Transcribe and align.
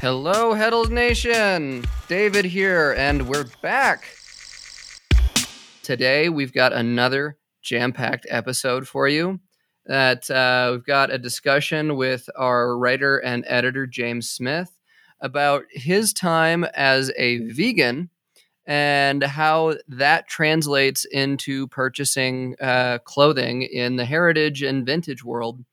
Hello, 0.00 0.54
Heddles 0.54 0.90
Nation! 0.90 1.84
David 2.06 2.44
here, 2.44 2.94
and 2.96 3.26
we're 3.26 3.46
back. 3.60 4.04
Today, 5.82 6.28
we've 6.28 6.52
got 6.52 6.72
another 6.72 7.36
jam 7.62 7.92
packed 7.92 8.24
episode 8.30 8.86
for 8.86 9.08
you. 9.08 9.40
That 9.86 10.30
uh, 10.30 10.70
we've 10.70 10.84
got 10.84 11.12
a 11.12 11.18
discussion 11.18 11.96
with 11.96 12.30
our 12.36 12.78
writer 12.78 13.18
and 13.18 13.42
editor, 13.48 13.88
James 13.88 14.30
Smith, 14.30 14.70
about 15.20 15.64
his 15.72 16.12
time 16.12 16.62
as 16.74 17.10
a 17.18 17.38
vegan 17.50 18.10
and 18.66 19.24
how 19.24 19.74
that 19.88 20.28
translates 20.28 21.06
into 21.06 21.66
purchasing 21.66 22.54
uh, 22.60 22.98
clothing 22.98 23.62
in 23.62 23.96
the 23.96 24.04
heritage 24.04 24.62
and 24.62 24.86
vintage 24.86 25.24
world 25.24 25.64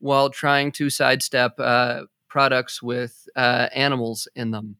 while 0.00 0.30
trying 0.30 0.72
to 0.72 0.90
sidestep 0.90 1.52
uh, 1.60 2.02
products 2.28 2.82
with 2.82 3.28
uh, 3.36 3.68
animals 3.74 4.28
in 4.34 4.50
them. 4.50 4.76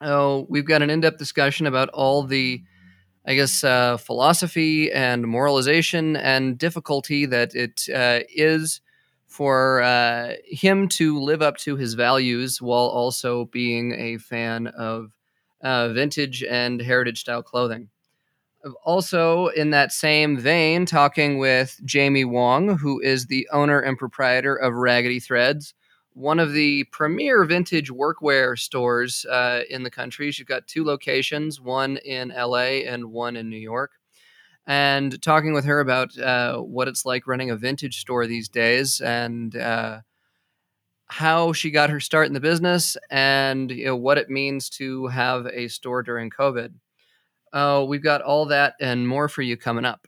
Oh, 0.00 0.46
we've 0.48 0.66
got 0.66 0.82
an 0.82 0.90
in-depth 0.90 1.18
discussion 1.18 1.66
about 1.66 1.88
all 1.90 2.24
the, 2.24 2.62
I 3.26 3.34
guess, 3.34 3.64
uh, 3.64 3.96
philosophy 3.96 4.92
and 4.92 5.26
moralization 5.26 6.16
and 6.16 6.58
difficulty 6.58 7.26
that 7.26 7.54
it 7.54 7.88
uh, 7.94 8.20
is 8.28 8.80
for 9.26 9.82
uh, 9.82 10.34
him 10.44 10.88
to 10.88 11.18
live 11.18 11.42
up 11.42 11.56
to 11.58 11.76
his 11.76 11.94
values 11.94 12.60
while 12.60 12.86
also 12.86 13.46
being 13.46 13.92
a 13.98 14.18
fan 14.18 14.66
of 14.68 15.12
uh, 15.62 15.88
vintage 15.88 16.44
and 16.44 16.80
heritage 16.80 17.20
style 17.20 17.42
clothing. 17.42 17.88
Also, 18.84 19.48
in 19.48 19.70
that 19.70 19.92
same 19.92 20.38
vein, 20.38 20.86
talking 20.86 21.38
with 21.38 21.78
Jamie 21.84 22.24
Wong, 22.24 22.78
who 22.78 23.00
is 23.00 23.26
the 23.26 23.48
owner 23.52 23.80
and 23.80 23.98
proprietor 23.98 24.54
of 24.54 24.74
Raggedy 24.74 25.20
Threads, 25.20 25.74
one 26.14 26.38
of 26.38 26.52
the 26.52 26.84
premier 26.84 27.44
vintage 27.44 27.90
workwear 27.90 28.58
stores 28.58 29.26
uh, 29.26 29.62
in 29.68 29.82
the 29.82 29.90
country. 29.90 30.30
She's 30.30 30.46
got 30.46 30.66
two 30.66 30.84
locations, 30.84 31.60
one 31.60 31.96
in 31.98 32.28
LA 32.28 32.82
and 32.86 33.10
one 33.12 33.36
in 33.36 33.50
New 33.50 33.58
York. 33.58 33.92
And 34.66 35.20
talking 35.20 35.52
with 35.52 35.66
her 35.66 35.80
about 35.80 36.16
uh, 36.18 36.58
what 36.58 36.88
it's 36.88 37.04
like 37.04 37.26
running 37.26 37.50
a 37.50 37.56
vintage 37.56 38.00
store 38.00 38.26
these 38.26 38.48
days 38.48 39.00
and 39.00 39.54
uh, 39.56 40.00
how 41.06 41.52
she 41.52 41.70
got 41.70 41.90
her 41.90 42.00
start 42.00 42.28
in 42.28 42.32
the 42.32 42.40
business 42.40 42.96
and 43.10 43.70
you 43.70 43.86
know, 43.86 43.96
what 43.96 44.16
it 44.16 44.30
means 44.30 44.70
to 44.70 45.08
have 45.08 45.46
a 45.46 45.68
store 45.68 46.02
during 46.02 46.30
COVID. 46.30 46.72
Uh, 47.52 47.84
we've 47.86 48.02
got 48.02 48.22
all 48.22 48.46
that 48.46 48.74
and 48.80 49.06
more 49.06 49.28
for 49.28 49.42
you 49.42 49.56
coming 49.56 49.84
up. 49.84 50.06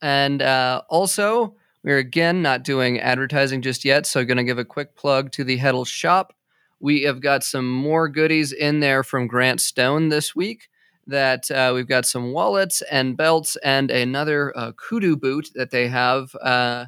And 0.00 0.40
uh, 0.40 0.82
also, 0.88 1.56
we're 1.82 1.98
again 1.98 2.40
not 2.42 2.62
doing 2.64 3.00
advertising 3.00 3.62
just 3.62 3.84
yet, 3.84 4.06
so 4.06 4.24
going 4.24 4.38
to 4.38 4.44
give 4.44 4.58
a 4.58 4.64
quick 4.64 4.96
plug 4.96 5.30
to 5.32 5.44
the 5.44 5.58
Heddle 5.58 5.86
shop. 5.86 6.32
We 6.80 7.02
have 7.02 7.20
got 7.20 7.44
some 7.44 7.68
more 7.68 8.08
goodies 8.08 8.52
in 8.52 8.80
there 8.80 9.02
from 9.02 9.26
Grant 9.26 9.60
Stone 9.60 10.08
this 10.08 10.34
week. 10.34 10.68
That 11.06 11.50
uh, 11.50 11.72
we've 11.74 11.88
got 11.88 12.04
some 12.04 12.32
wallets 12.32 12.82
and 12.90 13.16
belts 13.16 13.56
and 13.64 13.90
another 13.90 14.52
uh, 14.56 14.72
kudu 14.72 15.16
boot 15.16 15.48
that 15.54 15.70
they 15.70 15.88
have 15.88 16.34
uh, 16.42 16.84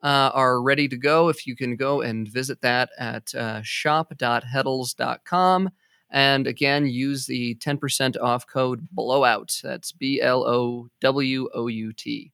uh 0.00 0.30
are 0.32 0.62
ready 0.62 0.86
to 0.88 0.96
go. 0.96 1.28
If 1.28 1.44
you 1.44 1.56
can 1.56 1.74
go 1.74 2.00
and 2.00 2.28
visit 2.28 2.60
that 2.60 2.90
at 2.98 3.34
uh, 3.34 3.62
shop.heddles.com. 3.64 5.70
And 6.10 6.46
again, 6.46 6.86
use 6.86 7.26
the 7.26 7.56
10% 7.56 8.16
off 8.22 8.46
code 8.46 8.88
BLOWOUT. 8.92 9.60
That's 9.62 9.92
B 9.92 10.22
L 10.22 10.46
O 10.46 10.88
W 11.00 11.50
O 11.52 11.66
U 11.66 11.92
T. 11.92 12.32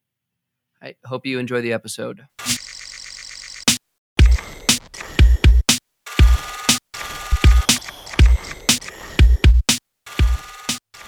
I 0.85 0.97
hope 1.07 1.25
you 1.25 1.39
enjoy 1.39 1.63
the 1.63 1.73
episode. 1.73 2.27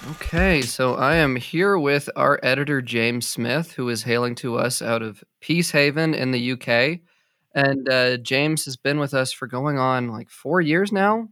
Okay, 0.09 0.63
so 0.63 0.95
I 0.95 1.17
am 1.17 1.35
here 1.35 1.77
with 1.77 2.09
our 2.15 2.39
editor, 2.41 2.81
James 2.81 3.27
Smith, 3.27 3.73
who 3.73 3.87
is 3.89 4.01
hailing 4.01 4.33
to 4.35 4.57
us 4.57 4.81
out 4.81 5.03
of 5.03 5.23
Peacehaven 5.43 6.15
in 6.15 6.31
the 6.31 6.53
UK. 6.53 7.01
And 7.53 7.87
uh, 7.87 8.17
James 8.17 8.65
has 8.65 8.77
been 8.77 8.99
with 8.99 9.13
us 9.13 9.31
for 9.31 9.45
going 9.45 9.77
on 9.77 10.07
like 10.07 10.31
four 10.31 10.59
years 10.59 10.91
now. 10.91 11.27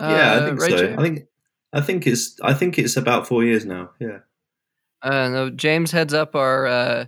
Yeah, 0.00 0.06
uh, 0.06 0.40
I 0.42 0.46
think 0.48 0.60
right, 0.60 0.70
so. 0.70 0.76
James? 0.76 0.98
I 0.98 1.02
think 1.02 1.22
I 1.72 1.80
think 1.82 2.06
it's 2.08 2.36
I 2.42 2.52
think 2.52 2.78
it's 2.80 2.96
about 2.96 3.28
four 3.28 3.44
years 3.44 3.64
now. 3.64 3.90
Yeah. 4.00 4.18
Uh, 5.02 5.28
no, 5.28 5.50
James 5.50 5.92
heads 5.92 6.12
up 6.12 6.34
our 6.34 6.66
uh, 6.66 7.04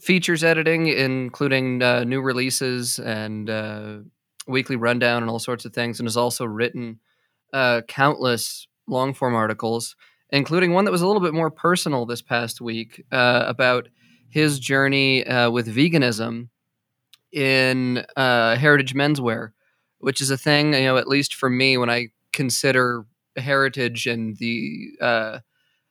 features 0.00 0.44
editing, 0.44 0.86
including 0.88 1.82
uh, 1.82 2.04
new 2.04 2.20
releases 2.20 2.98
and 2.98 3.48
uh, 3.48 3.98
weekly 4.46 4.76
rundown 4.76 5.22
and 5.22 5.30
all 5.30 5.38
sorts 5.38 5.64
of 5.64 5.72
things, 5.72 6.00
and 6.00 6.06
has 6.06 6.16
also 6.16 6.44
written 6.44 6.98
uh, 7.52 7.82
countless 7.88 8.66
long 8.86 9.14
form 9.14 9.34
articles, 9.34 9.96
including 10.30 10.72
one 10.72 10.84
that 10.84 10.90
was 10.90 11.02
a 11.02 11.06
little 11.06 11.22
bit 11.22 11.34
more 11.34 11.50
personal 11.50 12.06
this 12.06 12.22
past 12.22 12.60
week 12.60 13.04
uh, 13.12 13.44
about 13.46 13.88
his 14.28 14.58
journey 14.58 15.24
uh, 15.26 15.50
with 15.50 15.74
veganism 15.74 16.48
in 17.32 18.04
uh, 18.16 18.56
heritage 18.56 18.94
menswear, 18.94 19.52
which 19.98 20.20
is 20.20 20.30
a 20.30 20.36
thing, 20.36 20.74
you 20.74 20.80
know, 20.80 20.96
at 20.96 21.08
least 21.08 21.34
for 21.34 21.48
me, 21.48 21.78
when 21.78 21.90
I 21.90 22.08
consider 22.32 23.06
heritage 23.36 24.06
and 24.06 24.36
the 24.36 24.90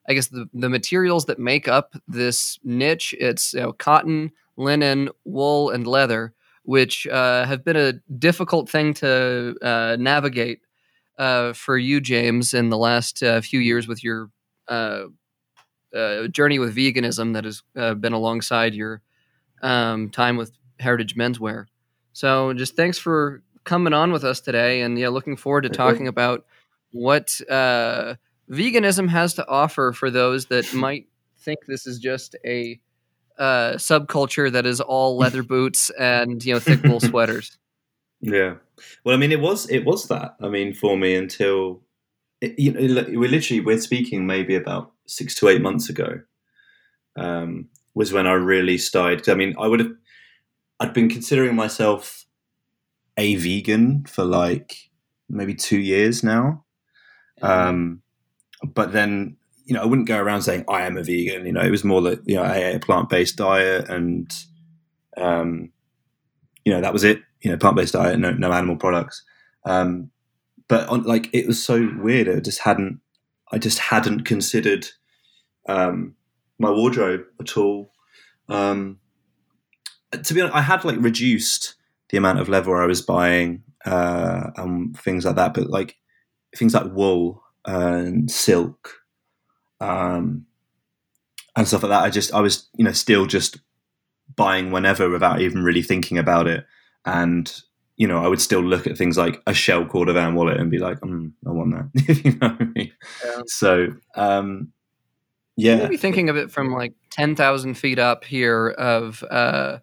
I 0.08 0.14
guess 0.14 0.28
the, 0.28 0.48
the 0.54 0.70
materials 0.70 1.26
that 1.26 1.40
make 1.40 1.68
up 1.68 1.96
this 2.08 2.60
niche 2.64 3.16
it's 3.20 3.54
you 3.54 3.62
know, 3.62 3.74
cotton, 3.74 4.32
linen, 4.58 5.10
wool, 5.24 5.70
and 5.70 5.88
leather, 5.88 6.34
which 6.64 7.08
uh, 7.08 7.46
have 7.46 7.64
been 7.64 7.76
a 7.76 7.94
difficult 8.18 8.70
thing 8.70 8.94
to 8.96 9.56
uh, 9.62 9.96
navigate 10.00 10.62
uh, 11.18 11.54
for 11.54 11.78
you, 11.78 12.02
James, 12.02 12.54
in 12.54 12.70
the 12.70 12.78
last 12.78 13.22
uh, 13.24 13.42
few 13.42 13.60
years 13.60 13.88
with 13.88 14.04
your 14.04 14.30
uh, 14.68 15.06
uh, 15.96 16.28
journey 16.28 16.60
with 16.60 16.76
veganism 16.76 17.34
that 17.34 17.46
has 17.46 17.62
been 18.00 18.14
alongside 18.14 18.74
your 18.74 19.02
um, 19.62 20.10
time 20.10 20.38
with 20.38 20.52
Heritage 20.80 21.16
Menswear. 21.16 21.66
So, 22.14 22.54
just 22.54 22.76
thanks 22.76 22.98
for 22.98 23.42
coming 23.64 23.94
on 23.94 24.12
with 24.12 24.24
us 24.24 24.42
today, 24.42 24.82
and 24.82 24.98
yeah, 25.00 25.10
looking 25.10 25.38
forward 25.38 25.62
to 25.62 25.70
talking 25.70 26.08
about 26.08 26.46
what 26.92 27.40
veganism 28.50 29.10
has 29.10 29.34
to 29.36 29.48
offer 29.48 29.92
for 29.92 30.10
those 30.10 30.48
that 30.48 30.74
might 30.74 31.08
think 31.40 31.60
this 31.68 31.86
is 31.86 32.00
just 32.00 32.36
a 32.46 32.80
uh, 33.38 33.74
subculture 33.74 34.52
that 34.52 34.66
is 34.66 34.80
all 34.80 35.18
leather 35.18 35.44
boots 35.56 35.90
and 35.92 36.44
you 36.44 36.54
know 36.54 36.60
thick 36.60 36.84
wool 36.84 37.00
sweaters. 37.00 37.58
Yeah, 38.22 38.56
well, 39.04 39.16
I 39.16 39.18
mean, 39.18 39.32
it 39.32 39.42
was 39.42 39.70
it 39.70 39.86
was 39.86 40.08
that. 40.08 40.36
I 40.42 40.50
mean, 40.50 40.74
for 40.74 40.98
me 40.98 41.16
until 41.16 41.82
it, 42.42 42.58
you 42.58 42.72
know, 42.72 43.06
we're 43.10 43.30
literally 43.30 43.62
we're 43.62 43.80
speaking 43.80 44.26
maybe 44.26 44.56
about 44.56 44.92
six 45.08 45.36
to 45.36 45.50
eight 45.50 45.62
months 45.62 45.90
ago. 45.90 46.22
Um, 47.16 47.70
was 47.96 48.12
when 48.12 48.26
I 48.26 48.34
really 48.34 48.78
started. 48.78 49.30
I 49.30 49.36
mean, 49.36 49.56
I 49.60 49.68
would 49.68 49.80
have 49.80 49.92
I'd 50.80 50.94
been 50.94 51.10
considering 51.10 51.56
myself 51.56 52.26
a 53.18 53.36
vegan 53.36 54.06
for 54.06 54.24
like 54.24 54.90
maybe 55.30 55.54
two 55.54 55.80
years 55.80 56.24
now. 56.24 56.66
Um, 57.42 58.03
but 58.64 58.94
then 58.94 59.38
you 59.66 59.74
know 59.74 59.82
I 59.82 59.86
wouldn't 59.86 60.08
go 60.08 60.20
around 60.20 60.42
saying 60.42 60.66
I 60.70 60.84
am 60.84 60.98
a 60.98 61.04
vegan. 61.04 61.46
You 61.46 61.54
know, 61.54 61.62
it 61.62 61.72
was 61.72 61.84
more 61.84 62.02
that 62.02 62.22
you 62.26 62.36
know 62.36 62.44
I 62.44 62.58
ate 62.58 62.76
a 62.76 62.80
plant 62.80 63.10
based 63.10 63.38
diet 63.38 63.90
and 63.90 64.34
um, 65.18 65.72
you 66.66 66.74
know 66.74 66.82
that 66.82 66.94
was 66.94 67.04
it. 67.04 67.22
You 67.42 67.52
know, 67.52 67.58
plant 67.58 67.76
based 67.76 67.94
diet, 67.94 68.20
no, 68.20 68.32
no 68.32 68.52
animal 68.52 68.78
products. 68.78 69.24
Um, 69.66 70.12
but 70.68 70.88
on, 70.88 71.04
like 71.04 71.30
it 71.34 71.48
was 71.48 71.64
so 71.64 71.92
weird. 71.98 72.30
I 72.30 72.40
just 72.40 72.60
hadn't 72.60 73.00
I 73.52 73.58
just 73.58 73.80
hadn't 73.80 74.24
considered 74.24 74.88
um, 75.68 76.16
my 76.60 76.72
wardrobe 76.72 77.26
at 77.40 77.58
all. 77.58 77.92
Um, 78.50 79.00
to 80.12 80.34
be 80.34 80.42
honest, 80.42 80.56
I 80.56 80.62
had 80.62 80.86
like 80.86 80.98
reduced 81.00 81.76
the 82.10 82.18
amount 82.18 82.40
of 82.40 82.50
leather 82.50 82.82
I 82.82 82.86
was 82.86 83.02
buying 83.02 83.64
uh, 83.86 84.52
and 84.56 84.98
things 85.00 85.26
like 85.26 85.36
that, 85.36 85.54
but 85.54 85.70
like 85.70 85.98
things 86.56 86.74
like 86.74 86.92
wool 86.94 87.44
and 87.66 88.30
silk 88.30 89.04
um, 89.80 90.46
and 91.56 91.68
stuff 91.68 91.84
like 91.84 91.90
that. 91.90 92.04
I 92.04 92.10
just 92.10 92.34
I 92.34 92.42
was 92.42 92.70
you 92.76 92.84
know 92.84 92.92
still 92.92 93.26
just 93.26 93.60
buying 94.36 94.72
whenever 94.72 95.10
without 95.10 95.42
even 95.42 95.64
really 95.64 95.84
thinking 95.84 96.18
about 96.18 96.48
it, 96.48 96.66
and 97.06 97.54
you 97.98 98.08
know 98.08 98.24
I 98.24 98.28
would 98.28 98.42
still 98.42 98.62
look 98.62 98.88
at 98.88 98.98
things 98.98 99.18
like 99.18 99.42
a 99.46 99.54
shell 99.54 99.86
Cordovan 99.86 100.34
wallet 100.34 100.60
and 100.60 100.72
be 100.72 100.80
like, 100.80 101.00
mm, 101.02 101.32
I 101.46 101.52
want 101.52 101.94
that. 101.94 102.18
you 102.24 102.32
know 102.32 102.50
what 102.50 102.62
I 102.62 102.66
mean? 102.66 102.92
Yeah. 103.26 103.42
So 103.48 103.88
um, 104.16 104.72
yeah, 105.56 105.78
maybe 105.78 105.98
thinking 105.98 106.30
of 106.30 106.38
it 106.38 106.52
from 106.52 106.72
like 106.72 106.94
ten 107.12 107.36
thousand 107.36 107.76
feet 107.76 108.00
up 108.00 108.24
here 108.24 108.70
of. 108.70 109.24
Uh, 109.30 109.80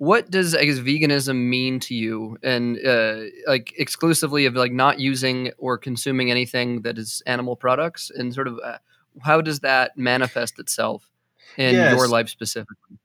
what 0.00 0.30
does 0.30 0.54
I 0.54 0.64
guess 0.64 0.78
veganism 0.78 1.36
mean 1.50 1.78
to 1.80 1.94
you, 1.94 2.38
and 2.42 2.78
uh, 2.82 3.24
like 3.46 3.74
exclusively 3.76 4.46
of 4.46 4.54
like 4.54 4.72
not 4.72 4.98
using 4.98 5.52
or 5.58 5.76
consuming 5.76 6.30
anything 6.30 6.80
that 6.82 6.96
is 6.96 7.22
animal 7.26 7.54
products, 7.54 8.10
and 8.10 8.32
sort 8.32 8.48
of 8.48 8.58
uh, 8.64 8.78
how 9.20 9.42
does 9.42 9.60
that 9.60 9.98
manifest 9.98 10.58
itself 10.58 11.10
in 11.58 11.74
yes. 11.74 11.94
your 11.94 12.08
life 12.08 12.30
specifically? 12.30 12.96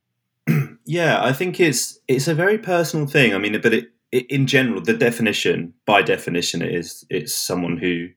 yeah, 0.85 1.21
I 1.21 1.33
think 1.33 1.59
it's 1.59 1.99
it's 2.07 2.29
a 2.29 2.33
very 2.33 2.57
personal 2.57 3.07
thing. 3.07 3.35
I 3.35 3.39
mean, 3.39 3.59
but 3.61 3.73
it 3.73 3.91
in 4.13 4.47
general, 4.47 4.79
the 4.79 4.93
definition, 4.93 5.73
by 5.85 6.01
definition, 6.01 6.61
it 6.61 6.73
is 6.73 7.05
it's 7.09 7.35
someone 7.35 7.75
who 7.75 8.07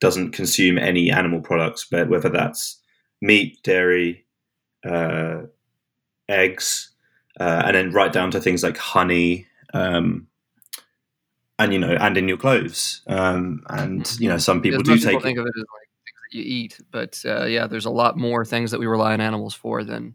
doesn't 0.00 0.32
consume 0.32 0.76
any 0.76 1.08
animal 1.12 1.40
products, 1.40 1.86
but 1.88 2.08
whether 2.08 2.30
that's 2.30 2.80
meat, 3.22 3.62
dairy, 3.62 4.26
uh, 4.84 5.42
eggs, 6.28 6.90
uh, 7.38 7.62
and 7.66 7.76
then 7.76 7.92
right 7.92 8.12
down 8.12 8.30
to 8.32 8.40
things 8.40 8.62
like 8.62 8.76
honey, 8.76 9.46
um, 9.74 10.26
and 11.58 11.72
you 11.72 11.78
know, 11.78 11.96
and 12.00 12.16
in 12.16 12.28
your 12.28 12.36
clothes. 12.36 13.02
Um, 13.06 13.62
and 13.68 14.10
you 14.20 14.28
know, 14.28 14.38
some 14.38 14.60
people 14.62 14.82
do 14.82 14.96
take 14.96 15.06
people 15.06 15.20
think 15.20 15.38
of 15.38 15.46
it 15.46 15.52
as 15.56 15.60
like 15.60 15.88
things 16.04 16.20
that 16.32 16.38
you 16.38 16.42
eat, 16.44 16.80
but 16.90 17.22
uh, 17.26 17.44
yeah, 17.44 17.66
there's 17.66 17.86
a 17.86 17.90
lot 17.90 18.16
more 18.16 18.44
things 18.44 18.70
that 18.70 18.80
we 18.80 18.86
rely 18.86 19.12
on 19.12 19.20
animals 19.20 19.54
for 19.54 19.84
than 19.84 20.14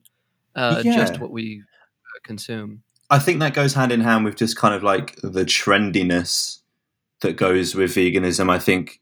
uh, 0.56 0.84
just 0.84 1.20
what 1.20 1.32
we 1.32 1.62
uh, 1.62 2.20
consume. 2.24 2.84
I 3.10 3.20
think 3.20 3.40
that 3.40 3.54
goes 3.54 3.74
hand 3.74 3.92
in 3.92 4.02
hand 4.02 4.26
with 4.26 4.36
just 4.36 4.58
kind 4.58 4.74
of 4.74 4.84
like 4.84 5.18
the 5.22 5.46
trendiness 5.46 6.60
that 7.22 7.36
goes 7.36 7.76
with 7.76 7.92
veganism. 7.92 8.50
I 8.50 8.60
think, 8.60 9.00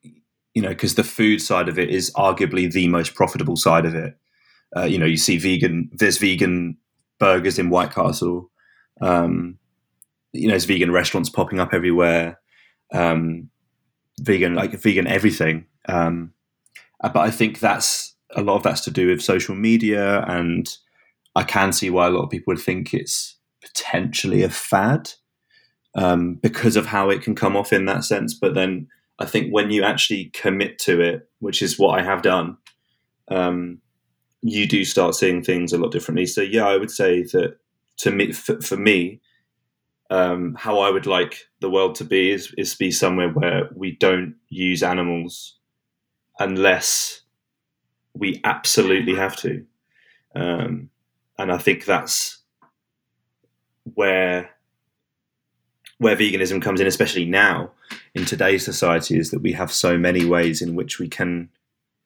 you 0.54 0.62
know, 0.62 0.70
because 0.70 0.96
the 0.96 1.04
food 1.04 1.42
side 1.42 1.70
of 1.70 1.80
it 1.80 1.90
is 1.90 2.12
arguably 2.12 2.72
the 2.72 2.88
most 2.88 3.16
profitable 3.16 3.56
side 3.56 3.86
of 3.86 3.96
it. 3.96 4.18
Uh, 4.76 4.84
you 4.84 4.98
know, 4.98 5.06
you 5.06 5.18
see 5.18 5.38
vegan, 5.38 5.90
there's 5.94 6.18
vegan 6.18 6.78
burgers 7.22 7.60
in 7.60 7.70
White 7.70 7.94
Castle. 7.94 8.50
Um, 9.00 9.60
you 10.34 10.48
know, 10.48 10.54
there's 10.54 10.66
vegan 10.66 10.92
restaurants 10.92 11.30
popping 11.30 11.60
up 11.60 11.74
everywhere. 11.74 12.40
Um, 12.92 13.50
vegan, 14.20 14.56
like 14.56 14.72
vegan 14.72 15.08
everything. 15.08 15.68
Um, 15.88 16.34
uh, 17.02 17.10
but 17.10 17.22
I 17.22 17.30
think 17.32 17.60
that's 17.60 18.16
a 18.36 18.42
lot 18.42 18.56
of 18.56 18.64
that's 18.64 18.82
to 18.82 18.92
do 18.92 19.08
with 19.08 19.22
social 19.22 19.56
media, 19.56 20.26
and 20.28 20.68
I 21.36 21.44
can 21.44 21.72
see 21.72 21.90
why 21.90 22.08
a 22.08 22.10
lot 22.10 22.24
of 22.24 22.32
people 22.32 22.52
would 22.54 22.64
think 22.64 22.94
it's 22.94 23.38
potentially 23.62 24.42
a 24.42 24.50
fad 24.50 25.12
um, 25.96 26.36
because 26.36 26.76
of 26.76 26.88
how 26.88 27.10
it 27.10 27.22
can 27.22 27.36
come 27.36 27.56
off 27.56 27.72
in 27.72 27.86
that 27.86 28.04
sense. 28.04 28.34
But 28.34 28.56
then 28.56 28.88
I 29.20 29.26
think 29.26 29.52
when 29.52 29.70
you 29.70 29.84
actually 29.84 30.32
commit 30.34 30.80
to 30.80 31.02
it, 31.02 31.30
which 31.40 31.62
is 31.62 31.78
what 31.78 32.00
I 32.00 32.04
have 32.04 32.24
done, 32.24 32.58
um, 33.30 33.80
you 34.42 34.68
do 34.68 34.84
start 34.84 35.16
seeing 35.16 35.44
things 35.44 35.74
a 35.74 35.78
lot 35.78 35.92
differently. 35.92 36.26
So 36.26 36.42
yeah, 36.42 36.68
I 36.68 36.78
would 36.78 36.92
say 36.92 37.24
that 37.24 37.58
to 37.98 38.12
me, 38.12 38.32
for, 38.32 38.60
for 38.62 38.78
me, 38.78 39.22
um, 40.10 40.56
how 40.56 40.80
I 40.80 40.90
would 40.90 41.06
like 41.06 41.48
the 41.62 41.70
world 41.70 41.96
to 41.96 42.04
be 42.04 42.32
is 42.32 42.54
is 42.58 42.76
be 42.76 42.92
somewhere 42.92 43.30
where 43.30 43.70
we 43.74 43.92
don't 43.92 44.36
use 44.50 44.84
animals 44.84 45.58
unless 46.40 47.22
we 48.14 48.42
absolutely 48.44 49.16
have 49.16 49.38
to. 49.38 49.66
Um, 50.36 50.90
and 51.38 51.52
I 51.52 51.58
think 51.58 51.86
that's 51.86 52.40
where 53.94 54.50
where 55.98 56.18
veganism 56.18 56.62
comes 56.62 56.82
in, 56.82 56.88
especially 56.88 57.26
now 57.26 57.72
in 58.16 58.26
today's 58.26 58.66
society, 58.66 59.18
is 59.18 59.30
that 59.32 59.42
we 59.42 59.54
have 59.54 59.72
so 59.72 59.98
many 59.98 60.26
ways 60.26 60.62
in 60.62 60.76
which 60.76 61.00
we 61.00 61.08
can 61.08 61.50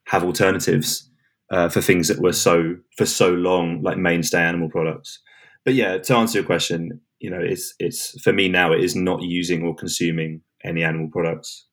have 0.06 0.24
alternatives 0.24 1.10
uh, 1.52 1.70
for 1.70 1.82
things 1.82 2.08
that 2.08 2.20
were 2.20 2.34
so 2.34 2.76
for 2.98 3.06
so 3.06 3.30
long 3.30 3.82
like 3.82 3.98
mainstay 3.98 4.42
animal 4.42 4.70
products. 4.70 5.20
But 5.64 5.74
yeah, 5.74 5.98
to 5.98 6.16
answer 6.16 6.40
your 6.40 6.46
question, 6.46 7.02
you 7.20 7.30
know, 7.30 7.40
it's 7.42 7.74
it's 7.80 8.20
for 8.22 8.34
me 8.34 8.48
now. 8.50 8.72
It 8.72 8.84
is 8.84 8.96
not 8.96 9.22
using 9.22 9.64
or 9.64 9.76
consuming 9.76 10.42
any 10.64 10.84
animal 10.84 11.10
products. 11.12 11.68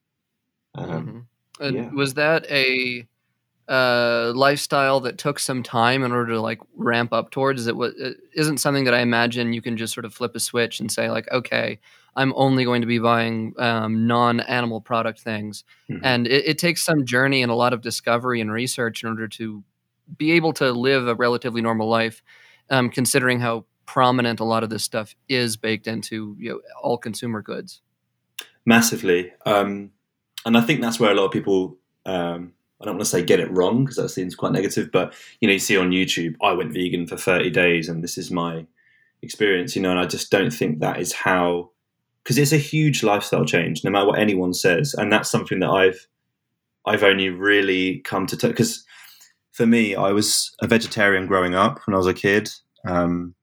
Um, 0.75 0.89
Mhm. 0.89 1.25
And 1.59 1.75
yeah. 1.75 1.89
Was 1.91 2.15
that 2.15 2.49
a 2.49 3.07
uh, 3.69 4.33
lifestyle 4.35 4.99
that 5.01 5.17
took 5.17 5.39
some 5.39 5.63
time 5.63 6.03
in 6.03 6.11
order 6.11 6.33
to 6.33 6.41
like 6.41 6.59
ramp 6.75 7.13
up 7.13 7.31
towards? 7.31 7.61
Is 7.61 7.67
it 7.67 7.75
wa- 7.77 7.91
it 7.95 8.17
isn't 8.33 8.57
something 8.57 8.83
that 8.85 8.93
I 8.93 8.99
imagine 8.99 9.53
you 9.53 9.61
can 9.61 9.77
just 9.77 9.93
sort 9.93 10.05
of 10.05 10.13
flip 10.13 10.35
a 10.35 10.39
switch 10.39 10.79
and 10.79 10.91
say 10.91 11.09
like, 11.09 11.31
okay, 11.31 11.79
I'm 12.15 12.33
only 12.35 12.63
going 12.65 12.81
to 12.81 12.87
be 12.87 12.99
buying 12.99 13.53
um, 13.57 14.05
non-animal 14.07 14.81
product 14.81 15.19
things, 15.21 15.63
Mhm. 15.89 15.99
and 16.03 16.27
it, 16.27 16.45
it 16.45 16.57
takes 16.57 16.83
some 16.83 17.05
journey 17.05 17.41
and 17.41 17.51
a 17.51 17.55
lot 17.55 17.73
of 17.73 17.81
discovery 17.81 18.39
and 18.41 18.51
research 18.51 19.03
in 19.03 19.09
order 19.09 19.27
to 19.29 19.63
be 20.17 20.31
able 20.33 20.53
to 20.53 20.71
live 20.71 21.07
a 21.07 21.15
relatively 21.15 21.61
normal 21.61 21.87
life, 21.89 22.21
um, 22.69 22.89
considering 22.89 23.39
how 23.39 23.65
prominent 23.85 24.39
a 24.39 24.43
lot 24.43 24.63
of 24.63 24.69
this 24.69 24.83
stuff 24.83 25.15
is 25.27 25.57
baked 25.57 25.87
into 25.87 26.35
you 26.39 26.49
know, 26.49 26.61
all 26.81 26.97
consumer 26.97 27.41
goods. 27.41 27.81
massively 28.65 29.31
um, 29.45 29.91
and 30.45 30.57
i 30.57 30.61
think 30.61 30.81
that's 30.81 30.99
where 30.99 31.11
a 31.11 31.13
lot 31.15 31.25
of 31.25 31.31
people 31.31 31.77
um, 32.05 32.53
i 32.81 32.85
don't 32.85 32.95
want 32.95 33.01
to 33.05 33.09
say 33.09 33.21
get 33.23 33.39
it 33.41 33.51
wrong 33.51 33.83
because 33.83 33.97
that 33.97 34.09
seems 34.09 34.35
quite 34.35 34.53
negative 34.53 34.89
but 34.91 35.13
you 35.41 35.47
know 35.47 35.53
you 35.53 35.59
see 35.59 35.75
on 35.77 35.91
youtube 35.91 36.35
i 36.41 36.51
went 36.53 36.71
vegan 36.73 37.05
for 37.05 37.17
30 37.17 37.49
days 37.49 37.89
and 37.89 38.03
this 38.03 38.17
is 38.17 38.31
my 38.31 38.65
experience 39.21 39.75
you 39.75 39.81
know 39.81 39.91
and 39.91 39.99
i 39.99 40.05
just 40.05 40.31
don't 40.31 40.51
think 40.53 40.79
that 40.79 40.99
is 40.99 41.11
how 41.13 41.69
because 42.23 42.37
it's 42.37 42.53
a 42.53 42.57
huge 42.57 43.03
lifestyle 43.03 43.45
change 43.45 43.83
no 43.83 43.91
matter 43.91 44.07
what 44.07 44.19
anyone 44.19 44.53
says 44.53 44.93
and 44.97 45.11
that's 45.11 45.29
something 45.29 45.59
that 45.59 45.69
i've 45.69 46.07
i've 46.85 47.03
only 47.03 47.29
really 47.29 47.99
come 48.05 48.25
to 48.25 48.35
because 48.47 48.83
for 49.51 49.65
me 49.65 49.95
i 49.95 50.11
was 50.11 50.55
a 50.61 50.67
vegetarian 50.67 51.27
growing 51.27 51.55
up 51.55 51.79
when 51.85 51.93
i 51.93 51.97
was 51.97 52.07
a 52.07 52.13
kid 52.13 52.49
um, 52.87 53.33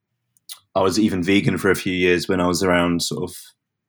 i 0.75 0.81
was 0.81 0.99
even 0.99 1.23
vegan 1.23 1.59
for 1.59 1.71
a 1.71 1.77
few 1.77 1.93
years 1.93 2.29
when 2.29 2.41
i 2.41 2.47
was 2.47 2.63
around 2.63 3.03
sort 3.03 3.23
of 3.23 3.37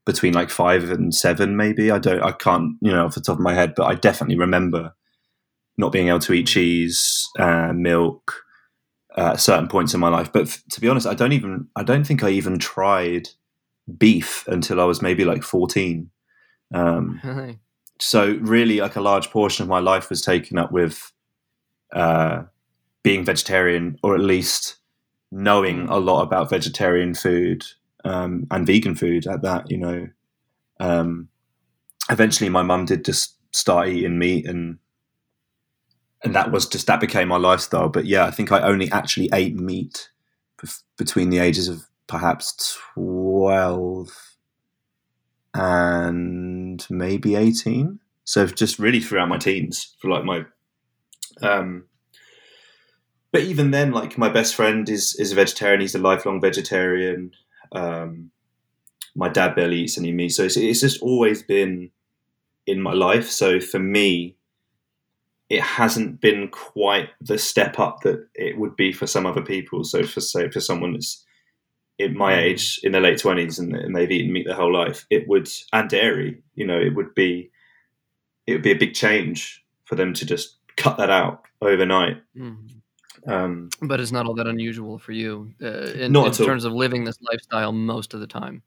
between 0.06 0.34
like 0.34 0.50
five 0.50 0.90
and 0.90 1.14
seven, 1.14 1.56
maybe. 1.56 1.92
I 1.92 2.00
don't, 2.00 2.22
I 2.22 2.32
can't, 2.32 2.76
you 2.82 2.92
know, 2.92 3.06
off 3.06 3.16
the 3.16 3.22
top 3.22 3.38
of 3.38 3.44
my 3.44 3.54
head, 3.54 3.74
but 3.76 3.86
I 3.86 3.96
definitely 3.96 4.38
remember 4.38 4.94
not 5.78 5.92
being 5.92 6.08
able 6.10 6.20
to 6.20 6.34
eat 6.34 6.48
cheese, 6.48 7.28
uh, 7.40 7.72
milk, 7.74 8.42
uh, 9.18 9.32
at 9.34 9.40
certain 9.40 9.68
points 9.68 9.94
in 9.94 10.00
my 10.00 10.10
life. 10.10 10.32
But 10.32 10.44
f- 10.44 10.64
to 10.72 10.82
be 10.82 10.90
honest, 10.90 11.08
I 11.08 11.14
don't 11.14 11.32
even, 11.34 11.68
I 11.76 11.84
don't 11.84 12.06
think 12.06 12.24
I 12.24 12.30
even 12.30 12.60
tried 12.60 13.30
beef 13.98 14.46
until 14.48 14.80
I 14.80 14.86
was 14.86 15.02
maybe 15.02 15.26
like 15.26 15.44
14. 15.44 16.10
Um, 16.74 17.60
so 18.00 18.38
really 18.42 18.80
like 18.80 18.96
a 18.96 19.02
large 19.02 19.30
portion 19.30 19.64
of 19.64 19.70
my 19.70 19.80
life 19.80 20.10
was 20.10 20.22
taken 20.22 20.58
up 20.58 20.72
with 20.72 21.12
uh, 21.94 22.44
being 23.04 23.26
vegetarian 23.26 23.98
or 24.04 24.16
at 24.16 24.22
least 24.22 24.78
knowing 25.32 25.88
a 25.88 25.98
lot 25.98 26.24
about 26.24 26.50
vegetarian 26.50 27.14
food 27.14 27.66
um, 28.04 28.48
and 28.52 28.66
vegan 28.66 28.96
food 28.96 29.28
at 29.28 29.42
that 29.42 29.70
you 29.70 29.78
know. 29.78 30.08
Um, 30.80 31.30
eventually 32.10 32.50
my 32.50 32.64
mum 32.64 32.86
did 32.86 33.06
just 33.06 33.36
start 33.52 33.88
eating 33.88 34.18
meat 34.18 34.48
and 34.48 34.80
and 36.24 36.36
that 36.36 36.52
was 36.52 36.68
just 36.68 36.88
that 36.88 37.00
became 37.00 37.28
my 37.28 37.38
lifestyle. 37.38 37.90
But 37.90 38.06
yeah 38.06 38.26
i 38.26 38.32
think 38.32 38.52
i 38.52 38.62
only 38.62 38.92
actually 38.92 39.30
ate 39.34 39.56
meat 39.56 40.10
bef- 40.62 40.84
between 40.98 41.30
the 41.30 41.40
ages 41.40 41.68
of 41.68 41.88
perhaps 42.12 42.78
12 42.96 44.10
and 45.54 46.86
maybe 46.90 47.36
18 47.36 48.00
so 48.24 48.46
just 48.46 48.80
really 48.80 49.00
throughout 49.00 49.30
my 49.30 49.38
teens 49.38 49.96
for 50.00 50.10
like 50.10 50.26
my 50.26 50.46
um 51.42 51.86
but 53.32 53.44
even 53.44 53.72
then 53.72 53.92
like 53.92 54.18
my 54.18 54.30
best 54.30 54.56
friend 54.56 54.88
is 54.90 55.16
is 55.16 55.32
a 55.32 55.36
vegetarian. 55.36 55.82
He's 55.82 55.96
a 55.96 56.00
lifelong 56.00 56.42
vegetarian. 56.42 57.32
Um 57.72 58.32
my 59.16 59.30
dad 59.30 59.56
barely 59.56 59.80
eats 59.80 59.98
any 59.98 60.12
meat. 60.12 60.30
So 60.30 60.44
it's, 60.44 60.58
it's 60.58 60.82
just 60.82 61.02
always 61.02 61.44
been 61.44 61.92
in 62.66 62.82
my 62.82 62.94
life. 62.94 63.30
So 63.30 63.60
for 63.60 63.80
me 63.80 64.36
it 65.50 65.62
hasn't 65.62 66.22
been 66.22 66.48
quite 66.50 67.10
the 67.20 67.38
step 67.38 67.78
up 67.78 68.02
that 68.02 68.26
it 68.36 68.58
would 68.58 68.76
be 68.78 68.94
for 68.94 69.08
some 69.08 69.26
other 69.26 69.42
people. 69.42 69.84
So 69.84 70.04
for 70.04 70.22
say 70.22 70.50
for 70.50 70.62
someone 70.62 70.94
that's 70.94 71.26
in 72.02 72.18
my 72.18 72.38
age 72.40 72.80
in 72.84 72.92
their 72.92 73.02
late 73.02 73.18
20s 73.20 73.60
and, 73.60 73.76
and 73.76 73.96
they've 73.96 74.12
eaten 74.12 74.34
meat 74.34 74.46
their 74.46 74.56
whole 74.56 74.74
life 74.74 75.06
it 75.10 75.28
would 75.28 75.48
and 75.74 75.90
dairy 75.90 76.42
you 76.56 76.66
know 76.66 76.80
it 76.80 76.96
would 76.96 77.14
be 77.16 77.50
it 78.48 78.54
would 78.54 78.62
be 78.64 78.72
a 78.72 78.78
big 78.78 78.94
change 78.94 79.64
for 79.86 79.96
them 79.96 80.14
to 80.14 80.26
just 80.26 80.58
cut 80.78 80.98
that 80.98 81.10
out 81.10 81.44
overnight 81.62 82.18
Mhm. 82.36 82.82
um, 83.28 83.70
But 83.82 84.00
it's 84.00 84.12
not 84.12 84.26
all 84.26 84.34
that 84.36 84.48
unusual 84.48 84.98
for 84.98 85.12
you 85.12 85.54
uh, 85.62 85.92
in, 85.94 86.12
Not 86.12 86.40
in 86.40 86.46
terms 86.46 86.66
of 86.66 86.74
living 86.74 87.04
this 87.04 87.18
lifestyle 87.22 87.72
most 87.72 88.14
of 88.14 88.20
the 88.20 88.28
time. 88.28 88.64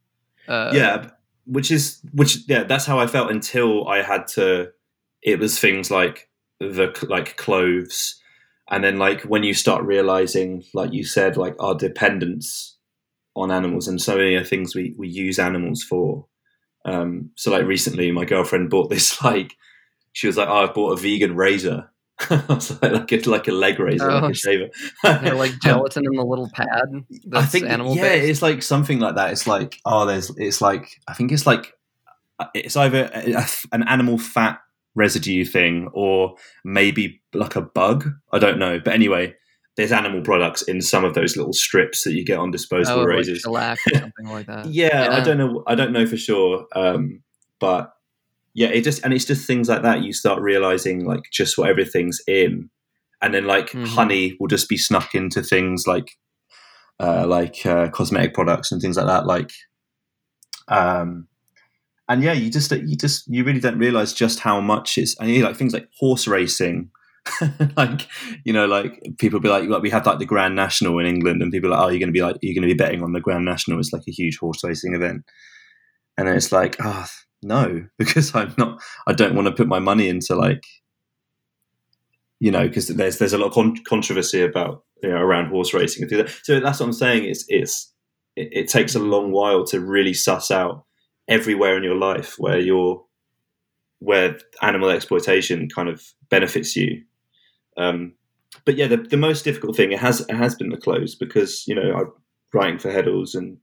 Uh, 0.47 0.71
yeah 0.75 1.11
which 1.47 1.71
is 1.71 2.01
which 2.13 2.39
yeah 2.49 2.63
that's 2.65 2.87
how 2.87 2.99
i 2.99 3.07
felt 3.07 3.31
until 3.31 3.87
i 3.89 4.03
had 4.03 4.27
to 4.27 4.71
it 5.23 5.39
was 5.39 5.59
things 5.59 5.91
like 5.91 6.29
the 6.61 6.93
like 7.09 7.37
clothes 7.37 8.21
and 8.71 8.83
then 8.85 8.99
like 8.99 9.23
when 9.23 9.43
you 9.43 9.55
start 9.55 9.83
realizing 9.85 10.65
like 10.75 10.93
you 10.93 11.05
said 11.05 11.37
like 11.37 11.55
our 11.59 11.75
dependence 11.75 12.74
on 13.37 13.51
animals 13.51 13.89
and 13.89 14.01
so 14.01 14.17
many 14.17 14.43
things 14.45 14.75
we 14.75 14.95
we 14.97 15.09
use 15.09 15.39
animals 15.39 15.83
for 15.83 16.27
um 16.85 17.31
so 17.37 17.51
like 17.51 17.65
recently 17.67 18.11
my 18.13 18.25
girlfriend 18.25 18.71
bought 18.71 18.91
this 18.91 19.23
like 19.25 19.55
she 20.13 20.27
was 20.27 20.37
like 20.37 20.49
oh 20.49 20.65
i 20.69 20.73
bought 20.73 20.93
a 20.99 21.01
vegan 21.01 21.35
razor 21.37 21.91
I 22.31 22.45
was 22.49 22.71
like, 22.81 22.93
like 22.93 23.13
it's 23.13 23.27
like 23.27 23.49
a 23.49 23.53
leg 23.53 23.81
razor, 23.81 24.09
Oh, 24.09 24.19
like 24.21 24.31
a 24.31 24.35
shaver. 24.35 24.69
They're 25.03 25.35
like 25.35 25.59
gelatin 25.63 26.05
in 26.07 26.13
the 26.17 26.23
little 26.25 26.49
pad. 26.49 26.69
I 27.33 27.45
think 27.45 27.67
animal 27.67 27.97
yeah, 27.97 28.03
based. 28.03 28.29
it's 28.31 28.41
like 28.43 28.63
something 28.63 29.01
like 29.01 29.17
that. 29.17 29.33
It's 29.33 29.49
like 29.49 29.81
oh, 29.85 30.07
there's 30.07 30.31
it's 30.37 30.61
like 30.61 31.01
I 31.09 31.15
think 31.15 31.33
it's 31.33 31.45
like 31.45 31.73
uh, 32.39 32.47
it's 32.55 32.77
either 32.77 33.11
a, 33.13 33.33
a- 33.33 33.47
an 33.73 33.83
animal 33.89 34.17
fat 34.19 34.61
residue 34.95 35.45
thing 35.45 35.91
or 35.93 36.37
maybe 36.65 37.21
like 37.33 37.57
a 37.57 37.63
bug. 37.63 38.09
I 38.31 38.39
don't 38.39 38.61
know, 38.61 38.79
but 38.79 38.95
anyway, 38.95 39.35
there's 39.77 39.93
animal 39.93 40.23
products 40.23 40.63
in 40.63 40.81
some 40.81 41.05
of 41.05 41.15
those 41.15 41.37
little 41.37 41.53
strips 41.53 42.05
that 42.05 42.13
you 42.13 42.25
get 42.25 42.39
on 42.39 42.51
disposable 42.51 43.03
oh, 43.03 43.07
razors. 43.07 43.45
Like 43.45 43.79
something 43.93 44.27
like 44.27 44.47
that. 44.47 44.67
yeah, 44.67 45.05
yeah, 45.05 45.17
I 45.17 45.21
don't 45.21 45.39
know. 45.39 45.63
I 45.67 45.75
don't 45.75 45.93
know 45.93 46.07
for 46.07 46.17
sure, 46.17 46.67
um, 46.77 47.23
but 47.59 47.93
yeah, 48.55 48.69
it 48.69 48.83
just 48.83 49.05
and 49.05 49.13
it's 49.13 49.25
just 49.25 49.47
things 49.47 49.69
like 49.69 49.83
that. 49.83 50.03
You 50.03 50.13
start 50.13 50.41
realizing 50.41 51.05
like 51.05 51.25
just 51.33 51.59
what 51.59 51.69
everything's 51.69 52.21
in, 52.29 52.71
and 53.21 53.35
then 53.35 53.47
like 53.47 53.71
mm-hmm. 53.71 53.85
honey 53.85 54.37
will 54.39 54.49
just 54.49 54.69
be 54.69 54.77
snuck 54.77 55.15
into 55.15 55.43
things 55.43 55.87
like 55.87 56.13
uh, 57.01 57.27
like 57.27 57.67
uh, 57.67 57.89
cosmetic 57.89 58.35
products 58.35 58.71
and 58.71 58.81
things 58.81 58.97
like 58.97 59.07
that. 59.07 59.27
Like, 59.27 59.51
um, 60.69 61.27
and 62.09 62.23
yeah, 62.23 62.33
you 62.33 62.49
just 62.49 62.71
you 62.71 62.97
just 62.97 63.27
you 63.27 63.43
really 63.43 63.61
don't 63.61 63.79
realize 63.79 64.13
just 64.13 64.39
how 64.39 64.61
much 64.61 64.99
it's 64.99 65.19
and 65.19 65.29
you 65.31 65.43
know, 65.43 65.49
like 65.49 65.57
things 65.57 65.73
like 65.73 65.89
horse 65.99 66.29
racing 66.29 66.91
like 67.77 68.07
you 68.45 68.53
know 68.53 68.67
like 68.67 69.03
people 69.19 69.41
be 69.41 69.49
like, 69.49 69.69
like 69.69 69.83
we 69.83 69.91
have 69.91 70.07
like 70.07 70.19
the 70.19 70.27
grand 70.27 70.55
national 70.55 70.99
in 70.99 71.07
england 71.07 71.41
and 71.41 71.51
people 71.51 71.73
are 71.73 71.77
like 71.77 71.87
oh 71.87 71.89
you're 71.89 71.99
going 71.99 72.09
to 72.09 72.13
be 72.13 72.23
like 72.23 72.37
you're 72.43 72.55
going 72.55 72.69
to 72.69 72.75
be 72.75 72.77
betting 72.77 73.03
on 73.03 73.13
the 73.13 73.21
grand 73.21 73.45
national. 73.45 73.81
It's 73.81 73.93
like 73.93 74.03
a 74.07 74.13
huge 74.13 74.39
horse 74.39 74.63
racing 74.63 74.95
event. 74.95 75.23
And 76.19 76.29
then 76.29 76.37
it's 76.37 76.53
like 76.53 76.77
oh 76.81 77.07
no 77.45 77.85
because 77.99 78.35
i'm 78.35 78.53
not 78.59 78.81
i 79.07 79.13
don't 79.13 79.35
want 79.35 79.47
to 79.47 79.53
put 79.53 79.69
my 79.69 79.79
money 79.79 80.09
into 80.09 80.35
like 80.35 80.65
you 82.41 82.51
know 82.51 82.67
because 82.67 82.89
there's 82.89 83.19
there's 83.19 83.33
a 83.33 83.39
lot 83.39 83.49
of 83.49 83.53
con- 83.53 83.85
controversy 83.87 84.43
about 84.43 84.83
you 85.03 85.09
know 85.09 85.17
around 85.17 85.49
horse 85.49 85.73
racing 85.75 86.03
and 86.03 86.11
that. 86.21 86.31
so 86.43 86.59
that's 86.59 86.81
what 86.81 86.87
i'm 86.87 86.93
saying 86.93 87.25
it's 87.25 87.45
it's 87.49 87.93
it, 88.37 88.49
it 88.53 88.69
takes 88.69 88.95
a 88.95 88.99
long 88.99 89.31
while 89.31 89.65
to 89.65 89.81
really 89.81 90.15
suss 90.15 90.51
out 90.51 90.85
everywhere 91.29 91.77
in 91.77 91.85
your 91.85 91.97
life 91.97 92.35
where 92.39 92.59
you're 92.59 93.03
where 94.01 94.39
animal 94.63 94.91
exploitation 94.91 95.69
kind 95.69 95.89
of 95.89 96.03
benefits 96.31 96.75
you 96.75 97.03
um, 97.77 98.15
but 98.65 98.77
yeah, 98.77 98.87
the, 98.87 98.97
the 98.97 99.17
most 99.17 99.45
difficult 99.45 99.77
thing 99.77 99.93
it 99.93 99.99
has 99.99 100.21
it 100.21 100.35
has 100.35 100.55
been 100.55 100.71
the 100.71 100.77
close 100.77 101.15
because 101.15 101.67
you 101.67 101.75
know 101.75 101.95
I'm 101.95 102.13
writing 102.53 102.79
for 102.79 102.91
Heddles 102.91 103.35
and 103.35 103.59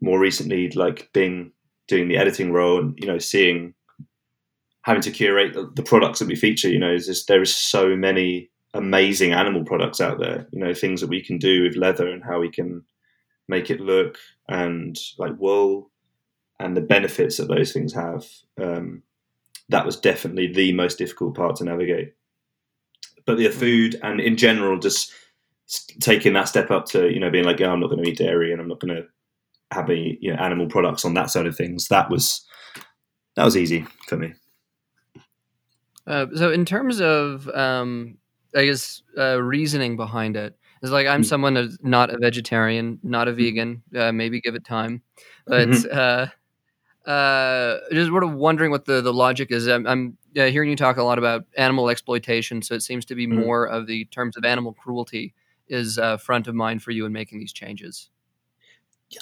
more 0.00 0.18
recently 0.18 0.70
like 0.70 1.10
being 1.12 1.52
doing 1.88 2.08
the 2.08 2.16
editing 2.16 2.52
role 2.52 2.78
and 2.78 2.98
you 2.98 3.06
know 3.06 3.18
seeing 3.18 3.74
having 4.82 5.02
to 5.02 5.10
curate 5.10 5.54
the, 5.54 5.70
the 5.74 5.82
products 5.82 6.18
that 6.18 6.28
we 6.28 6.34
feature. 6.34 6.68
You 6.68 6.78
know, 6.78 6.96
just, 6.96 7.28
there 7.28 7.42
is 7.42 7.54
so 7.54 7.96
many 7.96 8.50
amazing 8.74 9.32
animal 9.32 9.64
products 9.64 10.00
out 10.00 10.18
there. 10.18 10.46
You 10.52 10.60
know, 10.60 10.74
things 10.74 11.00
that 11.00 11.10
we 11.10 11.22
can 11.22 11.38
do 11.38 11.62
with 11.62 11.76
leather 11.76 12.08
and 12.08 12.22
how 12.22 12.40
we 12.40 12.50
can 12.50 12.84
make 13.48 13.70
it 13.70 13.80
look 13.80 14.18
and 14.48 14.96
like 15.18 15.38
wool 15.38 15.90
and 16.58 16.76
the 16.76 16.80
benefits 16.80 17.36
that 17.36 17.48
those 17.48 17.72
things 17.72 17.92
have. 17.92 18.26
Um, 18.60 19.02
that 19.68 19.86
was 19.86 19.96
definitely 19.96 20.52
the 20.52 20.72
most 20.72 20.98
difficult 20.98 21.34
part 21.34 21.56
to 21.56 21.64
navigate 21.64 22.14
but 23.26 23.38
the 23.38 23.48
food 23.48 23.98
and 24.02 24.20
in 24.20 24.36
general 24.36 24.78
just 24.78 25.12
taking 26.00 26.32
that 26.32 26.48
step 26.48 26.70
up 26.70 26.86
to 26.86 27.12
you 27.12 27.20
know 27.20 27.30
being 27.30 27.44
like 27.44 27.60
oh, 27.60 27.70
I'm 27.70 27.80
not 27.80 27.90
going 27.90 28.02
to 28.02 28.10
eat 28.10 28.18
dairy 28.18 28.52
and 28.52 28.60
I'm 28.60 28.68
not 28.68 28.80
going 28.80 28.94
to 28.94 29.06
have 29.70 29.88
any 29.88 30.18
you 30.20 30.32
know 30.32 30.38
animal 30.38 30.66
products 30.66 31.04
on 31.04 31.14
that 31.14 31.30
side 31.30 31.46
of 31.46 31.56
things 31.56 31.88
that 31.88 32.10
was 32.10 32.44
that 33.36 33.44
was 33.44 33.56
easy 33.56 33.86
for 34.06 34.16
me 34.16 34.32
uh, 36.06 36.26
so 36.34 36.50
in 36.50 36.64
terms 36.64 37.00
of 37.00 37.48
um, 37.50 38.18
I 38.54 38.66
guess 38.66 39.02
uh, 39.16 39.40
reasoning 39.40 39.96
behind 39.96 40.36
it 40.36 40.56
is 40.82 40.90
like 40.90 41.06
I'm 41.06 41.22
mm. 41.22 41.26
someone 41.26 41.54
that's 41.54 41.78
not 41.82 42.12
a 42.12 42.18
vegetarian, 42.18 42.98
not 43.02 43.28
a 43.28 43.32
mm. 43.32 43.36
vegan. 43.36 43.82
Uh, 43.96 44.12
maybe 44.12 44.40
give 44.40 44.54
it 44.54 44.64
time, 44.64 45.02
but 45.46 45.68
mm-hmm. 45.68 45.98
uh, 47.08 47.10
uh, 47.10 47.78
just 47.92 48.08
sort 48.08 48.24
of 48.24 48.34
wondering 48.34 48.70
what 48.70 48.84
the, 48.84 49.00
the 49.00 49.12
logic 49.12 49.50
is. 49.50 49.66
I'm, 49.68 49.86
I'm 49.86 50.18
uh, 50.36 50.46
hearing 50.46 50.70
you 50.70 50.76
talk 50.76 50.96
a 50.96 51.02
lot 51.02 51.18
about 51.18 51.44
animal 51.56 51.88
exploitation, 51.88 52.62
so 52.62 52.74
it 52.74 52.82
seems 52.82 53.04
to 53.06 53.14
be 53.14 53.26
mm. 53.26 53.44
more 53.44 53.66
of 53.66 53.86
the 53.86 54.04
terms 54.06 54.36
of 54.36 54.44
animal 54.44 54.72
cruelty 54.72 55.34
is 55.68 55.98
uh, 55.98 56.16
front 56.16 56.46
of 56.46 56.54
mind 56.54 56.82
for 56.82 56.90
you 56.90 57.06
in 57.06 57.12
making 57.12 57.38
these 57.38 57.52
changes. 57.52 58.10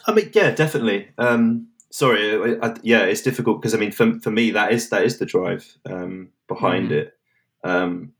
I 0.06 0.12
mean, 0.12 0.30
yeah, 0.32 0.50
definitely. 0.52 1.08
Um, 1.18 1.68
sorry, 1.90 2.58
I, 2.60 2.66
I, 2.66 2.76
yeah, 2.82 3.02
it's 3.02 3.22
difficult 3.22 3.60
because 3.60 3.74
I 3.74 3.78
mean, 3.78 3.92
for, 3.92 4.18
for 4.20 4.30
me, 4.30 4.50
that 4.52 4.72
is 4.72 4.90
that 4.90 5.04
is 5.04 5.18
the 5.18 5.26
drive 5.26 5.76
um, 5.86 6.30
behind 6.48 6.90
mm. 6.90 6.92
it. 6.92 7.18
Um, 7.64 8.12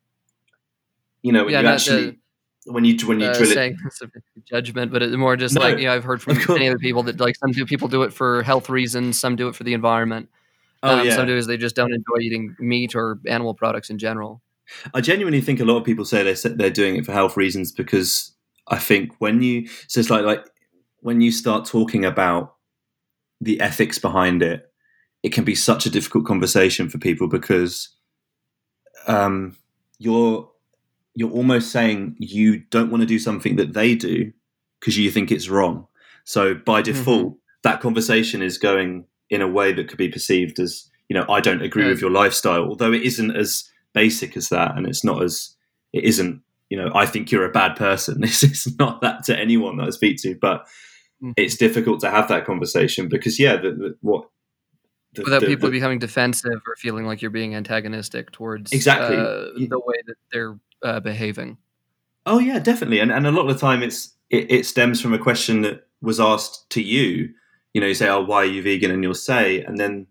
you 1.23 1.33
know, 1.33 1.45
when 1.45 1.53
yeah, 1.53 1.61
you 1.61 1.69
actually. 1.69 2.11
The, 2.11 2.17
when 2.67 2.85
you 2.85 2.95
when 3.07 3.21
you 3.21 3.27
uh, 3.27 3.35
drill 3.35 3.57
it 3.57 3.75
judgment 4.45 4.93
but 4.93 5.03
it's 5.03 5.17
more 5.17 5.35
just 5.35 5.55
no, 5.55 5.63
like 5.63 5.79
you 5.79 5.87
know 5.87 5.95
i've 5.95 6.05
heard 6.05 6.21
from 6.21 6.37
many 6.49 6.69
other 6.69 6.79
people 6.79 7.03
that 7.03 7.19
like 7.19 7.35
some 7.37 7.53
do 7.53 7.65
people 7.65 7.89
do 7.89 8.03
it 8.03 8.13
for 8.13 8.43
health 8.43 8.69
reasons 8.69 9.19
some 9.19 9.35
do 9.35 9.49
it 9.49 9.55
for 9.55 9.65
the 9.65 9.73
environment 9.73 10.29
oh, 10.83 10.99
um, 10.99 11.07
yeah. 11.07 11.15
some 11.15 11.27
do 11.27 11.37
is 11.37 11.47
they 11.47 11.57
just 11.57 11.77
don't 11.77 11.93
enjoy 11.93 12.21
eating 12.21 12.55
meat 12.59 12.95
or 12.95 13.19
animal 13.27 13.55
products 13.55 13.91
in 13.91 13.99
general 13.99 14.43
i 14.95 15.01
genuinely 15.01 15.41
think 15.41 15.61
a 15.61 15.65
lot 15.65 15.77
of 15.77 15.85
people 15.85 16.05
say 16.05 16.23
they're, 16.23 16.53
they're 16.55 16.71
doing 16.71 16.97
it 16.97 17.05
for 17.05 17.13
health 17.13 17.37
reasons 17.37 17.73
because 17.73 18.33
i 18.69 18.79
think 18.79 19.13
when 19.19 19.43
you 19.43 19.67
so 19.89 20.01
it's 20.01 20.11
like 20.11 20.25
like 20.25 20.45
when 21.01 21.21
you 21.21 21.33
start 21.33 21.65
talking 21.65 22.05
about 22.05 22.55
the 23.41 23.61
ethics 23.61 23.99
behind 23.99 24.43
it 24.43 24.71
it 25.23 25.33
can 25.33 25.45
be 25.45 25.55
such 25.55 25.87
a 25.87 25.91
difficult 25.91 26.25
conversation 26.25 26.89
for 26.89 26.99
people 26.99 27.29
because 27.29 27.95
um, 29.07 29.57
you're 29.99 30.51
you're 31.15 31.31
almost 31.31 31.71
saying 31.71 32.17
you 32.19 32.59
don't 32.71 32.91
want 32.91 33.03
to 33.03 33.07
do 33.07 33.19
something 33.19 33.57
that 33.57 33.73
they 33.73 33.95
do 33.95 34.33
because 34.79 34.97
you 34.97 35.11
think 35.11 35.31
it's 35.31 35.49
wrong. 35.49 35.87
So 36.25 36.55
by 36.55 36.81
mm-hmm. 36.81 36.93
default, 36.93 37.27
mm-hmm. 37.27 37.39
that 37.63 37.81
conversation 37.81 38.43
is 38.43 38.59
going 38.59 39.05
in 39.31 39.41
a 39.41 39.49
way 39.49 39.73
that 39.73 39.89
could 39.89 39.99
be 39.99 40.09
perceived 40.09 40.59
as, 40.59 40.89
you 41.09 41.15
know, 41.15 41.25
I 41.29 41.41
don't 41.41 41.63
agree 41.63 41.89
with 41.89 42.01
your 42.01 42.11
lifestyle, 42.11 42.65
although 42.65 42.93
it 42.93 43.03
isn't 43.03 43.37
as 43.37 43.71
basic 43.93 44.37
as 44.37 44.49
that, 44.49 44.77
and 44.77 44.87
it's 44.87 45.05
not 45.05 45.23
as 45.23 45.55
it 45.93 46.05
isn't, 46.05 46.43
you 46.69 46.77
know, 46.77 46.91
I 46.95 47.07
think 47.07 47.31
you're 47.31 47.45
a 47.45 47.53
bad 47.53 47.77
person. 47.77 48.23
It's, 48.25 48.43
it's 48.43 48.79
not 48.79 49.01
that 49.01 49.25
to 49.25 49.39
anyone 49.39 49.77
that 49.79 49.87
I 49.87 49.91
speak 49.91 50.21
to, 50.23 50.35
but 50.35 50.63
mm-hmm. 51.23 51.33
it's 51.37 51.57
difficult 51.57 52.01
to 52.01 52.11
have 52.11 52.29
that 52.29 52.45
conversation 52.45 53.09
because, 53.09 53.41
yeah, 53.41 53.57
the, 53.57 53.71
the, 53.71 53.97
what 54.01 54.29
the, 55.15 55.23
without 55.23 55.41
the, 55.41 55.47
people 55.47 55.69
the, 55.69 55.73
becoming 55.73 55.99
defensive 55.99 56.63
or 56.67 56.77
feeling 56.77 57.07
like 57.07 57.23
you're 57.23 57.31
being 57.31 57.55
antagonistic 57.55 58.31
towards 58.31 58.73
exactly 58.73 59.17
uh, 59.17 59.51
the 59.69 59.81
way 59.85 59.97
that 60.07 60.17
they're 60.33 60.59
uh, 60.83 61.01
behaving. 61.01 61.59
Oh 62.27 62.39
yeah, 62.39 62.59
definitely. 62.59 63.01
And 63.01 63.11
and 63.11 63.27
a 63.27 63.33
lot 63.33 63.49
of 63.49 63.55
the 63.55 63.61
time, 63.61 63.83
it's 63.83 64.15
it, 64.29 64.51
it, 64.51 64.67
stems 64.67 65.01
from 65.01 65.13
a 65.13 65.19
question 65.19 65.63
that 65.63 65.87
was 66.01 66.21
asked 66.21 66.71
to 66.71 66.83
you. 66.83 67.31
You 67.73 67.81
know, 67.81 67.87
you 67.87 67.95
say, 67.95 68.09
"Oh, 68.09 68.23
why 68.25 68.39
are 68.39 68.45
you 68.47 68.63
vegan?" 68.63 68.91
and 68.91 69.03
you'll 69.03 69.15
say, 69.15 69.63
and 69.63 69.79
then 69.79 70.07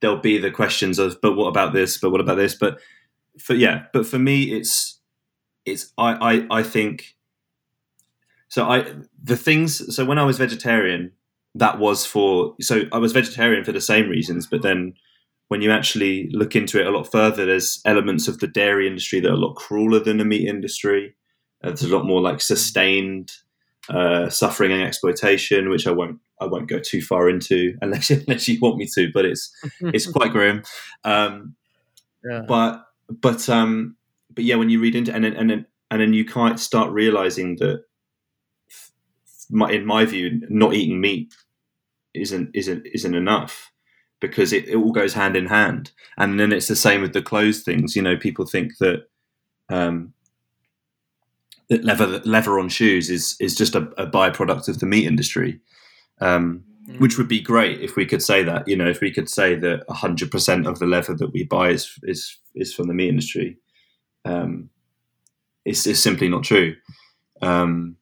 there'll 0.00 0.16
be 0.16 0.38
the 0.38 0.50
questions 0.50 0.98
of, 0.98 1.20
"But 1.20 1.36
what 1.36 1.48
about 1.48 1.72
this? 1.72 1.98
But 1.98 2.10
what 2.10 2.20
about 2.20 2.36
this?" 2.36 2.54
But 2.54 2.78
for 3.38 3.54
yeah, 3.54 3.84
but 3.92 4.06
for 4.06 4.18
me, 4.18 4.52
it's 4.52 4.98
it's 5.64 5.92
I 5.98 6.46
I, 6.50 6.58
I 6.58 6.62
think 6.62 7.16
so. 8.48 8.68
I 8.68 8.94
the 9.22 9.36
things. 9.36 9.94
So 9.94 10.04
when 10.04 10.18
I 10.18 10.24
was 10.24 10.38
vegetarian, 10.38 11.12
that 11.54 11.78
was 11.78 12.04
for 12.06 12.54
so 12.60 12.82
I 12.92 12.98
was 12.98 13.12
vegetarian 13.12 13.64
for 13.64 13.72
the 13.72 13.80
same 13.80 14.08
reasons, 14.08 14.46
but 14.46 14.62
then 14.62 14.94
when 15.48 15.62
you 15.62 15.70
actually 15.70 16.28
look 16.32 16.56
into 16.56 16.80
it 16.80 16.86
a 16.86 16.90
lot 16.90 17.10
further, 17.10 17.46
there's 17.46 17.80
elements 17.84 18.26
of 18.26 18.40
the 18.40 18.48
dairy 18.48 18.86
industry 18.86 19.20
that 19.20 19.30
are 19.30 19.34
a 19.34 19.36
lot 19.36 19.54
crueler 19.54 20.00
than 20.00 20.16
the 20.16 20.24
meat 20.24 20.48
industry. 20.48 21.14
Uh, 21.62 21.68
there's 21.68 21.84
a 21.84 21.96
lot 21.96 22.04
more 22.04 22.20
like 22.20 22.40
sustained 22.40 23.32
uh, 23.88 24.28
suffering 24.28 24.72
and 24.72 24.82
exploitation, 24.82 25.68
which 25.68 25.86
I 25.86 25.92
won't 25.92 26.18
I 26.40 26.46
won't 26.46 26.68
go 26.68 26.78
too 26.78 27.00
far 27.00 27.28
into 27.28 27.76
unless 27.82 28.10
unless 28.10 28.48
you 28.48 28.58
want 28.60 28.76
me 28.76 28.88
to. 28.94 29.10
But 29.12 29.24
it's 29.24 29.50
it's 29.80 30.10
quite 30.10 30.32
grim. 30.32 30.62
Um, 31.04 31.54
yeah. 32.24 32.42
But 32.46 32.84
but 33.08 33.48
um, 33.48 33.96
but 34.30 34.44
yeah, 34.44 34.56
when 34.56 34.70
you 34.70 34.80
read 34.80 34.94
into 34.94 35.14
and 35.14 35.24
then, 35.24 35.34
and 35.34 35.50
then 35.50 35.66
and 35.90 36.00
then 36.00 36.12
you 36.12 36.24
can't 36.24 36.58
start 36.58 36.90
realizing 36.90 37.56
that, 37.56 37.84
in 39.70 39.86
my 39.86 40.04
view, 40.04 40.42
not 40.48 40.74
eating 40.74 41.00
meat 41.00 41.32
isn't 42.14 42.50
isn't 42.54 42.86
isn't 42.92 43.14
enough 43.14 43.70
because 44.20 44.52
it, 44.52 44.68
it 44.68 44.76
all 44.76 44.92
goes 44.92 45.14
hand 45.14 45.36
in 45.36 45.46
hand. 45.46 45.92
And 46.16 46.40
then 46.40 46.52
it's 46.52 46.68
the 46.68 46.76
same 46.76 47.02
with 47.02 47.12
the 47.12 47.22
clothes 47.22 47.62
things. 47.62 47.94
You 47.94 48.02
know, 48.02 48.16
people 48.16 48.46
think 48.46 48.78
that 48.78 49.08
um, 49.68 50.12
that 51.68 51.84
leather 51.84 52.20
leather 52.24 52.58
on 52.58 52.68
shoes 52.68 53.10
is 53.10 53.36
is 53.40 53.54
just 53.54 53.74
a, 53.74 53.82
a 53.98 54.06
byproduct 54.06 54.68
of 54.68 54.80
the 54.80 54.86
meat 54.86 55.06
industry, 55.06 55.60
um, 56.20 56.64
mm. 56.88 57.00
which 57.00 57.18
would 57.18 57.28
be 57.28 57.40
great 57.40 57.80
if 57.80 57.96
we 57.96 58.06
could 58.06 58.22
say 58.22 58.42
that. 58.42 58.66
You 58.68 58.76
know, 58.76 58.88
if 58.88 59.00
we 59.00 59.10
could 59.10 59.28
say 59.28 59.54
that 59.56 59.84
hundred 59.88 60.30
percent 60.30 60.66
of 60.66 60.78
the 60.78 60.86
leather 60.86 61.14
that 61.14 61.32
we 61.32 61.44
buy 61.44 61.70
is 61.70 61.98
is 62.02 62.38
is 62.54 62.74
from 62.74 62.88
the 62.88 62.94
meat 62.94 63.08
industry. 63.08 63.56
Um, 64.24 64.70
it's, 65.64 65.86
it's 65.86 66.00
simply 66.00 66.28
not 66.28 66.44
true. 66.44 66.76
Um, 67.42 67.96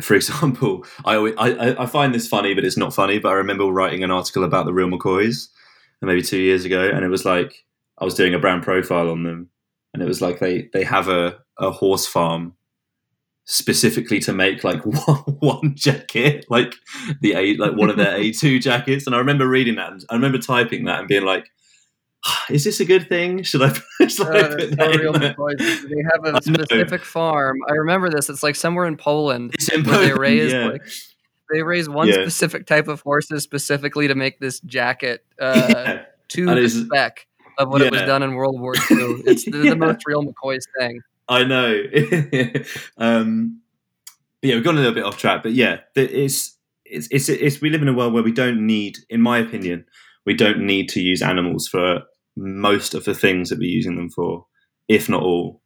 for 0.00 0.14
example, 0.14 0.84
I, 1.04 1.16
I 1.16 1.82
I 1.82 1.86
find 1.86 2.14
this 2.14 2.28
funny, 2.28 2.54
but 2.54 2.64
it's 2.64 2.76
not 2.76 2.94
funny. 2.94 3.18
But 3.18 3.30
I 3.30 3.34
remember 3.34 3.66
writing 3.66 4.02
an 4.04 4.10
article 4.10 4.44
about 4.44 4.66
the 4.66 4.74
real 4.74 4.88
McCoys, 4.88 5.48
maybe 6.02 6.22
two 6.22 6.38
years 6.38 6.64
ago, 6.64 6.90
and 6.92 7.04
it 7.04 7.08
was 7.08 7.24
like 7.24 7.64
I 7.98 8.04
was 8.04 8.14
doing 8.14 8.34
a 8.34 8.38
brand 8.38 8.62
profile 8.62 9.10
on 9.10 9.22
them, 9.22 9.50
and 9.92 10.02
it 10.02 10.06
was 10.06 10.20
like 10.20 10.38
they 10.38 10.68
they 10.72 10.84
have 10.84 11.08
a 11.08 11.38
a 11.58 11.70
horse 11.70 12.06
farm 12.06 12.54
specifically 13.46 14.20
to 14.20 14.32
make 14.32 14.64
like 14.64 14.84
one, 15.06 15.18
one 15.40 15.74
jacket, 15.74 16.46
like 16.48 16.74
the 17.20 17.32
A 17.34 17.56
like 17.56 17.76
one 17.76 17.90
of 17.90 17.96
their 17.96 18.16
A 18.16 18.30
two 18.32 18.58
jackets. 18.60 19.06
And 19.06 19.14
I 19.14 19.18
remember 19.18 19.48
reading 19.48 19.76
that, 19.76 19.92
and 19.92 20.04
I 20.10 20.14
remember 20.14 20.38
typing 20.38 20.84
that 20.84 21.00
and 21.00 21.08
being 21.08 21.24
like, 21.24 21.50
is 22.48 22.64
this 22.64 22.80
a 22.80 22.84
good 22.86 23.06
thing? 23.08 23.42
Should 23.42 23.62
I, 23.62 23.72
should 24.08 24.26
I 24.28 24.38
Uh, 24.40 24.48
put 24.56 24.68
so 24.70 24.74
that 24.76 24.96
real? 24.98 25.12
They 25.12 26.02
have 26.12 26.24
I 26.24 26.28
a 26.28 26.32
know. 26.32 26.40
specific 26.40 27.04
farm. 27.04 27.58
I 27.68 27.72
remember 27.74 28.08
this. 28.08 28.30
It's 28.30 28.42
like 28.42 28.56
somewhere 28.56 28.86
in 28.86 28.96
Poland 28.96 29.50
It's 29.54 29.68
in 29.68 29.84
where 29.84 29.98
they 29.98 30.12
raise 30.14 30.52
yeah. 30.52 30.68
like 30.68 30.82
they 31.52 31.62
raise 31.62 31.86
one 31.88 32.08
Yeah. 32.08 32.14
specific 32.14 32.66
type 32.66 32.88
of 32.88 33.02
horses 33.02 33.42
specifically 33.42 34.08
to 34.08 34.14
make 34.14 34.40
this 34.40 34.60
jacket 34.60 35.24
uh, 35.38 35.66
Yeah. 35.68 36.02
to 36.28 36.46
the 36.54 36.68
spec 36.70 37.26
of 37.58 37.68
what 37.68 37.82
it 37.82 37.92
was 37.92 38.00
done 38.02 38.22
in 38.22 38.34
World 38.34 38.58
War 38.58 38.74
II. 38.74 39.22
It's 39.26 39.44
the, 39.44 39.50
the 39.58 39.76
most 39.76 39.98
real 40.06 40.22
McCoy's 40.24 40.66
thing. 40.78 41.00
I 41.28 41.44
know. 41.44 41.82
um, 42.98 43.60
yeah, 44.42 44.54
we've 44.56 44.64
gone 44.64 44.76
a 44.76 44.80
little 44.80 44.94
bit 44.94 45.04
off 45.04 45.16
track. 45.16 45.42
But 45.42 45.52
yeah, 45.52 45.80
it's, 45.94 46.56
it's 46.84 47.08
it's 47.10 47.28
it's 47.28 47.60
we 47.60 47.70
live 47.70 47.82
in 47.82 47.88
a 47.88 47.94
world 47.94 48.12
where 48.12 48.22
we 48.22 48.32
don't 48.32 48.66
need, 48.66 48.98
in 49.08 49.20
my 49.20 49.38
opinion, 49.38 49.86
we 50.26 50.34
don't 50.34 50.60
need 50.60 50.88
to 50.90 51.00
use 51.00 51.22
animals 51.22 51.66
for 51.66 52.02
most 52.36 52.94
of 52.94 53.04
the 53.04 53.14
things 53.14 53.48
that 53.48 53.58
we're 53.58 53.70
using 53.70 53.96
them 53.96 54.10
for, 54.10 54.46
if 54.88 55.08
not 55.08 55.22
all. 55.22 55.62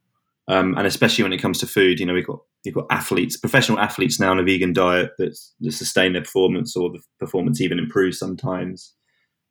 Um, 0.48 0.76
and 0.78 0.86
especially 0.86 1.24
when 1.24 1.32
it 1.32 1.42
comes 1.42 1.58
to 1.58 1.66
food, 1.66 2.00
you 2.00 2.06
know, 2.06 2.14
we've 2.14 2.26
got 2.26 2.40
you've 2.64 2.74
got 2.74 2.86
athletes, 2.90 3.36
professional 3.36 3.78
athletes 3.78 4.18
now 4.18 4.30
on 4.30 4.38
a 4.38 4.44
vegan 4.44 4.72
diet 4.72 5.12
that's 5.18 5.54
that 5.60 5.72
sustain 5.72 6.12
their 6.12 6.22
performance 6.22 6.76
or 6.76 6.90
the 6.90 7.00
performance 7.18 7.60
even 7.60 7.78
improves 7.78 8.18
sometimes. 8.18 8.94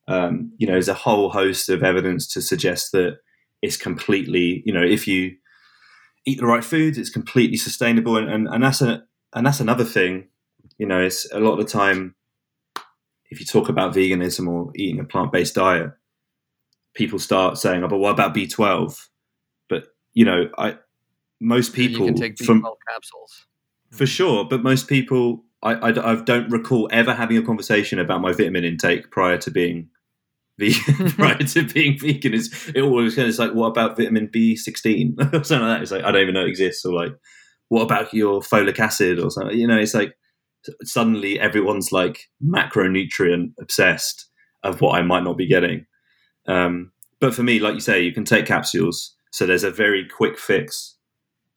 Um, 0.08 0.54
you 0.58 0.66
know, 0.66 0.74
there's 0.74 0.88
a 0.88 0.94
whole 0.94 1.30
host 1.30 1.70
of 1.70 1.84
evidence 1.84 2.28
to 2.34 2.42
suggest 2.42 2.94
that 2.94 3.18
it's 3.62 3.78
completely, 3.78 4.64
you 4.66 4.74
know, 4.74 4.84
if 4.84 5.08
you 5.08 5.36
eat 6.28 6.40
the 6.40 6.46
right 6.46 6.64
foods, 6.64 6.98
it's 6.98 7.10
completely 7.10 7.58
sustainable, 7.58 8.18
and, 8.18 8.30
and, 8.30 8.48
and 8.48 8.64
that's 8.64 8.82
a 8.82 9.04
and 9.34 9.46
that's 9.46 9.62
another 9.62 9.86
thing. 9.86 10.28
You 10.78 10.86
know, 10.86 11.02
it's 11.02 11.32
a 11.32 11.40
lot 11.40 11.54
of 11.54 11.66
the 11.66 11.72
time 11.72 12.16
if 13.30 13.40
you 13.40 13.46
talk 13.46 13.70
about 13.70 13.96
veganism 13.96 14.48
or 14.48 14.72
eating 14.76 15.00
a 15.00 15.04
plant 15.04 15.32
based 15.32 15.56
diet, 15.56 15.92
people 16.94 17.18
start 17.18 17.58
saying, 17.58 17.84
"Oh, 17.84 17.88
but 17.88 17.98
what 17.98 18.12
about 18.12 18.34
B 18.34 18.46
12 18.46 19.10
But 19.70 19.88
you 20.14 20.26
know, 20.26 20.50
I 20.58 20.78
most 21.40 21.74
people 21.74 22.02
you 22.02 22.14
can 22.14 22.16
take 22.16 22.36
B12 22.36 22.46
from 22.46 22.64
capsules. 22.90 23.46
for 23.92 24.04
hmm. 24.04 24.06
sure, 24.06 24.46
but 24.46 24.64
most 24.64 24.88
people, 24.88 25.46
I, 25.64 25.74
I, 25.74 26.12
I 26.12 26.16
don't 26.16 26.50
recall 26.52 26.90
ever 26.92 27.14
having 27.14 27.38
a 27.38 27.42
conversation 27.42 28.00
about 28.00 28.22
my 28.22 28.34
vitamin 28.34 28.66
intake 28.66 29.12
prior 29.12 29.38
to 29.38 29.52
being 29.52 29.90
prior 31.10 31.38
to 31.38 31.68
being 31.68 32.00
vegan, 32.00 32.34
is 32.34 32.72
it 32.74 32.82
always 32.82 33.16
kind 33.16 33.30
of 33.30 33.38
like, 33.38 33.54
what 33.54 33.68
about 33.68 33.96
vitamin 33.96 34.30
B 34.32 34.56
sixteen 34.56 35.16
or 35.20 35.44
something 35.44 35.68
like 35.68 35.78
that? 35.78 35.82
It's 35.82 35.92
like 35.92 36.04
I 36.04 36.12
don't 36.12 36.22
even 36.22 36.34
know 36.34 36.46
it 36.46 36.50
exists, 36.50 36.84
or 36.84 36.94
like, 36.94 37.14
what 37.70 37.84
about 37.84 38.14
your 38.14 38.42
folic 38.42 38.80
acid 38.80 39.20
or 39.20 39.30
something? 39.30 39.58
You 39.58 39.68
know, 39.68 39.78
it's 39.78 39.94
like 39.94 40.18
suddenly 40.84 41.40
everyone's 41.40 41.92
like 41.92 42.28
macronutrient 42.44 43.54
obsessed 43.60 44.26
of 44.64 44.82
what 44.82 44.98
I 44.98 45.04
might 45.04 45.24
not 45.24 45.38
be 45.38 45.48
getting. 45.48 45.86
Um, 46.48 46.92
but 47.20 47.36
for 47.36 47.44
me, 47.44 47.60
like 47.60 47.76
you 47.76 47.80
say, 47.80 48.02
you 48.02 48.12
can 48.14 48.26
take 48.26 48.46
capsules, 48.46 49.16
so 49.32 49.46
there's 49.46 49.64
a 49.64 49.72
very 49.72 50.08
quick 50.08 50.40
fix 50.40 50.96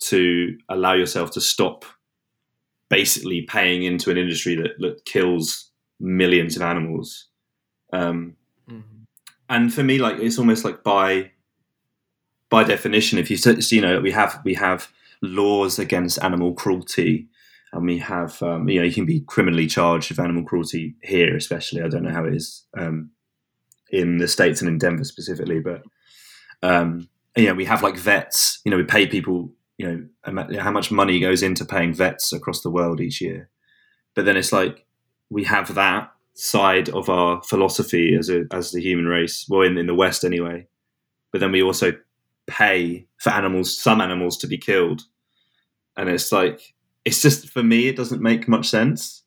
to 0.01 0.57
allow 0.69 0.93
yourself 0.93 1.31
to 1.31 1.41
stop 1.41 1.85
basically 2.91 3.43
paying 3.43 3.83
into 3.83 4.11
an 4.11 4.19
industry 4.19 4.57
that, 4.57 4.73
that 4.79 5.05
kills 5.07 5.71
millions 6.01 6.55
of 6.57 6.63
animals. 6.63 7.29
Um. 7.95 8.37
And 9.51 9.75
for 9.75 9.83
me, 9.83 9.99
like 9.99 10.19
it's 10.19 10.39
almost 10.39 10.65
like 10.65 10.83
by 10.83 11.33
by 12.49 12.65
definition, 12.65 13.19
if 13.19 13.31
you 13.31 13.37
you 13.71 13.81
know 13.83 14.01
we 14.01 14.13
have 14.13 14.41
we 14.45 14.55
have 14.55 14.91
laws 15.21 15.79
against 15.79 16.23
animal 16.23 16.55
cruelty, 16.55 17.29
and 17.73 17.85
we 17.85 17.99
have 17.99 18.41
um, 18.43 18.69
you 18.69 18.79
know 18.79 18.87
you 18.87 18.95
can 18.95 19.05
be 19.05 19.21
criminally 19.21 19.67
charged 19.67 20.09
with 20.09 20.21
animal 20.21 20.45
cruelty 20.45 20.95
here, 21.03 21.37
especially. 21.37 21.83
I 21.83 21.89
don't 21.89 22.05
know 22.05 22.13
how 22.13 22.25
it 22.25 22.35
is 22.35 22.65
um, 22.79 23.11
in 23.91 24.19
the 24.19 24.29
states 24.29 24.63
and 24.63 24.71
in 24.71 24.79
Denver 24.79 25.05
specifically, 25.05 25.59
but 25.59 25.83
um, 26.63 27.09
you 27.37 27.47
know 27.47 27.55
we 27.55 27.65
have 27.65 27.83
like 27.83 27.97
vets. 27.97 28.61
You 28.65 28.71
know 28.71 28.77
we 28.77 28.85
pay 28.85 29.07
people. 29.07 29.53
You 29.79 30.09
know 30.27 30.61
how 30.61 30.71
much 30.71 30.93
money 30.93 31.19
goes 31.19 31.43
into 31.43 31.65
paying 31.65 31.95
vets 31.95 32.33
across 32.33 32.61
the 32.61 32.71
world 32.71 33.01
each 33.01 33.21
year, 33.21 33.49
but 34.15 34.27
then 34.27 34.37
it's 34.37 34.53
like 34.53 34.87
we 35.29 35.45
have 35.45 35.75
that 35.75 36.10
side 36.35 36.89
of 36.91 37.09
our 37.09 37.43
philosophy 37.43 38.15
as 38.15 38.31
a 38.31 38.45
as 38.53 38.73
the 38.73 38.81
human 38.81 39.07
race, 39.07 39.47
well 39.49 39.63
in, 39.63 39.77
in 39.79 39.87
the 39.87 39.95
West 39.95 40.25
anyway. 40.25 40.67
But 41.33 41.41
then 41.41 41.53
we 41.53 41.63
also 41.63 41.93
pay 42.47 43.07
for 43.19 43.31
animals, 43.31 43.77
some 43.77 44.01
animals 44.01 44.37
to 44.39 44.47
be 44.47 44.59
killed, 44.59 45.03
and 45.97 46.09
it's 46.09 46.33
like 46.33 46.75
it's 47.05 47.23
just 47.23 47.49
for 47.51 47.63
me, 47.63 47.89
it 47.89 47.97
doesn't 47.97 48.23
make 48.23 48.49
much 48.49 48.69
sense. 48.69 49.23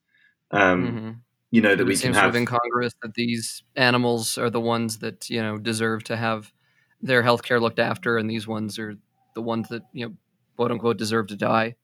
Um, 0.52 0.88
Mhm. 0.88 1.16
You 1.52 1.62
know 1.62 1.76
that 1.76 1.84
It 1.84 1.88
we 1.88 1.96
can 1.98 2.14
have 2.14 2.24
sort 2.24 2.30
of 2.30 2.36
incongruous 2.36 2.94
that 3.04 3.14
these 3.14 3.62
animals 3.76 4.38
are 4.40 4.50
the 4.50 4.60
ones 4.62 4.98
that 5.00 5.30
you 5.30 5.42
know 5.42 5.58
deserve 5.58 6.04
to 6.06 6.16
have 6.18 6.52
their 7.02 7.22
health 7.22 7.44
care 7.44 7.60
looked 7.60 7.80
after, 7.80 8.18
and 8.18 8.30
these 8.30 8.48
ones 8.48 8.80
are 8.80 8.96
the 9.36 9.42
ones 9.42 9.70
that 9.70 9.84
you 9.94 10.08
know 10.08 10.14
quote 10.56 10.72
unquote 10.72 10.98
deserve 10.98 11.28
to 11.28 11.36
die. 11.36 11.76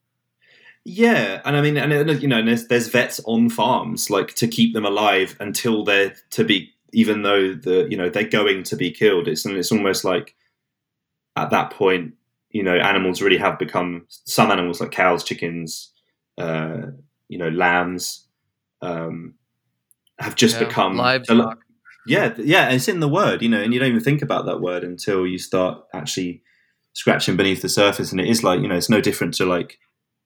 Yeah, 0.84 1.42
and 1.44 1.56
I 1.56 1.60
mean, 1.60 1.76
and 1.76 1.92
uh, 1.92 2.12
you 2.14 2.26
know, 2.26 2.38
and 2.38 2.48
there's 2.48 2.66
there's 2.68 2.88
vets 2.88 3.20
on 3.26 3.50
farms 3.50 4.08
like 4.08 4.34
to 4.36 4.48
keep 4.48 4.72
them 4.72 4.86
alive 4.86 5.36
until 5.38 5.84
they're 5.84 6.14
to 6.30 6.44
be, 6.44 6.72
even 6.92 7.22
though 7.22 7.52
the 7.54 7.86
you 7.90 7.96
know 7.96 8.08
they're 8.08 8.24
going 8.24 8.62
to 8.64 8.76
be 8.76 8.90
killed. 8.90 9.28
It's 9.28 9.44
and 9.44 9.56
it's 9.56 9.72
almost 9.72 10.04
like 10.04 10.34
at 11.36 11.50
that 11.50 11.70
point, 11.70 12.14
you 12.50 12.62
know, 12.62 12.76
animals 12.76 13.20
really 13.22 13.36
have 13.36 13.58
become 13.58 14.06
some 14.08 14.50
animals 14.50 14.80
like 14.80 14.90
cows, 14.90 15.22
chickens, 15.22 15.92
uh, 16.38 16.86
you 17.28 17.38
know, 17.38 17.50
lambs, 17.50 18.26
um, 18.82 19.34
have 20.18 20.34
just 20.34 20.58
Yeah, 20.60 20.66
become 20.66 20.96
livestock. 20.96 21.58
yeah, 22.06 22.34
yeah, 22.38 22.70
it's 22.70 22.88
in 22.88 23.00
the 23.00 23.08
word, 23.08 23.42
you 23.42 23.48
know, 23.48 23.60
and 23.60 23.72
you 23.74 23.80
don't 23.80 23.90
even 23.90 24.00
think 24.00 24.22
about 24.22 24.46
that 24.46 24.60
word 24.60 24.82
until 24.82 25.26
you 25.26 25.38
start 25.38 25.84
actually 25.92 26.42
scratching 26.94 27.36
beneath 27.36 27.60
the 27.62 27.68
surface, 27.68 28.10
and 28.12 28.20
it 28.20 28.28
is 28.28 28.42
like 28.42 28.60
you 28.60 28.68
know, 28.68 28.76
it's 28.76 28.90
no 28.90 29.00
different 29.02 29.34
to 29.34 29.44
like 29.44 29.78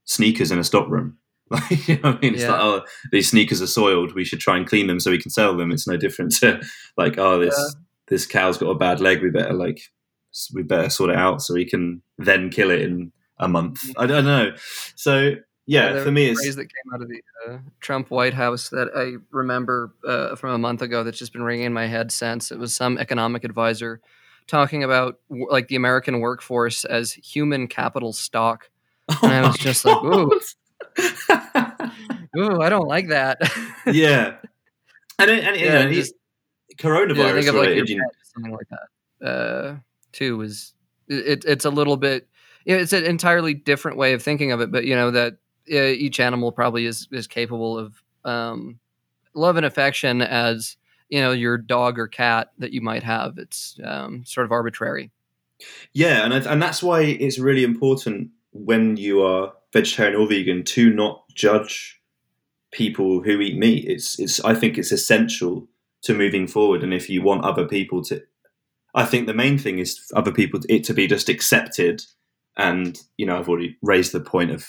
sneakers 0.04 0.50
in 0.50 0.58
a 0.58 0.64
stockroom. 0.64 1.18
Like, 1.50 1.86
you 1.88 1.96
know 2.00 2.12
I 2.12 2.18
mean? 2.20 2.34
It's 2.34 2.42
Yeah. 2.42 2.52
like, 2.52 2.60
oh, 2.62 2.82
these 3.12 3.28
sneakers 3.30 3.60
are 3.60 3.66
soiled. 3.66 4.14
We 4.14 4.24
should 4.24 4.40
try 4.40 4.56
and 4.56 4.66
clean 4.66 4.86
them 4.86 4.98
so 4.98 5.10
we 5.10 5.20
can 5.20 5.30
sell 5.30 5.54
them. 5.56 5.70
It's 5.70 5.86
no 5.86 5.96
different 5.98 6.34
to 6.36 6.60
like, 6.96 7.18
oh, 7.18 7.38
this 7.38 7.54
Yeah. 7.56 7.80
this 8.08 8.26
cow's 8.26 8.56
got 8.58 8.70
a 8.70 8.74
bad 8.74 8.98
leg. 9.00 9.22
We 9.22 9.30
better 9.30 9.52
like, 9.52 9.80
we 10.54 10.62
better 10.62 10.88
sort 10.88 11.10
it 11.10 11.16
out 11.16 11.42
so 11.42 11.52
we 11.54 11.66
can 11.66 12.02
then 12.18 12.48
kill 12.48 12.70
it 12.70 12.80
in 12.80 13.12
a 13.38 13.46
month. 13.46 13.84
I 13.98 14.06
don't 14.06 14.24
know. 14.24 14.52
So 14.96 15.34
yeah, 15.66 15.92
there 15.92 16.02
for 16.04 16.10
me, 16.10 16.28
it's 16.30 16.40
phrase 16.40 16.56
that 16.56 16.64
came 16.64 16.94
out 16.94 17.02
of 17.02 17.08
the 17.08 17.22
uh, 17.46 17.58
Trump 17.80 18.10
White 18.10 18.34
House 18.34 18.70
that 18.70 18.88
I 18.96 19.16
remember 19.30 19.94
uh, 20.06 20.36
from 20.36 20.50
a 20.50 20.58
month 20.58 20.80
ago 20.82 21.04
that's 21.04 21.18
just 21.18 21.32
been 21.34 21.42
ringing 21.42 21.66
in 21.66 21.72
my 21.74 21.86
head 21.86 22.10
since. 22.10 22.50
It 22.50 22.58
was 22.58 22.74
some 22.74 22.96
economic 22.98 23.44
advisor 23.44 24.00
talking 24.46 24.82
about 24.82 25.20
like 25.30 25.68
the 25.68 25.76
American 25.76 26.20
workforce 26.20 26.84
as 26.86 27.12
human 27.12 27.66
capital 27.68 28.12
stock. 28.14 28.70
And 29.22 29.32
I 29.32 29.46
was 29.46 29.56
just 29.56 29.84
like, 29.84 30.02
ooh. 30.04 30.30
Ooh, 32.36 32.60
I 32.60 32.68
don't 32.68 32.88
like 32.88 33.08
that. 33.08 33.38
yeah, 33.86 34.36
and 35.18 35.30
it, 35.30 35.44
and, 35.44 35.56
you 35.56 35.68
know, 35.68 35.92
just- 35.92 36.14
coronavirus. 36.76 37.16
yeah, 37.16 37.32
think 37.34 37.46
of 37.48 37.54
like 37.54 37.68
your 37.68 37.74
related, 37.74 37.88
you 37.88 37.96
know- 37.98 38.04
pet, 38.04 38.14
something 38.34 38.52
like 38.52 38.66
that. 38.70 39.26
Uh, 39.26 39.76
too 40.12 40.40
is 40.42 40.74
it, 41.08 41.44
it's 41.46 41.64
a 41.64 41.70
little 41.70 41.96
bit. 41.96 42.28
You 42.64 42.74
know, 42.76 42.82
it's 42.82 42.92
an 42.92 43.04
entirely 43.04 43.54
different 43.54 43.98
way 43.98 44.14
of 44.14 44.22
thinking 44.22 44.52
of 44.52 44.60
it, 44.60 44.72
but 44.72 44.84
you 44.84 44.96
know 44.96 45.10
that 45.12 45.34
uh, 45.72 45.76
each 45.76 46.18
animal 46.20 46.50
probably 46.50 46.86
is 46.86 47.06
is 47.12 47.26
capable 47.26 47.78
of 47.78 48.02
um, 48.24 48.78
love 49.34 49.56
and 49.56 49.64
affection 49.66 50.20
as 50.22 50.76
you 51.08 51.20
know 51.20 51.30
your 51.32 51.56
dog 51.56 51.98
or 51.98 52.08
cat 52.08 52.50
that 52.58 52.72
you 52.72 52.80
might 52.80 53.02
have. 53.04 53.38
It's 53.38 53.78
um, 53.84 54.24
sort 54.24 54.44
of 54.44 54.52
arbitrary. 54.52 55.10
Yeah, 55.92 56.24
and 56.24 56.32
and 56.34 56.60
that's 56.60 56.82
why 56.82 57.02
it's 57.02 57.38
really 57.38 57.62
important 57.64 58.30
when 58.54 58.96
you 58.96 59.22
are 59.22 59.52
vegetarian 59.72 60.18
or 60.18 60.26
vegan 60.26 60.62
to 60.62 60.90
not 60.90 61.24
judge 61.34 62.00
people 62.72 63.22
who 63.22 63.40
eat 63.40 63.58
meat. 63.58 63.84
It's 63.86 64.18
it's 64.18 64.40
I 64.40 64.54
think 64.54 64.78
it's 64.78 64.92
essential 64.92 65.68
to 66.02 66.14
moving 66.14 66.46
forward. 66.46 66.82
And 66.82 66.94
if 66.94 67.10
you 67.10 67.22
want 67.22 67.44
other 67.44 67.66
people 67.66 68.02
to, 68.04 68.22
I 68.94 69.04
think 69.04 69.26
the 69.26 69.34
main 69.34 69.58
thing 69.58 69.78
is 69.78 70.00
other 70.14 70.32
people 70.32 70.60
it 70.68 70.84
to 70.84 70.94
be 70.94 71.06
just 71.06 71.28
accepted. 71.28 72.02
And 72.56 72.98
you 73.18 73.26
know, 73.26 73.38
I've 73.38 73.48
already 73.48 73.76
raised 73.82 74.12
the 74.12 74.20
point 74.20 74.50
of 74.50 74.66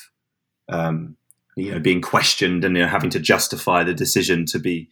um, 0.68 1.16
you 1.56 1.72
know 1.72 1.80
being 1.80 2.02
questioned 2.02 2.66
and 2.66 2.76
you 2.76 2.84
know, 2.84 2.90
having 2.90 3.12
to 3.12 3.20
justify 3.20 3.84
the 3.84 3.94
decision 3.94 4.46
to 4.48 4.60
be 4.60 4.90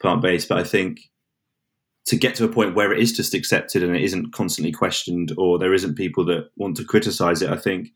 plant 0.00 0.20
based. 0.20 0.48
But 0.48 0.58
I 0.58 0.64
think 0.64 1.00
to 2.06 2.16
get 2.16 2.34
to 2.34 2.44
a 2.44 2.48
point 2.48 2.74
where 2.74 2.92
it 2.92 3.00
is 3.00 3.12
just 3.12 3.32
accepted 3.32 3.82
and 3.84 3.94
it 3.94 4.02
isn't 4.02 4.32
constantly 4.32 4.72
questioned 4.72 5.32
or 5.38 5.58
there 5.58 5.72
isn't 5.72 5.94
people 5.94 6.24
that 6.24 6.50
want 6.56 6.76
to 6.76 6.84
criticize 6.84 7.42
it 7.42 7.50
i 7.50 7.56
think 7.56 7.90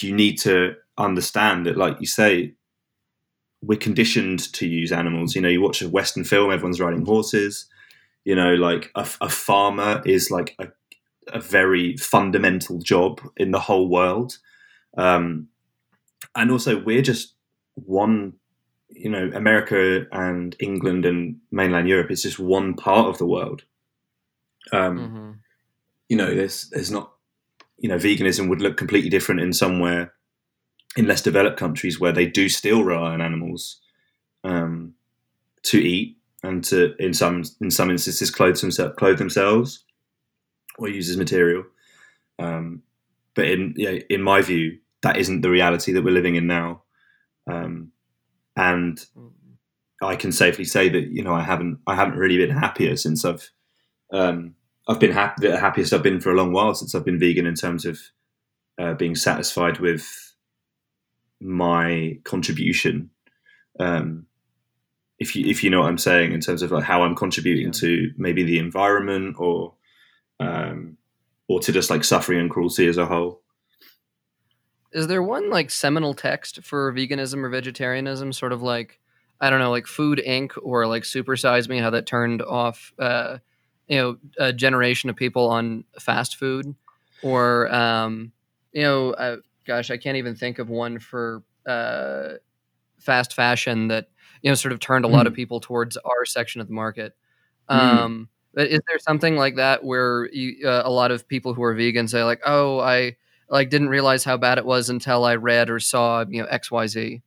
you 0.00 0.14
need 0.14 0.36
to 0.38 0.74
understand 0.98 1.66
that 1.66 1.76
like 1.76 2.00
you 2.00 2.06
say 2.06 2.54
we're 3.62 3.78
conditioned 3.78 4.52
to 4.52 4.66
use 4.66 4.92
animals 4.92 5.34
you 5.34 5.40
know 5.40 5.48
you 5.48 5.60
watch 5.60 5.82
a 5.82 5.88
western 5.88 6.24
film 6.24 6.52
everyone's 6.52 6.80
riding 6.80 7.04
horses 7.04 7.66
you 8.24 8.34
know 8.34 8.54
like 8.54 8.90
a, 8.94 9.06
a 9.20 9.28
farmer 9.28 10.02
is 10.06 10.30
like 10.30 10.54
a, 10.58 10.68
a 11.28 11.40
very 11.40 11.96
fundamental 11.96 12.78
job 12.78 13.20
in 13.36 13.50
the 13.50 13.60
whole 13.60 13.88
world 13.88 14.38
um, 14.96 15.48
and 16.36 16.50
also 16.50 16.82
we're 16.82 17.02
just 17.02 17.34
one 17.74 18.34
you 18.94 19.10
know, 19.10 19.30
America 19.34 20.06
and 20.12 20.54
England 20.60 21.04
and 21.04 21.36
mainland 21.50 21.88
Europe 21.88 22.10
is 22.10 22.22
just 22.22 22.38
one 22.38 22.74
part 22.74 23.08
of 23.08 23.18
the 23.18 23.26
world. 23.26 23.64
Um, 24.72 24.98
mm-hmm. 24.98 25.30
You 26.08 26.16
know, 26.16 26.34
there's 26.34 26.68
there's 26.70 26.90
not 26.90 27.13
you 27.78 27.88
know 27.88 27.96
veganism 27.96 28.48
would 28.48 28.60
look 28.60 28.76
completely 28.76 29.10
different 29.10 29.40
in 29.40 29.52
somewhere 29.52 30.12
in 30.96 31.06
less 31.06 31.22
developed 31.22 31.58
countries 31.58 31.98
where 31.98 32.12
they 32.12 32.26
do 32.26 32.48
still 32.48 32.84
rely 32.84 33.12
on 33.12 33.20
animals 33.20 33.80
um, 34.44 34.94
to 35.62 35.78
eat 35.78 36.16
and 36.42 36.62
to 36.64 36.94
in 36.98 37.12
some 37.12 37.42
in 37.60 37.70
some 37.70 37.90
instances 37.90 38.30
clothe 38.30 38.58
themselves 38.60 38.94
clothe 38.96 39.18
themselves 39.18 39.84
or 40.78 40.88
use 40.88 41.08
as 41.08 41.16
material. 41.16 41.64
Um, 42.38 42.82
but 43.34 43.46
in 43.46 43.74
yeah, 43.76 43.98
in 44.10 44.22
my 44.22 44.42
view, 44.42 44.78
that 45.02 45.16
isn't 45.16 45.40
the 45.40 45.50
reality 45.50 45.92
that 45.92 46.02
we're 46.04 46.10
living 46.14 46.36
in 46.36 46.46
now. 46.46 46.82
Um, 47.46 47.92
and. 48.56 49.04
I 50.02 50.16
can 50.16 50.32
safely 50.32 50.64
say 50.64 50.88
that 50.90 51.08
you 51.12 51.22
know 51.22 51.32
I 51.32 51.42
haven't 51.42 51.78
I 51.86 51.94
haven't 51.94 52.18
really 52.18 52.36
been 52.36 52.54
happier 52.54 52.96
since 52.96 53.24
I've 53.24 53.48
um, 54.12 54.54
I've 54.86 55.00
been 55.00 55.12
happy, 55.12 55.48
the 55.48 55.58
happiest 55.58 55.92
I've 55.92 56.02
been 56.02 56.20
for 56.20 56.30
a 56.30 56.36
long 56.36 56.52
while 56.52 56.74
since 56.74 56.94
I've 56.94 57.04
been 57.04 57.18
vegan 57.18 57.46
in 57.46 57.54
terms 57.54 57.84
of 57.84 57.98
uh, 58.78 58.94
being 58.94 59.14
satisfied 59.14 59.78
with 59.78 60.34
my 61.40 62.18
contribution. 62.24 63.10
Um, 63.80 64.26
if 65.18 65.34
you 65.36 65.46
if 65.46 65.62
you 65.62 65.70
know 65.70 65.80
what 65.80 65.88
I'm 65.88 65.98
saying 65.98 66.32
in 66.32 66.40
terms 66.40 66.62
of 66.62 66.72
like 66.72 66.84
how 66.84 67.02
I'm 67.02 67.14
contributing 67.14 67.66
yeah. 67.66 67.80
to 67.80 68.10
maybe 68.16 68.42
the 68.42 68.58
environment 68.58 69.36
or 69.38 69.74
um, 70.40 70.96
or 71.48 71.60
to 71.60 71.72
just 71.72 71.90
like 71.90 72.04
suffering 72.04 72.40
and 72.40 72.50
cruelty 72.50 72.86
as 72.86 72.98
a 72.98 73.06
whole. 73.06 73.40
Is 74.92 75.06
there 75.06 75.22
one 75.22 75.50
like 75.50 75.70
seminal 75.70 76.14
text 76.14 76.62
for 76.62 76.92
veganism 76.92 77.42
or 77.42 77.48
vegetarianism, 77.48 78.32
sort 78.32 78.52
of 78.52 78.62
like 78.62 79.00
I 79.40 79.50
don't 79.50 79.58
know, 79.58 79.70
like 79.70 79.86
Food 79.86 80.22
Inc. 80.26 80.52
or 80.62 80.86
like 80.86 81.02
Supersize 81.02 81.68
Me, 81.68 81.78
how 81.78 81.90
that 81.90 82.06
turned 82.06 82.40
off, 82.42 82.92
uh, 82.98 83.38
you 83.88 83.96
know, 83.96 84.16
a 84.38 84.52
generation 84.52 85.10
of 85.10 85.16
people 85.16 85.48
on 85.48 85.84
fast 85.98 86.36
food, 86.36 86.74
or 87.22 87.72
um, 87.74 88.32
you 88.72 88.82
know, 88.82 89.10
uh, 89.12 89.36
gosh, 89.66 89.90
I 89.90 89.96
can't 89.96 90.16
even 90.16 90.34
think 90.34 90.58
of 90.58 90.68
one 90.68 90.98
for 90.98 91.42
uh, 91.66 92.34
fast 92.98 93.34
fashion 93.34 93.88
that 93.88 94.08
you 94.42 94.50
know 94.50 94.54
sort 94.54 94.72
of 94.72 94.80
turned 94.80 95.04
a 95.04 95.08
lot 95.08 95.26
of 95.26 95.32
hmm. 95.32 95.36
people 95.36 95.60
towards 95.60 95.96
our 95.98 96.24
section 96.24 96.60
of 96.60 96.66
the 96.66 96.74
market. 96.74 97.14
Mm. 97.70 97.76
Um, 97.76 98.28
is 98.56 98.80
there 98.88 98.98
something 98.98 99.36
like 99.36 99.56
that 99.56 99.84
where 99.84 100.28
you, 100.32 100.68
uh, 100.68 100.82
a 100.84 100.90
lot 100.90 101.10
of 101.10 101.26
people 101.26 101.54
who 101.54 101.62
are 101.62 101.74
vegan 101.74 102.08
say 102.08 102.22
like, 102.24 102.40
"Oh, 102.44 102.78
I 102.78 103.16
like 103.48 103.70
didn't 103.70 103.88
realize 103.88 104.24
how 104.24 104.36
bad 104.36 104.58
it 104.58 104.66
was 104.66 104.90
until 104.90 105.24
I 105.24 105.36
read 105.36 105.70
or 105.70 105.80
saw 105.80 106.24
you 106.28 106.42
know 106.42 106.48
X 106.48 106.70
Y 106.70 106.86
Z." 106.86 107.22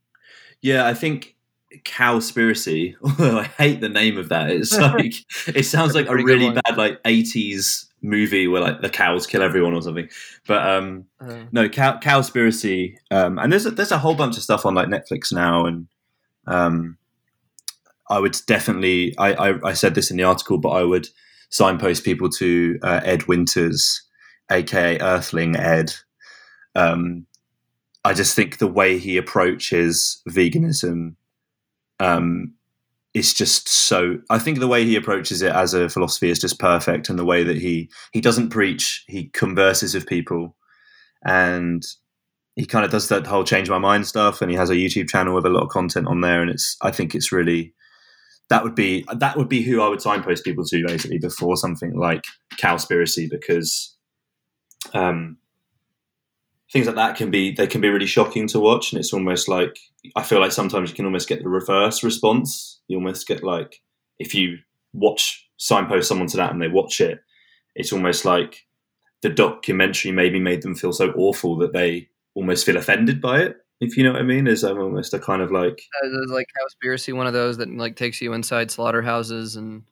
Yeah, 0.61 0.85
I 0.85 0.93
think 0.93 1.35
cowspiracy. 1.83 2.95
Although 3.01 3.39
I 3.39 3.43
hate 3.43 3.81
the 3.81 3.89
name 3.89 4.17
of 4.17 4.29
that. 4.29 4.49
It's 4.49 4.77
like 4.77 5.13
it 5.47 5.65
sounds 5.65 5.95
like 5.95 6.07
a 6.07 6.15
really 6.15 6.51
bad 6.51 6.77
like 6.77 6.99
eighties 7.05 7.87
movie 8.01 8.47
where 8.47 8.61
like 8.61 8.81
the 8.81 8.89
cows 8.89 9.25
kill 9.25 9.41
everyone 9.41 9.73
or 9.73 9.81
something. 9.81 10.09
But 10.45 10.67
um 10.67 11.05
uh, 11.19 11.43
no, 11.51 11.69
cow 11.69 11.99
cowspiracy. 11.99 12.95
Um, 13.11 13.39
and 13.39 13.51
there's 13.51 13.65
a, 13.65 13.71
there's 13.71 13.91
a 13.91 13.97
whole 13.97 14.15
bunch 14.15 14.37
of 14.37 14.43
stuff 14.43 14.65
on 14.65 14.75
like 14.75 14.87
Netflix 14.87 15.33
now, 15.33 15.65
and 15.65 15.87
um, 16.45 16.97
I 18.09 18.19
would 18.19 18.37
definitely. 18.47 19.17
I, 19.17 19.33
I, 19.33 19.69
I 19.69 19.73
said 19.73 19.95
this 19.95 20.11
in 20.11 20.17
the 20.17 20.23
article, 20.23 20.57
but 20.57 20.69
I 20.69 20.83
would 20.83 21.07
signpost 21.49 22.03
people 22.03 22.29
to 22.29 22.79
uh, 22.83 23.01
Ed 23.03 23.23
Winters, 23.23 24.03
aka 24.51 24.99
Earthling 24.99 25.55
Ed. 25.55 25.93
Um, 26.75 27.25
I 28.05 28.13
just 28.13 28.35
think 28.35 28.57
the 28.57 28.67
way 28.67 28.97
he 28.97 29.17
approaches 29.17 30.21
veganism 30.29 31.15
um, 31.99 32.53
is 33.13 33.33
just 33.33 33.67
so. 33.67 34.19
I 34.29 34.39
think 34.39 34.59
the 34.59 34.67
way 34.67 34.83
he 34.83 34.95
approaches 34.95 35.41
it 35.41 35.51
as 35.51 35.73
a 35.73 35.89
philosophy 35.89 36.29
is 36.29 36.39
just 36.39 36.59
perfect, 36.59 37.09
and 37.09 37.17
the 37.17 37.25
way 37.25 37.43
that 37.43 37.57
he 37.57 37.89
he 38.13 38.21
doesn't 38.21 38.49
preach, 38.49 39.03
he 39.07 39.29
converses 39.29 39.93
with 39.93 40.07
people, 40.07 40.55
and 41.25 41.83
he 42.55 42.65
kind 42.65 42.85
of 42.85 42.91
does 42.91 43.07
that 43.09 43.27
whole 43.27 43.43
change 43.43 43.69
my 43.69 43.79
mind 43.79 44.07
stuff, 44.07 44.41
and 44.41 44.51
he 44.51 44.57
has 44.57 44.69
a 44.69 44.75
YouTube 44.75 45.09
channel 45.09 45.35
with 45.35 45.45
a 45.45 45.49
lot 45.49 45.63
of 45.63 45.69
content 45.69 46.07
on 46.07 46.21
there, 46.21 46.41
and 46.41 46.51
it's 46.51 46.77
I 46.81 46.91
think 46.91 47.15
it's 47.15 47.31
really 47.31 47.73
that 48.49 48.63
would 48.63 48.75
be 48.75 49.05
that 49.13 49.37
would 49.37 49.49
be 49.49 49.61
who 49.61 49.81
I 49.81 49.89
would 49.89 50.01
signpost 50.01 50.43
people 50.43 50.65
to 50.65 50.85
basically 50.85 51.17
before 51.17 51.57
something 51.57 51.97
like 51.97 52.23
Cowspiracy 52.57 53.29
because 53.29 53.95
um, 54.93 55.37
things 56.71 56.87
like 56.87 56.95
that 56.95 57.15
can 57.15 57.31
be 57.31 57.51
they 57.51 57.67
can 57.67 57.81
be 57.81 57.89
really 57.89 58.05
shocking 58.05 58.47
to 58.47 58.59
watch, 58.59 58.91
and 58.91 58.99
it's 58.99 59.13
almost 59.13 59.47
like 59.47 59.77
I 60.15 60.23
feel 60.23 60.39
like 60.39 60.51
sometimes 60.51 60.89
you 60.89 60.95
can 60.95 61.05
almost 61.05 61.29
get 61.29 61.41
the 61.41 61.49
reverse 61.49 62.03
response. 62.03 62.79
You 62.87 62.97
almost 62.97 63.27
get 63.27 63.43
like 63.43 63.81
if 64.19 64.33
you 64.33 64.57
watch 64.93 65.47
signpost 65.57 66.07
someone 66.07 66.27
to 66.27 66.37
that 66.37 66.51
and 66.51 66.61
they 66.61 66.67
watch 66.67 67.01
it, 67.01 67.19
it's 67.75 67.93
almost 67.93 68.25
like 68.25 68.65
the 69.21 69.29
documentary 69.29 70.11
maybe 70.11 70.39
made 70.39 70.61
them 70.61 70.75
feel 70.75 70.93
so 70.93 71.11
awful 71.11 71.57
that 71.57 71.73
they 71.73 72.09
almost 72.35 72.65
feel 72.65 72.77
offended 72.77 73.21
by 73.21 73.41
it. 73.41 73.57
If 73.79 73.95
you 73.95 74.03
know 74.03 74.13
what 74.13 74.21
I 74.21 74.25
mean, 74.25 74.47
is 74.47 74.63
um, 74.63 74.79
almost 74.79 75.13
a 75.13 75.19
kind 75.19 75.41
of 75.41 75.51
like 75.51 75.81
uh, 76.03 76.33
like 76.33 76.47
Cowspiracy, 76.59 77.13
one 77.13 77.27
of 77.27 77.33
those 77.33 77.57
that 77.57 77.69
like 77.69 77.95
takes 77.95 78.21
you 78.21 78.33
inside 78.33 78.71
slaughterhouses 78.71 79.55
and 79.55 79.83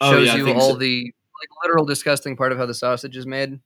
oh, 0.00 0.12
shows 0.12 0.30
oh, 0.30 0.36
yeah, 0.36 0.44
you 0.44 0.54
all 0.54 0.72
so. 0.72 0.78
the 0.78 1.04
like 1.04 1.48
literal 1.62 1.84
disgusting 1.84 2.36
part 2.36 2.52
of 2.52 2.58
how 2.58 2.66
the 2.66 2.74
sausage 2.74 3.16
is 3.16 3.26
made. 3.26 3.60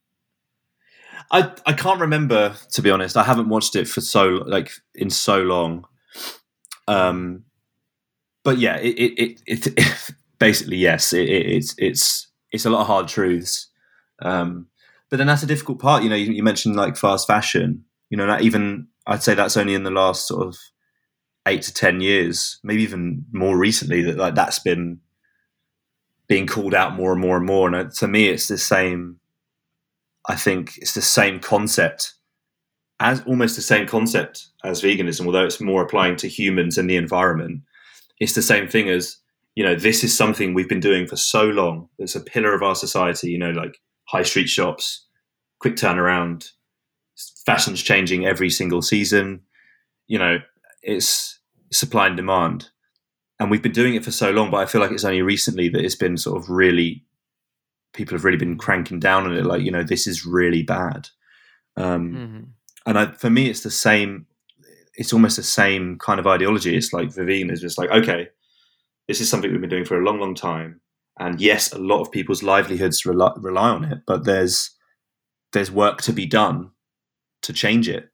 I 1.31 1.51
I 1.65 1.73
can't 1.73 2.01
remember 2.01 2.55
to 2.71 2.81
be 2.81 2.91
honest. 2.91 3.17
I 3.17 3.23
haven't 3.23 3.49
watched 3.49 3.75
it 3.75 3.87
for 3.87 4.01
so 4.01 4.43
like 4.45 4.71
in 4.95 5.09
so 5.09 5.41
long. 5.41 5.85
Um, 6.87 7.45
but 8.43 8.57
yeah, 8.57 8.77
it 8.77 8.95
it, 8.97 9.41
it, 9.45 9.67
it 9.67 10.11
basically 10.39 10.77
yes, 10.77 11.13
it, 11.13 11.29
it's 11.29 11.75
it's 11.77 12.27
it's 12.51 12.65
a 12.65 12.69
lot 12.69 12.81
of 12.81 12.87
hard 12.87 13.07
truths. 13.07 13.67
Um, 14.21 14.67
but 15.09 15.17
then 15.17 15.27
that's 15.27 15.43
a 15.43 15.47
difficult 15.47 15.79
part. 15.79 16.03
You 16.03 16.09
know, 16.09 16.15
you, 16.15 16.31
you 16.31 16.43
mentioned 16.43 16.75
like 16.75 16.97
fast 16.97 17.27
fashion. 17.27 17.85
You 18.09 18.17
know, 18.17 18.25
not 18.25 18.41
even 18.41 18.87
I'd 19.07 19.23
say 19.23 19.33
that's 19.33 19.57
only 19.57 19.73
in 19.73 19.83
the 19.83 19.91
last 19.91 20.27
sort 20.27 20.47
of 20.47 20.57
eight 21.47 21.61
to 21.63 21.73
ten 21.73 22.01
years, 22.01 22.59
maybe 22.63 22.83
even 22.83 23.25
more 23.31 23.57
recently 23.57 24.01
that 24.03 24.17
like 24.17 24.35
that's 24.35 24.59
been 24.59 24.99
being 26.27 26.47
called 26.47 26.75
out 26.75 26.93
more 26.93 27.11
and 27.11 27.21
more 27.21 27.37
and 27.37 27.45
more. 27.45 27.73
And 27.73 27.91
to 27.91 28.07
me, 28.07 28.29
it's 28.29 28.47
the 28.47 28.57
same 28.57 29.19
I 30.29 30.35
think 30.35 30.77
it's 30.77 30.93
the 30.93 31.01
same 31.01 31.39
concept 31.39 32.13
as 32.99 33.21
almost 33.21 33.55
the 33.55 33.61
same 33.61 33.87
concept 33.87 34.47
as 34.63 34.81
veganism, 34.81 35.25
although 35.25 35.45
it's 35.45 35.59
more 35.59 35.81
applying 35.81 36.15
to 36.17 36.27
humans 36.27 36.77
and 36.77 36.89
the 36.89 36.97
environment. 36.97 37.61
It's 38.19 38.35
the 38.35 38.41
same 38.43 38.67
thing 38.67 38.89
as, 38.89 39.17
you 39.55 39.63
know, 39.63 39.73
this 39.73 40.03
is 40.03 40.15
something 40.15 40.53
we've 40.53 40.69
been 40.69 40.79
doing 40.79 41.07
for 41.07 41.15
so 41.15 41.45
long. 41.45 41.89
It's 41.97 42.15
a 42.15 42.21
pillar 42.21 42.53
of 42.53 42.61
our 42.61 42.75
society, 42.75 43.31
you 43.31 43.39
know, 43.39 43.49
like 43.49 43.79
high 44.07 44.23
street 44.23 44.49
shops, 44.49 45.07
quick 45.59 45.75
turnaround, 45.75 46.51
fashion's 47.45 47.81
changing 47.81 48.25
every 48.25 48.51
single 48.51 48.83
season. 48.83 49.41
You 50.07 50.19
know, 50.19 50.37
it's 50.83 51.39
supply 51.71 52.07
and 52.07 52.17
demand. 52.17 52.69
And 53.39 53.49
we've 53.49 53.63
been 53.63 53.71
doing 53.71 53.95
it 53.95 54.05
for 54.05 54.11
so 54.11 54.29
long, 54.29 54.51
but 54.51 54.57
I 54.57 54.67
feel 54.67 54.81
like 54.81 54.91
it's 54.91 55.05
only 55.05 55.23
recently 55.23 55.69
that 55.69 55.83
it's 55.83 55.95
been 55.95 56.17
sort 56.17 56.37
of 56.37 56.49
really 56.49 57.05
people 57.93 58.15
have 58.15 58.25
really 58.25 58.37
been 58.37 58.57
cranking 58.57 58.99
down 58.99 59.25
on 59.25 59.35
it 59.35 59.45
like 59.45 59.61
you 59.61 59.71
know 59.71 59.83
this 59.83 60.07
is 60.07 60.25
really 60.25 60.63
bad. 60.63 61.09
Um, 61.77 62.13
mm-hmm. 62.13 62.43
and 62.85 62.99
I, 62.99 63.11
for 63.11 63.29
me 63.29 63.49
it's 63.49 63.61
the 63.61 63.71
same 63.71 64.25
it's 64.95 65.13
almost 65.13 65.37
the 65.37 65.43
same 65.43 65.97
kind 65.97 66.19
of 66.19 66.27
ideology. 66.27 66.75
It's 66.75 66.93
like 66.93 67.09
Vivine 67.09 67.51
is 67.51 67.61
just 67.61 67.77
like 67.77 67.89
okay 67.89 68.29
this 69.07 69.21
is 69.21 69.29
something 69.29 69.51
we've 69.51 69.61
been 69.61 69.69
doing 69.69 69.85
for 69.85 69.99
a 69.99 70.03
long 70.03 70.19
long 70.19 70.35
time. 70.35 70.81
And 71.19 71.41
yes 71.41 71.73
a 71.73 71.79
lot 71.79 72.01
of 72.01 72.11
people's 72.11 72.43
livelihoods 72.43 73.05
rely, 73.05 73.33
rely 73.37 73.69
on 73.69 73.83
it 73.85 73.99
but 74.05 74.25
there's 74.25 74.71
there's 75.51 75.71
work 75.71 76.01
to 76.03 76.13
be 76.13 76.25
done 76.25 76.71
to 77.41 77.53
change 77.53 77.89
it 77.89 78.09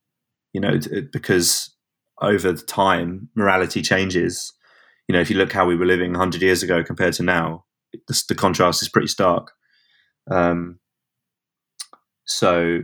you 0.53 0.61
know 0.61 0.79
because 1.11 1.75
over 2.21 2.51
the 2.51 2.63
time 2.63 3.29
morality 3.35 3.81
changes. 3.81 4.53
You 5.07 5.13
know 5.13 5.21
if 5.21 5.29
you 5.29 5.37
look 5.37 5.51
how 5.51 5.65
we 5.65 5.75
were 5.75 5.85
living 5.85 6.11
100 6.11 6.41
years 6.41 6.63
ago 6.63 6.83
compared 6.83 7.13
to 7.15 7.23
now 7.23 7.65
the, 8.07 8.23
the 8.27 8.35
contrast 8.35 8.81
is 8.81 8.89
pretty 8.89 9.07
stark 9.07 9.51
um, 10.29 10.79
so 12.25 12.81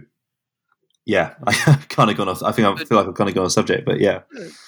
yeah, 1.06 1.34
I 1.48 1.54
kind 1.90 2.10
of 2.10 2.18
gone 2.18 2.30
off. 2.30 2.44
I 2.44 2.52
think 2.52 2.68
I 2.68 2.84
feel 2.84 2.98
like 2.98 3.08
I've 3.08 3.16
kind 3.16 3.30
of 3.30 3.36
gone 3.36 3.46
off 3.46 3.52
subject, 3.52 3.86
but 3.86 4.00
yeah. 4.00 4.22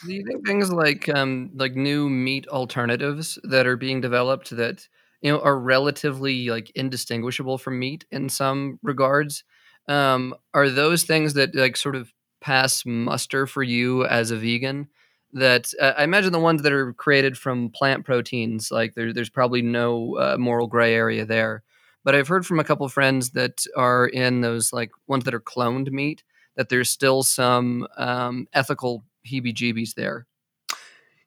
Do 0.05 0.13
you 0.13 0.25
think 0.25 0.45
things 0.45 0.71
like 0.71 1.09
um, 1.09 1.51
like 1.55 1.75
new 1.75 2.09
meat 2.09 2.47
alternatives 2.47 3.39
that 3.43 3.67
are 3.67 3.77
being 3.77 4.01
developed 4.01 4.55
that 4.55 4.87
you 5.21 5.31
know 5.31 5.39
are 5.39 5.57
relatively 5.57 6.49
like 6.49 6.71
indistinguishable 6.75 7.57
from 7.57 7.79
meat 7.79 8.05
in 8.11 8.29
some 8.29 8.79
regards 8.81 9.43
um, 9.87 10.33
are 10.53 10.69
those 10.69 11.03
things 11.03 11.33
that 11.33 11.55
like 11.55 11.77
sort 11.77 11.95
of 11.95 12.13
pass 12.41 12.85
muster 12.85 13.47
for 13.47 13.63
you 13.63 14.05
as 14.05 14.31
a 14.31 14.37
vegan? 14.37 14.87
That 15.33 15.71
uh, 15.81 15.93
I 15.97 16.03
imagine 16.03 16.31
the 16.31 16.39
ones 16.39 16.61
that 16.61 16.71
are 16.71 16.93
created 16.93 17.37
from 17.37 17.69
plant 17.69 18.05
proteins, 18.05 18.69
like 18.71 18.93
there, 18.93 19.11
there's 19.13 19.29
probably 19.29 19.61
no 19.61 20.15
uh, 20.17 20.37
moral 20.37 20.67
gray 20.67 20.93
area 20.93 21.25
there. 21.25 21.63
But 22.03 22.15
I've 22.15 22.27
heard 22.27 22.45
from 22.45 22.59
a 22.59 22.63
couple 22.63 22.87
friends 22.89 23.31
that 23.31 23.65
are 23.77 24.05
in 24.05 24.41
those 24.41 24.73
like 24.73 24.91
ones 25.07 25.23
that 25.23 25.33
are 25.33 25.39
cloned 25.39 25.91
meat 25.91 26.23
that 26.55 26.69
there's 26.69 26.89
still 26.89 27.23
some 27.23 27.87
um, 27.97 28.47
ethical 28.53 29.03
heebie-jeebies 29.27 29.95
there. 29.95 30.27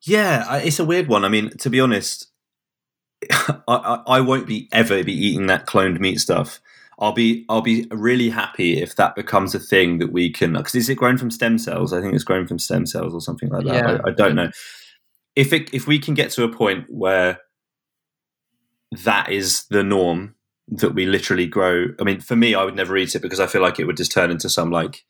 Yeah, 0.03 0.59
it's 0.59 0.79
a 0.79 0.85
weird 0.85 1.09
one. 1.09 1.25
I 1.25 1.29
mean, 1.29 1.51
to 1.59 1.71
be 1.71 1.81
honest, 1.81 2.29
I, 3.31 4.03
I 4.07 4.21
won't 4.21 4.47
be 4.47 4.69
ever 4.73 5.03
be 5.03 5.13
eating 5.13 5.47
that 5.47 5.67
cloned 5.67 5.99
meat 5.99 6.21
stuff. 6.21 6.61
I'll 6.99 7.13
be 7.13 7.45
I'll 7.49 7.63
be 7.63 7.87
really 7.91 8.31
happy 8.31 8.81
if 8.81 8.97
that 8.97 9.15
becomes 9.17 9.55
a 9.55 9.59
thing 9.59 9.99
that 9.99 10.13
we 10.13 10.31
can 10.31 10.55
because 10.55 10.75
is 10.75 10.89
it 10.89 10.95
grown 10.95 11.19
from 11.19 11.31
stem 11.31 11.59
cells? 11.59 11.93
I 11.93 12.01
think 12.01 12.15
it's 12.15 12.25
grown 12.25 12.47
from 12.47 12.59
stem 12.59 12.87
cells 12.87 13.13
or 13.15 13.21
something 13.21 13.51
like 13.51 13.67
that. 13.67 13.75
Yeah. 13.75 13.99
I, 14.05 14.09
I 14.09 14.13
don't 14.13 14.35
know. 14.35 14.51
If 15.35 15.53
it 15.53 15.75
if 15.75 15.87
we 15.87 15.99
can 15.99 16.15
get 16.15 16.31
to 16.33 16.45
a 16.45 16.49
point 16.53 16.87
where 16.89 17.41
that 19.05 19.31
is 19.31 19.67
the 19.67 19.83
norm 19.83 20.36
that 20.69 20.95
we 20.95 21.07
literally 21.07 21.47
grow. 21.47 21.87
I 22.01 22.05
mean, 22.05 22.21
for 22.21 22.37
me, 22.37 22.55
I 22.55 22.65
would 22.65 22.77
never 22.77 22.97
eat 22.97 23.15
it 23.15 23.23
because 23.23 23.41
I 23.41 23.47
feel 23.47 23.63
like 23.63 23.79
it 23.79 23.85
would 23.85 23.97
just 23.97 24.13
turn 24.13 24.31
into 24.31 24.49
some 24.49 24.71
like 24.71 25.05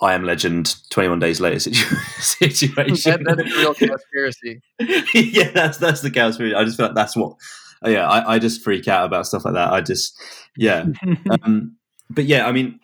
I 0.00 0.14
am 0.14 0.24
Legend 0.24 0.76
21 0.90 1.18
Days 1.18 1.40
Later 1.40 1.58
situ- 1.58 1.96
situation. 2.18 3.24
That, 3.24 3.36
that's 3.36 3.52
a 3.52 3.58
real 3.58 3.74
conspiracy. 3.74 4.60
yeah, 5.14 5.50
that's 5.50 5.78
that's 5.78 6.02
the 6.02 6.10
conspiracy. 6.10 6.54
I 6.54 6.64
just 6.64 6.76
feel 6.76 6.86
like 6.86 6.94
that's 6.94 7.16
what. 7.16 7.36
Yeah, 7.84 8.08
I, 8.08 8.34
I 8.34 8.38
just 8.40 8.62
freak 8.62 8.88
out 8.88 9.06
about 9.06 9.26
stuff 9.26 9.44
like 9.44 9.54
that. 9.54 9.72
I 9.72 9.80
just, 9.80 10.20
yeah, 10.56 10.86
um, 11.42 11.76
but 12.10 12.24
yeah, 12.24 12.44
I 12.48 12.50
mean, 12.50 12.80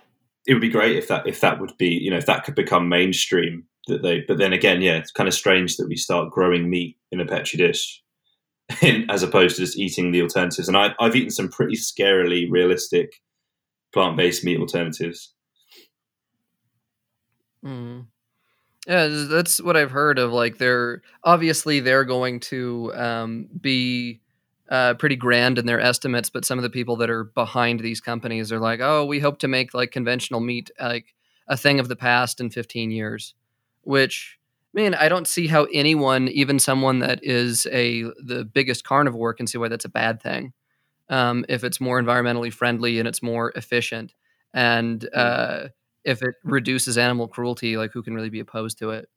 it 0.46 0.54
would 0.54 0.60
be 0.60 0.68
great 0.68 0.96
if 0.96 1.08
that 1.08 1.26
if 1.26 1.40
that 1.40 1.60
would 1.60 1.76
be 1.78 1.88
you 1.88 2.10
know 2.10 2.16
if 2.16 2.26
that 2.26 2.44
could 2.44 2.54
become 2.54 2.88
mainstream. 2.88 3.64
That 3.86 4.02
they, 4.02 4.20
but 4.20 4.38
then 4.38 4.52
again, 4.54 4.80
yeah, 4.80 4.96
it's 4.96 5.10
kind 5.10 5.28
of 5.28 5.34
strange 5.34 5.76
that 5.76 5.88
we 5.88 5.96
start 5.96 6.30
growing 6.30 6.70
meat 6.70 6.96
in 7.10 7.20
a 7.20 7.26
petri 7.26 7.58
dish 7.58 8.02
as 9.08 9.22
opposed 9.22 9.56
to 9.56 9.62
just 9.62 9.78
eating 9.78 10.12
the 10.12 10.22
alternatives. 10.22 10.68
And 10.68 10.76
I, 10.76 10.94
I've 10.98 11.16
eaten 11.16 11.30
some 11.30 11.48
pretty 11.48 11.76
scarily 11.76 12.50
realistic 12.50 13.20
plant 13.92 14.16
based 14.16 14.44
meat 14.44 14.58
alternatives. 14.58 15.34
Mm. 17.64 18.06
Yeah, 18.86 19.06
that's 19.06 19.62
what 19.62 19.76
I've 19.76 19.90
heard 19.90 20.18
of. 20.18 20.32
Like, 20.32 20.58
they're 20.58 21.02
obviously 21.22 21.80
they're 21.80 22.04
going 22.04 22.40
to 22.40 22.92
um, 22.94 23.48
be 23.58 24.20
uh, 24.68 24.94
pretty 24.94 25.16
grand 25.16 25.58
in 25.58 25.66
their 25.66 25.80
estimates, 25.80 26.30
but 26.30 26.44
some 26.44 26.58
of 26.58 26.62
the 26.62 26.70
people 26.70 26.96
that 26.96 27.10
are 27.10 27.24
behind 27.24 27.80
these 27.80 28.00
companies 28.00 28.52
are 28.52 28.58
like, 28.58 28.80
"Oh, 28.80 29.04
we 29.04 29.20
hope 29.20 29.38
to 29.40 29.48
make 29.48 29.74
like 29.74 29.90
conventional 29.90 30.40
meat 30.40 30.70
like 30.80 31.14
a 31.48 31.56
thing 31.56 31.80
of 31.80 31.88
the 31.88 31.96
past 31.96 32.40
in 32.40 32.50
15 32.50 32.90
years," 32.90 33.34
which 33.82 34.38
I 34.74 34.80
mean, 34.80 34.94
I 34.94 35.08
don't 35.08 35.28
see 35.28 35.46
how 35.46 35.64
anyone, 35.72 36.28
even 36.28 36.58
someone 36.58 36.98
that 36.98 37.20
is 37.22 37.66
a 37.70 38.02
the 38.22 38.44
biggest 38.44 38.84
carnivore, 38.84 39.32
can 39.34 39.46
see 39.46 39.58
why 39.58 39.68
that's 39.68 39.84
a 39.84 39.90
bad 39.90 40.20
thing. 40.20 40.52
Um, 41.08 41.44
if 41.48 41.62
it's 41.62 41.80
more 41.80 42.00
environmentally 42.00 42.52
friendly 42.52 42.98
and 42.98 43.06
it's 43.06 43.22
more 43.22 43.52
efficient, 43.54 44.14
and 44.52 45.08
uh, 45.14 45.68
if 46.04 46.22
it 46.22 46.34
reduces 46.42 46.98
animal 46.98 47.28
cruelty, 47.28 47.76
like 47.76 47.92
who 47.92 48.02
can 48.02 48.14
really 48.14 48.30
be 48.30 48.40
opposed 48.40 48.78
to 48.78 48.90
it? 48.90 49.08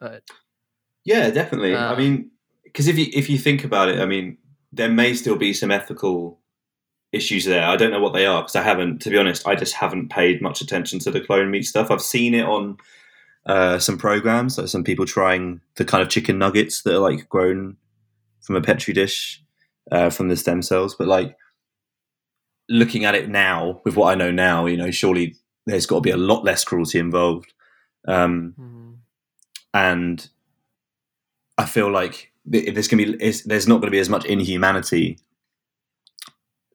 But 0.00 0.24
yeah, 1.04 1.30
definitely. 1.30 1.74
Uh, 1.74 1.92
I 1.92 1.96
mean, 1.96 2.30
because 2.64 2.88
if 2.88 2.98
you 2.98 3.06
if 3.12 3.30
you 3.30 3.38
think 3.38 3.64
about 3.64 3.88
it, 3.88 4.00
I 4.00 4.06
mean, 4.06 4.38
there 4.72 4.90
may 4.90 5.14
still 5.14 5.36
be 5.36 5.52
some 5.52 5.70
ethical 5.70 6.40
issues 7.12 7.44
there. 7.44 7.64
I 7.64 7.76
don't 7.76 7.90
know 7.90 8.00
what 8.00 8.12
they 8.12 8.26
are 8.26 8.42
because 8.42 8.56
I 8.56 8.62
haven't, 8.62 9.00
to 9.02 9.10
be 9.10 9.16
honest, 9.16 9.46
I 9.46 9.54
just 9.54 9.74
haven't 9.74 10.10
paid 10.10 10.42
much 10.42 10.60
attention 10.60 10.98
to 11.00 11.10
the 11.10 11.20
clone 11.20 11.50
meat 11.50 11.64
stuff. 11.64 11.90
I've 11.90 12.02
seen 12.02 12.34
it 12.34 12.44
on 12.44 12.76
uh, 13.48 13.78
some 13.78 13.96
programs, 13.96 14.58
like 14.58 14.68
some 14.68 14.84
people 14.84 15.06
trying 15.06 15.60
the 15.76 15.84
kind 15.84 16.02
of 16.02 16.10
chicken 16.10 16.38
nuggets 16.38 16.82
that 16.82 16.94
are 16.94 16.98
like 16.98 17.28
grown 17.28 17.76
from 18.42 18.56
a 18.56 18.60
petri 18.60 18.92
dish 18.92 19.42
uh, 19.90 20.10
from 20.10 20.28
the 20.28 20.36
stem 20.36 20.62
cells. 20.62 20.94
But 20.94 21.08
like 21.08 21.36
looking 22.68 23.06
at 23.06 23.14
it 23.14 23.28
now, 23.28 23.80
with 23.84 23.96
what 23.96 24.12
I 24.12 24.14
know 24.14 24.30
now, 24.30 24.66
you 24.66 24.76
know, 24.76 24.90
surely 24.90 25.34
there's 25.66 25.86
got 25.86 25.96
to 25.96 26.02
be 26.02 26.10
a 26.10 26.16
lot 26.16 26.44
less 26.44 26.62
cruelty 26.62 26.98
involved. 26.98 27.52
Um, 28.06 28.54
mm, 28.58 28.96
and 29.72 30.28
I 31.56 31.64
feel 31.64 31.90
like 31.90 32.32
there's 32.44 32.88
gonna 32.88 33.04
be 33.04 33.16
there's 33.18 33.68
not 33.68 33.76
going 33.76 33.88
to 33.88 33.90
be 33.90 33.98
as 33.98 34.08
much 34.08 34.24
inhumanity 34.24 35.18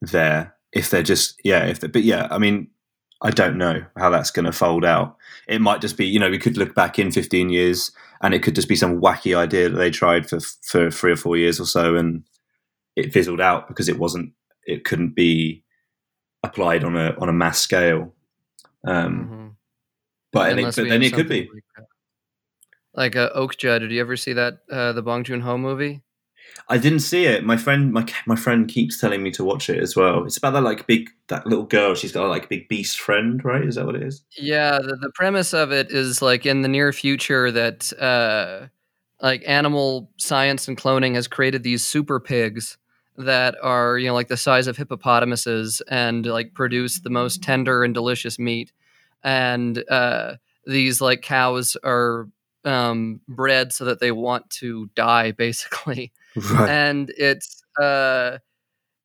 there 0.02 0.54
if 0.72 0.92
they're 0.92 1.02
just 1.02 1.40
yeah 1.44 1.66
if 1.66 1.80
they 1.80 1.88
but 1.88 2.04
yeah 2.04 2.28
I 2.30 2.38
mean 2.38 2.68
I 3.24 3.32
don't 3.32 3.58
know 3.58 3.84
how 3.96 4.10
that's 4.10 4.32
going 4.32 4.46
to 4.46 4.52
fold 4.52 4.84
out. 4.84 5.16
It 5.47 5.62
might 5.62 5.82
just 5.82 5.97
be 5.97 6.06
you 6.06 6.19
know 6.19 6.29
we 6.29 6.39
could 6.39 6.58
look 6.58 6.75
back 6.75 6.97
in 6.99 7.12
15 7.12 7.49
years 7.49 7.91
and 8.21 8.34
it 8.34 8.43
could 8.43 8.56
just 8.56 8.69
be 8.69 8.75
some 8.75 9.01
wacky 9.01 9.36
idea 9.38 9.69
that 9.69 9.77
they 9.77 9.91
tried 9.91 10.29
for 10.29 10.39
for 10.39 10.89
three 10.89 11.12
or 11.12 11.17
four 11.17 11.38
years 11.38 11.60
or 11.60 11.65
so 11.65 11.95
and 11.95 12.23
it 12.95 13.13
fizzled 13.13 13.41
out 13.41 13.67
because 13.67 13.89
it 13.89 13.99
wasn't 13.99 14.34
it 14.65 14.86
couldn't 14.86 15.15
be 15.15 15.63
applied 16.43 16.84
on 16.84 16.95
a 16.95 17.15
on 17.17 17.29
a 17.29 17.34
mass 17.34 17.60
scale. 17.60 18.13
Um, 18.86 19.29
mhm. 19.29 19.56
but 20.32 20.58
it, 20.58 20.63
but 20.63 20.75
then 20.75 21.01
it 21.01 21.13
could 21.13 21.29
be. 21.29 21.49
Like, 21.53 21.88
like 22.95 23.15
uh, 23.15 23.29
Okja, 23.36 23.79
did 23.79 23.91
you 23.91 24.01
ever 24.01 24.17
see 24.17 24.34
that 24.34 24.60
uh, 24.69 24.91
the 24.91 25.01
Bong 25.01 25.23
Joon 25.23 25.41
Ho 25.41 25.58
movie? 25.58 26.01
I 26.69 26.77
didn't 26.77 26.99
see 26.99 27.25
it. 27.25 27.43
My 27.43 27.58
friend, 27.58 27.91
my 27.91 28.06
my 28.25 28.36
friend 28.36 28.67
keeps 28.67 28.99
telling 28.99 29.21
me 29.21 29.32
to 29.32 29.43
watch 29.43 29.69
it 29.69 29.79
as 29.79 29.95
well. 29.95 30.23
It's 30.23 30.38
about 30.38 30.51
that 30.51 30.62
like 30.62 30.88
big 30.88 31.10
that 31.27 31.45
little 31.45 31.65
girl. 31.65 31.93
She's 31.93 32.12
got 32.12 32.27
like 32.29 32.45
a, 32.45 32.47
big 32.47 32.69
beast 32.69 32.99
friend, 32.99 33.43
right? 33.43 33.63
Is 33.63 33.75
that 33.75 33.86
what 33.86 33.95
it 33.95 34.03
is? 34.03 34.23
Yeah, 34.38 34.79
the, 34.79 34.95
the 34.95 35.12
premise 35.13 35.53
of 35.53 35.71
it 35.71 35.91
is 35.91 36.21
like 36.21 36.45
in 36.45 36.62
the 36.62 36.69
near 36.69 36.93
future 36.93 37.51
that 37.51 37.91
uh, 37.99 38.67
like 39.21 39.43
animal 39.45 40.10
science 40.17 40.67
and 40.67 40.77
cloning 40.77 41.15
has 41.15 41.27
created 41.27 41.63
these 41.63 41.84
super 41.84 42.19
pigs 42.19 42.77
that 43.17 43.56
are 43.62 43.97
you 43.97 44.08
know 44.08 44.13
like 44.13 44.29
the 44.29 44.38
size 44.38 44.67
of 44.67 44.77
hippopotamuses 44.77 45.82
and 45.89 46.25
like 46.25 46.53
produce 46.53 47.01
the 47.01 47.10
most 47.10 47.43
tender 47.43 47.84
and 47.84 47.93
delicious 47.93 48.39
meat, 48.39 48.71
and 49.21 49.84
uh, 49.89 50.36
these 50.65 51.01
like 51.01 51.21
cows 51.21 51.75
are 51.84 52.29
um, 52.63 53.19
bred 53.27 53.73
so 53.73 53.84
that 53.84 53.99
they 53.99 54.13
want 54.13 54.49
to 54.49 54.89
die 54.95 55.32
basically 55.45 56.13
Right. 56.36 56.69
and 56.69 57.12
it's 57.17 57.62
uh 57.82 58.38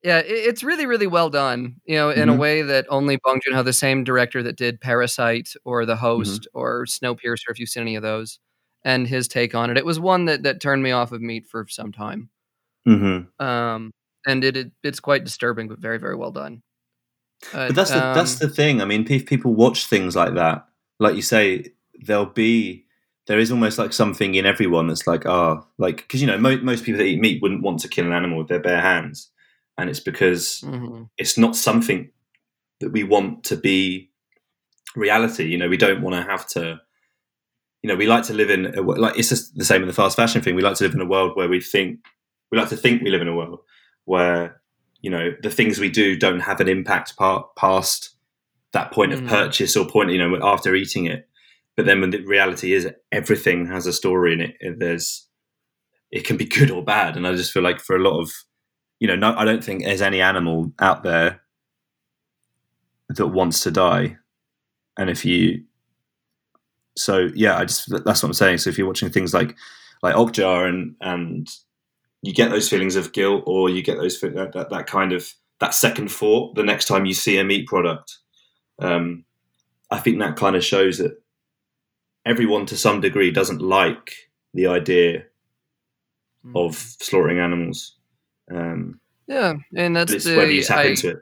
yeah 0.03 0.19
it, 0.19 0.27
it's 0.31 0.63
really 0.65 0.87
really 0.87 1.07
well 1.07 1.31
done 1.31 1.77
you 1.87 1.97
know 1.97 2.11
in 2.11 2.29
a 2.29 2.35
Mhm. 2.35 2.39
way 2.39 2.63
that 2.63 2.87
only 2.91 3.19
bong 3.25 3.41
joon-ho 3.45 3.63
the 3.63 3.73
same 3.73 4.05
director 4.05 4.43
that 4.43 4.57
did 4.57 4.81
parasite 4.81 5.55
or 5.65 5.87
the 5.87 5.97
host 5.97 6.49
or 6.55 6.85
snowpiercer 6.87 7.51
if 7.51 7.59
you've 7.59 7.69
seen 7.69 7.83
any 7.83 7.97
of 7.97 8.03
those 8.03 8.39
and 8.85 9.09
his 9.09 9.29
take 9.29 9.55
on 9.55 9.71
it 9.71 9.77
it 9.79 9.87
was 9.87 10.01
one 10.01 10.27
that 10.27 10.43
that 10.45 10.61
turned 10.61 10.83
me 10.83 10.93
off 10.93 11.13
of 11.13 11.21
meat 11.23 11.47
for 11.47 11.67
some 11.69 11.93
time 11.93 12.31
hmm 12.87 13.21
um 13.41 13.91
and 14.27 14.45
it, 14.45 14.57
it 14.57 14.73
it's 14.83 15.01
quite 15.01 15.25
disturbing 15.25 15.69
but 15.69 15.79
very 15.79 15.99
very 15.99 16.17
well 16.17 16.33
done 16.33 16.63
But 17.69 17.75
that's 17.77 17.93
the 17.93 18.01
that's 18.13 18.33
um, 18.33 18.39
the 18.41 18.49
thing. 18.49 18.81
I 18.81 18.85
mean, 18.85 19.07
if 19.11 19.27
people 19.27 19.55
watch 19.55 19.87
things 19.87 20.17
like 20.17 20.35
that, 20.35 20.67
like 20.99 21.17
you 21.17 21.23
say, 21.23 21.67
there'll 22.01 22.27
be 22.27 22.87
there 23.29 23.39
is 23.39 23.53
almost 23.53 23.79
like 23.79 23.93
something 23.93 24.35
in 24.35 24.47
everyone 24.47 24.89
that's 24.89 25.07
like, 25.07 25.27
ah, 25.27 25.63
like 25.77 25.99
because 25.99 26.21
you 26.21 26.27
know 26.27 26.39
mo- 26.39 26.61
most 26.63 26.83
people 26.83 26.99
that 26.99 27.05
eat 27.05 27.21
meat 27.21 27.41
wouldn't 27.43 27.63
want 27.63 27.79
to 27.81 27.89
kill 27.89 28.07
an 28.07 28.13
animal 28.13 28.39
with 28.39 28.49
their 28.49 28.59
bare 28.59 28.81
hands, 28.81 29.31
and 29.77 29.89
it's 29.91 30.01
because 30.01 30.63
mhm. 30.65 31.09
it's 31.19 31.37
not 31.39 31.55
something 31.55 32.11
that 32.81 32.91
we 32.91 33.05
want 33.05 33.45
to 33.45 33.57
be 33.57 34.11
reality. 34.97 35.45
You 35.45 35.59
know, 35.59 35.69
we 35.69 35.77
don't 35.77 36.03
want 36.03 36.17
to 36.17 36.23
have 36.29 36.47
to. 36.49 36.81
You 37.83 37.89
know, 37.89 37.97
we 37.97 38.07
like 38.07 38.25
to 38.25 38.35
live 38.35 38.51
in 38.51 38.67
a, 38.77 38.81
like 38.81 39.17
it's 39.19 39.29
just 39.29 39.57
the 39.57 39.65
same 39.65 39.83
in 39.83 39.89
the 39.89 39.95
fast 39.95 40.17
fashion 40.17 40.43
thing. 40.43 40.57
We 40.57 40.63
like 40.63 40.77
to 40.79 40.85
live 40.85 40.95
in 40.95 41.01
a 41.01 41.07
world 41.07 41.37
where 41.37 41.49
we 41.49 41.61
think 41.61 42.01
we 42.51 42.59
like 42.59 42.71
to 42.71 42.77
think 42.77 43.03
we 43.03 43.11
live 43.11 43.23
in 43.23 43.29
a 43.29 43.37
world 43.37 43.61
where 44.07 44.61
you 45.03 45.11
know 45.11 45.33
the 45.43 45.51
things 45.51 45.79
we 45.79 45.91
do 45.91 46.17
don't 46.17 46.41
have 46.41 46.61
an 46.61 46.69
impact 46.69 47.17
part 47.17 47.55
past 47.57 48.17
that 48.73 48.91
point 48.91 49.13
of 49.13 49.21
Mhm. 49.21 49.29
purchase 49.29 49.77
or 49.77 49.87
point 49.87 50.11
you 50.11 50.19
know 50.19 50.39
after 50.43 50.75
eating 50.75 51.05
it. 51.05 51.29
But 51.79 51.87
then 51.87 52.01
when 52.01 52.11
the 52.11 52.25
reality 52.25 52.73
is 52.73 52.89
everything 53.13 53.67
has 53.67 53.87
a 53.87 53.93
story 53.93 54.33
in 54.33 54.41
it, 54.41 54.57
there's 54.81 55.29
it 56.11 56.25
can 56.25 56.37
be 56.37 56.45
good 56.45 56.73
or 56.73 56.83
bad, 56.83 57.17
and 57.17 57.25
I 57.25 57.37
just 57.37 57.53
feel 57.53 57.63
like 57.63 57.79
for 57.79 57.95
a 57.95 58.03
lot 58.03 58.19
of 58.19 58.33
you 58.99 59.07
know, 59.07 59.15
no, 59.15 59.33
I 59.37 59.45
don't 59.45 59.63
think 59.63 59.85
there's 59.85 60.03
any 60.03 60.21
animal 60.21 60.73
out 60.81 61.05
there 61.05 61.41
that 63.11 63.29
wants 63.29 63.61
to 63.61 63.71
die. 63.71 64.17
And 64.99 65.09
if 65.09 65.25
you, 65.25 65.63
so 66.97 67.29
yeah, 67.37 67.57
I 67.57 67.65
just 67.65 67.89
that's 68.05 68.25
what 68.25 68.31
I'm 68.31 68.33
saying. 68.33 68.59
So 68.59 68.71
if 68.71 68.77
you're 68.77 68.89
watching 68.89 69.11
things 69.11 69.33
like 69.33 69.57
like 70.03 70.17
Okja 70.17 70.69
and 70.69 70.97
and 71.01 71.49
you 72.23 72.35
get 72.35 72.51
those 72.51 72.69
feelings 72.69 72.97
of 72.97 73.13
guilt, 73.13 73.45
or 73.47 73.71
you 73.71 73.85
get 73.85 73.99
those 73.99 74.21
that, 74.21 74.51
that, 74.53 74.71
that 74.71 74.87
kind 74.89 75.13
of 75.13 75.33
that 75.61 75.75
second 75.75 76.11
thought 76.11 76.57
the 76.57 76.65
next 76.65 76.87
time 76.87 77.07
you 77.07 77.15
see 77.15 77.39
a 77.39 77.45
meat 77.45 77.69
product. 77.69 78.19
Um, 78.81 79.27
I 79.93 80.01
think 80.01 80.19
that 80.19 80.35
kind 80.35 80.57
of 80.57 80.65
shows 80.65 80.99
that 80.99 81.23
everyone 82.29 82.67
to 82.67 82.77
some 82.77 83.01
degree 83.01 83.31
doesn't 83.31 83.61
like 83.63 84.15
the 84.55 84.67
idea 84.67 85.25
of 86.55 86.77
slaughtering 86.77 87.39
animals. 87.39 87.97
Um, 88.51 89.01
yeah 89.27 89.55
and 89.77 89.95
that's 89.95 90.11
it's 90.13 90.25
the 90.25 90.37
whether 90.37 90.51
you 90.51 90.63
tap 90.63 90.79
I- 90.79 90.85
into 90.85 91.11
it. 91.11 91.19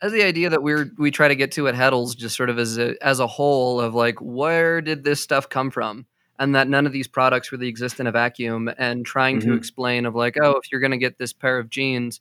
that's 0.00 0.14
the 0.14 0.22
idea 0.22 0.48
that 0.48 0.62
we're 0.62 0.90
we 0.96 1.10
try 1.10 1.28
to 1.28 1.34
get 1.36 1.52
to 1.52 1.68
at 1.68 1.74
Heddles 1.74 2.16
just 2.16 2.34
sort 2.34 2.48
of 2.48 2.58
as 2.58 2.78
a 2.78 2.94
as 3.04 3.20
a 3.20 3.26
whole 3.26 3.78
of 3.80 3.94
like 3.94 4.18
where 4.22 4.80
did 4.80 5.04
this 5.04 5.20
stuff 5.20 5.48
come 5.50 5.70
from 5.70 6.06
and 6.38 6.54
that 6.54 6.66
none 6.66 6.86
of 6.86 6.92
these 6.92 7.06
products 7.06 7.52
really 7.52 7.68
exist 7.68 8.00
in 8.00 8.06
a 8.06 8.10
vacuum 8.12 8.70
and 8.78 9.04
trying 9.04 9.38
to 9.40 9.48
Mhm. 9.48 9.58
explain 9.58 10.06
of 10.06 10.14
like 10.14 10.36
oh 10.40 10.52
if 10.52 10.72
you're 10.72 10.80
going 10.80 10.92
to 10.92 10.96
get 10.98 11.18
this 11.18 11.34
pair 11.34 11.58
of 11.58 11.68
jeans 11.68 12.20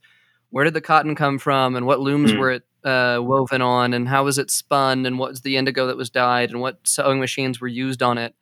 where 0.49 0.65
did 0.65 0.73
the 0.73 0.81
cotton 0.81 1.15
come 1.15 1.39
from 1.39 1.77
and 1.77 1.85
what 1.85 2.01
looms 2.01 2.33
Mm. 2.33 2.39
were 2.39 2.51
it 2.51 2.63
uh, 2.85 3.19
woven 3.21 3.61
on 3.61 3.93
and 3.93 4.07
how 4.07 4.23
was 4.23 4.37
it 4.37 4.51
spun 4.51 5.05
and 5.05 5.17
what 5.17 5.29
was 5.29 5.41
the 5.41 5.57
indigo 5.57 5.87
that 5.87 5.97
was 5.97 6.09
dyed 6.09 6.49
and 6.49 6.59
what 6.59 6.79
sewing 6.83 7.19
machines 7.19 7.61
were 7.61 7.67
used 7.67 8.03
on 8.03 8.17
it 8.17 8.35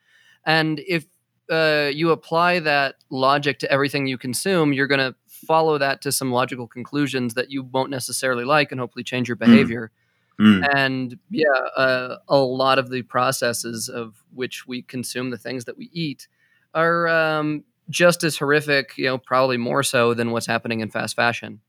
and 0.45 0.81
if 0.87 1.05
uh, 1.51 1.91
you 1.93 2.11
apply 2.11 2.59
that 2.59 2.95
logic 3.09 3.59
to 3.59 3.71
everything 3.71 4.07
you 4.07 4.17
consume, 4.17 4.71
you're 4.71 4.87
going 4.87 4.99
to 4.99 5.13
follow 5.27 5.77
that 5.77 6.01
to 6.01 6.11
some 6.11 6.31
logical 6.31 6.65
conclusions 6.67 7.33
that 7.33 7.51
you 7.51 7.63
won't 7.63 7.89
necessarily 7.89 8.45
like 8.45 8.71
and 8.71 8.79
hopefully 8.79 9.03
change 9.03 9.27
your 9.27 9.35
behavior. 9.35 9.91
Mm. 10.39 10.67
And 10.75 11.19
yeah, 11.29 11.45
uh, 11.75 12.17
a 12.27 12.37
lot 12.37 12.79
of 12.79 12.89
the 12.89 13.01
processes 13.01 13.89
of 13.89 14.23
which 14.33 14.65
we 14.65 14.81
consume 14.81 15.29
the 15.29 15.37
things 15.37 15.65
that 15.65 15.77
we 15.77 15.89
eat 15.91 16.27
are 16.73 17.07
um, 17.07 17.63
just 17.89 18.23
as 18.23 18.37
horrific, 18.37 18.97
you 18.97 19.05
know, 19.05 19.17
probably 19.17 19.57
more 19.57 19.83
so 19.83 20.13
than 20.13 20.31
what's 20.31 20.47
happening 20.47 20.79
in 20.79 20.89
fast 20.89 21.15
fashion. 21.15 21.59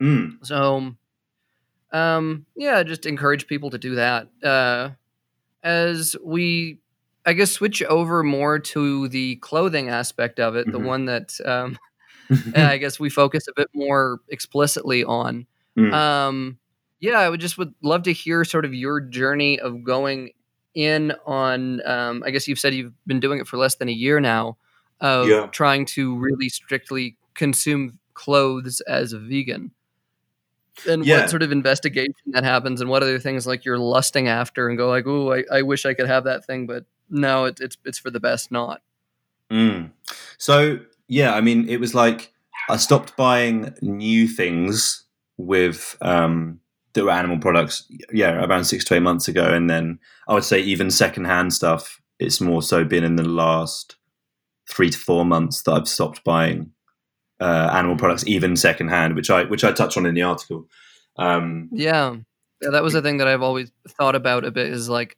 Mm. 0.00 0.38
So, 0.44 0.94
um, 1.92 2.46
yeah, 2.56 2.82
just 2.82 3.06
encourage 3.06 3.46
people 3.46 3.70
to 3.70 3.78
do 3.78 3.94
that. 3.96 4.28
Uh, 4.42 4.90
as 5.62 6.16
we, 6.24 6.78
I 7.26 7.32
guess, 7.34 7.52
switch 7.52 7.82
over 7.84 8.22
more 8.22 8.58
to 8.58 9.08
the 9.08 9.36
clothing 9.36 9.88
aspect 9.88 10.40
of 10.40 10.56
it, 10.56 10.70
the 10.72 10.78
Mhm. 10.78 10.84
one 10.86 11.04
that 11.06 11.38
um, 11.44 11.78
I 12.56 12.78
guess 12.78 12.98
we 13.00 13.10
focus 13.10 13.46
a 13.48 13.52
bit 13.54 13.68
more 13.74 14.20
explicitly 14.30 15.04
on. 15.04 15.46
Mm. 15.78 15.92
Um, 15.92 16.58
yeah, 17.00 17.18
I 17.20 17.28
would 17.28 17.40
just 17.40 17.58
would 17.58 17.74
love 17.82 18.02
to 18.04 18.12
hear 18.12 18.44
sort 18.44 18.64
of 18.64 18.74
your 18.74 19.00
journey 19.00 19.58
of 19.60 19.84
going 19.84 20.30
in 20.74 21.12
on. 21.26 21.86
Um, 21.86 22.22
I 22.24 22.30
guess 22.30 22.48
you've 22.48 22.58
said 22.60 22.74
you've 22.74 22.94
been 23.06 23.20
doing 23.20 23.40
it 23.40 23.46
for 23.48 23.56
less 23.56 23.76
than 23.76 23.88
a 23.88 23.92
year 23.92 24.20
now, 24.20 24.56
of 25.00 25.28
Yeah. 25.28 25.46
trying 25.48 25.86
to 25.86 26.16
really 26.18 26.48
strictly 26.48 27.16
consume 27.34 27.98
clothes 28.14 28.80
as 28.82 29.12
a 29.12 29.18
vegan. 29.18 29.70
And 30.88 31.04
Yeah. 31.04 31.20
what 31.20 31.30
sort 31.30 31.42
of 31.42 31.52
investigation 31.52 32.14
that 32.32 32.44
happens, 32.44 32.80
and 32.80 32.88
what 32.88 33.02
other 33.02 33.18
things 33.18 33.46
like 33.46 33.64
you're 33.64 33.78
lusting 33.78 34.28
after, 34.28 34.68
and 34.68 34.78
go 34.78 34.88
like, 34.88 35.06
"Oh, 35.06 35.32
I, 35.32 35.44
I 35.52 35.62
wish 35.62 35.84
I 35.84 35.94
could 35.94 36.06
have 36.06 36.24
that 36.24 36.44
thing, 36.46 36.66
but 36.66 36.84
no, 37.10 37.44
it, 37.44 37.60
it's 37.60 37.76
it's 37.84 37.98
for 37.98 38.10
the 38.10 38.20
best 38.20 38.50
not." 38.50 38.82
Mm. 39.50 39.90
So 40.38 40.78
yeah, 41.08 41.34
I 41.34 41.40
mean, 41.40 41.68
it 41.68 41.78
was 41.78 41.94
like 41.94 42.32
I 42.70 42.76
stopped 42.78 43.16
buying 43.16 43.74
new 43.82 44.26
things 44.26 45.04
with 45.36 45.96
um, 46.00 46.58
that 46.94 47.04
were 47.04 47.10
animal 47.10 47.38
products. 47.38 47.84
Yeah, 48.12 48.42
around 48.44 48.64
six 48.64 48.84
to 48.86 48.94
eight 48.94 49.00
months 49.00 49.28
ago, 49.28 49.44
and 49.44 49.68
then 49.68 49.98
I 50.26 50.34
would 50.34 50.44
say 50.44 50.60
even 50.60 50.90
secondhand 50.90 51.52
stuff. 51.52 52.00
It's 52.18 52.40
more 52.40 52.62
so 52.62 52.84
been 52.84 53.04
in 53.04 53.16
the 53.16 53.28
last 53.28 53.96
three 54.70 54.90
to 54.90 54.98
four 54.98 55.24
months 55.24 55.62
that 55.62 55.72
I've 55.72 55.88
stopped 55.88 56.22
buying 56.24 56.70
uh, 57.42 57.70
animal 57.72 57.96
products, 57.96 58.24
even 58.26 58.56
secondhand, 58.56 59.14
which 59.16 59.30
I 59.30 59.44
which 59.44 59.64
I 59.64 59.72
touch 59.72 59.96
on 59.96 60.06
in 60.06 60.14
the 60.14 60.22
article. 60.22 60.68
Um, 61.16 61.68
Yeah. 61.72 62.16
yeah, 62.62 62.70
that 62.70 62.82
was 62.82 62.92
the 62.92 63.02
thing 63.02 63.18
that 63.18 63.28
I've 63.28 63.42
always 63.42 63.70
thought 63.88 64.14
about 64.14 64.44
a 64.44 64.50
bit. 64.50 64.68
Is 64.68 64.88
like 64.88 65.16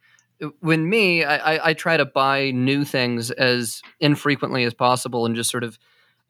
when 0.60 0.88
me, 0.88 1.24
I, 1.24 1.54
I, 1.54 1.68
I 1.70 1.74
try 1.74 1.96
to 1.96 2.04
buy 2.04 2.50
new 2.50 2.84
things 2.84 3.30
as 3.30 3.82
infrequently 4.00 4.64
as 4.64 4.74
possible, 4.74 5.26
and 5.26 5.36
just 5.36 5.50
sort 5.50 5.64
of, 5.64 5.78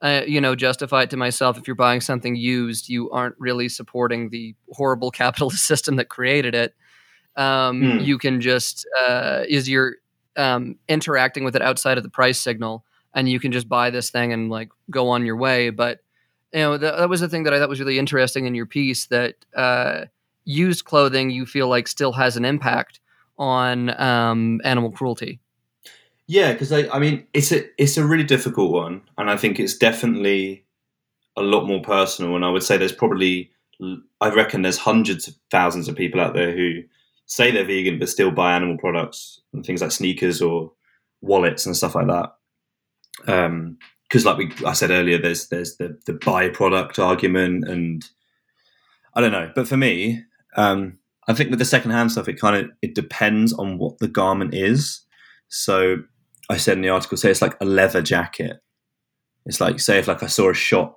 uh, 0.03 0.23
you 0.27 0.41
know, 0.41 0.55
justify 0.55 1.03
it 1.03 1.11
to 1.11 1.17
myself. 1.17 1.57
If 1.59 1.67
you're 1.67 1.77
buying 1.77 2.01
something 2.01 2.37
used, 2.37 2.89
you 2.89 3.11
aren't 3.11 3.37
really 3.39 3.69
supporting 3.69 4.31
the 4.31 4.55
horrible 4.73 5.11
capitalist 5.23 5.65
system 5.65 5.97
that 5.97 6.09
created 6.09 6.55
it. 6.55 6.75
Um, 7.37 7.81
Hmm. 7.81 7.99
You 8.01 8.19
can 8.19 8.41
just 8.41 8.87
uh, 9.01 9.45
is 9.49 9.69
you're 9.69 9.97
um, 10.37 10.77
interacting 10.89 11.45
with 11.45 11.57
it 11.57 11.63
outside 11.63 11.97
of 11.97 12.05
the 12.05 12.11
price 12.11 12.39
signal, 12.41 12.85
and 13.15 13.29
you 13.29 13.41
can 13.41 13.53
just 13.53 13.69
buy 13.69 13.91
this 13.91 14.11
thing 14.11 14.33
and 14.33 14.51
like 14.51 14.71
go 14.91 15.09
on 15.09 15.25
your 15.25 15.37
way. 15.37 15.71
But 15.71 16.01
you 16.53 16.61
know, 16.61 16.77
that, 16.77 16.97
that 16.99 17.09
was 17.09 17.21
the 17.21 17.29
thing 17.29 17.45
that 17.45 17.55
I 17.55 17.59
thought 17.59 17.69
was 17.69 17.81
really 17.81 17.99
interesting 17.99 18.47
in 18.47 18.55
your 18.55 18.67
piece 18.67 19.07
that. 19.07 19.37
Uh, 19.55 20.07
used 20.45 20.85
clothing 20.85 21.31
you 21.31 21.47
feel 21.47 21.69
like 21.69 21.89
still 21.89 22.13
has 22.13 22.37
an 22.37 22.45
impact 22.45 23.01
on 23.39 23.99
um, 24.01 24.61
animal 24.65 24.91
cruelty. 24.91 25.41
Yeah, 26.27 26.53
because 26.53 26.73
I, 26.73 26.89
I 26.89 26.99
mean, 26.99 27.27
it's 27.35 27.53
a 27.53 27.65
it's 27.81 27.97
a 27.97 28.07
really 28.07 28.25
difficult 28.25 28.73
one, 28.73 29.03
and 29.19 29.31
I 29.31 29.37
think 29.37 29.61
it's 29.61 29.77
definitely 29.77 30.65
a 31.37 31.43
lot 31.43 31.67
more 31.67 31.83
personal. 31.83 32.35
And 32.35 32.45
I 32.45 32.51
would 32.51 32.63
say 32.63 32.77
there's 32.77 32.93
probably, 32.93 33.51
I 34.21 34.31
reckon 34.31 34.63
there's 34.63 34.79
hundreds 34.79 35.29
of 35.29 35.35
thousands 35.51 35.89
of 35.89 35.97
people 35.97 36.21
out 36.21 36.33
there 36.33 36.57
who 36.57 36.83
say 37.27 37.51
they're 37.51 37.65
vegan 37.65 37.99
but 37.99 38.09
still 38.09 38.31
buy 38.31 38.55
animal 38.55 38.79
products 38.79 39.41
and 39.53 39.67
things 39.67 39.83
like 39.83 39.91
sneakers 39.91 40.41
or 40.41 40.73
wallets 41.21 41.67
and 41.67 41.77
stuff 41.77 41.95
like 41.95 42.07
that. 42.07 42.35
Because, 43.19 44.25
like 44.25 44.37
we, 44.37 44.53
I 44.67 44.73
said 44.73 44.91
earlier, 44.91 45.19
there's 45.19 45.49
there's 45.49 45.77
the 45.77 45.99
the 46.07 46.15
byproduct 46.15 46.99
argument, 46.99 47.69
and 47.69 48.05
I 49.15 49.21
don't 49.21 49.33
know. 49.33 49.51
But 49.55 49.69
for 49.69 49.77
me, 49.77 50.25
um, 50.57 50.99
I 51.29 51.35
think 51.35 51.51
with 51.51 51.59
the 51.59 51.65
secondhand 51.65 52.13
stuff, 52.13 52.29
it 52.29 52.41
kind 52.41 52.57
of 52.57 52.71
it 52.83 52.95
depends 52.95 53.53
on 53.53 53.79
what 53.79 53.99
the 53.99 54.09
garment 54.09 54.55
is. 54.55 55.01
So 55.49 55.99
I 56.51 56.57
said 56.57 56.77
in 56.77 56.83
the 56.83 56.89
article, 56.91 57.17
say 57.17 57.31
it's 57.31 57.43
like 57.43 57.57
a 57.61 57.65
leather 57.65 58.03
jacket. 58.03 58.61
It's 59.47 59.61
like 59.61 59.81
say 59.81 59.99
if 59.99 60.09
like 60.09 60.23
I 60.23 60.27
saw 60.27 60.51
a 60.51 60.55
Schott 60.55 60.97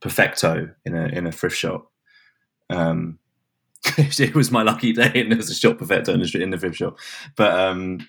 Perfecto 0.00 0.70
in 0.84 0.94
a 0.94 1.06
in 1.06 1.26
a 1.26 1.32
thrift 1.32 1.56
shop. 1.56 1.90
Um, 2.68 3.18
it 3.98 4.34
was 4.34 4.50
my 4.50 4.62
lucky 4.62 4.92
day, 4.92 5.12
and 5.14 5.30
there 5.30 5.36
was 5.36 5.50
a 5.50 5.54
Schott 5.54 5.78
Perfecto 5.78 6.12
in 6.12 6.20
the, 6.20 6.42
in 6.42 6.50
the 6.50 6.58
thrift 6.58 6.76
shop. 6.76 6.98
But 7.36 7.58
um, 7.58 8.06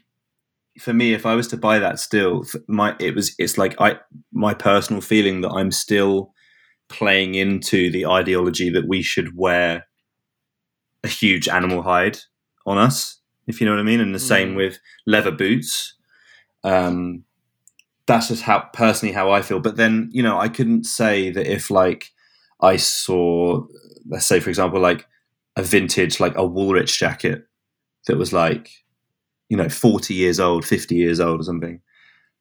for 0.80 0.94
me, 0.94 1.14
if 1.14 1.26
I 1.26 1.36
was 1.36 1.48
to 1.50 1.58
buy 1.58 1.80
that, 1.80 2.00
still, 2.00 2.44
my 2.68 2.96
it 3.00 3.16
was 3.16 3.36
it's 3.38 3.58
like 3.58 3.80
I 3.80 4.00
my 4.32 4.54
personal 4.54 5.02
feeling 5.02 5.42
that 5.42 5.52
I'm 5.52 5.72
still 5.72 6.34
playing 6.90 7.36
into 7.36 7.92
the 7.92 8.06
ideology 8.06 8.70
that 8.70 8.88
we 8.88 9.02
should 9.02 9.38
wear 9.38 9.86
a 11.04 11.08
huge 11.08 11.48
animal 11.48 11.82
hide 11.82 12.20
on 12.66 12.78
us, 12.78 13.20
if 13.48 13.60
you 13.60 13.66
know 13.66 13.74
what 13.74 13.80
I 13.80 13.84
mean. 13.84 14.00
And 14.00 14.14
the 14.14 14.20
same 14.20 14.54
Mm. 14.54 14.58
with 14.58 14.80
leather 15.08 15.32
boots. 15.32 15.96
Um, 16.64 17.24
that's 18.08 18.28
just 18.28 18.44
how 18.44 18.60
personally 18.74 19.14
how 19.14 19.32
I 19.32 19.42
feel. 19.42 19.60
But 19.60 19.78
then 19.78 20.10
you 20.12 20.24
know 20.24 20.38
I 20.40 20.48
couldn't 20.50 20.86
say 20.86 21.32
that 21.32 21.48
if 21.52 21.70
like 21.72 22.12
I 22.62 22.78
saw, 22.78 23.66
let's 24.08 24.26
say 24.28 24.40
for 24.40 24.50
example, 24.50 24.80
like 24.80 25.08
a 25.58 25.64
vintage 25.64 26.20
like 26.20 26.36
a 26.36 26.48
Woolrich 26.48 26.98
jacket 26.98 27.46
that 28.08 28.18
was 28.18 28.32
like 28.32 28.70
you 29.52 29.58
know 29.58 29.68
40 29.68 30.14
years 30.14 30.40
old 30.40 30.66
50 30.66 30.96
years 30.96 31.20
old 31.20 31.42
or 31.42 31.44
something 31.44 31.82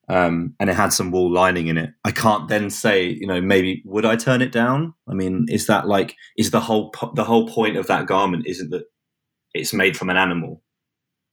um, 0.08 0.54
and 0.58 0.68
it 0.68 0.74
had 0.74 0.92
some 0.92 1.12
wool 1.12 1.32
lining 1.32 1.68
in 1.68 1.78
it. 1.78 1.90
I 2.04 2.10
can't 2.10 2.48
then 2.48 2.68
say 2.68 3.06
you 3.08 3.28
know 3.28 3.40
maybe 3.40 3.82
would 3.84 4.04
i 4.04 4.16
turn 4.16 4.42
it 4.42 4.50
down? 4.50 4.94
I 5.08 5.14
mean 5.14 5.46
is 5.48 5.66
that 5.66 5.86
like 5.86 6.16
is 6.36 6.50
the 6.50 6.60
whole 6.60 6.92
the 7.14 7.24
whole 7.24 7.48
point 7.48 7.76
of 7.76 7.86
that 7.88 8.06
garment 8.06 8.46
isn't 8.46 8.70
that 8.70 8.84
it's 9.54 9.72
made 9.72 9.96
from 9.96 10.10
an 10.10 10.16
animal? 10.16 10.62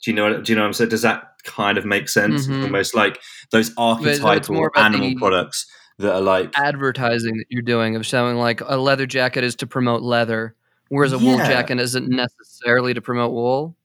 Do 0.03 0.11
you 0.11 0.15
know 0.15 0.31
what, 0.31 0.43
do 0.43 0.51
you 0.51 0.55
know 0.55 0.61
what 0.63 0.67
i'm 0.67 0.73
saying? 0.73 0.89
Does 0.89 1.01
that 1.03 1.23
kind 1.43 1.77
of 1.77 1.85
make 1.85 2.09
sense? 2.09 2.47
Mhm. 2.47 2.63
almost 2.63 2.93
like 2.95 3.19
those 3.51 3.71
archetypal 3.77 4.69
animal 4.75 5.13
products 5.17 5.65
that 5.99 6.13
are 6.13 6.21
like 6.21 6.51
Advertising 6.55 7.37
that 7.37 7.45
you're 7.49 7.63
doing 7.63 7.95
of 7.95 8.05
showing 8.05 8.37
like 8.37 8.61
a 8.61 8.77
leather 8.77 9.07
jacket 9.07 9.43
is 9.43 9.55
to 9.55 9.67
promote 9.67 10.03
leather, 10.03 10.55
whereas 10.89 11.13
a 11.13 11.17
wool 11.19 11.37
jacket 11.37 11.79
isn't 11.79 12.09
necessarily 12.09 12.93
to 12.93 13.01
promote 13.01 13.31
wool. 13.31 13.75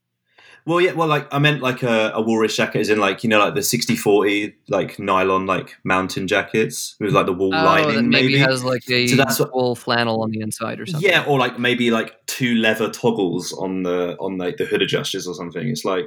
Well, 0.64 0.80
yeah, 0.80 0.92
well, 0.92 1.08
like 1.08 1.26
I 1.34 1.38
meant 1.40 1.60
like 1.60 1.82
a, 1.82 2.10
a 2.14 2.22
Woolrich 2.22 2.54
jacket, 2.56 2.80
is 2.80 2.88
in 2.88 2.98
like 3.00 3.24
you 3.24 3.28
know 3.30 3.38
like 3.40 3.54
the 3.54 3.60
60-40 3.60 4.54
like 4.68 4.98
nylon 4.98 5.44
like 5.46 5.74
mountain 5.84 6.28
jackets 6.28 6.94
with 7.00 7.12
like 7.12 7.26
the 7.26 7.32
wool 7.32 7.52
Oh, 7.54 7.64
lining, 7.64 8.08
maybe, 8.10 8.28
maybe. 8.34 8.38
has 8.38 8.62
like 8.62 8.88
a 8.88 9.08
So 9.08 9.16
that's 9.16 9.40
what- 9.40 9.52
wool 9.54 9.74
flannel 9.74 10.22
on 10.22 10.30
the 10.30 10.40
inside 10.40 10.78
or 10.80 10.86
something. 10.86 11.08
yeah, 11.10 11.24
or 11.26 11.38
like 11.38 11.58
maybe 11.58 11.90
like 11.90 12.14
two 12.26 12.54
leather 12.56 12.88
toggles 12.90 13.52
on 13.54 13.82
the 13.82 14.16
on 14.20 14.38
like 14.38 14.56
the 14.56 14.64
hood 14.64 14.82
adjusters 14.82 15.26
or 15.26 15.34
something. 15.34 15.66
It's 15.68 15.84
like 15.84 16.06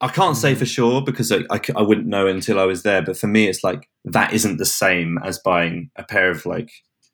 I 0.00 0.08
can't 0.08 0.36
say 0.36 0.54
Mhm. 0.54 0.58
for 0.58 0.66
sure 0.66 1.00
because 1.02 1.32
I 1.32 1.44
I 1.74 1.82
wouldn't 1.82 2.06
know 2.06 2.26
until 2.26 2.58
I 2.60 2.64
was 2.64 2.82
there. 2.82 3.00
But 3.00 3.16
for 3.16 3.28
me, 3.28 3.48
it's 3.48 3.64
like 3.64 3.88
that 4.04 4.34
isn't 4.34 4.58
the 4.58 4.66
same 4.66 5.18
as 5.24 5.38
buying 5.38 5.90
a 5.96 6.02
pair 6.04 6.30
of 6.30 6.44
like 6.44 6.70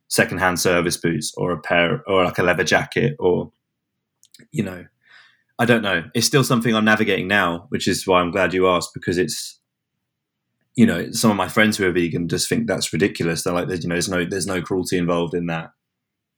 secondhand 0.09 0.59
service 0.59 0.97
boots 0.97 1.33
or 1.37 1.53
a 1.53 1.61
pair 1.61 2.03
or 2.09 2.25
like 2.25 2.39
a 2.39 2.43
leather 2.43 2.65
jacket 2.65 3.15
or 3.21 3.53
you 4.51 4.65
know 4.65 4.85
I 5.61 5.66
don't 5.66 5.83
know. 5.83 6.05
It's 6.14 6.27
still 6.27 6.42
something 6.42 6.75
I'm 6.75 6.87
navigating 6.87 7.29
now, 7.29 7.66
which 7.68 7.87
is 7.87 8.07
why 8.07 8.20
I'm 8.20 8.31
glad 8.31 8.55
you 8.55 8.66
asked 8.66 8.94
because 8.94 9.18
it's 9.18 9.61
you 10.75 10.87
know 10.87 11.11
some 11.11 11.31
of 11.31 11.37
my 11.37 11.49
friends 11.49 11.77
who 11.77 11.87
are 11.87 11.92
vegan 11.92 12.29
just 12.29 12.49
think 12.49 12.66
that's 12.66 12.94
ridiculous. 12.94 13.44
They're 13.44 13.53
like, 13.53 13.68
there's 13.68 13.85
you 13.85 13.90
know, 13.90 13.94
there's 13.94 14.09
no 14.09 14.25
there's 14.25 14.46
no 14.46 14.62
cruelty 14.62 14.96
involved 14.96 15.35
in 15.35 15.46
that. 15.46 15.68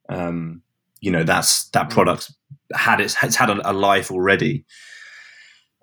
Um, 0.09 0.63
you 1.01 1.13
know, 1.13 1.23
that's 1.23 1.69
that 1.71 1.89
product 1.89 2.33
had 2.75 3.01
its 3.01 3.17
it's 3.23 3.37
had 3.37 3.49
a, 3.49 3.71
a 3.71 3.73
life 3.73 4.11
already, 4.11 4.65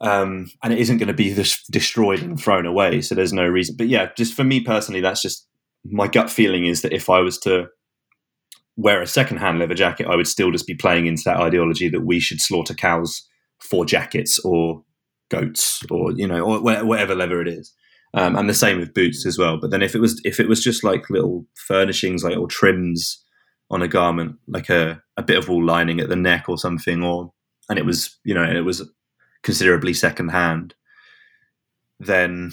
um, 0.01 0.47
and 0.61 0.73
it 0.73 0.79
isn't 0.79 0.97
going 0.97 1.07
to 1.07 1.13
be 1.13 1.33
dis- 1.33 1.65
destroyed 1.71 2.21
and 2.21 2.37
thrown 2.37 2.65
away. 2.65 2.99
So 2.99 3.15
there's 3.15 3.31
no 3.31 3.47
reason. 3.47 3.75
But 3.77 3.87
yeah, 3.87 4.09
just 4.17 4.33
for 4.33 4.43
me 4.43 4.59
personally, 4.59 4.99
that's 4.99 5.21
just 5.21 5.47
my 5.85 6.09
gut 6.09 6.29
feeling 6.29 6.65
is 6.65 6.81
that 6.81 6.91
if 6.91 7.09
I 7.09 7.21
was 7.21 7.39
to 7.39 7.67
wear 8.75 9.01
a 9.01 9.07
secondhand 9.07 9.59
leather 9.59 9.75
jacket, 9.75 10.07
I 10.07 10.17
would 10.17 10.27
still 10.27 10.51
just 10.51 10.67
be 10.67 10.75
playing 10.75 11.05
into 11.05 11.23
that 11.23 11.37
ideology 11.37 11.87
that 11.87 12.01
we 12.01 12.19
should 12.19 12.41
slaughter 12.41 12.73
cows 12.73 13.27
for 13.61 13.85
jackets 13.85 14.39
or 14.39 14.83
goats 15.29 15.83
or 15.89 16.11
you 16.13 16.27
know 16.27 16.41
or 16.41 16.61
wha- 16.61 16.83
whatever 16.83 17.15
leather 17.15 17.41
it 17.41 17.47
is. 17.47 17.73
Um, 18.15 18.35
and 18.35 18.49
the 18.49 18.55
same 18.55 18.79
with 18.79 18.95
boots 18.95 19.25
as 19.25 19.37
well. 19.37 19.59
But 19.59 19.69
then 19.69 19.83
if 19.83 19.93
it 19.93 19.99
was 19.99 20.19
if 20.25 20.39
it 20.39 20.49
was 20.49 20.63
just 20.63 20.83
like 20.83 21.09
little 21.09 21.45
furnishings, 21.67 22.23
like 22.23 22.37
or 22.37 22.47
trims 22.47 23.23
on 23.69 23.83
a 23.83 23.87
garment, 23.87 24.37
like 24.47 24.69
a, 24.69 25.01
a 25.15 25.21
bit 25.21 25.37
of 25.37 25.47
wool 25.47 25.63
lining 25.63 25.99
at 25.99 26.09
the 26.09 26.15
neck 26.15 26.45
or 26.49 26.57
something, 26.57 27.03
or 27.03 27.31
and 27.69 27.77
it 27.77 27.85
was 27.85 28.17
you 28.23 28.33
know 28.33 28.43
it 28.43 28.61
was 28.61 28.89
considerably 29.43 29.93
second 29.93 30.29
hand, 30.29 30.73
then 31.99 32.51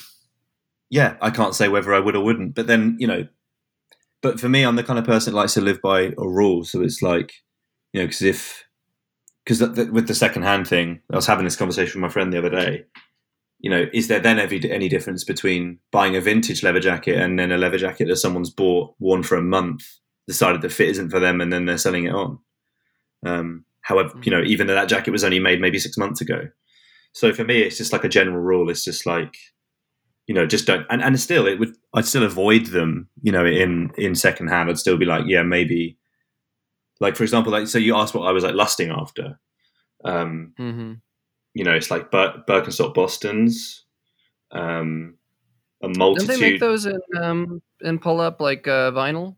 yeah, 0.90 1.16
I 1.22 1.30
can't 1.30 1.54
say 1.54 1.68
whether 1.68 1.94
I 1.94 2.00
would 2.00 2.16
or 2.16 2.22
wouldn't. 2.24 2.54
But 2.54 2.66
then 2.66 2.96
you 2.98 3.07
know, 3.07 3.26
but 4.20 4.38
for 4.38 4.50
me, 4.50 4.62
I'm 4.62 4.76
the 4.76 4.84
kind 4.84 4.98
of 4.98 5.07
person 5.07 5.32
that 5.32 5.38
likes 5.38 5.54
to 5.54 5.62
live 5.62 5.80
by 5.80 6.12
a 6.18 6.28
rule. 6.28 6.64
So 6.64 6.82
it's 6.82 7.00
like 7.00 7.32
you 7.94 8.00
know, 8.00 8.07
because 8.07 8.22
if 8.22 8.66
because 9.47 9.61
with 9.61 10.09
the 10.09 10.14
second 10.14 10.42
hand 10.42 10.66
thing, 10.66 11.01
I 11.12 11.16
was 11.16 11.26
having 11.26 11.44
this 11.44 11.57
conversation 11.57 12.01
with 12.01 12.09
my 12.09 12.12
friend 12.12 12.32
the 12.32 12.38
other 12.38 12.51
day. 12.51 12.84
You 13.61 13.70
know, 13.70 13.86
is 13.92 14.09
there 14.09 14.18
then 14.18 14.40
every, 14.40 14.70
any 14.70 14.88
difference 14.88 15.22
between 15.22 15.78
buying 15.92 16.16
a 16.16 16.20
vintage 16.20 16.62
leather 16.62 16.80
jacket 16.80 17.16
and 17.18 17.38
then 17.38 17.53
a 17.53 17.57
leather 17.57 17.78
jacket 17.78 18.09
that 18.09 18.16
someone's 18.16 18.51
bought, 18.51 18.94
worn 18.99 19.22
for 19.22 19.36
a 19.36 19.42
month, 19.42 19.84
decided 20.26 20.62
the 20.62 20.68
fit 20.68 20.88
isn't 20.88 21.11
for 21.11 21.20
them, 21.20 21.40
and 21.40 21.53
then 21.53 21.64
they're 21.64 21.78
selling 21.78 22.05
it 22.05 22.14
on? 22.14 22.38
Um, 23.24 23.64
however, 23.82 24.12
you 24.24 24.32
know, 24.32 24.42
even 24.44 24.66
though 24.66 24.74
that 24.74 24.88
jacket 24.88 25.12
was 25.12 25.24
only 25.24 25.38
made 25.38 25.61
maybe 25.61 25.78
six 25.78 25.97
months 25.97 26.20
ago. 26.20 26.49
So 27.12 27.32
for 27.32 27.44
me, 27.44 27.62
it's 27.62 27.78
just 27.78 27.92
like 27.92 28.05
a 28.05 28.11
general 28.11 28.42
rule. 28.42 28.68
It's 28.68 28.84
just 28.84 29.07
like, 29.07 29.34
you 30.26 30.34
know, 30.34 30.44
just 30.44 30.66
don't. 30.66 30.84
And, 30.90 31.03
and 31.03 31.18
still, 31.20 31.47
it 31.47 31.59
would. 31.61 31.74
I'd 31.94 32.05
still 32.05 32.24
avoid 32.24 32.66
them. 32.66 33.09
You 33.22 33.32
know, 33.32 33.47
in 33.47 33.90
in 33.97 34.16
second 34.16 34.49
hand, 34.49 34.68
I'd 34.68 34.78
still 34.78 34.99
be 34.99 35.07
like, 35.07 35.24
yeah, 35.26 35.42
maybe. 35.42 35.97
Like 37.01 37.16
for 37.16 37.22
example, 37.22 37.53
like 37.53 37.68
so 37.68 37.78
you 37.78 37.94
asked 37.97 38.14
what 38.14 38.26
I 38.26 38.32
was 38.32 38.44
like 38.44 38.55
lusting 38.55 38.90
after. 38.90 39.38
Um, 40.05 40.55
mm-hmm. 40.59 40.94
You 41.55 41.64
know, 41.64 41.74
it's 41.74 41.90
like 41.90 42.11
Bir- 42.11 42.42
Birkenstock 42.49 42.94
Boston's. 42.94 43.84
Um, 44.51 45.16
a 45.82 45.88
multitude. 45.88 46.28
Don't 46.28 46.40
they 46.40 46.51
make 46.51 46.61
those 46.61 46.86
in 46.86 47.01
um, 47.20 47.62
in 47.80 47.99
pull 47.99 48.20
up 48.20 48.40
like 48.40 48.66
uh, 48.66 48.90
vinyl? 48.92 49.36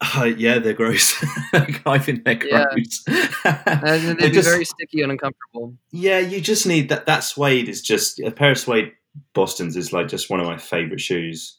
Uh, 0.00 0.24
yeah, 0.24 0.58
they're 0.58 0.72
gross. 0.72 1.14
I 1.84 1.98
think 1.98 2.24
they're 2.24 2.34
gross. 2.34 3.04
Yeah. 3.06 3.96
they'd 3.98 4.16
be 4.18 4.30
just, 4.30 4.48
very 4.48 4.64
sticky 4.64 5.02
and 5.02 5.12
uncomfortable. 5.12 5.76
Yeah, 5.90 6.18
you 6.18 6.40
just 6.40 6.66
need 6.66 6.88
that. 6.88 7.06
That 7.06 7.20
suede 7.20 7.68
is 7.68 7.82
just 7.82 8.18
a 8.20 8.30
pair 8.30 8.52
of 8.52 8.58
suede 8.58 8.92
Boston's 9.34 9.76
is 9.76 9.92
like 9.92 10.08
just 10.08 10.30
one 10.30 10.40
of 10.40 10.46
my 10.46 10.56
favorite 10.56 11.00
shoes. 11.00 11.58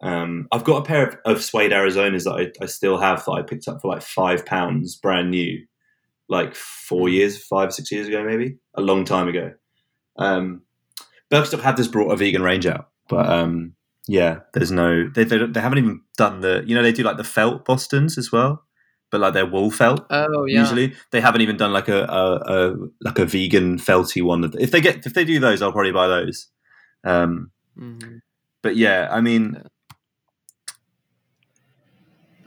Um, 0.00 0.46
I've 0.52 0.64
got 0.64 0.78
a 0.78 0.84
pair 0.84 1.08
of, 1.08 1.16
of 1.24 1.42
suede 1.42 1.72
Arizonas 1.72 2.24
that 2.24 2.34
I, 2.60 2.64
I, 2.64 2.66
still 2.66 2.98
have 2.98 3.24
that 3.24 3.32
I 3.32 3.42
picked 3.42 3.66
up 3.66 3.82
for 3.82 3.88
like 3.88 4.02
five 4.02 4.46
pounds, 4.46 4.94
brand 4.94 5.30
new, 5.30 5.66
like 6.28 6.54
four 6.54 7.08
years, 7.08 7.42
five 7.42 7.72
six 7.72 7.90
years 7.90 8.06
ago, 8.06 8.24
maybe 8.24 8.58
a 8.74 8.80
long 8.80 9.04
time 9.04 9.26
ago. 9.26 9.52
Um, 10.16 10.62
Birkenstock 11.32 11.62
had 11.62 11.76
this 11.76 11.88
brought 11.88 12.12
a 12.12 12.16
vegan 12.16 12.42
range 12.42 12.66
out, 12.66 12.90
but 13.08 13.28
um, 13.28 13.74
yeah, 14.06 14.40
there's 14.54 14.70
no 14.70 15.08
they, 15.08 15.24
they, 15.24 15.44
they 15.46 15.60
haven't 15.60 15.78
even 15.78 16.00
done 16.16 16.40
the 16.40 16.62
you 16.66 16.74
know 16.74 16.82
they 16.82 16.92
do 16.92 17.02
like 17.02 17.16
the 17.16 17.24
felt 17.24 17.64
Boston's 17.64 18.16
as 18.16 18.30
well, 18.30 18.64
but 19.10 19.20
like 19.20 19.34
they're 19.34 19.46
wool 19.46 19.70
felt. 19.70 20.06
Oh 20.10 20.44
yeah. 20.46 20.60
Usually 20.60 20.94
they 21.10 21.20
haven't 21.20 21.42
even 21.42 21.56
done 21.56 21.72
like 21.72 21.88
a, 21.88 22.04
a, 22.04 22.34
a 22.36 22.76
like 23.00 23.18
a 23.18 23.26
vegan 23.26 23.78
felty 23.78 24.22
one. 24.22 24.50
If 24.58 24.70
they 24.70 24.80
get 24.80 25.04
if 25.06 25.14
they 25.14 25.24
do 25.24 25.38
those, 25.40 25.60
I'll 25.60 25.72
probably 25.72 25.92
buy 25.92 26.08
those. 26.08 26.48
Um, 27.04 27.50
mm-hmm. 27.78 28.18
But 28.62 28.76
yeah, 28.76 29.08
I 29.10 29.20
mean, 29.20 29.54
yeah. 29.54 29.62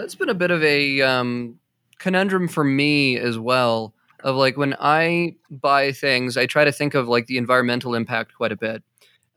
That's 0.02 0.16
been 0.16 0.30
a 0.30 0.34
bit 0.34 0.50
of 0.52 0.64
a 0.64 1.02
um, 1.02 1.60
conundrum 2.00 2.48
for 2.48 2.64
me 2.64 3.18
as 3.18 3.38
well. 3.38 3.94
Of 4.24 4.36
like 4.36 4.58
when 4.58 4.76
I 4.80 5.36
buy 5.50 5.92
things, 5.92 6.38
I 6.38 6.46
try 6.46 6.64
to 6.64 6.72
think 6.72 6.94
of 6.94 7.08
like 7.08 7.28
the 7.28 7.38
environmental 7.38 7.96
impact 7.96 8.36
quite 8.36 8.52
a 8.52 8.58
bit, 8.58 8.84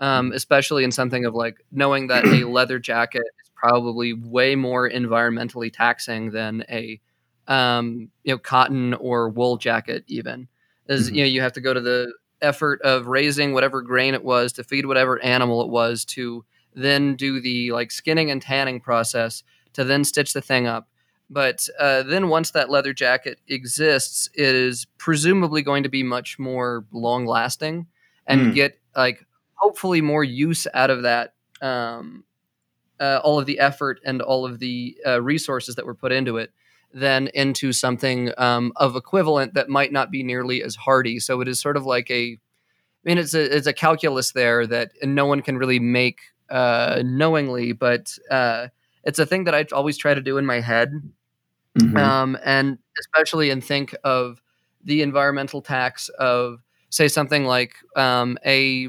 um, 0.01 0.27
mm-hmm. 0.27 0.37
especially 0.37 0.85
in 0.85 0.93
something 0.93 1.25
of 1.25 1.35
like 1.35 1.65
knowing 1.71 2.09
that 2.09 2.27
a 2.27 2.45
leather 2.49 2.79
jacket 2.79 3.23
is 3.43 3.51
probably 3.55 4.13
way 4.13 4.55
more 4.57 4.89
environmentally 4.89 5.73
taxing 5.73 6.31
than 6.33 6.65
a 6.69 7.01
um, 7.47 8.11
you 8.25 8.35
know 8.35 8.39
cotton 8.39 8.95
or 8.95 9.29
wool 9.29 9.57
jacket 9.57 10.05
even. 10.07 10.49
As 10.89 11.07
mm-hmm. 11.07 11.15
you 11.15 11.23
know, 11.23 11.29
you 11.29 11.41
have 11.41 11.53
to 11.55 11.61
go 11.63 11.73
to 11.73 11.81
the 11.81 12.13
effort 12.43 12.81
of 12.83 13.07
raising 13.07 13.55
whatever 13.55 13.81
grain 13.81 14.13
it 14.13 14.25
was 14.25 14.53
to 14.55 14.65
feed 14.65 14.85
whatever 14.85 15.23
animal 15.23 15.63
it 15.63 15.71
was 15.71 16.05
to 16.05 16.45
then 16.75 17.17
do 17.17 17.41
the 17.41 17.73
like 17.73 17.91
skinning 17.91 18.31
and 18.31 18.43
tanning 18.43 18.81
process 18.81 19.43
to 19.75 19.85
then 19.85 20.05
stitch 20.05 20.33
the 20.33 20.41
thing 20.41 20.67
up. 20.67 20.89
But 21.31 21.69
uh, 21.79 22.03
then 22.03 22.29
once 22.29 22.51
that 22.51 22.71
leather 22.71 22.93
jacket 22.93 23.41
exists, 23.49 24.29
it 24.35 24.55
is 24.55 24.87
presumably 24.99 25.63
going 25.63 25.83
to 25.85 25.89
be 25.89 26.03
much 26.03 26.39
more 26.39 26.85
long 26.93 27.27
lasting 27.27 27.87
and 28.27 28.41
mm. 28.49 28.55
get 28.55 28.79
like 28.97 29.27
hopefully 29.55 30.01
more 30.01 30.25
use 30.25 30.67
out 30.75 30.91
of 30.91 31.03
that. 31.03 31.35
Um, 31.63 32.25
uh, 33.01 33.21
all 33.25 33.39
of 33.39 33.47
the 33.47 33.59
effort 33.59 34.01
and 34.05 34.23
all 34.23 34.47
of 34.47 34.61
the 34.61 34.97
uh, 35.05 35.21
resources 35.21 35.75
that 35.75 35.87
were 35.87 35.95
put 35.95 36.13
into 36.13 36.37
it 36.37 36.53
than 36.93 37.29
into 37.35 37.73
something 37.73 38.31
um, 38.39 38.73
of 38.77 38.95
equivalent 38.95 39.55
that 39.55 39.69
might 39.69 39.93
not 39.93 40.11
be 40.11 40.23
nearly 40.23 40.63
as 40.63 40.77
hardy. 40.77 41.19
So 41.19 41.41
it 41.41 41.49
is 41.49 41.61
sort 41.61 41.77
of 41.77 41.85
like 41.85 42.09
a, 42.11 42.39
I 42.39 42.39
mean, 43.05 43.19
it's 43.19 43.35
a 43.35 43.57
it's 43.57 43.67
a 43.67 43.73
calculus 43.73 44.33
there 44.33 44.67
that 44.67 44.93
no 45.03 45.27
one 45.27 45.43
can 45.43 45.59
really 45.59 45.81
make 45.81 46.21
uh, 46.51 47.03
knowingly, 47.05 47.73
but 47.73 48.17
uh, 48.31 48.69
it's 49.05 49.19
a 49.19 49.27
thing 49.27 49.45
that 49.45 49.55
I 49.55 49.67
always 49.73 49.97
try 49.97 50.15
to 50.15 50.21
do 50.21 50.39
in 50.39 50.47
my 50.47 50.61
head, 50.61 50.91
mm-hmm. 51.79 51.97
um, 51.97 52.39
and 52.45 52.79
especially 52.99 53.51
and 53.51 53.63
think 53.63 53.95
of 54.05 54.41
the 54.85 55.03
environmental 55.03 55.63
tax 55.63 56.09
of 56.11 56.61
say 56.91 57.09
something 57.09 57.45
like 57.45 57.75
um, 57.97 58.39
a 58.45 58.89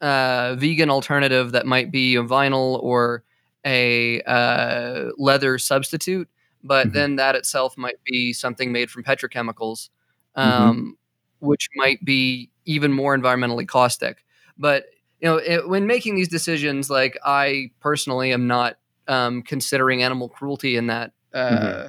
uh, 0.00 0.54
vegan 0.56 0.90
alternative 0.90 1.52
that 1.52 1.66
might 1.66 1.90
be 1.90 2.16
a 2.16 2.22
vinyl 2.22 2.82
or 2.82 3.22
a 3.64 4.20
uh, 4.22 5.10
leather 5.18 5.58
substitute 5.58 6.28
but 6.66 6.88
mm-hmm. 6.88 6.94
then 6.94 7.16
that 7.16 7.34
itself 7.34 7.78
might 7.78 8.02
be 8.04 8.32
something 8.32 8.72
made 8.72 8.90
from 8.90 9.04
petrochemicals, 9.04 9.88
mm-hmm. 10.36 10.40
um, 10.40 10.76
mm-hmm. 10.76 11.46
which 11.46 11.68
might 11.76 12.04
be 12.04 12.50
even 12.64 12.92
more 12.92 13.16
environmentally 13.16 13.66
caustic. 13.66 14.24
But 14.58 14.86
you 15.20 15.28
know, 15.28 15.36
it, 15.36 15.68
when 15.68 15.86
making 15.86 16.16
these 16.16 16.28
decisions, 16.28 16.90
like 16.90 17.18
I 17.24 17.70
personally 17.80 18.32
am 18.32 18.46
not 18.46 18.76
um, 19.08 19.42
considering 19.42 20.02
animal 20.02 20.28
cruelty 20.28 20.76
in 20.76 20.86
that 20.88 21.12
uh, 21.34 21.50
mm-hmm. 21.50 21.86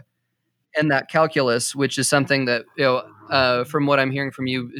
in 0.80 0.88
that 0.89 1.09
calculus, 1.09 1.76
which 1.76 1.97
is 1.97 2.07
something 2.07 2.45
that 2.45 2.65
you 2.78 2.84
know, 2.84 3.03
uh, 3.30 3.63
from 3.63 3.86
what 3.86 3.99
I'm 3.99 4.11
hearing 4.11 4.32
from 4.32 4.47
you, 4.47 4.72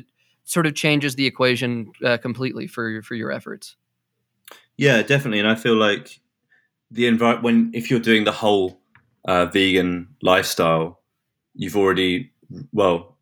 sort 0.43 0.65
of 0.65 0.75
changes 0.75 1.15
the 1.15 1.25
equation 1.25 1.91
uh, 2.03 2.17
completely 2.17 2.67
for 2.67 3.01
for 3.01 3.15
your 3.15 3.31
efforts. 3.31 3.75
Yeah, 4.77 5.01
definitely, 5.01 5.39
and 5.39 5.47
I 5.47 5.55
feel 5.55 5.75
like 5.75 6.19
the 6.91 7.07
environment 7.07 7.43
when 7.43 7.71
if 7.73 7.89
you're 7.89 7.99
doing 7.99 8.23
the 8.23 8.31
whole 8.31 8.79
uh, 9.27 9.45
vegan 9.47 10.07
lifestyle, 10.21 11.01
you've 11.55 11.75
already 11.75 12.31
well, 12.71 13.17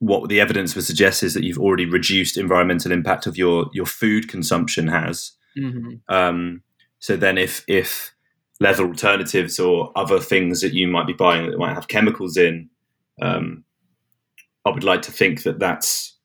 what 0.00 0.28
the 0.28 0.40
evidence 0.40 0.74
would 0.74 0.84
suggest 0.84 1.22
is 1.22 1.34
that 1.34 1.44
you've 1.44 1.58
already 1.58 1.86
reduced 1.86 2.36
environmental 2.36 2.92
impact 2.92 3.26
of 3.26 3.36
your 3.36 3.70
your 3.72 3.86
food 3.86 4.28
consumption 4.28 4.88
has. 4.88 5.32
Mm-hmm. 5.56 5.94
Um, 6.08 6.62
so 7.00 7.16
then, 7.16 7.36
if 7.38 7.64
if 7.66 8.12
leather 8.60 8.84
alternatives 8.84 9.58
or 9.58 9.90
other 9.96 10.20
things 10.20 10.60
that 10.60 10.74
you 10.74 10.86
might 10.86 11.06
be 11.06 11.14
buying 11.14 11.50
that 11.50 11.58
might 11.58 11.74
have 11.74 11.88
chemicals 11.88 12.36
in, 12.36 12.68
um, 13.20 13.64
I 14.64 14.70
would 14.70 14.84
like 14.84 15.02
to 15.02 15.12
think 15.12 15.42
that 15.42 15.58
that's 15.58 16.16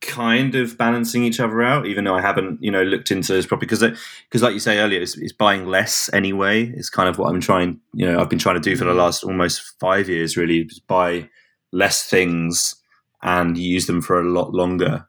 kind 0.00 0.54
of 0.54 0.76
balancing 0.76 1.24
each 1.24 1.40
other 1.40 1.62
out, 1.62 1.86
even 1.86 2.04
though 2.04 2.16
I 2.16 2.20
haven't, 2.20 2.62
you 2.62 2.70
know, 2.70 2.82
looked 2.82 3.10
into 3.10 3.32
this 3.32 3.46
properly. 3.46 3.66
Because, 3.66 3.80
because 4.28 4.42
like 4.42 4.52
you 4.52 4.60
say 4.60 4.78
earlier, 4.78 5.00
it's, 5.00 5.16
it's, 5.16 5.32
buying 5.32 5.66
less 5.66 6.10
anyway. 6.12 6.66
It's 6.76 6.90
kind 6.90 7.08
of 7.08 7.18
what 7.18 7.28
I'm 7.30 7.40
trying, 7.40 7.80
you 7.94 8.04
know, 8.04 8.20
I've 8.20 8.28
been 8.28 8.38
trying 8.38 8.56
to 8.56 8.60
do 8.60 8.76
for 8.76 8.84
the 8.84 8.92
mm. 8.92 8.96
last 8.96 9.24
almost 9.24 9.78
five 9.80 10.08
years. 10.08 10.36
Really, 10.36 10.68
buy 10.88 11.28
less 11.72 12.08
things 12.08 12.76
and 13.22 13.56
use 13.56 13.86
them 13.86 14.02
for 14.02 14.20
a 14.20 14.28
lot 14.28 14.52
longer. 14.52 15.08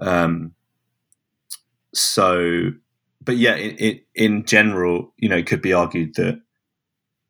Um, 0.00 0.52
so, 1.94 2.72
but 3.26 3.36
yeah, 3.36 3.54
it, 3.54 3.80
it, 3.80 4.06
in 4.14 4.44
general, 4.44 5.12
you 5.18 5.28
know, 5.28 5.36
it 5.36 5.46
could 5.46 5.60
be 5.60 5.74
argued 5.74 6.14
that 6.14 6.40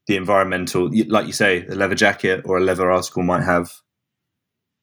the 0.06 0.16
environmental, 0.16 0.88
like 1.08 1.26
you 1.26 1.32
say, 1.32 1.66
a 1.66 1.74
leather 1.74 1.96
jacket 1.96 2.42
or 2.44 2.58
a 2.58 2.62
leather 2.62 2.90
article 2.90 3.24
might 3.24 3.42
have 3.42 3.72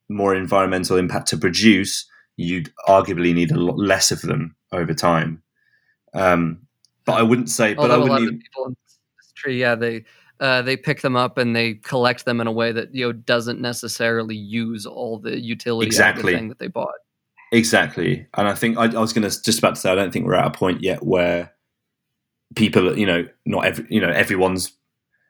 more 0.09 0.35
environmental 0.35 0.97
impact 0.97 1.29
to 1.29 1.37
produce 1.37 2.05
you'd 2.37 2.71
arguably 2.87 3.33
need 3.33 3.51
a 3.51 3.59
lot 3.59 3.77
less 3.77 4.11
of 4.11 4.21
them 4.21 4.55
over 4.71 4.93
time. 4.93 5.41
Um, 6.13 6.59
but 7.05 7.13
I 7.13 7.21
wouldn't 7.21 7.49
say. 7.49 7.73
But 7.73 7.91
Although 7.91 7.93
I 7.93 7.97
wouldn't. 7.97 8.21
Even, 8.21 8.39
people 8.39 8.65
in 8.65 8.75
industry, 9.19 9.59
yeah, 9.59 9.75
they 9.75 10.05
uh, 10.39 10.61
they 10.61 10.77
pick 10.77 11.01
them 11.01 11.15
up 11.15 11.37
and 11.37 11.55
they 11.55 11.75
collect 11.75 12.25
them 12.25 12.41
in 12.41 12.47
a 12.47 12.51
way 12.51 12.71
that 12.71 12.93
you 12.93 13.05
know 13.05 13.11
doesn't 13.11 13.59
necessarily 13.59 14.35
use 14.35 14.85
all 14.85 15.19
the 15.19 15.39
utility 15.39 15.87
exactly. 15.87 16.21
of 16.21 16.25
the 16.25 16.37
thing 16.37 16.49
that 16.49 16.59
they 16.59 16.67
bought. 16.67 16.93
Exactly, 17.53 18.25
and 18.33 18.47
I 18.47 18.55
think 18.55 18.79
I, 18.79 18.85
I 18.85 18.99
was 18.99 19.13
going 19.13 19.29
to 19.29 19.43
just 19.43 19.59
about 19.59 19.75
to 19.75 19.81
say 19.81 19.91
I 19.91 19.95
don't 19.95 20.11
think 20.11 20.25
we're 20.25 20.33
at 20.33 20.47
a 20.47 20.57
point 20.57 20.81
yet 20.81 21.03
where 21.03 21.53
people, 22.55 22.97
you 22.97 23.05
know, 23.05 23.27
not 23.45 23.65
every, 23.65 23.85
you 23.89 24.01
know, 24.01 24.09
everyone's 24.09 24.73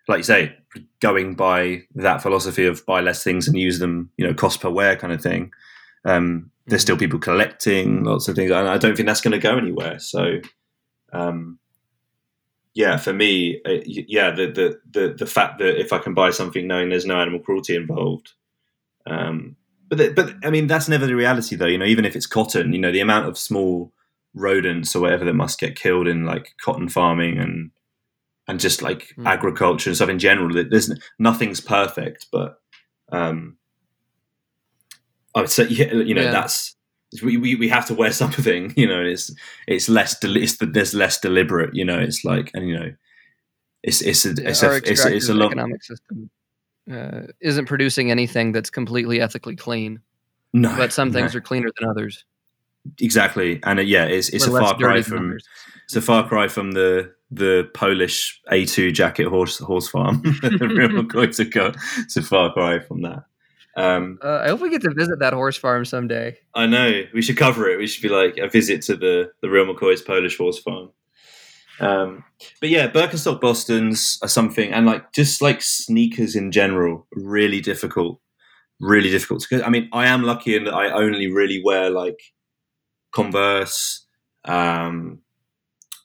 like 0.08 0.20
you 0.20 0.24
say, 0.24 0.56
going 1.02 1.36
by 1.36 1.84
that 1.96 2.22
philosophy 2.22 2.66
of 2.66 2.86
buy 2.86 3.02
less 3.02 3.24
things 3.24 3.48
and 3.48 3.58
use 3.58 3.80
them, 3.80 4.10
you 4.18 4.26
know, 4.26 4.34
cost 4.34 4.62
per 4.62 4.70
wear 4.70 4.96
kind 4.96 5.14
of 5.14 5.22
thing. 5.22 5.52
Um, 6.06 6.50
there's 6.68 6.82
still 6.82 6.98
people 6.98 7.20
collecting 7.20 8.06
lots 8.06 8.30
of 8.30 8.36
things, 8.38 8.52
and 8.52 8.70
I 8.70 8.78
don't 8.78 8.96
think 8.96 9.08
that's 9.08 9.22
going 9.22 9.34
to 9.34 9.38
go 9.40 9.58
anywhere. 9.58 10.00
So, 10.00 10.40
um, 11.14 11.60
yeah, 12.74 12.98
for 12.98 13.14
me, 13.14 13.62
uh, 13.66 13.82
yeah, 13.86 14.32
the, 14.32 14.48
the, 14.48 14.80
the 14.92 15.14
the 15.14 15.26
fact 15.28 15.60
that 15.60 15.80
if 15.80 15.94
I 15.94 16.00
can 16.00 16.14
buy 16.14 16.32
something 16.32 16.68
knowing 16.68 16.90
there's 16.90 17.06
no 17.06 17.20
animal 17.20 17.40
cruelty 17.40 17.76
involved, 17.76 18.32
um, 19.06 19.56
but 19.96 20.16
but 20.16 20.34
I 20.44 20.50
mean 20.50 20.68
that's 20.68 20.88
never 20.90 21.06
the 21.06 21.16
reality 21.16 21.56
though. 21.56 21.66
You 21.68 21.78
know, 21.78 21.86
even 21.86 22.06
if 22.06 22.16
it's 22.16 22.26
cotton, 22.28 22.74
you 22.74 22.80
know, 22.80 22.92
the 22.92 23.00
amount 23.02 23.28
of 23.28 23.38
small 23.38 23.92
rodents 24.34 24.96
or 24.96 25.02
whatever 25.02 25.26
that 25.26 25.34
must 25.34 25.60
get 25.60 25.76
killed 25.76 26.08
in 26.08 26.26
like 26.26 26.54
cotton 26.62 26.90
farming 26.90 27.38
and 27.38 27.72
and 28.48 28.60
just 28.60 28.82
like 28.82 29.14
Mm. 29.18 29.26
agriculture 29.28 29.90
and 29.90 29.96
stuff 29.96 30.10
in 30.10 30.20
general. 30.20 30.54
There's 30.54 30.92
nothing's 31.20 31.62
perfect, 31.62 32.28
but 32.32 32.60
um, 33.12 33.58
I 35.36 35.42
would 35.42 35.50
say 35.50 35.68
yeah, 35.68 35.94
you 35.94 36.14
know 36.16 36.24
Yeah. 36.24 36.32
that's 36.32 36.76
we, 37.22 37.38
we, 37.38 37.54
we 37.56 37.70
have 37.70 37.86
to 37.88 37.94
wear 37.94 38.12
something. 38.24 38.74
You 38.76 38.88
know, 38.88 39.02
it's 39.04 39.34
it's 39.68 39.88
less 39.90 40.18
del- 40.20 40.38
it's 40.38 40.58
the, 40.58 40.66
there's 40.66 40.94
less 40.94 41.20
deliberate. 41.20 41.76
You 41.76 41.86
know, 41.86 42.00
it's 42.00 42.24
like 42.26 42.52
and 42.54 42.68
you 42.68 42.80
know. 42.80 42.92
It's 43.86 44.02
it's 44.02 44.26
a 44.26 44.30
it's 44.32 44.64
a, 44.64 44.76
it's, 44.78 45.04
a, 45.04 45.14
it's 45.14 45.28
a 45.28 45.34
long 45.34 45.52
economic 45.52 45.84
system 45.84 46.30
uh, 46.92 47.22
isn't 47.42 47.66
producing 47.66 48.12
anything 48.12 48.52
that's 48.52 48.70
completely 48.70 49.22
ethically 49.22 49.56
clean, 49.56 50.00
no, 50.54 50.76
but 50.78 50.92
some 50.94 51.10
no. 51.10 51.20
things 51.20 51.36
are 51.36 51.42
cleaner 51.42 51.70
than 51.80 51.90
others. 51.90 52.26
exactly 53.00 53.62
and 53.64 53.80
uh, 53.80 53.82
yeah 53.82 54.04
it's 54.04 54.28
it's 54.30 54.46
a 54.46 54.52
far 54.52 54.76
cry 54.76 55.02
from 55.02 55.30
others. 55.30 55.48
It's 55.86 55.96
a 55.96 56.02
far 56.02 56.28
cry 56.28 56.48
from 56.48 56.72
the 56.72 57.14
the 57.32 57.70
Polish 57.74 58.42
A2 58.52 58.94
jacket 58.94 59.28
horse 59.28 59.58
horse 59.60 59.88
farm. 59.88 60.22
The 60.42 60.68
real 60.68 61.32
to 61.32 61.46
go. 61.46 61.72
It's 62.00 62.18
a 62.18 62.22
far 62.22 62.54
cry 62.54 62.80
from 62.80 63.02
that. 63.02 63.24
Um, 63.76 64.20
Uh, 64.24 64.42
I 64.44 64.50
hope 64.50 64.62
we 64.62 64.70
get 64.70 64.82
to 64.84 64.94
visit 64.94 65.20
that 65.20 65.34
horse 65.34 65.58
farm 65.58 65.84
someday. 65.86 66.38
I 66.54 66.68
know 66.68 67.04
we 67.14 67.22
should 67.22 67.38
cover 67.38 67.68
it. 67.70 67.80
We 67.80 67.88
should 67.88 68.04
be 68.04 68.10
like 68.10 68.38
a 68.38 68.48
visit 68.48 68.82
to 68.84 68.96
the 68.96 69.32
the 69.42 69.50
Real 69.50 69.66
McCoy's 69.66 70.02
Polish 70.02 70.38
horse 70.38 70.60
farm. 70.60 70.90
Um, 71.80 72.24
but 72.60 72.70
yeah, 72.70 72.90
Birkenstock 72.90 73.42
Boston's 73.42 74.20
are 74.22 74.28
something, 74.28 74.72
and 74.72 74.86
like 74.86 75.12
just 75.14 75.42
like 75.42 75.62
sneakers 75.62 76.36
in 76.36 76.52
general, 76.52 77.08
really 77.14 77.62
difficult, 77.62 78.20
really 78.80 79.10
difficult. 79.10 79.46
To, 79.50 79.66
I 79.66 79.70
mean, 79.70 79.90
I 79.94 80.08
am 80.08 80.24
lucky 80.24 80.56
in 80.56 80.66
that 80.66 80.74
I 80.74 80.92
only 80.92 81.32
really 81.32 81.62
wear 81.64 81.90
like 81.90 82.20
Converse, 83.14 84.06
um, 84.46 85.20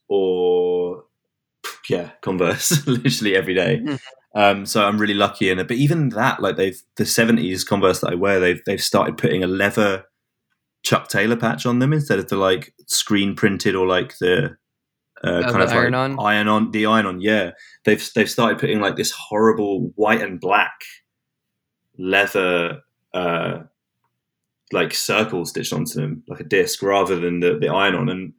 or 0.09 1.05
yeah, 1.89 2.11
Converse, 2.23 2.87
literally 2.87 3.37
every 3.37 3.55
day. 3.55 3.81
Mhm. 3.85 4.01
Um, 4.35 4.67
so 4.67 4.85
I'm 4.85 4.99
really 4.99 5.15
lucky 5.15 5.51
in 5.51 5.59
it. 5.59 5.69
But 5.69 5.79
even 5.79 6.11
that, 6.11 6.41
like 6.41 6.57
they've 6.57 6.81
the 6.97 7.05
'70s 7.05 7.67
Converse 7.67 8.01
that 8.01 8.13
I 8.13 8.15
wear, 8.15 8.41
they've 8.41 8.61
they've 8.67 8.83
started 8.83 9.19
putting 9.19 9.43
a 9.43 9.49
leather 9.49 10.05
Chuck 10.83 11.09
Taylor 11.09 11.37
patch 11.37 11.67
on 11.67 11.79
them 11.79 11.93
instead 11.93 12.19
of 12.19 12.29
the 12.29 12.37
like 12.37 12.73
screen 12.87 13.35
printed 13.35 13.75
or 13.75 13.87
like 13.87 14.19
the 14.19 14.57
uh, 15.25 15.43
Oh, 15.47 15.51
kind 15.53 15.63
of 15.63 15.71
iron 15.71 15.93
like 15.93 16.01
on? 16.01 16.19
iron 16.21 16.49
on 16.49 16.71
the 16.71 16.87
iron 16.87 17.07
on. 17.07 17.21
Yeah, 17.21 17.53
they've 17.85 18.07
they've 18.15 18.31
started 18.31 18.59
putting 18.59 18.81
like 18.81 18.97
this 18.97 19.11
horrible 19.13 19.93
white 19.97 20.21
and 20.23 20.41
black 20.41 20.73
leather 21.99 22.81
uh, 23.15 23.61
like 24.73 24.95
circle 24.95 25.45
stitched 25.45 25.73
onto 25.73 25.95
them 26.01 26.23
like 26.29 26.41
a 26.41 26.45
disc 26.45 26.83
rather 26.83 27.19
than 27.19 27.41
the 27.41 27.59
the 27.59 27.69
iron 27.69 27.95
on 27.95 28.09
and 28.09 28.33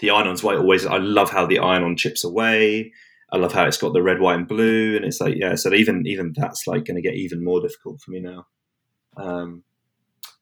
the 0.00 0.10
iron 0.10 0.26
on's 0.26 0.42
white 0.42 0.58
always 0.58 0.84
I 0.84 0.98
love 0.98 1.30
how 1.30 1.46
the 1.46 1.58
iron 1.58 1.82
on 1.84 1.96
chips 1.96 2.24
away. 2.24 2.92
I 3.32 3.38
love 3.38 3.52
how 3.52 3.64
it's 3.66 3.78
got 3.78 3.92
the 3.92 4.02
red, 4.02 4.20
white, 4.20 4.36
and 4.36 4.46
blue, 4.46 4.94
and 4.94 5.04
it's 5.04 5.20
like 5.20 5.34
yeah. 5.36 5.54
So 5.56 5.72
even 5.74 6.06
even 6.06 6.32
that's 6.36 6.66
like 6.66 6.84
going 6.84 6.96
to 6.96 7.02
get 7.02 7.14
even 7.14 7.42
more 7.42 7.60
difficult 7.60 8.00
for 8.00 8.10
me 8.12 8.20
now. 8.20 8.46
Um, 9.16 9.64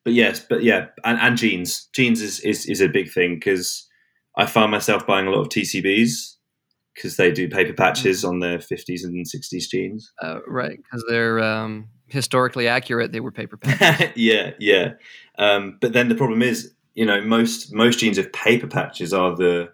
but 0.03 0.13
yes, 0.13 0.45
but 0.47 0.63
yeah, 0.63 0.87
and, 1.03 1.17
and 1.19 1.35
jeans. 1.37 1.89
Jeans 1.93 2.21
is 2.21 2.39
is, 2.41 2.65
is 2.67 2.81
a 2.81 2.87
big 2.87 3.11
thing 3.11 3.35
because 3.35 3.87
I 4.37 4.45
find 4.45 4.71
myself 4.71 5.05
buying 5.07 5.27
a 5.27 5.31
lot 5.31 5.41
of 5.41 5.49
TCBs 5.49 6.35
because 6.93 7.17
they 7.17 7.31
do 7.31 7.49
paper 7.49 7.73
patches 7.73 8.23
on 8.23 8.39
their 8.39 8.59
fifties 8.59 9.03
and 9.03 9.27
sixties 9.27 9.67
jeans. 9.69 10.11
Uh, 10.21 10.39
right, 10.47 10.77
because 10.77 11.03
they're 11.09 11.39
um, 11.39 11.87
historically 12.07 12.67
accurate. 12.67 13.11
They 13.11 13.19
were 13.19 13.31
paper 13.31 13.57
patches. 13.61 14.11
yeah, 14.15 14.51
yeah. 14.59 14.93
Um, 15.37 15.77
but 15.81 15.93
then 15.93 16.09
the 16.09 16.15
problem 16.15 16.41
is, 16.41 16.73
you 16.93 17.05
know, 17.05 17.21
most 17.21 17.73
most 17.73 17.99
jeans 17.99 18.17
with 18.17 18.31
paper 18.33 18.67
patches 18.67 19.13
are 19.13 19.35
the 19.35 19.69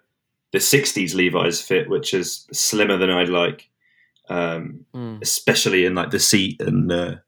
the 0.52 0.58
'60s 0.58 1.14
Levi's 1.14 1.60
fit, 1.60 1.88
which 1.88 2.12
is 2.14 2.46
slimmer 2.52 2.96
than 2.96 3.10
I'd 3.10 3.28
like, 3.28 3.68
um, 4.28 4.84
Mm. 4.94 5.22
especially 5.22 5.84
in 5.84 5.94
like 5.94 6.10
the 6.10 6.18
seat 6.20 6.60
and 6.60 6.90
the 6.90 7.20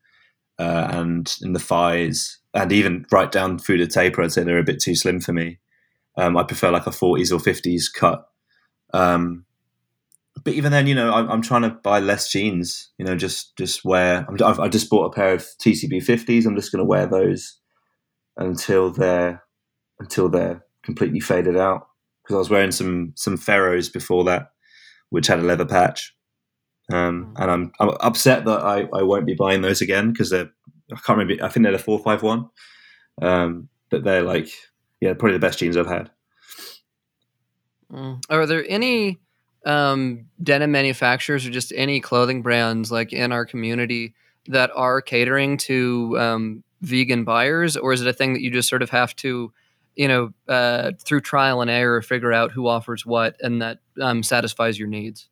uh, 0.59 0.89
and 0.91 1.37
in 1.43 1.53
the 1.53 1.59
thighs, 1.61 2.39
and 2.53 2.70
even 2.72 3.07
right 3.11 3.30
down 3.32 3.59
through 3.59 3.78
the 3.78 3.87
taper. 3.87 4.22
I'd 4.22 4.32
say 4.32 4.43
they're 4.45 4.59
a 4.59 4.64
bit 4.64 4.80
too 4.80 4.95
slim 4.95 5.20
for 5.20 5.32
me. 5.32 5.59
Um, 6.16 6.36
I 6.36 6.42
prefer 6.44 6.70
like 6.70 6.86
a 6.86 6.90
40s 6.90 7.32
or 7.32 7.38
50s 7.38 7.84
cut. 7.92 8.26
Um, 8.92 9.44
but 10.42 10.54
even 10.54 10.72
then, 10.72 10.86
you 10.86 10.94
know, 10.94 11.12
I'm, 11.12 11.28
I'm 11.30 11.42
trying 11.42 11.62
to 11.62 11.70
buy 11.70 12.00
less 12.00 12.30
jeans. 12.30 12.90
You 12.98 13.04
know, 13.04 13.16
just 13.16 13.56
just 13.56 13.84
wear. 13.84 14.26
I'm, 14.28 14.36
I've, 14.44 14.60
I 14.60 14.68
just 14.68 14.90
bought 14.90 15.06
a 15.06 15.14
pair 15.14 15.32
of 15.32 15.46
TCB 15.62 16.04
50s. 16.04 16.46
I'm 16.46 16.56
just 16.56 16.72
going 16.72 16.80
to 16.80 16.88
wear 16.88 17.06
those 17.06 17.58
until 18.36 18.90
they're 18.90 19.42
until 20.00 20.28
they're 20.28 20.64
completely 20.82 21.20
faded 21.20 21.56
out. 21.56 21.86
Because 22.22 22.34
I 22.34 22.38
was 22.38 22.50
wearing 22.50 22.72
some 22.72 23.12
some 23.16 23.36
Pherrow's 23.36 23.88
before 23.88 24.24
that, 24.24 24.50
which 25.10 25.26
had 25.26 25.38
a 25.38 25.42
leather 25.42 25.66
patch, 25.66 26.14
um, 26.92 27.34
and 27.38 27.50
I'm 27.50 27.72
I'm 27.80 27.90
upset 28.00 28.44
that 28.44 28.60
I, 28.60 28.88
I 28.94 29.02
won't 29.02 29.26
be 29.26 29.34
buying 29.34 29.62
those 29.62 29.80
again 29.80 30.12
because 30.12 30.30
they're 30.30 30.50
I 30.92 30.96
can't 30.96 31.18
remember. 31.18 31.42
I 31.44 31.48
think 31.48 31.64
they're 31.64 31.72
the 31.72 31.78
four 31.78 31.98
five 31.98 32.22
one, 32.22 32.48
um, 33.22 33.68
but 33.90 34.04
they're 34.04 34.22
like 34.22 34.50
yeah, 35.05 35.12
probably 35.12 35.34
the 35.34 35.38
best 35.38 35.59
jeans 35.59 35.76
I've 35.76 35.86
had. 35.86 36.11
Mm. 37.92 38.22
Are 38.30 38.46
there 38.46 38.64
any 38.66 39.20
um, 39.66 40.24
denim 40.42 40.72
manufacturers 40.72 41.46
or 41.46 41.50
just 41.50 41.74
any 41.76 42.00
clothing 42.00 42.40
brands 42.40 42.90
like 42.90 43.12
in 43.12 43.30
our 43.30 43.44
community 43.44 44.14
that 44.48 44.70
are 44.74 45.02
catering 45.02 45.59
to 45.59 46.18
um, 46.18 46.64
vegan 46.80 47.24
buyers, 47.24 47.76
or 47.76 47.92
is 47.92 48.00
it 48.00 48.09
a 48.09 48.14
thing 48.14 48.32
that 48.32 48.40
you 48.40 48.50
just 48.50 48.66
sort 48.66 48.80
of 48.80 48.88
have 48.88 49.14
to, 49.16 49.52
you 49.94 50.09
know, 50.09 50.32
uh, 50.48 50.92
through 50.98 51.20
trial 51.20 51.61
and 51.61 51.70
error, 51.70 52.00
figure 52.00 52.32
out 52.32 52.50
who 52.50 52.66
offers 52.66 53.05
what, 53.05 53.36
and 53.40 53.61
that 53.61 53.80
um, 54.00 54.22
satisfies 54.22 54.78
your 54.78 54.88
needs? 54.88 55.28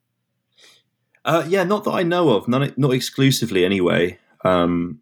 Uh, 1.25 1.43
yeah, 1.47 1.63
not 1.63 1.83
that 1.85 1.93
I 1.93 2.03
know 2.03 2.29
of, 2.29 2.47
not 2.47 2.77
not 2.77 2.93
exclusively 2.93 3.65
anyway. 3.65 4.19
Um, 4.45 4.99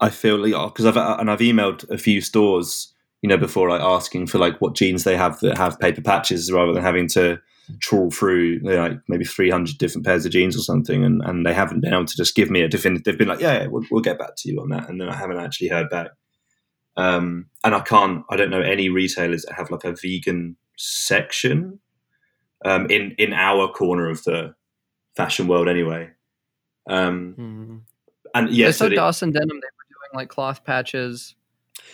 I 0.00 0.10
feel 0.10 0.38
like 0.38 0.72
because 0.72 0.86
I've 0.86 0.96
and 0.96 1.30
I've 1.30 1.38
emailed 1.38 1.88
a 1.88 1.98
few 1.98 2.20
stores, 2.20 2.92
you 3.26 3.30
know, 3.30 3.36
before 3.36 3.68
like 3.68 3.80
asking 3.80 4.28
for 4.28 4.38
like 4.38 4.60
what 4.60 4.76
jeans 4.76 5.02
they 5.02 5.16
have 5.16 5.40
that 5.40 5.58
have 5.58 5.80
paper 5.80 6.00
patches, 6.00 6.52
rather 6.52 6.72
than 6.72 6.84
having 6.84 7.08
to 7.08 7.40
trawl 7.80 8.08
through 8.12 8.44
you 8.44 8.60
know, 8.60 8.76
like 8.76 8.98
maybe 9.08 9.24
three 9.24 9.50
hundred 9.50 9.78
different 9.78 10.06
pairs 10.06 10.24
of 10.24 10.30
jeans 10.30 10.56
or 10.56 10.60
something, 10.60 11.02
and, 11.02 11.20
and 11.22 11.44
they 11.44 11.52
haven't 11.52 11.80
been 11.80 11.92
able 11.92 12.04
to 12.04 12.16
just 12.16 12.36
give 12.36 12.50
me 12.50 12.62
a 12.62 12.68
definitive. 12.68 13.02
They've 13.02 13.18
been 13.18 13.26
like, 13.26 13.40
yeah, 13.40 13.62
yeah 13.62 13.66
we'll, 13.66 13.84
we'll 13.90 14.00
get 14.00 14.16
back 14.16 14.36
to 14.36 14.52
you 14.52 14.60
on 14.60 14.68
that, 14.68 14.88
and 14.88 15.00
then 15.00 15.08
I 15.08 15.16
haven't 15.16 15.38
actually 15.38 15.68
heard 15.68 15.90
back. 15.90 16.10
Um, 16.96 17.46
and 17.64 17.74
I 17.74 17.80
can't, 17.80 18.24
I 18.30 18.36
don't 18.36 18.50
know 18.50 18.60
any 18.60 18.88
retailers 18.88 19.42
that 19.42 19.56
have 19.56 19.72
like 19.72 19.82
a 19.82 19.96
vegan 20.00 20.56
section 20.76 21.80
um, 22.64 22.86
in 22.86 23.16
in 23.18 23.32
our 23.32 23.66
corner 23.66 24.08
of 24.08 24.22
the 24.22 24.54
fashion 25.16 25.48
world 25.48 25.68
anyway. 25.68 26.10
Um, 26.88 27.34
Mm. 27.36 27.80
and 28.36 28.50
yeah, 28.50 28.68
I 28.68 28.70
so 28.70 28.88
saw 28.88 28.94
Dawson 28.94 29.32
Denim; 29.32 29.48
they 29.48 29.54
were 29.54 29.58
doing 29.58 30.14
like 30.14 30.28
cloth 30.28 30.64
patches. 30.64 31.34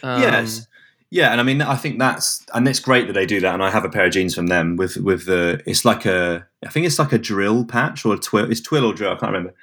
Um, 0.03 0.21
yes, 0.21 0.67
yeah, 1.13 1.31
and 1.31 1.43
I 1.43 1.45
mean, 1.45 1.61
I 1.61 1.77
think 1.77 1.99
that's 1.99 2.43
and 2.55 2.67
it's 2.67 2.81
great 2.81 3.07
that 3.07 3.13
they 3.13 3.27
do 3.27 3.39
that. 3.41 3.53
And 3.53 3.63
I 3.63 3.69
have 3.69 3.85
a 3.85 3.91
pair 3.91 4.07
of 4.07 4.13
jeans 4.13 4.35
from 4.35 4.47
them 4.47 4.77
with 4.77 4.97
with 4.97 5.27
the 5.27 5.63
it's 5.67 5.85
like 5.85 6.07
a 6.07 6.47
I 6.65 6.71
think 6.71 6.87
it's 6.87 6.99
like 6.99 7.13
a 7.13 7.19
drill 7.19 7.67
patch 7.67 8.07
or 8.07 8.15
a 8.15 8.19
twill. 8.19 8.51
It's 8.51 8.63
twill 8.63 8.87
or 8.87 8.95
drill. 8.95 9.13
I 9.13 9.17
can't 9.17 9.31
remember. 9.31 9.55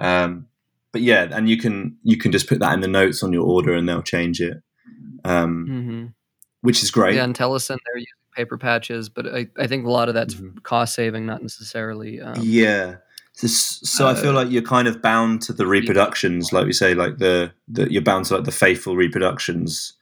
Um, 0.00 0.48
but 0.90 1.02
yeah, 1.02 1.28
and 1.30 1.48
you 1.48 1.58
can 1.58 1.96
you 2.02 2.16
can 2.16 2.32
just 2.32 2.48
put 2.48 2.58
that 2.58 2.74
in 2.74 2.80
the 2.80 2.88
notes 2.88 3.22
on 3.22 3.32
your 3.32 3.44
order 3.46 3.72
and 3.72 3.88
they'll 3.88 4.02
change 4.02 4.40
it, 4.40 4.60
um, 5.24 5.66
mhm. 5.68 6.14
which 6.62 6.82
is 6.82 6.90
great. 6.90 7.14
Yeah, 7.14 7.22
and 7.22 7.36
Tellason, 7.36 7.78
they're 7.86 7.98
using 7.98 8.12
paper 8.34 8.58
patches, 8.58 9.08
but 9.08 9.28
I, 9.28 9.46
I 9.56 9.68
think 9.68 9.86
a 9.86 9.90
lot 9.90 10.08
of 10.08 10.14
that's 10.14 10.34
Mhm. 10.34 10.60
cost 10.64 10.96
saving, 10.96 11.24
not 11.24 11.40
necessarily. 11.40 12.20
Um, 12.20 12.34
yeah. 12.40 12.96
So, 13.34 13.46
so 13.46 14.08
I 14.08 14.14
feel 14.14 14.30
uh, 14.30 14.42
like 14.42 14.50
you're 14.50 14.62
kind 14.62 14.88
of 14.88 15.00
bound 15.00 15.42
to 15.42 15.52
the 15.52 15.68
reproductions, 15.68 16.52
like 16.52 16.66
we 16.66 16.72
say, 16.72 16.94
like 16.94 17.18
the, 17.18 17.52
the 17.68 17.92
you're 17.92 18.02
bound 18.02 18.24
to 18.26 18.36
like 18.36 18.44
the 18.44 18.50
faithful 18.50 18.96
reproductions. 18.96 19.92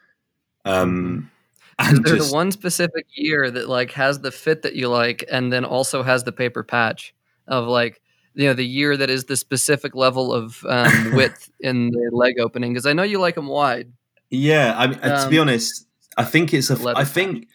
Um, 0.65 1.31
and 1.79 2.05
they're 2.05 2.17
just- 2.17 2.31
the 2.31 2.35
one 2.35 2.51
specific 2.53 3.07
year 3.15 3.51
that 3.51 3.69
like 3.69 3.91
has 3.93 4.21
the 4.21 4.31
fit 4.31 4.63
that 4.63 4.75
you 4.75 4.89
like, 4.89 5.25
and 5.31 5.53
then 5.53 5.65
also 5.65 6.03
has 6.03 6.25
the 6.25 6.33
paper 6.33 6.63
patch 6.63 7.15
of 7.49 7.67
like 7.67 8.01
you 8.35 8.47
know 8.49 8.55
the 8.55 8.67
year 8.67 8.97
that 8.97 9.11
is 9.11 9.25
the 9.25 9.37
specific 9.37 9.95
level 9.95 10.33
of 10.33 10.65
um, 10.69 11.13
width 11.15 11.51
in 11.61 11.91
the 11.91 12.11
leg 12.13 12.39
opening. 12.41 12.73
Because 12.73 12.87
I 12.87 12.93
know 12.93 13.03
you 13.03 13.19
like 13.21 13.35
them 13.35 13.47
wide. 13.49 13.93
Yeah, 14.31 14.75
I 14.77 14.87
mean, 14.89 14.99
uh, 15.01 15.25
to 15.25 15.31
be 15.31 15.39
Um, 15.39 15.49
honest, 15.49 15.87
I 16.17 16.25
think 16.25 16.53
it's 16.55 16.71
a. 16.71 16.77
leather 16.77 16.99
I 16.99 17.05
think 17.05 17.49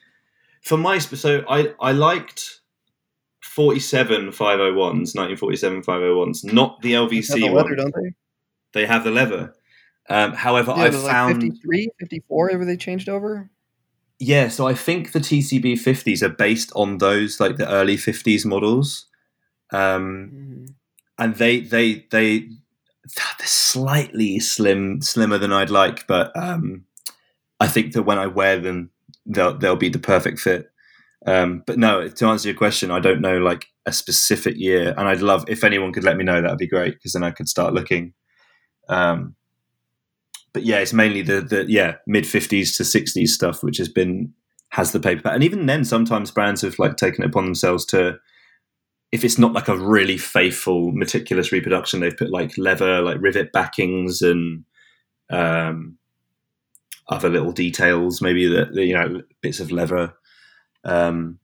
for 0.61 0.77
my 0.77 0.97
so 0.99 1.43
I 1.49 1.73
I 1.81 1.91
liked 1.93 2.61
forty 3.41 3.79
seven 3.79 4.31
five 4.31 4.59
hundred 4.59 4.75
ones, 4.75 5.15
nineteen 5.15 5.37
forty 5.37 5.57
seven 5.57 5.81
five 5.81 6.01
hundred 6.01 6.15
ones, 6.15 6.43
not 6.43 6.81
the 6.81 6.93
LVC 6.93 7.51
one. 7.51 7.75
don't 7.75 7.93
they? 7.95 8.11
They 8.73 8.85
have 8.85 9.03
the 9.03 9.11
leather. 9.11 9.53
Um, 10.09 10.33
however, 10.33 10.73
Yeah, 10.75 10.83
I 10.83 10.89
there's 10.89 11.03
like 11.03 11.11
found 11.11 11.41
53, 11.43 11.89
54 11.99 12.51
ever 12.51 12.65
they 12.65 12.77
changed 12.77 13.09
over. 13.09 13.49
yeah. 14.19 14.47
So 14.49 14.67
I 14.67 14.73
think 14.73 15.11
the 15.11 15.19
TCB 15.19 15.79
fifties 15.79 16.23
are 16.23 16.29
based 16.29 16.71
on 16.75 16.97
those 16.97 17.39
like 17.39 17.57
the 17.57 17.69
early 17.69 17.95
fifties 17.97 18.45
models, 18.45 19.05
um, 19.71 20.31
Mhm. 20.33 20.73
and 21.19 21.35
they 21.35 21.59
they 21.61 22.05
they 22.11 22.39
they're 23.15 23.47
slightly 23.47 24.39
slim 24.39 25.01
slimmer 25.01 25.37
than 25.37 25.51
I'd 25.53 25.69
like, 25.69 26.05
but 26.07 26.35
um, 26.35 26.85
I 27.59 27.67
think 27.67 27.93
that 27.93 28.03
when 28.03 28.17
I 28.19 28.27
wear 28.27 28.59
them, 28.59 28.89
they'll 29.25 29.57
they'll 29.57 29.75
be 29.75 29.89
the 29.89 29.99
perfect 29.99 30.39
fit. 30.39 30.71
Um, 31.25 31.63
but 31.67 31.77
no, 31.77 32.07
to 32.07 32.25
answer 32.27 32.47
your 32.49 32.57
question, 32.57 32.91
I 32.91 32.99
don't 32.99 33.21
know 33.21 33.37
like 33.39 33.65
a 33.85 33.91
specific 33.93 34.55
year, 34.57 34.93
and 34.97 35.07
I'd 35.07 35.21
love 35.21 35.43
if 35.47 35.63
anyone 35.63 35.91
could 35.93 36.03
let 36.03 36.17
me 36.17 36.23
know. 36.23 36.41
That'd 36.41 36.57
be 36.57 36.67
great 36.67 36.95
because 36.95 37.13
then 37.13 37.23
I 37.23 37.31
could 37.31 37.49
start 37.49 37.73
looking. 37.73 38.13
Um, 38.89 39.35
but 40.53 40.63
yeah, 40.63 40.79
it's 40.79 40.93
mainly 40.93 41.21
the 41.21 41.41
the 41.41 41.65
yeah 41.69 41.95
mid 42.07 42.25
fifties 42.27 42.75
to 42.77 42.85
sixties 42.85 43.33
stuff, 43.33 43.63
which 43.63 43.77
has 43.77 43.89
been 43.89 44.33
has 44.69 44.91
the 44.91 44.99
paper, 44.99 45.23
patch. 45.23 45.33
and 45.33 45.43
even 45.43 45.65
then, 45.65 45.83
sometimes 45.83 46.31
brands 46.31 46.61
have 46.61 46.79
like 46.79 46.95
taken 46.95 47.23
it 47.23 47.27
upon 47.27 47.45
themselves 47.45 47.85
to 47.85 48.19
if 49.11 49.23
it's 49.23 49.37
not 49.37 49.53
like 49.53 49.67
a 49.67 49.77
really 49.77 50.17
faithful, 50.17 50.91
meticulous 50.91 51.51
reproduction, 51.51 51.99
they've 51.99 52.15
put 52.15 52.29
like 52.29 52.57
leather, 52.57 53.01
like 53.01 53.17
rivet 53.19 53.51
backings 53.51 54.21
and 54.21 54.63
um, 55.31 55.97
other 57.07 57.29
little 57.29 57.51
details, 57.51 58.21
maybe 58.21 58.47
that 58.47 58.73
you 58.75 58.93
know 58.93 59.21
bits 59.41 59.59
of 59.59 59.71
leather. 59.71 60.13
Um, 60.83 61.39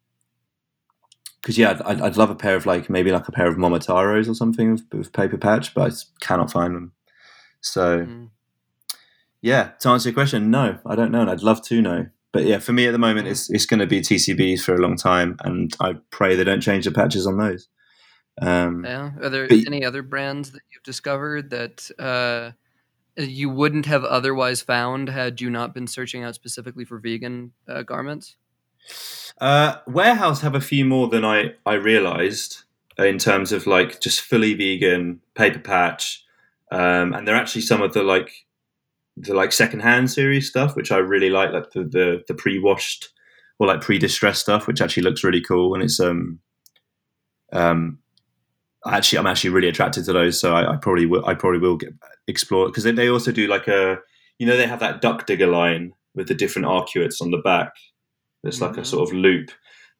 because 1.41 1.57
yeah, 1.59 1.79
I'd, 1.85 2.01
I'd 2.01 2.17
love 2.17 2.31
a 2.31 2.35
pair 2.35 2.55
of 2.55 2.65
like 2.65 2.89
maybe 2.89 3.11
like 3.11 3.27
a 3.27 3.31
pair 3.31 3.47
of 3.47 3.55
Momotaros 3.55 4.27
or 4.27 4.33
something 4.33 4.71
with, 4.71 4.83
with 4.91 5.13
paper 5.13 5.37
patch, 5.37 5.75
but 5.75 5.91
I 5.91 5.95
cannot 6.19 6.51
find 6.51 6.75
them. 6.75 6.91
So 7.61 8.05
mm. 8.05 8.29
Yeah, 9.45 9.69
to 9.81 9.89
answer 9.89 10.09
your 10.09 10.15
question, 10.15 10.49
no, 10.49 10.79
I 10.87 10.95
don't 10.95 11.11
know, 11.11 11.21
and 11.21 11.29
I'd 11.29 11.43
love 11.43 11.61
to 11.67 11.79
know. 11.79 12.07
But 12.33 12.45
yeah, 12.45 12.57
for 12.57 12.73
me 12.73 12.87
at 12.87 12.93
the 12.93 12.97
moment, 12.97 13.27
it's 13.27 13.47
it's 13.51 13.67
going 13.67 13.79
to 13.79 13.85
be 13.85 14.01
TCBs 14.01 14.61
for 14.61 14.73
a 14.73 14.79
long 14.79 14.97
time, 14.97 15.37
and 15.41 15.71
I 15.79 15.97
pray 16.09 16.35
they 16.35 16.43
don't 16.43 16.61
change 16.61 16.85
the 16.85 16.91
patches 16.91 17.27
on 17.27 17.37
those. 17.37 17.67
Um, 18.41 18.83
yeah, 18.83 19.11
are 19.21 19.29
there 19.29 19.47
but, 19.47 19.59
any 19.67 19.85
other 19.85 20.01
brands 20.01 20.49
that 20.51 20.63
you've 20.73 20.81
discovered 20.81 21.51
that 21.51 21.91
uh, 21.99 22.53
you 23.21 23.51
wouldn't 23.51 23.85
have 23.85 24.03
otherwise 24.03 24.63
found 24.63 25.09
had 25.09 25.39
you 25.39 25.51
not 25.51 25.75
been 25.75 25.85
searching 25.85 26.23
out 26.23 26.33
specifically 26.33 26.83
for 26.83 26.97
vegan 26.97 27.51
uh, 27.67 27.83
garments? 27.83 28.37
Uh, 29.39 29.75
Warehouse 29.85 30.41
have 30.41 30.55
a 30.55 30.59
few 30.59 30.85
more 30.85 31.07
than 31.07 31.23
I 31.23 31.53
I 31.67 31.75
realized 31.75 32.63
in 32.97 33.19
terms 33.19 33.51
of 33.51 33.67
like 33.67 34.01
just 34.01 34.21
fully 34.21 34.55
vegan 34.55 35.21
paper 35.35 35.59
patch, 35.59 36.25
um, 36.71 37.13
and 37.13 37.27
they're 37.27 37.35
actually 37.35 37.61
some 37.61 37.83
of 37.83 37.93
the 37.93 38.01
like 38.01 38.44
the 39.17 39.33
like 39.33 39.51
secondhand 39.51 40.11
series 40.11 40.47
stuff, 40.47 40.75
which 40.75 40.91
I 40.91 40.97
really 40.97 41.29
like, 41.29 41.51
like 41.51 41.71
the 41.71 41.83
the, 41.83 42.23
the 42.27 42.33
pre 42.33 42.59
washed 42.59 43.09
or 43.59 43.67
like 43.67 43.81
pre 43.81 43.97
distressed 43.97 44.41
stuff, 44.41 44.67
which 44.67 44.81
actually 44.81 45.03
looks 45.03 45.23
really 45.23 45.41
cool, 45.41 45.73
and 45.73 45.83
it's 45.83 45.99
um 45.99 46.39
um 47.53 47.99
actually 48.85 49.19
I'm 49.19 49.27
actually 49.27 49.51
really 49.51 49.69
attracted 49.69 50.05
to 50.05 50.13
those, 50.13 50.39
so 50.39 50.55
I, 50.55 50.73
I 50.73 50.77
probably 50.77 51.05
will 51.05 51.25
I 51.25 51.33
probably 51.33 51.59
will 51.59 51.77
get 51.77 51.93
explore 52.27 52.67
because 52.67 52.83
they, 52.83 52.91
they 52.91 53.09
also 53.09 53.31
do 53.31 53.47
like 53.47 53.67
a 53.67 53.97
you 54.37 54.45
know 54.45 54.57
they 54.57 54.67
have 54.67 54.79
that 54.79 55.01
duck 55.01 55.25
digger 55.25 55.47
line 55.47 55.93
with 56.13 56.27
the 56.27 56.35
different 56.35 56.67
arcuates 56.67 57.21
on 57.21 57.31
the 57.31 57.37
back. 57.37 57.73
It's 58.43 58.61
like 58.61 58.71
mm-hmm. 58.71 58.81
a 58.81 58.85
sort 58.85 59.09
of 59.09 59.15
loop. 59.15 59.51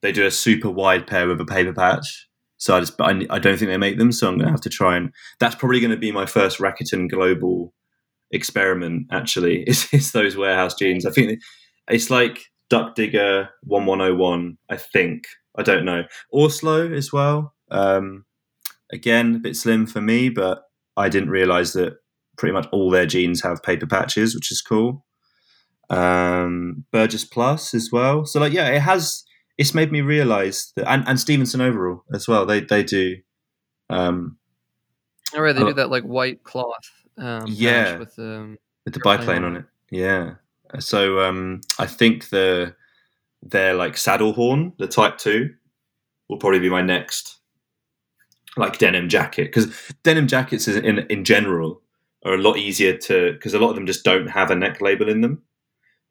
They 0.02 0.12
do 0.12 0.26
a 0.26 0.30
super 0.30 0.70
wide 0.70 1.06
pair 1.06 1.26
with 1.26 1.40
a 1.40 1.44
paper 1.44 1.72
patch. 1.72 2.28
So 2.58 2.76
I 2.76 2.80
just 2.80 3.00
I, 3.00 3.26
I 3.30 3.38
don't 3.38 3.58
think 3.58 3.70
they 3.70 3.76
make 3.76 3.98
them, 3.98 4.12
so 4.12 4.28
I'm 4.28 4.36
going 4.36 4.46
to 4.46 4.52
have 4.52 4.60
to 4.62 4.70
try 4.70 4.96
and 4.96 5.12
that's 5.40 5.54
probably 5.54 5.80
going 5.80 5.90
to 5.90 5.96
be 5.96 6.12
my 6.12 6.26
first 6.26 6.58
Rakuten 6.58 7.10
global 7.10 7.72
experiment. 8.30 9.06
Actually, 9.10 9.62
is, 9.68 9.88
is 9.92 10.12
those 10.12 10.36
warehouse 10.36 10.74
jeans. 10.74 11.06
I 11.06 11.10
think 11.10 11.40
it's 11.88 12.10
like 12.10 12.44
Duck 12.68 12.94
Digger 12.94 13.50
one 13.62 13.86
one 13.86 14.00
oh 14.00 14.14
one. 14.14 14.58
I 14.68 14.76
think 14.76 15.24
I 15.56 15.62
don't 15.62 15.84
know 15.84 16.04
orSlow 16.32 16.94
as 16.94 17.12
well. 17.12 17.54
Um, 17.70 18.24
again, 18.92 19.36
a 19.36 19.38
bit 19.38 19.56
slim 19.56 19.86
for 19.86 20.00
me, 20.00 20.28
but 20.28 20.62
I 20.96 21.08
didn't 21.08 21.30
realize 21.30 21.72
that 21.74 21.94
pretty 22.36 22.52
much 22.52 22.68
all 22.72 22.90
their 22.90 23.06
jeans 23.06 23.42
have 23.42 23.62
paper 23.62 23.86
patches, 23.86 24.34
which 24.34 24.52
is 24.52 24.60
cool. 24.60 25.04
Um, 25.90 26.84
Burgus 26.92 27.30
Plus 27.30 27.74
as 27.74 27.90
well. 27.92 28.24
So 28.24 28.40
like, 28.40 28.52
yeah, 28.52 28.68
it 28.68 28.80
has. 28.80 29.24
It's 29.58 29.72
made 29.72 29.90
me 29.90 30.02
realize 30.02 30.70
that, 30.76 30.86
and, 30.90 31.02
and 31.08 31.18
Stevenson 31.18 31.62
overall 31.62 32.04
as 32.12 32.28
well. 32.28 32.44
They 32.44 32.60
they 32.60 32.82
do. 32.82 33.16
Um, 33.88 34.36
All 35.34 35.40
right, 35.40 35.54
they 35.54 35.64
do 35.64 35.72
that 35.74 35.90
like 35.90 36.04
white 36.04 36.42
cloth. 36.42 36.90
Um, 37.18 37.44
yeah, 37.46 37.98
with 37.98 38.16
the 38.16 38.56
with 38.84 38.94
the 38.94 39.00
biplane 39.00 39.44
on 39.44 39.56
it. 39.56 39.64
Yeah. 39.90 40.34
So 40.78 41.20
um, 41.20 41.60
I 41.78 41.86
think 41.86 42.28
the 42.30 42.74
their 43.42 43.74
like 43.74 43.96
saddle 43.96 44.32
horn, 44.32 44.72
the 44.78 44.86
Type 44.86 45.18
Two, 45.18 45.54
will 46.28 46.38
probably 46.38 46.58
be 46.58 46.70
my 46.70 46.82
next 46.82 47.38
like 48.56 48.78
denim 48.78 49.08
jacket 49.08 49.44
because 49.44 49.92
denim 50.02 50.26
jackets 50.26 50.66
in 50.66 50.98
in 50.98 51.24
general 51.24 51.82
are 52.24 52.34
a 52.34 52.38
lot 52.38 52.56
easier 52.56 52.96
to 52.96 53.32
because 53.32 53.54
a 53.54 53.58
lot 53.58 53.70
of 53.70 53.76
them 53.76 53.86
just 53.86 54.04
don't 54.04 54.28
have 54.28 54.50
a 54.50 54.56
neck 54.56 54.80
label 54.80 55.08
in 55.08 55.20
them. 55.20 55.42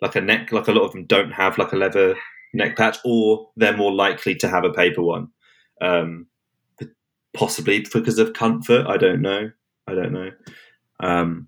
Like 0.02 0.16
a 0.16 0.22
neck, 0.22 0.52
like 0.52 0.68
a 0.68 0.72
lot 0.72 0.86
of 0.86 0.92
them 0.92 1.06
don't 1.06 1.32
have 1.32 1.58
like 1.58 1.72
a 1.72 1.78
leather 1.78 2.16
neck 2.54 2.78
patch, 2.78 2.98
or 3.06 3.50
they're 3.56 3.78
more 3.78 3.94
likely 3.94 4.36
to 4.36 4.48
have 4.48 4.64
a 4.64 4.74
paper 4.74 5.02
one. 5.02 5.30
Um, 5.82 6.28
possibly 7.36 7.86
because 7.94 8.18
of 8.18 8.34
comfort. 8.34 8.88
I 8.88 8.98
don't 8.98 9.22
know. 9.22 9.52
I 9.88 9.94
don't 9.94 10.12
know. 10.12 10.32
Um, 11.00 11.48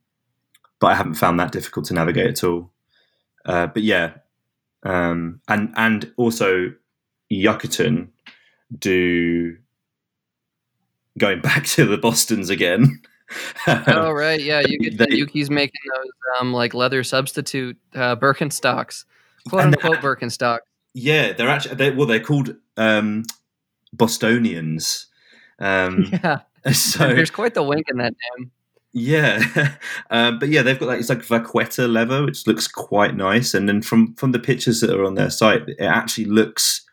but 0.80 0.88
I 0.88 0.96
haven't 0.96 1.16
found 1.16 1.40
that 1.40 1.52
difficult 1.52 1.86
to 1.88 1.94
navigate 1.94 2.28
at 2.28 2.44
all. 2.44 2.72
Uh, 3.46 3.68
but 3.68 3.84
yeah, 3.84 4.14
um, 4.84 5.42
and 5.48 5.74
and 5.76 6.12
also 6.18 6.74
Yuketen 7.32 8.10
do 8.78 9.58
going 11.18 11.42
back 11.42 11.66
to 11.66 11.86
the 11.86 11.98
Boston's 11.98 12.50
again. 12.50 13.02
oh 13.68 14.12
right, 14.12 14.42
yeah, 14.42 14.62
you 14.66 14.80
get 14.80 14.98
they, 14.98 15.16
Yuki's 15.16 15.50
making 15.50 15.82
those 15.94 16.12
um, 16.40 16.54
like 16.54 16.74
leather 16.74 17.04
substitute 17.04 17.78
uh, 17.94 18.16
Birkenstocks, 18.16 19.06
quote 19.50 19.64
unquote 19.64 19.98
Birkenstock. 19.98 20.60
Yeah, 20.94 21.34
they're 21.34 21.50
actually 21.50 21.76
they, 21.76 21.92
well, 21.92 22.08
they're 22.08 22.22
called 22.22 22.56
um, 22.78 23.26
Bostonians. 23.92 25.08
Um, 25.60 26.08
yeah, 26.24 26.40
so 26.72 27.08
there's 27.08 27.32
quite 27.32 27.54
the 27.54 27.64
wink 27.64 27.88
in 27.90 27.98
that 27.98 28.14
name. 28.38 28.52
Yeah, 29.00 29.76
um, 30.10 30.40
but 30.40 30.50
yeah, 30.50 30.64
they've 30.64 30.80
got 30.80 30.88
like 30.88 31.00
it's 31.00 31.10
like 31.10 31.20
Vaqueta 31.20 31.92
leather, 31.92 32.26
which 32.26 32.48
looks 32.48 32.68
quite 32.68 33.16
nice. 33.16 33.54
And 33.54 33.70
then 33.70 33.84
from 33.84 34.16
from 34.16 34.32
the 34.32 34.40
pictures 34.40 34.82
that 34.82 34.90
are 34.90 35.06
on 35.06 35.14
their 35.14 35.30
site, 35.30 35.62
it 35.68 35.80
actually 35.82 36.26
looks 36.26 36.84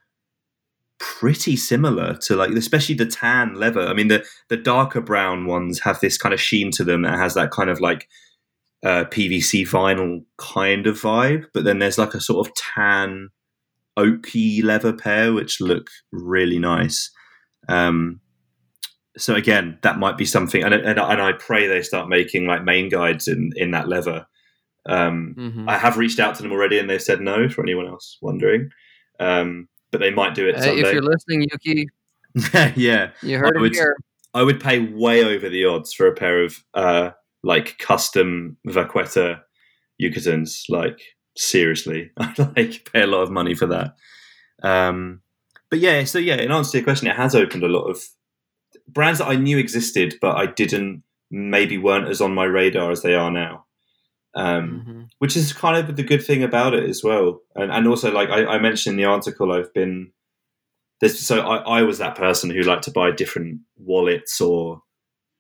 pretty 1.01 1.57
similar 1.57 2.15
to 2.17 2.37
like 2.37 2.51
especially 2.51 2.95
the 2.95 3.07
tan 3.07 3.55
leather. 3.55 3.89
I 3.89 3.95
mean 3.95 4.09
the 4.09 4.23
the 4.51 4.57
darker 4.59 5.01
brown 5.01 5.47
ones 5.47 5.81
have 5.81 6.01
this 6.01 6.19
kind 6.19 6.35
of 6.35 6.41
sheen 6.41 6.71
to 6.73 6.85
them 6.85 7.03
that 7.03 7.19
has 7.19 7.33
that 7.35 7.51
kind 7.51 7.71
of 7.71 7.81
like 7.81 8.07
uh, 8.85 9.05
PVC 9.07 9.67
vinyl 9.67 10.25
kind 10.37 10.87
of 10.87 11.01
vibe, 11.01 11.47
but 11.55 11.65
then 11.65 11.79
there's 11.79 11.99
like 11.99 12.13
a 12.13 12.21
sort 12.21 12.47
of 12.47 12.55
tan 12.55 13.31
oaky 13.99 14.63
leather 14.63 14.93
pair 14.93 15.33
which 15.33 15.59
look 15.61 15.89
really 16.13 16.59
nice. 16.59 17.11
Um, 17.69 18.21
so 19.17 19.35
again, 19.35 19.79
that 19.83 19.99
might 19.99 20.17
be 20.17 20.25
something, 20.25 20.63
and, 20.63 20.75
and, 20.75 20.99
and 20.99 21.23
I 21.23 21.33
pray 21.33 21.67
they 21.67 21.83
start 21.83 22.09
making 22.09 22.47
like 22.47 22.65
Maine 22.65 22.89
Guides 22.89 23.29
in 23.29 23.53
in 23.57 23.71
that 23.71 23.89
leather. 23.89 24.27
Um, 24.87 25.35
mm-hmm. 25.39 25.69
I 25.69 25.79
have 25.79 25.97
reached 25.97 26.21
out 26.21 26.35
to 26.37 26.43
them 26.43 26.53
already, 26.53 26.79
and 26.79 26.91
they've 26.91 27.01
said 27.01 27.21
no. 27.21 27.49
For 27.49 27.63
anyone 27.63 27.87
else 27.87 28.19
wondering, 28.21 28.71
um, 29.21 29.69
but 29.91 30.01
they 30.01 30.11
might 30.11 30.35
do 30.35 30.49
it. 30.49 30.57
Hey, 30.57 30.81
if 30.81 30.93
you're 30.93 31.03
listening, 31.03 31.47
Yuki, 31.51 31.89
yeah, 32.77 33.11
you 33.23 33.39
heard 33.39 33.57
I 33.57 33.61
would, 33.61 33.73
it 33.73 33.77
here. 33.77 33.97
I 34.35 34.43
would 34.43 34.61
pay 34.61 34.81
way 34.81 35.25
over 35.25 35.49
the 35.49 35.65
odds 35.65 35.93
for 35.93 36.07
a 36.07 36.15
pair 36.15 36.43
of 36.43 36.65
uh, 36.75 37.11
like 37.43 37.79
custom 37.79 38.57
Vaqueta 38.67 39.41
Yuketens. 40.03 40.65
Like 40.69 41.01
seriously, 41.37 42.11
I'd 42.17 42.39
like 42.39 42.91
pay 42.93 43.03
a 43.03 43.07
lot 43.07 43.23
of 43.23 43.31
money 43.31 43.55
for 43.55 43.67
that. 43.67 43.95
Um, 44.63 45.21
but 45.71 45.79
yeah, 45.79 46.05
so 46.05 46.19
yeah, 46.19 46.37
in 46.37 46.51
answer 46.51 46.73
to 46.73 46.79
your 46.79 46.85
question, 46.85 47.09
it 47.09 47.17
has 47.17 47.35
opened 47.35 47.63
a 47.63 47.69
lot 47.69 47.85
of 47.85 48.03
brands 48.89 49.19
that 49.19 49.29
I 49.29 49.37
knew 49.37 49.59
existed, 49.59 50.15
but 50.21 50.37
I 50.37 50.47
didn't 50.47 51.03
maybe 51.31 51.79
weren't 51.79 52.09
as 52.09 52.21
on 52.21 52.35
my 52.35 52.45
radar 52.45 52.91
as 52.91 53.03
they 53.03 53.15
are 53.15 53.31
now 53.31 53.65
um, 54.35 54.85
mm-hmm. 54.87 55.03
which 55.19 55.37
is 55.37 55.53
kind 55.53 55.77
of 55.77 55.97
the 55.97 56.03
good 56.03 56.25
thing 56.25 56.43
about 56.43 56.75
it 56.75 56.89
as 56.89 57.03
well. 57.05 57.41
And, 57.55 57.71
and 57.71 57.87
also, 57.87 58.13
like 58.13 58.31
I, 58.31 58.45
I, 58.45 58.59
mentioned 58.59 58.95
in 58.95 58.97
the 58.97 59.05
article, 59.05 59.53
I've 59.53 59.73
been 59.73 60.13
this. 61.01 61.21
So 61.21 61.41
I, 61.41 61.79
I, 61.79 61.83
was 61.83 61.99
that 61.99 62.17
person 62.17 62.51
who 62.51 62.63
liked 62.63 62.85
to 62.85 62.91
buy 62.91 63.13
different 63.13 63.61
wallets, 63.77 64.41
or 64.41 64.83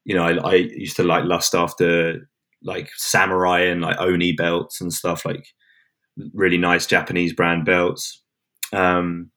you 0.04 0.14
know, 0.14 0.22
I, 0.22 0.52
I, 0.52 0.54
used 0.54 0.96
to 0.96 1.02
like 1.02 1.24
lust 1.24 1.54
after 1.54 2.28
like 2.62 2.90
samurai 2.96 3.60
and 3.62 3.82
like 3.82 3.98
oni 3.98 4.32
belts 4.32 4.80
and 4.80 4.92
stuff, 4.92 5.24
like 5.24 5.46
really 6.32 6.58
nice 6.58 6.86
Japanese 6.86 7.32
brand 7.32 7.64
belts. 7.64 8.22
Um, 8.72 9.30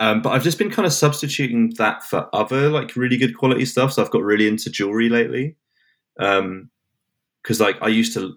um, 0.00 0.22
but 0.22 0.30
I've 0.30 0.44
just 0.44 0.58
been 0.58 0.70
kind 0.70 0.86
of 0.86 0.92
substituting 0.92 1.74
that 1.78 2.04
for 2.04 2.28
other 2.32 2.70
like 2.70 2.96
really 2.96 3.16
good 3.16 3.36
quality 3.36 3.64
stuff. 3.64 3.92
So 3.92 4.02
I've 4.02 4.10
got 4.10 4.22
really 4.22 4.46
into 4.48 4.70
jewelry 4.70 5.08
lately. 5.08 5.56
Um, 6.18 6.70
because 7.42 7.60
like 7.60 7.78
I 7.80 7.88
used 7.88 8.12
to 8.14 8.34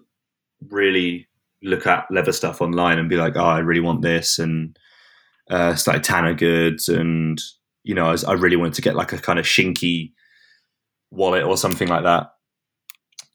really 0.70 1.28
look 1.62 1.86
at 1.86 2.10
leather 2.10 2.32
stuff 2.32 2.60
online 2.60 2.98
and 2.98 3.08
be 3.08 3.16
like, 3.16 3.36
oh, 3.36 3.44
I 3.44 3.58
really 3.58 3.80
want 3.80 4.02
this, 4.02 4.38
and 4.38 4.78
uh, 5.50 5.76
like 5.86 6.02
Tanner 6.02 6.34
goods, 6.34 6.88
and 6.88 7.40
you 7.84 7.94
know, 7.94 8.06
I, 8.06 8.12
was, 8.12 8.24
I 8.24 8.32
really 8.32 8.56
wanted 8.56 8.74
to 8.74 8.82
get 8.82 8.96
like 8.96 9.12
a 9.12 9.18
kind 9.18 9.38
of 9.38 9.44
Shinki 9.44 10.12
wallet 11.10 11.44
or 11.44 11.56
something 11.56 11.88
like 11.88 12.04
that. 12.04 12.30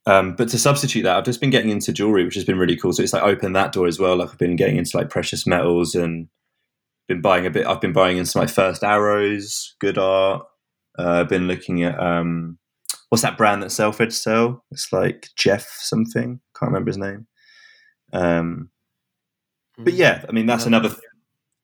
Um, 0.07 0.35
but 0.35 0.49
to 0.49 0.57
substitute 0.57 1.03
that, 1.03 1.17
I've 1.17 1.25
just 1.25 1.41
been 1.41 1.49
getting 1.49 1.69
into 1.69 1.91
jewelry, 1.91 2.23
which 2.23 2.35
has 2.35 2.45
been 2.45 2.57
really 2.57 2.77
cool. 2.77 2.93
So 2.93 3.03
it's 3.03 3.13
like 3.13 3.23
opened 3.23 3.55
that 3.55 3.73
door 3.73 3.87
as 3.87 3.99
well. 3.99 4.15
Like 4.15 4.29
I've 4.29 4.37
been 4.37 4.55
getting 4.55 4.77
into 4.77 4.95
like 4.95 5.09
precious 5.09 5.45
metals 5.45 5.95
and 5.95 6.29
been 7.07 7.21
buying 7.21 7.45
a 7.45 7.49
bit. 7.49 7.65
I've 7.65 7.81
been 7.81 7.93
buying 7.93 8.17
into 8.17 8.37
my 8.37 8.47
First 8.47 8.83
Arrows, 8.83 9.75
Good 9.79 9.97
Art. 9.97 10.43
Uh, 10.99 11.21
I've 11.21 11.29
been 11.29 11.47
looking 11.47 11.83
at 11.83 11.99
um, 11.99 12.57
what's 13.09 13.21
that 13.21 13.37
brand 13.37 13.61
that 13.63 13.71
Selfridge 13.71 14.13
sell? 14.13 14.63
It's 14.71 14.91
like 14.91 15.27
Jeff 15.37 15.67
something. 15.79 16.39
Can't 16.59 16.71
remember 16.71 16.89
his 16.89 16.97
name. 16.97 17.27
Um, 18.13 18.69
but 19.77 19.93
Mm. 19.93 19.97
yeah, 19.97 20.25
I 20.27 20.31
mean 20.31 20.45
that's 20.47 20.65
another. 20.65 20.89
Th- 20.89 21.01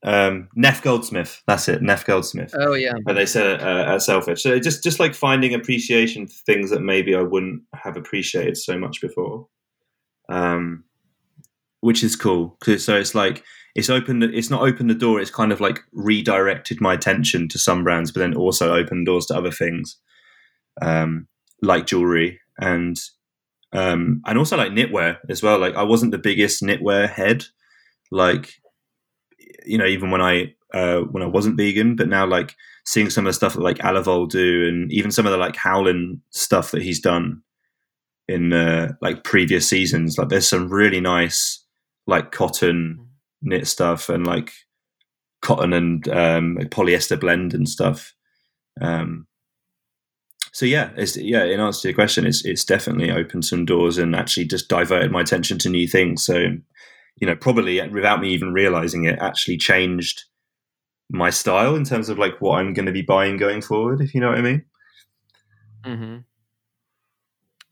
um, 0.05 0.49
Neff 0.53 0.81
Goldsmith. 0.83 1.41
That's 1.47 1.69
it. 1.69 1.81
Neff 1.81 2.05
Goldsmith. 2.05 2.53
Oh 2.59 2.73
yeah. 2.73 2.91
and 3.07 3.17
they 3.17 3.25
said 3.25 3.61
uh, 3.61 3.93
at 3.93 4.01
Selfridge. 4.01 4.41
So 4.41 4.59
just 4.59 4.83
just 4.83 4.99
like 4.99 5.15
finding 5.15 5.53
appreciation 5.53 6.27
for 6.27 6.33
things 6.45 6.69
that 6.71 6.81
maybe 6.81 7.15
I 7.15 7.21
wouldn't 7.21 7.63
have 7.73 7.95
appreciated 7.95 8.57
so 8.57 8.77
much 8.77 8.99
before, 9.01 9.47
um, 10.29 10.83
which 11.83 12.03
is 12.03 12.15
cool. 12.15 12.57
'Cause- 12.61 12.83
so 12.85 12.95
it's 12.97 13.13
like 13.15 13.43
it's 13.75 13.89
opened. 13.89 14.23
It's 14.23 14.49
not 14.51 14.61
opened 14.63 14.89
the 14.89 14.95
door. 14.95 15.19
It's 15.21 15.31
kind 15.31 15.51
of 15.51 15.59
like 15.61 15.79
redirected 15.93 16.79
my 16.81 16.93
attention 16.93 17.47
to 17.49 17.59
some 17.59 17.83
brands, 17.83 18.11
but 18.11 18.19
then 18.21 18.35
also 18.35 18.73
opened 18.73 19.05
doors 19.07 19.25
to 19.27 19.35
other 19.35 19.51
things, 19.51 19.97
um, 20.81 21.27
like 21.61 21.87
jewelry 21.87 22.39
and 22.59 22.97
um, 23.73 24.21
and 24.27 24.37
also 24.37 24.57
like 24.57 24.71
knitwear 24.71 25.17
as 25.29 25.43
well. 25.43 25.59
Like 25.59 25.75
I 25.75 25.83
wasn't 25.83 26.11
the 26.11 26.19
biggest 26.29 26.61
knitwear 26.63 27.09
head, 27.09 27.45
like 28.11 28.53
you 29.65 29.77
know 29.77 29.85
even 29.85 30.11
when 30.11 30.21
I 30.21 30.53
uh, 30.73 31.01
when 31.01 31.23
I 31.23 31.27
wasn't 31.27 31.57
vegan, 31.57 31.95
but 31.95 32.09
now 32.09 32.25
like 32.25 32.55
seeing 32.85 33.09
some 33.09 33.25
of 33.25 33.29
the 33.29 33.33
stuff 33.33 33.53
that 33.53 33.61
like 33.61 33.77
Alavol 33.79 34.29
do, 34.29 34.67
and 34.67 34.91
even 34.91 35.11
some 35.11 35.25
of 35.25 35.31
the 35.31 35.37
like 35.37 35.55
Howlin 35.55 36.21
stuff 36.31 36.71
that 36.71 36.81
he's 36.81 36.99
done 37.01 37.41
in 38.27 38.53
uh, 38.53 38.93
like 39.01 39.23
previous 39.23 39.67
seasons. 39.69 40.17
Like 40.17 40.29
there's 40.29 40.47
some 40.47 40.69
really 40.69 40.99
nice 41.01 41.62
like 42.07 42.31
cotton 42.31 43.07
knit 43.41 43.67
stuff 43.67 44.09
and 44.09 44.25
like 44.25 44.51
cotton 45.41 45.73
and 45.73 46.07
um, 46.09 46.57
polyester 46.69 47.19
blend 47.19 47.53
and 47.53 47.67
stuff. 47.67 48.13
Um, 48.81 49.27
so 50.51 50.65
yeah, 50.65 50.91
it's 50.95 51.17
yeah. 51.17 51.43
In 51.43 51.59
answer 51.59 51.81
to 51.81 51.87
your 51.89 51.95
question, 51.95 52.25
it's 52.25 52.45
it's 52.45 52.63
definitely 52.63 53.11
opened 53.11 53.45
some 53.45 53.65
doors 53.65 53.97
and 53.97 54.15
actually 54.15 54.45
just 54.45 54.69
diverted 54.69 55.11
my 55.11 55.21
attention 55.21 55.57
to 55.59 55.69
new 55.69 55.87
things. 55.87 56.23
So 56.23 56.37
you 57.17 57.27
know, 57.27 57.35
probably 57.35 57.85
without 57.89 58.21
me 58.21 58.29
even 58.29 58.53
realizing 58.53 59.05
it, 59.05 59.19
actually 59.19 59.57
changed 59.57 60.23
my 61.09 61.29
style 61.29 61.75
in 61.75 61.83
terms 61.83 62.09
of 62.09 62.17
like 62.17 62.39
what 62.39 62.59
I'm 62.59 62.73
going 62.73 62.85
to 62.85 62.91
be 62.91 63.01
buying 63.01 63.37
going 63.37 63.61
forward. 63.61 64.01
If 64.01 64.13
you 64.13 64.21
know 64.21 64.29
what 64.29 64.37
I 64.37 64.41
mean. 64.41 64.65
Mm-hmm. 65.85 66.17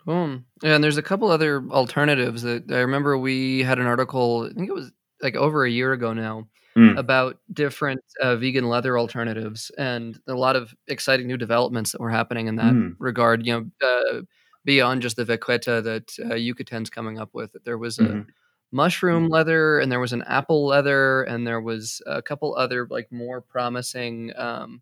Boom. 0.06 0.46
Yeah, 0.64 0.76
and 0.76 0.84
there's 0.84 0.98
a 0.98 1.02
couple 1.04 1.30
other 1.30 1.64
alternatives 1.70 2.42
that 2.42 2.72
I 2.72 2.80
remember 2.80 3.18
we 3.18 3.62
had 3.64 3.80
an 3.80 3.86
article. 3.86 4.50
I 4.50 4.54
think 4.54 4.70
it 4.70 4.74
was 4.74 4.92
like 5.22 5.36
over 5.36 5.64
a 5.66 5.70
year 5.70 5.94
ago 5.94 6.14
now 6.14 6.48
Mm. 6.78 6.98
about 6.98 7.38
different 7.52 8.00
uh, 8.22 8.38
vegan 8.38 8.70
leather 8.70 8.98
alternatives 8.98 9.70
and 9.78 10.18
a 10.28 10.34
lot 10.34 10.56
of 10.56 10.74
exciting 10.88 11.28
new 11.28 11.36
developments 11.36 11.92
that 11.92 12.00
were 12.00 12.10
happening 12.10 12.48
in 12.48 12.56
that 12.56 12.74
Mm. 12.74 12.96
regard. 12.98 13.46
You 13.46 13.70
know, 13.82 13.88
uh, 13.88 14.22
beyond 14.64 15.02
just 15.02 15.18
the 15.18 15.26
Vaqueta 15.26 15.84
that 15.84 16.16
uh, 16.24 16.36
Yuketen's 16.36 16.90
coming 16.90 17.20
up 17.20 17.30
with, 17.34 17.56
there 17.66 17.78
was 17.78 18.00
a 18.00 18.04
Mhm. 18.04 18.28
mushroom 18.72 19.28
leather 19.28 19.80
and 19.80 19.92
there 19.92 20.00
was 20.00 20.14
an 20.14 20.22
apple 20.24 20.66
leather 20.66 21.24
and 21.24 21.46
there 21.46 21.60
was 21.60 22.02
a 22.06 22.22
couple 22.22 22.56
other 22.56 22.88
like 22.90 23.12
more 23.12 23.42
promising 23.42 24.32
um, 24.38 24.82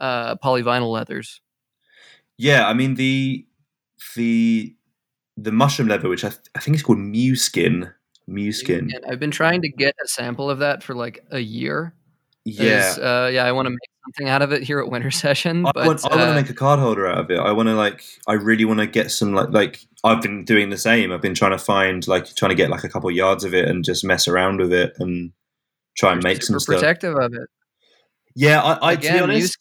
uh, 0.00 0.34
polyvinyl 0.36 0.90
leathers. 0.90 1.40
Yeah, 2.36 2.66
I 2.68 2.74
mean 2.74 2.94
the 2.96 3.46
the 4.16 4.74
the 5.36 5.52
mushroom 5.52 5.88
leather, 5.88 6.08
which 6.08 6.24
I, 6.24 6.28
th- 6.28 6.40
I 6.54 6.60
think 6.60 6.76
is 6.76 6.82
called 6.82 6.98
MuSkin. 6.98 7.92
Mew 8.26 8.52
Skin. 8.52 8.90
And 8.94 9.04
I've 9.06 9.18
been 9.20 9.30
trying 9.30 9.62
to 9.62 9.68
get 9.68 9.94
a 10.02 10.08
sample 10.08 10.48
of 10.48 10.60
that 10.60 10.82
for 10.82 10.94
like 10.94 11.24
a 11.30 11.40
year. 11.40 11.94
Yeah. 12.44 12.94
uh, 13.00 13.30
yeah, 13.32 13.44
I 13.44 13.52
want 13.52 13.66
to 13.66 13.70
make 13.70 13.78
something 14.04 14.28
out 14.28 14.42
of 14.42 14.52
it 14.52 14.62
here 14.62 14.80
at 14.80 14.88
Winter 14.88 15.10
Session. 15.24 15.66
I 15.66 15.72
But 15.74 15.86
want, 15.86 16.04
I 16.04 16.16
want 16.16 16.20
to 16.28 16.30
uh, 16.32 16.34
make 16.34 16.50
a 16.50 16.54
card 16.54 16.80
holder 16.80 17.06
out 17.06 17.18
of 17.18 17.30
it. 17.30 17.38
I 17.38 17.52
want 17.52 17.68
to 17.68 17.74
like, 17.74 18.04
I 18.26 18.34
really 18.34 18.64
want 18.64 18.80
to 18.80 18.86
get 18.86 19.10
some 19.10 19.32
like, 19.32 19.50
like 19.50 19.80
I've 20.04 20.22
been 20.22 20.44
doing 20.44 20.70
the 20.70 20.78
same. 20.78 21.12
I've 21.12 21.20
been 21.20 21.34
trying 21.34 21.52
to 21.52 21.58
find 21.58 22.06
like, 22.08 22.34
trying 22.34 22.50
to 22.50 22.54
get 22.56 22.70
like 22.70 22.84
a 22.84 22.88
couple 22.88 23.10
yards 23.10 23.44
of 23.44 23.54
it 23.54 23.68
and 23.68 23.84
just 23.84 24.04
mess 24.04 24.26
around 24.28 24.58
with 24.58 24.72
it 24.72 24.94
and 24.98 25.32
try 25.96 26.12
and 26.12 26.22
make 26.22 26.42
some 26.42 26.58
super 26.58 26.78
stuff. 26.78 26.80
protective 26.80 27.16
of 27.16 27.34
it. 27.34 27.48
Yeah, 28.34 28.62
I, 28.62 28.90
I 28.90 28.94
to 28.94 29.00
be 29.00 29.06
Again, 29.08 29.22
honest, 29.24 29.58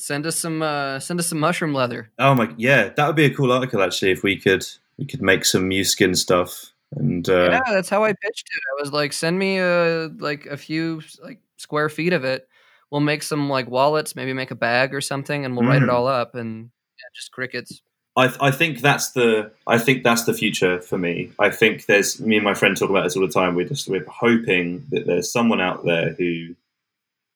send 0.00 0.26
us 0.26 0.36
some 0.36 0.62
uh, 0.62 0.98
send 1.00 1.20
us 1.20 1.26
some 1.28 1.38
mushroom 1.40 1.74
leather. 1.74 2.10
oh 2.18 2.34
my, 2.34 2.52
yeah, 2.56 2.88
that 2.88 3.06
would 3.06 3.16
be 3.16 3.26
a 3.26 3.34
cool 3.34 3.52
article 3.52 3.82
actually 3.82 4.10
if 4.12 4.22
we 4.22 4.36
could, 4.36 4.64
we 4.98 5.04
could 5.06 5.22
make 5.22 5.44
some 5.44 5.68
MuSkin 5.68 6.16
stuff 6.16 6.72
and 6.96 7.28
uh, 7.28 7.50
yeah, 7.50 7.60
that's 7.68 7.88
how 7.88 8.02
I 8.02 8.12
pitched 8.12 8.48
it. 8.50 8.60
I 8.76 8.82
was 8.82 8.92
like, 8.92 9.12
send 9.12 9.38
me 9.38 9.58
a 9.58 10.10
like 10.18 10.46
a 10.46 10.56
few 10.56 11.02
like 11.22 11.40
square 11.56 11.88
feet 11.88 12.12
of 12.12 12.24
it. 12.24 12.48
We'll 12.90 13.00
make 13.00 13.22
some 13.22 13.48
like 13.48 13.68
wallets, 13.70 14.16
maybe 14.16 14.32
make 14.32 14.50
a 14.50 14.56
bag 14.56 14.92
or 14.92 15.00
something, 15.00 15.44
and 15.44 15.56
we'll 15.56 15.68
write 15.68 15.82
it 15.82 15.88
Mm. 15.88 15.92
all 15.92 16.08
up 16.08 16.34
and 16.34 16.70
yeah, 16.98 17.04
just 17.14 17.30
crickets. 17.30 17.80
I, 18.16 18.34
I 18.40 18.50
think 18.50 18.80
that's 18.80 19.12
the 19.12 19.52
I 19.68 19.78
think 19.78 20.02
that's 20.02 20.24
the 20.24 20.34
future 20.34 20.80
for 20.80 20.98
me. 20.98 21.30
I 21.38 21.50
think 21.50 21.86
there's 21.86 22.20
me 22.20 22.34
and 22.36 22.44
my 22.44 22.54
friend 22.54 22.76
talk 22.76 22.90
about 22.90 23.04
this 23.04 23.14
all 23.16 23.24
the 23.24 23.32
time. 23.32 23.54
We're 23.54 23.68
just 23.68 23.88
we're 23.88 24.04
hoping 24.08 24.84
that 24.90 25.06
there's 25.06 25.30
someone 25.30 25.60
out 25.60 25.84
there 25.84 26.14
who 26.18 26.56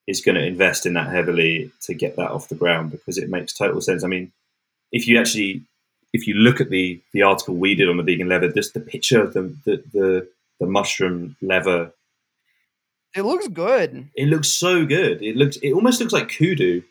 is 0.06 0.20
going 0.20 0.34
to 0.34 0.44
invest 0.44 0.84
in 0.86 0.94
that 0.94 1.08
heavily 1.10 1.70
to 1.82 1.94
get 1.94 2.16
that 2.16 2.30
off 2.30 2.48
the 2.48 2.54
ground 2.54 2.90
because 2.90 3.16
it 3.18 3.30
makes 3.30 3.52
total 3.54 3.80
sense. 3.80 4.04
I 4.04 4.08
mean, 4.08 4.32
if 4.92 5.08
you 5.08 5.18
actually 5.18 5.62
if 6.12 6.26
you 6.26 6.34
look 6.34 6.60
at 6.60 6.70
the 6.70 7.00
the 7.12 7.22
article 7.22 7.54
we 7.56 7.74
did 7.74 7.88
on 7.88 7.96
the 7.96 8.02
vegan 8.02 8.28
leather, 8.28 8.50
just 8.52 8.74
the 8.74 8.80
picture 8.80 9.22
of 9.22 9.32
the 9.32 9.42
the 9.64 9.82
the, 9.92 10.28
the 10.60 10.66
mushroom 10.66 11.36
leather, 11.42 11.92
It 13.14 13.22
looks 13.22 13.48
good. 13.48 14.08
it 14.14 14.26
looks 14.28 14.48
so 14.48 14.84
good. 14.84 15.22
It 15.22 15.36
looks 15.36 15.56
it 15.58 15.72
almost 15.72 16.00
looks 16.00 16.12
like 16.12 16.28
kudu, 16.28 16.82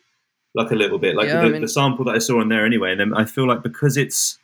like 0.54 0.70
a 0.70 0.74
little 0.74 0.98
bit 0.98 1.16
like 1.16 1.26
Yeah, 1.28 1.40
the, 1.42 1.46
I 1.46 1.50
mean- 1.50 1.62
the 1.62 1.68
sample 1.68 2.04
that 2.06 2.14
I 2.14 2.18
saw 2.18 2.40
on 2.40 2.48
there 2.48 2.64
anyway. 2.66 2.92
And 2.92 3.00
then 3.00 3.14
I 3.14 3.24
feel 3.24 3.46
like 3.46 3.62
because 3.62 3.96
it's 3.96 4.38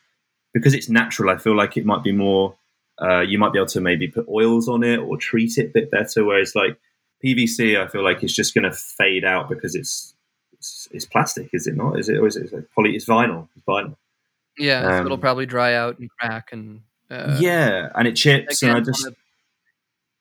because 0.54 0.74
it's 0.74 0.88
natural, 0.88 1.30
I 1.30 1.38
feel 1.38 1.56
like 1.56 1.76
it 1.76 1.84
might 1.86 2.02
be 2.02 2.12
more. 2.12 2.56
Uh, 3.00 3.20
you 3.22 3.38
might 3.38 3.50
be 3.52 3.58
able 3.58 3.66
to 3.66 3.80
maybe 3.80 4.08
put 4.08 4.28
oils 4.28 4.68
on 4.68 4.82
it 4.84 4.98
or 4.98 5.16
treat 5.16 5.56
it 5.56 5.66
a 5.66 5.72
bit 5.72 5.90
better. 5.90 6.22
Whereas 6.22 6.54
like 6.54 6.78
PVC, 7.24 7.80
I 7.80 7.86
feel 7.88 8.02
like 8.04 8.22
it's 8.22 8.32
just 8.34 8.54
going 8.54 8.64
to 8.64 8.72
fade 8.72 9.24
out 9.24 9.48
because 9.48 9.74
it's, 9.74 10.14
it's 10.52 10.88
it's 10.92 11.04
plastic, 11.04 11.50
is 11.52 11.66
it 11.66 11.76
not? 11.76 11.98
Is 11.98 12.08
it 12.08 12.16
or 12.18 12.26
is 12.26 12.36
it 12.36 12.52
like 12.52 12.64
poly? 12.74 12.94
It's 12.96 13.06
vinyl. 13.06 13.48
It's 13.56 13.64
vinyl. 13.66 13.96
Yeah, 14.58 14.82
so 14.98 15.00
it'll 15.06 15.14
Um, 15.14 15.20
probably 15.20 15.46
dry 15.46 15.74
out 15.74 15.98
and 15.98 16.10
crack 16.10 16.50
and 16.52 16.82
uh, 17.10 17.36
yeah, 17.40 17.90
and 17.94 18.06
it 18.06 18.14
chips, 18.16 18.62
Again, 18.62 18.76
and 18.76 18.86
I 18.86 18.90
just 18.90 19.06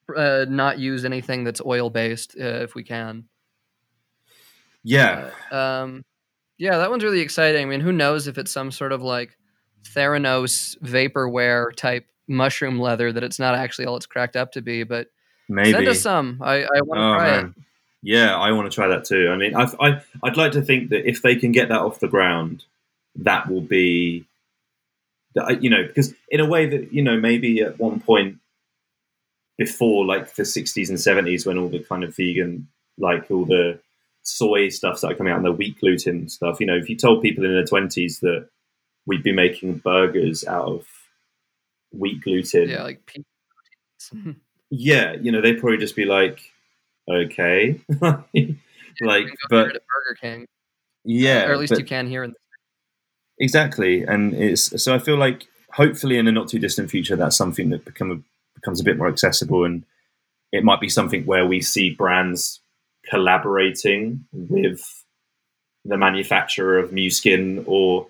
wanna, 0.08 0.20
uh, 0.41 0.45
not 0.50 0.80
use 0.80 1.06
anything 1.06 1.43
that's 1.43 1.62
oil 1.66 1.89
based 1.89 2.36
uh, 2.39 2.43
if 2.64 2.74
we 2.76 2.84
can. 2.84 3.26
yeah, 4.84 5.30
Uh, 5.52 5.56
um, 5.56 6.06
yeah, 6.58 6.78
that 6.78 6.89
one's 6.89 7.04
really 7.04 7.20
exciting. 7.22 7.62
I 7.62 7.70
mean, 7.70 7.80
who 7.82 7.91
knows 7.91 8.28
if 8.28 8.38
it's 8.38 8.52
some 8.52 8.72
sort 8.72 8.91
of 8.91 9.02
like 9.02 9.38
Theranos 9.84 10.78
vaporware 10.80 11.74
type 11.76 12.06
mushroom 12.28 12.80
leather 12.80 13.12
that 13.12 13.24
it's 13.24 13.39
not 13.39 13.56
actually 13.56 13.86
all 13.86 13.95
it's 13.97 14.06
cracked 14.06 14.36
up 14.36 14.52
to 14.54 14.62
be. 14.62 14.84
But 14.84 15.08
maybe. 15.50 15.72
send 15.74 15.88
us 15.89 16.02
some. 16.02 16.39
I, 16.41 16.64
I 16.64 16.82
want 16.82 17.00
to 17.00 17.04
Oh, 17.04 17.14
try 17.16 17.32
man. 17.32 17.45
it. 17.58 17.64
Yeah, 18.02 18.38
I 18.38 18.52
want 18.54 18.72
to 18.72 18.74
try 18.76 18.88
that 18.88 19.04
too. 19.04 19.30
I 19.30 19.36
mean, 19.36 19.54
I've, 19.56 19.76
I, 19.82 20.02
I'd 20.24 20.38
like 20.38 20.54
to 20.54 20.62
think 20.62 20.89
that 20.91 21.06
if 21.10 21.22
they 21.22 21.36
can 21.36 21.52
get 21.52 21.68
that 21.68 21.80
off 21.82 22.00
the 22.00 22.08
ground, 22.08 22.64
that 23.18 23.50
will 23.50 23.60
be, 23.60 24.26
you 25.60 25.70
know, 25.70 25.84
because 25.86 26.14
in 26.30 26.39
a 26.39 26.45
way 26.45 26.66
that 26.68 26.93
you 26.93 27.02
know 27.02 27.20
maybe 27.20 27.62
at 27.62 27.78
one 27.78 28.00
point 28.00 28.38
before 29.58 30.06
like 30.06 30.36
the 30.36 30.43
60s 30.43 30.88
and 30.88 30.97
70s 30.97 31.45
when 31.45 31.58
all 31.58 31.68
the 31.68 31.80
kind 31.80 32.06
of 32.06 32.16
vegan 32.16 32.68
like 32.97 33.30
all 33.30 33.43
the 33.43 33.78
soy 34.24 34.70
stuff 34.70 34.97
started 34.97 35.18
coming 35.18 35.34
out 35.34 35.38
and 35.38 35.45
the 35.45 35.52
wheat 35.52 35.78
gluten 35.82 36.30
stuff 36.30 36.62
you 36.62 36.66
know 36.66 36.78
if 36.78 36.88
you 36.89 36.95
told 36.95 37.22
people 37.22 37.43
in 37.43 37.52
their 37.52 37.66
20s 37.66 38.22
that 38.22 38.47
we'd 39.06 39.22
be 39.24 39.34
making 39.34 39.78
burgers 39.80 40.45
out 40.45 40.66
of 40.66 40.88
wheat 41.91 42.22
gluten 42.22 42.70
Yeah, 42.70 42.84
like. 42.84 43.18
yeah, 44.70 45.14
you 45.14 45.32
know, 45.32 45.42
they'd 45.42 45.60
probably 45.60 45.78
just 45.78 45.96
be 45.96 46.06
like, 46.06 46.40
okay, 47.10 47.80
like, 48.02 48.26
You 48.34 48.46
can 48.46 48.56
go 49.06 49.28
but 49.50 49.66
Burger 49.68 50.18
King, 50.22 50.48
yeah, 51.04 51.48
or 51.48 51.54
at 51.54 51.60
least 51.60 51.72
but- 51.72 51.80
you 51.80 51.86
can 51.86 52.08
here. 52.08 52.24
In 52.24 52.34
exactly, 53.40 54.04
and 54.04 54.34
it's 54.34 54.82
so 54.82 54.94
I 54.94 55.00
feel 55.00 55.18
like 55.18 55.48
hopefully 55.72 56.18
in 56.18 56.28
a 56.28 56.32
not 56.32 56.48
too 56.50 56.60
distant 56.60 56.90
future 56.90 57.16
that's 57.16 57.36
something 57.38 57.70
that 57.70 57.86
become 57.86 58.12
a, 58.12 58.20
becomes 58.56 58.80
a 58.82 58.84
bit 58.84 58.98
more 58.98 59.08
accessible, 59.08 59.64
and 59.66 59.84
it 60.52 60.64
might 60.64 60.82
be 60.82 60.90
something 60.90 61.26
where 61.26 61.46
we 61.46 61.62
see 61.62 61.92
brands 61.92 62.60
collaborating 63.10 64.26
with 64.34 64.82
the 65.86 65.98
manufacturer 65.98 66.78
of 66.78 66.92
MuSkin 66.92 67.64
or 67.66 68.08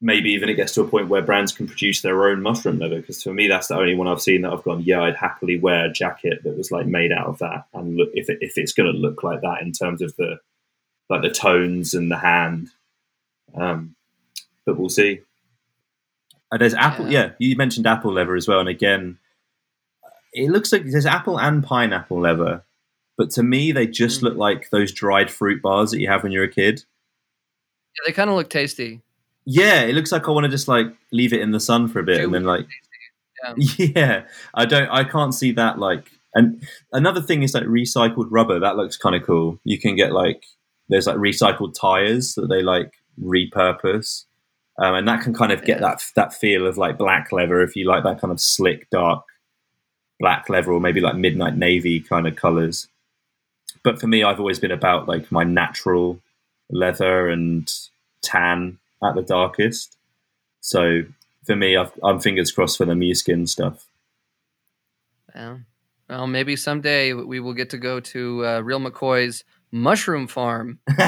maybe 0.00 0.30
even 0.30 0.48
it 0.48 0.54
gets 0.54 0.72
to 0.74 0.80
a 0.82 0.88
point 0.88 1.08
where 1.08 1.20
brands 1.22 1.52
can 1.52 1.66
produce 1.66 2.00
their 2.02 2.26
own 2.28 2.40
mushroom 2.42 2.78
leather. 2.78 3.00
Because 3.00 3.22
for 3.22 3.34
me, 3.34 3.48
that's 3.48 3.68
the 3.68 3.76
only 3.76 3.94
one 3.94 4.08
I've 4.08 4.22
seen 4.22 4.42
that 4.42 4.52
I've 4.52 4.62
gone, 4.64 4.82
yeah, 4.82 5.02
I'd 5.02 5.16
happily 5.16 5.58
wear 5.58 5.86
a 5.86 5.92
jacket 5.92 6.42
that 6.44 6.56
was 6.56 6.70
like 6.70 6.86
made 6.86 7.12
out 7.12 7.26
of 7.26 7.38
that, 7.38 7.66
and 7.74 7.96
look 7.96 8.10
if 8.14 8.28
it, 8.30 8.38
if 8.40 8.56
it's 8.56 8.72
going 8.72 8.90
to 8.92 8.98
look 8.98 9.22
like 9.22 9.40
that 9.42 9.62
in 9.62 9.72
terms 9.72 10.00
of 10.02 10.16
the 10.16 10.38
like 11.08 11.22
the 11.22 11.30
tones 11.30 11.92
and 11.94 12.10
the 12.10 12.16
hand. 12.18 12.68
Um, 13.54 13.94
but 14.64 14.78
we'll 14.78 14.88
see. 14.88 15.20
Uh, 16.52 16.56
there's 16.58 16.74
apple. 16.74 17.08
Yeah. 17.10 17.24
Yeah. 17.26 17.30
you 17.38 17.56
mentioned 17.56 17.86
apple 17.86 18.12
leather 18.12 18.36
as 18.36 18.46
well, 18.48 18.60
and 18.60 18.68
again, 18.68 19.18
it 20.32 20.50
looks 20.50 20.72
like 20.72 20.84
there's 20.86 21.06
apple 21.06 21.38
and 21.38 21.62
pineapple 21.64 22.20
leather. 22.20 22.62
but 23.18 23.28
to 23.30 23.42
me, 23.42 23.70
they 23.72 23.86
just 23.86 24.20
Mm. 24.20 24.22
look 24.22 24.36
like 24.38 24.70
those 24.70 24.92
dried 24.92 25.30
fruit 25.30 25.60
bars 25.60 25.90
that 25.90 26.00
you 26.00 26.08
have 26.08 26.22
when 26.22 26.32
you're 26.32 26.44
a 26.44 26.48
kid. 26.48 26.84
Yeah, 27.96 28.02
they 28.06 28.12
kind 28.12 28.30
of 28.30 28.36
look 28.36 28.48
tasty. 28.48 29.02
Yeah, 29.52 29.82
it 29.82 29.96
looks 29.96 30.12
like 30.12 30.28
I 30.28 30.30
want 30.30 30.44
to 30.44 30.48
just 30.48 30.68
like 30.68 30.86
leave 31.10 31.32
it 31.32 31.40
in 31.40 31.50
the 31.50 31.58
sun 31.58 31.88
for 31.88 31.98
a 31.98 32.04
bit 32.04 32.22
and 32.22 32.32
then 32.32 32.44
like 32.44 32.66
yeah, 33.56 34.22
I 34.54 34.64
don't 34.64 34.88
I 34.90 35.02
can't 35.02 35.34
see 35.34 35.50
that 35.52 35.76
like 35.76 36.08
and 36.34 36.62
another 36.92 37.20
thing 37.20 37.42
is 37.42 37.52
like 37.52 37.64
recycled 37.64 38.28
rubber 38.30 38.60
that 38.60 38.76
looks 38.76 38.96
kind 38.96 39.16
of 39.16 39.24
cool. 39.24 39.58
You 39.64 39.76
can 39.80 39.96
get 39.96 40.12
like 40.12 40.44
there's 40.88 41.08
like 41.08 41.16
recycled 41.16 41.74
tires 41.74 42.34
that 42.34 42.46
they 42.46 42.62
like 42.62 42.92
repurpose. 43.20 44.24
Um, 44.78 44.94
and 44.94 45.08
that 45.08 45.20
can 45.20 45.34
kind 45.34 45.50
of 45.50 45.64
get 45.64 45.80
that 45.80 46.00
that 46.14 46.32
feel 46.32 46.64
of 46.64 46.78
like 46.78 46.96
black 46.96 47.32
leather 47.32 47.60
if 47.60 47.74
you 47.74 47.88
like 47.88 48.04
that 48.04 48.20
kind 48.20 48.30
of 48.30 48.40
slick 48.40 48.88
dark 48.90 49.24
black 50.20 50.48
leather 50.48 50.70
or 50.70 50.80
maybe 50.80 51.00
like 51.00 51.16
midnight 51.16 51.56
navy 51.56 51.98
kind 51.98 52.28
of 52.28 52.36
colors. 52.36 52.86
But 53.82 54.00
for 54.00 54.06
me 54.06 54.22
I've 54.22 54.38
always 54.38 54.60
been 54.60 54.70
about 54.70 55.08
like 55.08 55.32
my 55.32 55.42
natural 55.42 56.20
leather 56.70 57.28
and 57.28 57.68
tan 58.22 58.78
at 59.02 59.14
the 59.14 59.22
darkest. 59.22 59.96
So 60.60 61.02
for 61.46 61.56
me, 61.56 61.76
I've, 61.76 61.92
I'm 62.02 62.20
fingers 62.20 62.52
crossed 62.52 62.78
for 62.78 62.84
the 62.84 62.92
MuSkin 62.94 63.48
stuff. 63.48 63.86
Yeah. 65.34 65.58
Well, 66.08 66.26
maybe 66.26 66.56
someday 66.56 67.12
we 67.12 67.38
will 67.40 67.54
get 67.54 67.70
to 67.70 67.78
go 67.78 68.00
to 68.00 68.44
uh, 68.46 68.60
Real 68.60 68.80
McCoy's 68.80 69.44
mushroom 69.72 70.26
farm 70.26 70.80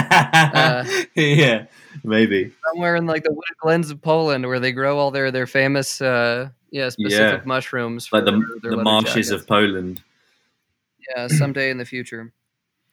yeah, 1.17 1.67
maybe. 2.05 2.53
somewhere 2.69 2.95
in 2.95 3.07
like 3.07 3.25
the 3.25 3.33
wooded 3.33 3.57
glens 3.61 3.91
of 3.91 4.01
Poland, 4.01 4.47
where 4.47 4.61
they 4.61 4.71
grow 4.71 4.99
all 4.99 5.11
their 5.11 5.33
their 5.33 5.49
famous, 5.49 6.01
uh, 6.01 6.49
yeah, 6.71 6.89
specific 6.89 7.41
Yeah. 7.41 7.47
mushrooms, 7.47 8.09
Like 8.13 8.25
the, 8.25 8.41
their 8.63 8.77
the 8.77 8.85
marshes 8.85 9.27
jackets. 9.29 9.31
of 9.33 9.47
Poland. 9.49 10.01
Yeah, 11.17 11.27
someday 11.27 11.71
in 11.71 11.79
the 11.79 11.85
future. 11.85 12.33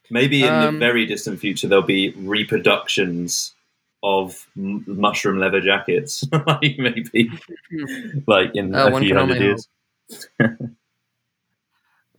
Maybe 0.09 0.41
in 0.41 0.59
the 0.59 0.67
Um, 0.69 0.79
very 0.79 1.05
distant 1.05 1.39
future, 1.39 1.67
there'll 1.67 1.83
be 1.85 2.09
reproductions 2.17 3.53
of 4.03 4.47
m- 4.57 4.83
mushroom 4.87 5.39
leather 5.39 5.61
jackets. 5.61 6.25
like 6.47 6.77
maybe, 6.77 7.31
like 8.27 8.51
in 8.55 8.75
Oh, 8.75 8.87
a 8.93 8.99
few 8.99 9.15
hundred 9.15 9.39
years. 9.39 9.67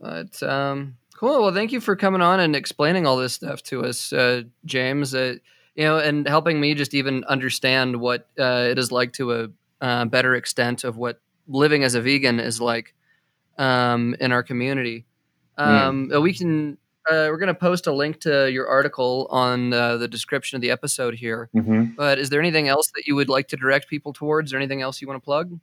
But 0.00 0.42
um, 0.42 0.96
cool. 1.14 1.42
Well, 1.42 1.52
thank 1.52 1.72
you 1.72 1.80
for 1.80 1.94
coming 1.94 2.22
on 2.22 2.40
and 2.40 2.56
explaining 2.56 3.06
all 3.06 3.18
this 3.18 3.34
stuff 3.34 3.62
to 3.64 3.84
us, 3.84 4.12
uh, 4.12 4.42
James. 4.64 5.14
Uh, 5.14 5.34
you 5.74 5.84
know, 5.84 5.98
and 5.98 6.26
helping 6.26 6.60
me 6.60 6.74
just 6.74 6.94
even 6.94 7.22
understand 7.24 8.00
what 8.00 8.26
uh, 8.38 8.66
it 8.70 8.78
is 8.78 8.90
like 8.90 9.12
to 9.14 9.32
a 9.32 9.48
uh, 9.80 10.04
better 10.06 10.34
extent 10.34 10.84
of 10.84 10.96
what 10.96 11.20
living 11.46 11.84
as 11.84 11.94
a 11.94 12.00
vegan 12.00 12.40
is 12.40 12.60
like 12.60 12.94
um, 13.58 14.16
in 14.20 14.32
our 14.32 14.42
community. 14.42 15.04
Um, 15.58 16.10
uh, 16.14 16.20
We 16.20 16.32
can. 16.32 16.78
Uh, 17.10 17.26
we're 17.28 17.38
going 17.38 17.48
to 17.48 17.54
post 17.54 17.86
a 17.88 17.92
link 17.92 18.20
to 18.20 18.50
your 18.52 18.68
article 18.68 19.26
on 19.30 19.72
uh, 19.72 19.96
the 19.96 20.06
description 20.06 20.56
of 20.56 20.62
the 20.62 20.70
episode 20.70 21.14
here. 21.14 21.48
hmm 21.52 21.86
But 21.96 22.18
is 22.18 22.30
there 22.30 22.40
anything 22.40 22.68
else 22.68 22.90
that 22.94 23.06
you 23.06 23.16
would 23.16 23.28
like 23.28 23.48
to 23.48 23.56
direct 23.56 23.88
people 23.88 24.12
towards, 24.12 24.52
or 24.52 24.56
anything 24.56 24.80
else 24.80 25.00
you 25.00 25.08
want 25.08 25.20
to 25.20 25.24
plug? 25.24 25.58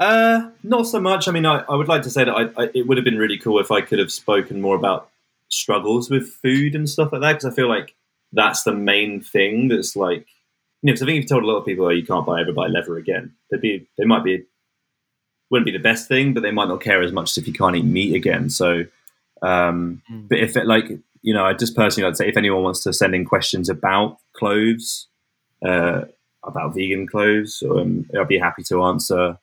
Uh, 0.00 0.50
not 0.62 0.86
so 0.86 1.00
much. 1.00 1.28
I 1.28 1.32
mean, 1.32 1.46
I, 1.46 1.64
I 1.68 1.74
would 1.76 1.88
like 1.88 2.02
to 2.02 2.10
say 2.10 2.24
that 2.24 2.32
I, 2.32 2.62
I, 2.64 2.70
it 2.74 2.86
would 2.86 2.98
have 2.98 3.04
been 3.04 3.16
really 3.16 3.38
cool 3.38 3.60
if 3.60 3.70
I 3.70 3.80
could 3.80 3.98
have 3.98 4.12
spoken 4.12 4.60
more 4.60 4.76
about 4.76 5.08
struggles 5.48 6.10
with 6.10 6.28
food 6.28 6.74
and 6.74 6.90
stuff 6.90 7.12
like 7.12 7.20
that 7.22 7.34
because 7.34 7.46
I 7.46 7.54
feel 7.54 7.68
like 7.68 7.94
that's 8.32 8.64
the 8.64 8.74
main 8.74 9.20
thing 9.22 9.68
that's 9.68 9.94
like, 9.94 10.26
you 10.82 10.88
know, 10.88 10.92
'cause 10.92 11.02
I 11.02 11.06
think 11.06 11.16
you've 11.16 11.28
told 11.28 11.44
a 11.44 11.46
lot 11.46 11.58
of 11.58 11.64
people, 11.64 11.86
oh, 11.86 11.90
you 11.90 12.04
can't 12.04 12.26
buy 12.26 12.40
ever 12.40 12.52
buy 12.52 12.66
leather 12.66 12.96
again, 12.98 13.32
they'd 13.50 13.60
be, 13.60 13.86
they 13.96 14.04
might 14.04 14.24
be, 14.24 14.44
wouldn't 15.48 15.64
be 15.64 15.72
the 15.72 15.78
best 15.78 16.08
thing, 16.08 16.34
but 16.34 16.42
they 16.42 16.50
might 16.50 16.68
not 16.68 16.80
care 16.80 17.02
as 17.02 17.12
much 17.12 17.30
as 17.30 17.38
if 17.38 17.46
you 17.46 17.54
can't 17.54 17.76
eat 17.76 17.84
meat 17.84 18.14
again. 18.16 18.50
So, 18.50 18.84
um, 19.42 20.02
Mm. 20.10 20.28
but 20.28 20.38
if 20.38 20.56
it 20.56 20.66
like, 20.66 20.90
you 21.22 21.34
know, 21.34 21.44
I 21.44 21.52
just 21.54 21.74
personally, 21.76 22.06
I'd 22.08 22.16
say 22.16 22.28
if 22.28 22.36
anyone 22.36 22.62
wants 22.62 22.82
to 22.84 22.92
send 22.92 23.14
in 23.14 23.24
questions 23.24 23.68
about 23.68 24.18
clothes, 24.34 25.08
uh, 25.64 26.02
about 26.44 26.74
vegan 26.74 27.06
clothes, 27.06 27.62
um, 27.68 28.08
I'd 28.18 28.28
be 28.28 28.38
happy 28.38 28.62
to 28.64 28.82
answer 28.84 29.38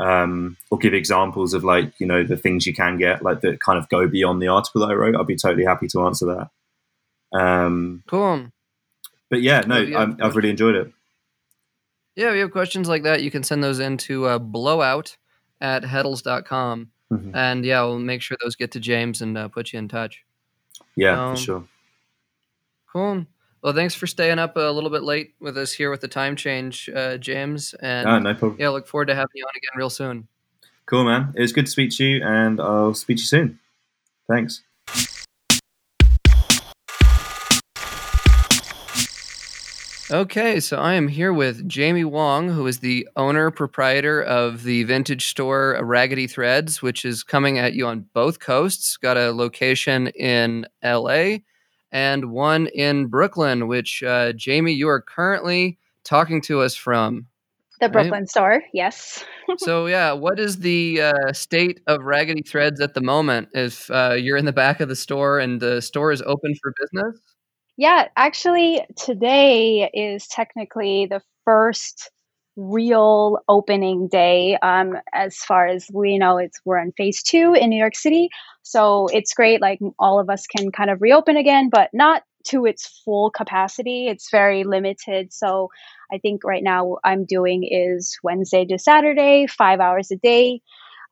um, 0.00 0.56
or 0.70 0.78
give 0.78 0.94
examples 0.94 1.54
of 1.54 1.64
like 1.64 1.98
you 1.98 2.06
know 2.06 2.22
the 2.22 2.36
things 2.36 2.66
you 2.66 2.74
can 2.74 2.98
get 2.98 3.22
like 3.22 3.40
that 3.40 3.60
kind 3.60 3.78
of 3.78 3.88
go 3.88 4.06
beyond 4.06 4.40
the 4.40 4.48
article 4.48 4.80
that 4.82 4.90
I 4.90 4.94
wrote. 4.94 5.16
I'd 5.16 5.26
be 5.26 5.36
totally 5.36 5.64
happy 5.64 5.88
to 5.88 6.02
answer 6.06 6.26
that. 7.32 7.38
Um, 7.38 8.02
Cool. 8.06 8.52
but 9.30 9.42
yeah, 9.42 9.60
no. 9.60 9.76
I'm, 9.76 10.16
I've 10.22 10.36
really 10.36 10.50
enjoyed 10.50 10.74
it. 10.76 10.92
Yeah, 12.16 12.30
if 12.30 12.34
you 12.34 12.40
have 12.42 12.50
questions 12.52 12.88
like 12.88 13.02
that, 13.04 13.22
you 13.22 13.30
can 13.30 13.42
send 13.42 13.62
those 13.62 13.78
in 13.80 13.96
to 13.98 14.26
uh, 14.26 14.38
blowout 14.38 15.16
at 15.60 15.82
heddels.com. 15.84 16.90
Mhm. 17.12 17.34
And 17.34 17.64
yeah, 17.64 17.82
we'll 17.82 17.98
make 17.98 18.20
sure 18.22 18.36
those 18.42 18.56
get 18.56 18.72
to 18.72 18.80
James 18.80 19.22
and 19.22 19.36
uh, 19.38 19.48
put 19.48 19.72
you 19.72 19.78
in 19.78 19.88
touch. 19.88 20.24
Yeah, 20.96 21.22
Um, 21.28 21.36
for 21.36 21.42
sure. 21.42 21.64
Cool. 22.92 23.26
Well, 23.62 23.72
thanks 23.72 23.94
for 23.94 24.06
staying 24.06 24.38
up 24.38 24.56
a 24.56 24.70
little 24.70 24.90
bit 24.90 25.02
late 25.02 25.34
with 25.40 25.58
us 25.58 25.72
here 25.72 25.90
with 25.90 26.00
the 26.00 26.08
time 26.08 26.36
change, 26.36 26.88
uh, 26.94 27.16
James. 27.18 27.74
And 27.74 28.08
Ah, 28.08 28.18
no 28.18 28.34
problem. 28.34 28.56
yeah, 28.60 28.68
look 28.68 28.86
forward 28.86 29.06
to 29.06 29.14
having 29.14 29.30
you 29.34 29.44
on 29.44 29.52
again 29.56 29.70
real 29.76 29.90
soon. 29.90 30.28
Cool, 30.86 31.04
man. 31.04 31.32
It 31.34 31.40
was 31.42 31.52
good 31.52 31.66
to 31.66 31.70
speak 31.70 31.90
to 31.96 32.04
you, 32.04 32.22
and 32.24 32.60
I'll 32.60 32.94
speak 32.94 33.16
to 33.18 33.22
you 33.22 33.26
soon. 33.26 33.58
Thanks. 34.28 34.62
Okay, 40.10 40.58
so 40.58 40.78
I 40.78 40.94
am 40.94 41.06
here 41.06 41.34
with 41.34 41.68
Jamie 41.68 42.04
Wong, 42.04 42.48
who 42.48 42.66
is 42.66 42.78
the 42.78 43.06
owner 43.16 43.50
proprietor 43.50 44.22
of 44.22 44.62
the 44.62 44.84
vintage 44.84 45.26
store 45.26 45.78
Raggedy 45.82 46.26
Threads, 46.26 46.80
which 46.80 47.04
is 47.04 47.22
coming 47.22 47.58
at 47.58 47.74
you 47.74 47.86
on 47.86 48.06
both 48.14 48.40
coasts. 48.40 48.96
Got 48.96 49.18
a 49.18 49.32
location 49.32 50.06
in 50.08 50.66
LA 50.82 51.40
and 51.92 52.30
one 52.32 52.68
in 52.68 53.08
Brooklyn, 53.08 53.68
which 53.68 54.02
uh, 54.02 54.32
Jamie, 54.32 54.72
you 54.72 54.88
are 54.88 55.02
currently 55.02 55.76
talking 56.04 56.40
to 56.42 56.62
us 56.62 56.74
from. 56.74 57.26
The 57.78 57.86
Right. 57.86 57.92
Brooklyn 57.92 58.26
store, 58.26 58.62
yes. 58.72 59.24
So 59.58 59.86
yeah, 59.86 60.12
what 60.12 60.40
is 60.40 60.58
the 60.58 61.02
uh, 61.02 61.32
state 61.32 61.80
of 61.86 62.02
Raggedy 62.02 62.42
Threads 62.42 62.80
at 62.80 62.94
the 62.94 63.00
moment? 63.02 63.48
If 63.52 63.90
uh, 63.90 64.14
you're 64.18 64.36
in 64.38 64.46
the 64.46 64.52
back 64.52 64.80
of 64.80 64.88
the 64.88 64.96
store 64.96 65.38
and 65.38 65.60
the 65.60 65.80
store 65.82 66.12
is 66.12 66.22
open 66.22 66.54
for 66.62 66.74
business, 66.80 67.20
Yeah, 67.78 68.08
actually, 68.16 68.84
today 68.96 69.88
is 69.94 70.26
technically 70.26 71.06
the 71.06 71.22
first 71.44 72.10
real 72.56 73.38
opening 73.48 74.08
day. 74.08 74.58
Um, 74.60 74.96
as 75.14 75.36
far 75.36 75.68
as 75.68 75.86
we 75.94 76.18
know, 76.18 76.38
it's 76.38 76.60
we're 76.64 76.80
in 76.80 76.90
phase 76.90 77.22
two 77.22 77.54
in 77.54 77.70
New 77.70 77.78
York 77.78 77.94
City, 77.94 78.30
so 78.64 79.06
it's 79.12 79.32
great. 79.32 79.60
Like 79.60 79.78
all 79.96 80.18
of 80.18 80.28
us 80.28 80.48
can 80.48 80.72
kind 80.72 80.90
of 80.90 81.00
reopen 81.00 81.36
again, 81.36 81.68
but 81.70 81.90
not 81.92 82.24
to 82.48 82.66
its 82.66 83.00
full 83.04 83.30
capacity. 83.30 84.08
It's 84.08 84.28
very 84.28 84.64
limited. 84.64 85.32
So 85.32 85.68
I 86.12 86.18
think 86.18 86.42
right 86.42 86.64
now 86.64 86.96
I'm 87.04 87.26
doing 87.26 87.62
is 87.62 88.18
Wednesday 88.24 88.64
to 88.64 88.78
Saturday, 88.78 89.46
five 89.46 89.78
hours 89.78 90.10
a 90.10 90.16
day. 90.16 90.62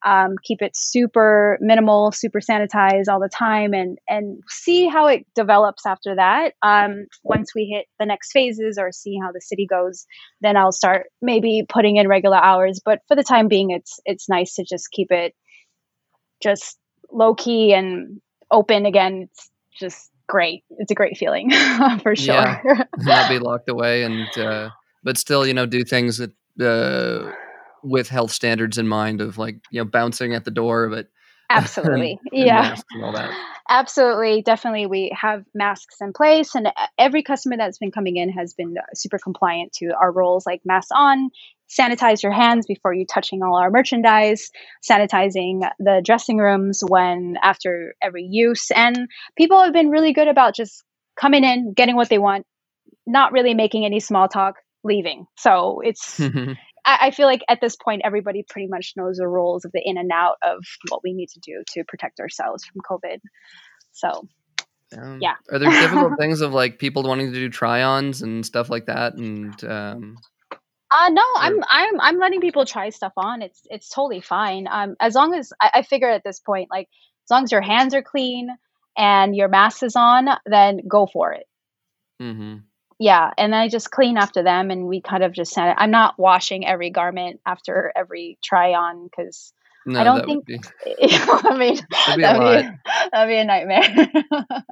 Um, 0.04 0.36
keep 0.42 0.62
it 0.62 0.76
super 0.76 1.58
minimal, 1.60 2.12
super 2.12 2.40
sanitized 2.40 3.08
all 3.08 3.20
the 3.20 3.30
time, 3.32 3.72
and 3.72 3.98
and 4.08 4.42
see 4.48 4.86
how 4.86 5.06
it 5.06 5.26
develops 5.34 5.86
after 5.86 6.14
that. 6.16 6.54
Um, 6.62 7.06
once 7.24 7.54
we 7.54 7.64
hit 7.64 7.86
the 7.98 8.06
next 8.06 8.32
phases 8.32 8.78
or 8.78 8.92
see 8.92 9.18
how 9.20 9.32
the 9.32 9.40
city 9.40 9.66
goes, 9.68 10.06
then 10.40 10.56
I'll 10.56 10.72
start 10.72 11.06
maybe 11.22 11.64
putting 11.68 11.96
in 11.96 12.08
regular 12.08 12.36
hours. 12.36 12.80
But 12.84 13.00
for 13.08 13.16
the 13.16 13.24
time 13.24 13.48
being, 13.48 13.70
it's 13.70 13.98
it's 14.04 14.28
nice 14.28 14.54
to 14.54 14.64
just 14.64 14.90
keep 14.90 15.10
it 15.10 15.34
just 16.42 16.78
low 17.10 17.34
key 17.34 17.72
and 17.72 18.20
open 18.50 18.86
again. 18.86 19.28
It's 19.30 19.50
just 19.78 20.10
great. 20.28 20.64
It's 20.78 20.90
a 20.90 20.94
great 20.94 21.16
feeling 21.16 21.50
for 22.02 22.14
sure. 22.14 22.34
Yeah. 22.34 22.84
not 22.98 23.28
be 23.28 23.38
locked 23.38 23.68
away 23.68 24.02
and 24.02 24.38
uh, 24.38 24.70
but 25.02 25.16
still 25.16 25.46
you 25.46 25.54
know 25.54 25.66
do 25.66 25.84
things 25.84 26.18
that 26.18 26.32
uh, 26.60 27.32
with 27.86 28.08
health 28.08 28.32
standards 28.32 28.78
in 28.78 28.88
mind 28.88 29.20
of 29.20 29.38
like 29.38 29.56
you 29.70 29.80
know 29.80 29.84
bouncing 29.84 30.34
at 30.34 30.44
the 30.44 30.50
door 30.50 30.88
but 30.88 31.08
Absolutely. 31.50 32.18
and 32.32 32.46
yeah. 32.46 32.76
and. 32.92 33.30
Absolutely. 33.68 34.42
Definitely. 34.42 34.86
We 34.86 35.16
have 35.20 35.44
masks 35.54 35.96
in 36.00 36.12
place, 36.12 36.54
and 36.54 36.68
uh, 36.68 36.72
every 36.98 37.22
customer 37.22 37.56
that's 37.56 37.78
been 37.78 37.92
coming 37.92 38.16
in 38.16 38.30
has 38.30 38.54
been 38.54 38.76
uh, 38.78 38.82
super 38.94 39.18
compliant 39.18 39.72
to 39.74 39.92
our 40.00 40.10
rules 40.10 40.44
like 40.44 40.60
masks 40.64 40.90
on, 40.92 41.30
sanitize 41.68 42.22
your 42.22 42.32
hands 42.32 42.66
before 42.66 42.92
you 42.92 43.06
touching 43.06 43.42
all 43.42 43.56
our 43.56 43.70
merchandise, 43.70 44.50
sanitizing 44.88 45.68
the 45.78 46.00
dressing 46.04 46.38
rooms 46.38 46.82
when 46.86 47.36
after 47.42 47.94
every 48.02 48.24
use. 48.24 48.70
And 48.70 49.08
people 49.36 49.62
have 49.62 49.72
been 49.72 49.90
really 49.90 50.12
good 50.12 50.28
about 50.28 50.54
just 50.54 50.84
coming 51.16 51.44
in, 51.44 51.72
getting 51.74 51.96
what 51.96 52.08
they 52.08 52.18
want, 52.18 52.46
not 53.06 53.32
really 53.32 53.54
making 53.54 53.84
any 53.84 54.00
small 54.00 54.28
talk, 54.28 54.56
leaving. 54.84 55.26
So 55.36 55.80
it's 55.84 56.20
I, 56.86 56.98
I 57.02 57.10
feel 57.10 57.26
like 57.26 57.42
at 57.48 57.60
this 57.60 57.76
point, 57.76 58.02
everybody 58.04 58.44
pretty 58.48 58.68
much 58.68 58.94
knows 58.96 59.16
the 59.18 59.28
rules 59.28 59.64
of 59.64 59.72
the 59.72 59.82
in 59.84 59.98
and 59.98 60.10
out 60.12 60.36
of 60.42 60.64
what 60.88 61.02
we 61.04 61.12
need 61.12 61.28
to 61.30 61.40
do 61.40 61.62
to 61.72 61.84
protect 61.84 62.20
ourselves 62.20 62.64
from 62.64 62.80
COVID. 62.88 63.18
So 63.92 64.28
Um, 64.96 65.18
Yeah. 65.20 65.34
are 65.52 65.58
there 65.58 65.70
difficult 65.70 66.12
things 66.18 66.40
of 66.40 66.52
like 66.54 66.78
people 66.78 67.02
wanting 67.02 67.32
to 67.32 67.38
do 67.38 67.48
try-ons 67.48 68.22
and 68.22 68.46
stuff 68.46 68.70
like 68.70 68.86
that 68.86 69.14
and 69.14 69.62
um, 69.64 70.16
Uh 70.92 71.08
no, 71.10 71.22
Or- 71.22 71.42
I'm 71.42 71.64
I'm 71.68 72.00
I'm 72.00 72.18
letting 72.18 72.40
people 72.40 72.64
try 72.64 72.90
stuff 72.90 73.12
on. 73.16 73.42
It's 73.42 73.60
it's 73.64 73.88
totally 73.88 74.20
fine. 74.20 74.68
Um, 74.70 74.94
as 75.00 75.14
long 75.16 75.34
as 75.34 75.52
I, 75.60 75.70
I 75.74 75.82
figure 75.82 76.08
at 76.08 76.22
this 76.24 76.38
point, 76.38 76.68
like 76.70 76.88
as 77.26 77.30
long 77.32 77.42
as 77.44 77.50
your 77.52 77.60
hands 77.62 77.92
are 77.94 78.02
clean 78.02 78.48
and 78.96 79.34
your 79.34 79.48
mask 79.48 79.82
is 79.82 79.96
on, 79.96 80.28
then 80.46 80.80
go 80.88 81.06
for 81.12 81.32
it. 81.32 81.46
Mm-hmm. 82.22 82.58
Yeah, 82.98 83.30
and 83.36 83.54
I 83.54 83.68
just 83.68 83.90
clean 83.90 84.16
after 84.16 84.42
them, 84.42 84.70
and 84.70 84.86
we 84.86 85.00
kind 85.02 85.22
of 85.22 85.32
just 85.32 85.52
send 85.52 85.70
it. 85.70 85.76
I'm 85.78 85.90
not 85.90 86.18
washing 86.18 86.66
every 86.66 86.90
garment 86.90 87.40
after 87.44 87.92
every 87.94 88.38
try 88.42 88.72
on 88.72 89.04
because 89.04 89.52
No, 89.84 90.00
I 90.00 90.04
don't 90.04 90.16
that 90.16 90.28
would 90.28 90.46
think. 90.46 90.66
be 90.84 91.08
I 91.12 91.56
mean, 91.58 91.76
that'd 92.06 92.16
be 92.16 92.22
that'd 92.22 92.64
be, 92.64 92.78
that'd 93.12 93.28
be 93.28 93.36
a 93.36 93.44
nightmare. 93.44 94.08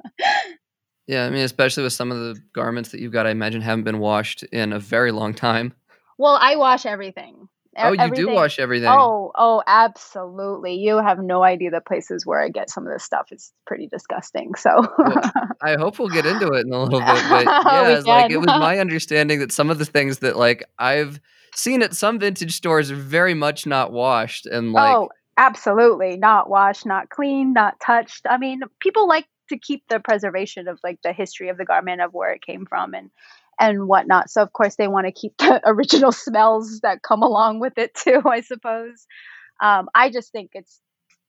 Yeah, 1.07 1.27
I 1.27 1.29
mean, 1.29 1.43
especially 1.43 1.83
with 1.83 1.93
some 1.93 2.11
of 2.11 2.17
the 2.17 2.41
garments 2.53 2.89
that 2.89 2.99
you've 2.99 3.11
got, 3.11 3.27
I 3.27 3.29
imagine 3.29 3.61
haven't 3.61 3.83
been 3.83 3.99
washed 3.99 4.41
in 4.41 4.73
a 4.73 4.79
very 4.79 5.11
long 5.11 5.35
time. 5.35 5.75
well, 6.17 6.35
I 6.41 6.55
wash 6.55 6.87
everything. 6.87 7.47
Oh, 7.77 7.91
you 7.91 8.11
do 8.11 8.29
wash 8.29 8.57
everything. 8.59 8.89
Oh, 8.89 9.31
oh, 9.35 9.61
absolutely. 9.67 10.75
You 10.75 10.97
have 10.97 11.19
no 11.19 11.43
idea 11.43 11.71
the 11.71 11.81
places 11.81 12.25
where 12.25 12.41
I 12.41 12.49
get 12.49 12.69
some 12.69 12.87
of 12.87 12.93
this 12.93 13.03
stuff. 13.03 13.27
It's 13.31 13.51
pretty 13.67 13.87
disgusting. 13.87 14.55
So, 14.55 14.69
I 15.61 15.75
hope 15.77 15.99
we'll 15.99 16.09
get 16.09 16.25
into 16.25 16.47
it 16.53 16.65
in 16.65 16.73
a 16.73 16.83
little 16.83 16.99
bit, 16.99 17.23
but 17.29 17.45
yeah, 17.45 18.01
like 18.05 18.31
it 18.31 18.37
was 18.37 18.47
my 18.47 18.79
understanding 18.79 19.39
that 19.39 19.51
some 19.51 19.69
of 19.69 19.77
the 19.77 19.85
things 19.85 20.19
that 20.19 20.37
like 20.37 20.63
I've 20.79 21.19
seen 21.53 21.81
at 21.81 21.95
some 21.95 22.19
vintage 22.19 22.55
stores 22.55 22.91
are 22.91 22.95
very 22.95 23.33
much 23.33 23.65
not 23.65 23.91
washed, 23.91 24.45
and 24.45 24.71
like 24.71 24.95
oh, 24.95 25.09
absolutely. 25.37 26.17
Not 26.17 26.49
washed, 26.49 26.85
not 26.85 27.09
clean, 27.09 27.51
not 27.53 27.79
touched. 27.81 28.25
I 28.29 28.37
mean, 28.37 28.61
people 28.79 29.07
like 29.07 29.27
to 29.49 29.57
keep 29.57 29.83
the 29.89 29.99
preservation 29.99 30.67
of 30.67 30.79
like 30.83 30.99
the 31.03 31.13
history 31.13 31.49
of 31.49 31.57
the 31.57 31.65
garment 31.65 32.01
of 32.01 32.13
where 32.13 32.31
it 32.31 32.41
came 32.41 32.65
from 32.65 32.93
and 32.93 33.11
and 33.59 33.87
whatnot. 33.87 34.29
So 34.29 34.41
of 34.41 34.53
course 34.53 34.75
they 34.75 34.87
want 34.87 35.05
to 35.07 35.11
keep 35.11 35.35
the 35.37 35.61
original 35.65 36.11
smells 36.11 36.79
that 36.81 37.03
come 37.03 37.23
along 37.23 37.59
with 37.59 37.77
it 37.77 37.93
too, 37.95 38.21
I 38.25 38.41
suppose. 38.41 39.05
Um, 39.61 39.89
I 39.95 40.09
just 40.09 40.31
think 40.31 40.51
it's 40.53 40.81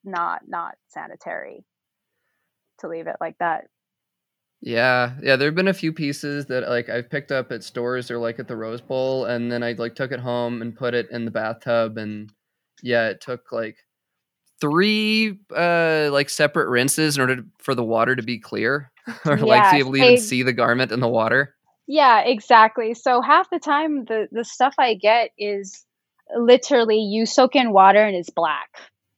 not 0.03 0.41
not 0.47 0.75
sanitary 0.89 1.63
to 2.79 2.87
leave 2.87 3.07
it 3.07 3.17
like 3.19 3.37
that. 3.39 3.65
yeah, 4.61 5.13
yeah, 5.21 5.35
there 5.35 5.47
have 5.47 5.55
been 5.55 5.67
a 5.67 5.73
few 5.73 5.93
pieces 5.93 6.47
that 6.47 6.67
like 6.69 6.89
I've 6.89 7.09
picked 7.09 7.31
up 7.31 7.51
at 7.51 7.63
stores 7.63 8.09
or 8.09 8.17
like 8.17 8.39
at 8.39 8.47
the 8.47 8.55
Rose 8.55 8.81
Bowl, 8.81 9.25
and 9.25 9.51
then 9.51 9.63
I 9.63 9.73
like 9.73 9.95
took 9.95 10.11
it 10.11 10.19
home 10.19 10.61
and 10.61 10.75
put 10.75 10.93
it 10.93 11.09
in 11.11 11.25
the 11.25 11.31
bathtub, 11.31 11.97
and 11.97 12.31
yeah, 12.83 13.09
it 13.09 13.21
took 13.21 13.51
like 13.51 13.77
three 14.59 15.39
uh 15.55 16.09
like 16.11 16.29
separate 16.29 16.69
rinses 16.69 17.15
in 17.15 17.21
order 17.21 17.35
to, 17.37 17.45
for 17.59 17.75
the 17.75 17.83
water 17.83 18.15
to 18.15 18.23
be 18.23 18.39
clear 18.39 18.91
or 19.25 19.37
like 19.37 19.63
to 19.65 19.71
be 19.71 19.79
able 19.79 19.93
to 19.93 20.03
even 20.03 20.17
see 20.17 20.43
the 20.43 20.53
garment 20.53 20.91
in 20.91 20.99
the 20.99 21.07
water. 21.07 21.55
Yeah, 21.87 22.19
exactly. 22.21 22.93
So 22.93 23.21
half 23.21 23.49
the 23.49 23.59
time 23.59 24.05
the 24.05 24.27
the 24.31 24.43
stuff 24.43 24.75
I 24.77 24.93
get 24.93 25.31
is 25.37 25.85
literally 26.35 26.99
you 26.99 27.25
soak 27.25 27.55
in 27.55 27.71
water 27.71 28.03
and 28.03 28.15
it's 28.15 28.29
black. 28.29 28.69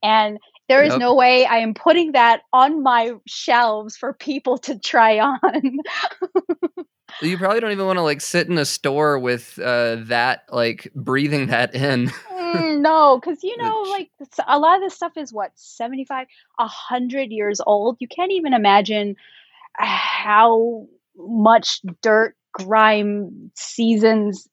And 0.03 0.37
there 0.69 0.83
is 0.83 0.93
Yep. 0.93 0.99
no 0.99 1.15
way 1.15 1.45
I 1.45 1.57
am 1.57 1.73
putting 1.73 2.11
that 2.13 2.41
on 2.53 2.83
my 2.83 3.13
shelves 3.27 3.97
for 3.97 4.13
people 4.13 4.59
to 4.59 4.77
try 4.77 5.19
on. 5.19 5.77
You 7.21 7.37
probably 7.37 7.59
don't 7.59 7.71
even 7.71 7.85
want 7.85 7.97
to 7.97 8.03
like 8.03 8.21
sit 8.21 8.47
in 8.47 8.57
a 8.57 8.65
store 8.65 9.19
with 9.19 9.59
uh, 9.59 9.97
that 10.05 10.43
like 10.51 10.91
breathing 10.95 11.47
that 11.47 11.75
in. 11.75 12.11
Mm, 12.31 12.79
no, 12.81 13.19
because 13.19 13.43
you 13.43 13.57
know, 13.57 13.81
like 13.89 14.09
a 14.47 14.59
lot 14.59 14.77
of 14.77 14.81
this 14.83 14.95
stuff 14.95 15.17
is 15.17 15.33
what 15.33 15.51
75, 15.55 16.27
100 16.55 17.31
years 17.31 17.59
old. 17.65 17.97
You 17.99 18.07
can't 18.07 18.31
even 18.31 18.53
imagine 18.53 19.15
how 19.75 20.87
much 21.17 21.81
dirt, 22.01 22.35
grime, 22.65 23.51
seasons, 23.55 24.47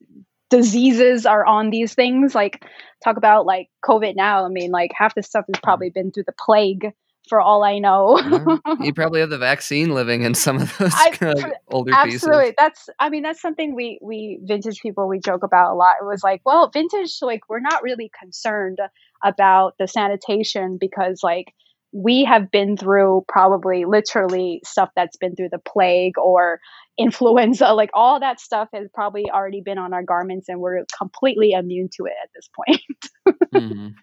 diseases 0.50 1.26
are 1.26 1.44
on 1.44 1.70
these 1.70 1.94
things. 1.94 2.34
Like, 2.34 2.64
talk 3.02 3.16
about 3.16 3.46
like 3.46 3.68
COVID 3.84 4.14
now. 4.16 4.44
I 4.44 4.48
mean, 4.48 4.70
like 4.70 4.90
half 4.96 5.14
this 5.14 5.26
stuff 5.26 5.44
has 5.52 5.60
probably 5.62 5.90
been 5.90 6.12
through 6.12 6.24
the 6.26 6.34
plague 6.38 6.92
for 7.28 7.40
all 7.40 7.64
I 7.64 7.78
know. 7.78 8.18
Yeah. 8.18 8.56
you 8.80 8.94
probably 8.94 9.20
have 9.20 9.30
the 9.30 9.38
vaccine 9.38 9.94
living 9.94 10.22
in 10.22 10.34
some 10.34 10.56
of 10.60 10.76
those 10.78 10.92
I- 10.96 11.10
kind 11.12 11.38
of 11.38 11.52
older 11.68 11.92
Absolutely. 11.94 12.42
pieces. 12.44 12.54
That's 12.58 12.88
I 12.98 13.10
mean 13.10 13.22
that's 13.22 13.40
something 13.40 13.74
we 13.74 13.98
we 14.02 14.40
vintage 14.42 14.80
people 14.80 15.08
we 15.08 15.18
joke 15.18 15.42
about 15.42 15.72
a 15.72 15.74
lot. 15.74 15.96
It 16.00 16.04
was 16.04 16.22
like, 16.22 16.42
well, 16.44 16.70
vintage 16.72 17.18
like 17.22 17.48
we're 17.48 17.60
not 17.60 17.82
really 17.82 18.10
concerned 18.18 18.78
about 19.24 19.74
the 19.78 19.88
sanitation 19.88 20.78
because 20.80 21.20
like 21.22 21.52
we 21.96 22.24
have 22.24 22.50
been 22.50 22.76
through 22.76 23.24
probably 23.26 23.84
literally 23.86 24.60
stuff 24.64 24.90
that's 24.94 25.16
been 25.16 25.34
through 25.34 25.48
the 25.50 25.58
plague 25.58 26.18
or 26.18 26.60
influenza 26.98 27.72
like 27.74 27.90
all 27.94 28.20
that 28.20 28.40
stuff 28.40 28.68
has 28.72 28.88
probably 28.94 29.30
already 29.30 29.60
been 29.60 29.78
on 29.78 29.92
our 29.92 30.02
garments 30.02 30.48
and 30.48 30.60
we're 30.60 30.84
completely 30.98 31.52
immune 31.52 31.88
to 31.94 32.04
it 32.04 32.14
at 32.22 32.30
this 32.34 32.48
point. 32.54 33.36
Mhm. 33.54 33.94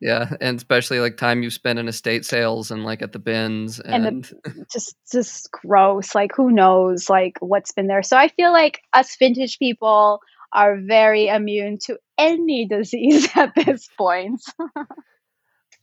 Yeah, 0.00 0.32
and 0.40 0.56
especially 0.56 1.00
like 1.00 1.16
time 1.16 1.42
you've 1.42 1.52
spent 1.52 1.78
in 1.78 1.86
estate 1.88 2.24
sales 2.24 2.70
and 2.70 2.84
like 2.84 3.02
at 3.02 3.12
the 3.12 3.18
bins 3.18 3.78
And 3.80 4.06
and, 4.06 4.24
the- 4.24 4.66
just 4.72 4.96
just 5.12 5.50
gross 5.52 6.14
like 6.14 6.30
who 6.34 6.50
knows 6.50 7.08
like 7.10 7.36
what's 7.40 7.72
been 7.72 7.86
there 7.86 8.02
so 8.02 8.16
i 8.16 8.28
feel 8.28 8.52
like 8.52 8.80
us 8.92 9.14
vintage 9.18 9.58
people 9.58 10.20
are 10.52 10.78
very 10.80 11.28
immune 11.28 11.78
to 11.86 11.98
any 12.16 12.66
disease 12.66 13.28
at 13.36 13.54
this 13.54 13.88
point 13.98 14.40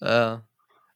uh, 0.02 0.38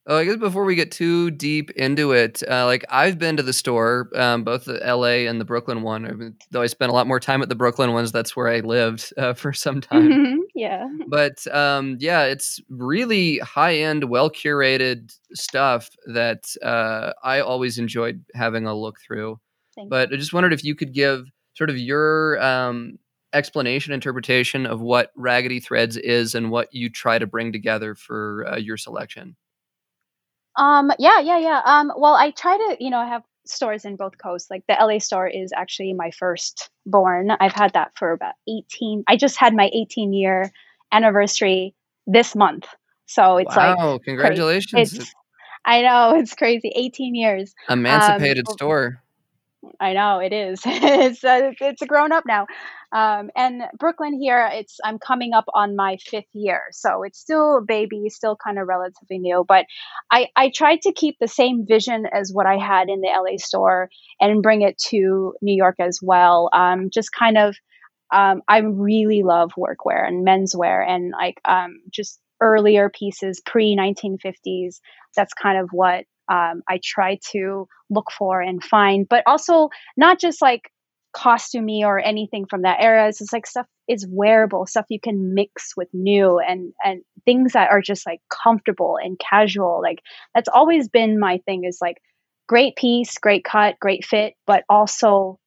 oh, 0.08 0.18
I 0.18 0.26
guess 0.26 0.38
before 0.38 0.66
we 0.66 0.76
get 0.76 0.92
too 0.92 1.32
deep 1.32 1.72
into 1.72 2.12
it, 2.12 2.44
uh, 2.50 2.66
like 2.66 2.86
I've 2.90 3.18
been 3.18 3.38
to 3.38 3.44
the 3.44 3.54
store, 3.54 4.10
um, 4.16 4.44
both 4.44 4.66
the 4.66 4.86
L.A. 4.86 5.28
and 5.28 5.40
the 5.42 5.46
Brooklyn 5.46 5.82
one. 5.82 6.06
I've 6.06 6.20
been- 6.20 6.36
Though 6.52 6.62
I 6.62 6.68
spent 6.68 6.92
a 6.92 6.96
lot 6.96 7.08
more 7.08 7.20
time 7.20 7.42
at 7.42 7.50
the 7.50 7.56
Brooklyn 7.56 7.92
ones, 7.94 8.12
that's 8.12 8.36
where 8.36 8.48
I 8.48 8.60
lived 8.60 9.12
uh, 9.18 9.34
for 9.34 9.52
some 9.54 9.82
time. 9.82 10.12
Mhm, 10.12 10.38
yeah 10.54 10.88
but 11.08 11.46
um, 11.54 11.98
yeah, 12.00 12.24
it's 12.24 12.60
really 12.70 13.40
high 13.40 13.76
end, 13.78 14.06
well 14.10 14.30
curated 14.30 15.14
stuff 15.34 15.90
that 16.14 16.46
uh, 16.64 17.14
I 17.24 17.40
always 17.42 17.78
enjoyed 17.78 18.24
having 18.34 18.66
a 18.66 18.76
look 18.76 18.98
through. 19.06 19.40
But 19.90 20.14
I 20.14 20.16
just 20.16 20.34
wondered 20.34 20.54
if 20.54 20.64
you 20.64 20.74
could 20.76 20.94
give 20.94 21.26
sort 21.56 21.70
of 21.70 21.78
your 21.78 22.42
um, 22.42 22.98
explanation, 23.34 23.94
interpretation 23.94 24.66
of 24.66 24.82
what 24.82 25.12
Raggedy 25.16 25.60
Threads 25.60 25.98
is 25.98 26.34
and 26.36 26.50
what 26.52 26.70
you 26.72 26.90
try 26.90 27.20
to 27.20 27.28
bring 27.28 27.52
together 27.52 27.94
for 27.96 28.46
uh, 28.50 28.56
your 28.58 28.78
selection. 28.78 29.36
Um, 30.58 30.92
yeah, 31.00 31.20
yeah, 31.20 31.38
yeah. 31.38 31.62
Um, 31.66 31.92
well, 31.98 32.16
I 32.16 32.32
try 32.32 32.58
to, 32.58 32.78
you 32.80 32.90
know, 32.90 33.00
I 33.00 33.08
have 33.08 33.24
stores 33.46 33.86
in 33.86 33.96
both 33.96 34.18
coasts. 34.18 34.50
Like 34.50 34.64
the 34.68 34.76
LA 34.80 35.00
store 35.00 35.28
is 35.28 35.52
actually 35.56 35.94
my 35.94 36.12
first 36.12 36.70
born. 36.86 37.32
I've 37.32 37.54
had 37.54 37.74
that 37.74 37.92
for 37.96 38.12
about 38.12 38.34
18. 38.48 39.04
I 39.08 39.18
just 39.18 39.38
had 39.38 39.54
my 39.54 39.70
18 39.74 40.14
year 40.14 40.52
anniversary 40.92 41.74
this 42.08 42.36
month. 42.36 42.68
So 43.08 43.38
it's 43.38 43.56
like 43.56 43.78
wow, 43.78 44.00
congratulations. 44.04 44.94
it's 44.94 45.14
I 45.66 45.82
know, 45.82 46.16
it's 46.16 46.34
crazy. 46.34 46.72
18 46.76 47.16
years. 47.16 47.54
Emancipated 47.70 48.46
well- 48.48 48.56
store. 48.56 49.02
I 49.80 49.94
know 49.94 50.20
it 50.20 50.32
is. 50.32 50.62
it's 50.66 51.24
a, 51.24 51.56
it's 51.60 51.82
a 51.82 51.88
grown 51.88 52.12
up 52.12 52.24
now. 52.28 52.46
Um, 52.92 53.30
and 53.36 53.64
Brooklyn 53.78 54.20
here, 54.20 54.50
it's 54.52 54.78
I'm 54.84 55.00
coming 55.00 55.34
up 55.34 55.46
on 55.54 55.76
my 55.76 55.98
fifth 55.98 56.34
year, 56.34 56.64
so 56.72 57.04
it's 57.04 57.20
still 57.20 57.58
a 57.58 57.62
baby, 57.62 58.10
still 58.10 58.38
kind 58.42 58.60
of 58.60 58.68
relatively 58.68 59.20
new. 59.20 59.46
But 59.48 59.66
I 60.12 60.28
I 60.36 60.50
tried 60.50 60.82
to 60.84 60.94
keep 60.94 61.18
the 61.20 61.28
same 61.28 61.66
vision 61.68 62.06
as 62.12 62.32
what 62.34 62.46
I 62.46 62.58
had 62.58 62.90
in 62.90 63.02
the 63.02 63.08
LA 63.08 63.38
store 63.38 63.90
and 64.20 64.42
bring 64.42 64.62
it 64.62 64.78
to 64.90 65.34
New 65.42 65.56
York 65.56 65.76
as 65.80 66.00
well. 66.02 66.50
Um, 66.54 66.90
just 66.92 67.12
kind 67.12 67.38
of, 67.38 67.56
um, 68.14 68.42
I 68.48 68.60
really 68.60 69.24
love 69.24 69.52
workwear 69.58 70.08
and 70.08 70.26
menswear 70.26 70.88
and 70.88 71.12
like 71.12 71.42
um, 71.46 71.80
just 71.92 72.20
earlier 72.42 72.90
pieces 72.90 73.42
pre 73.46 73.76
1950s. 73.76 74.80
That's 75.16 75.34
kind 75.34 75.58
of 75.58 75.70
what 75.72 76.06
um, 76.30 76.62
I 76.68 76.80
try 76.84 77.20
to 77.32 77.68
look 77.90 78.12
for 78.12 78.42
and 78.42 78.64
find, 78.64 79.08
but 79.08 79.24
also 79.28 79.70
not 79.96 80.20
just 80.20 80.42
like 80.42 80.72
costumey 81.16 81.82
or 81.84 82.00
anything 82.00 82.46
from 82.50 82.64
that 82.64 82.80
era. 82.82 83.08
It's 83.08 83.20
just 83.20 83.34
like 83.34 83.48
stuff 83.48 83.68
is 83.88 84.06
wearable, 84.10 84.66
stuff 84.66 84.86
you 84.90 85.00
can 85.00 85.34
mix 85.34 85.74
with 85.78 85.88
new 85.94 86.40
and 86.40 86.74
and 86.84 87.02
things 87.26 87.54
that 87.54 87.72
are 87.72 87.82
just 87.82 88.06
like 88.06 88.20
comfortable 88.30 88.98
and 89.02 89.20
casual. 89.20 89.82
Like 89.82 90.00
that's 90.34 90.50
always 90.50 90.90
been 90.90 91.20
my 91.20 91.40
thing 91.46 91.64
is 91.66 91.80
like 91.82 91.98
great 92.48 92.76
piece, 92.76 93.18
great 93.18 93.44
cut, 93.44 93.76
great 93.80 94.06
fit, 94.06 94.34
but 94.46 94.64
also 94.70 95.40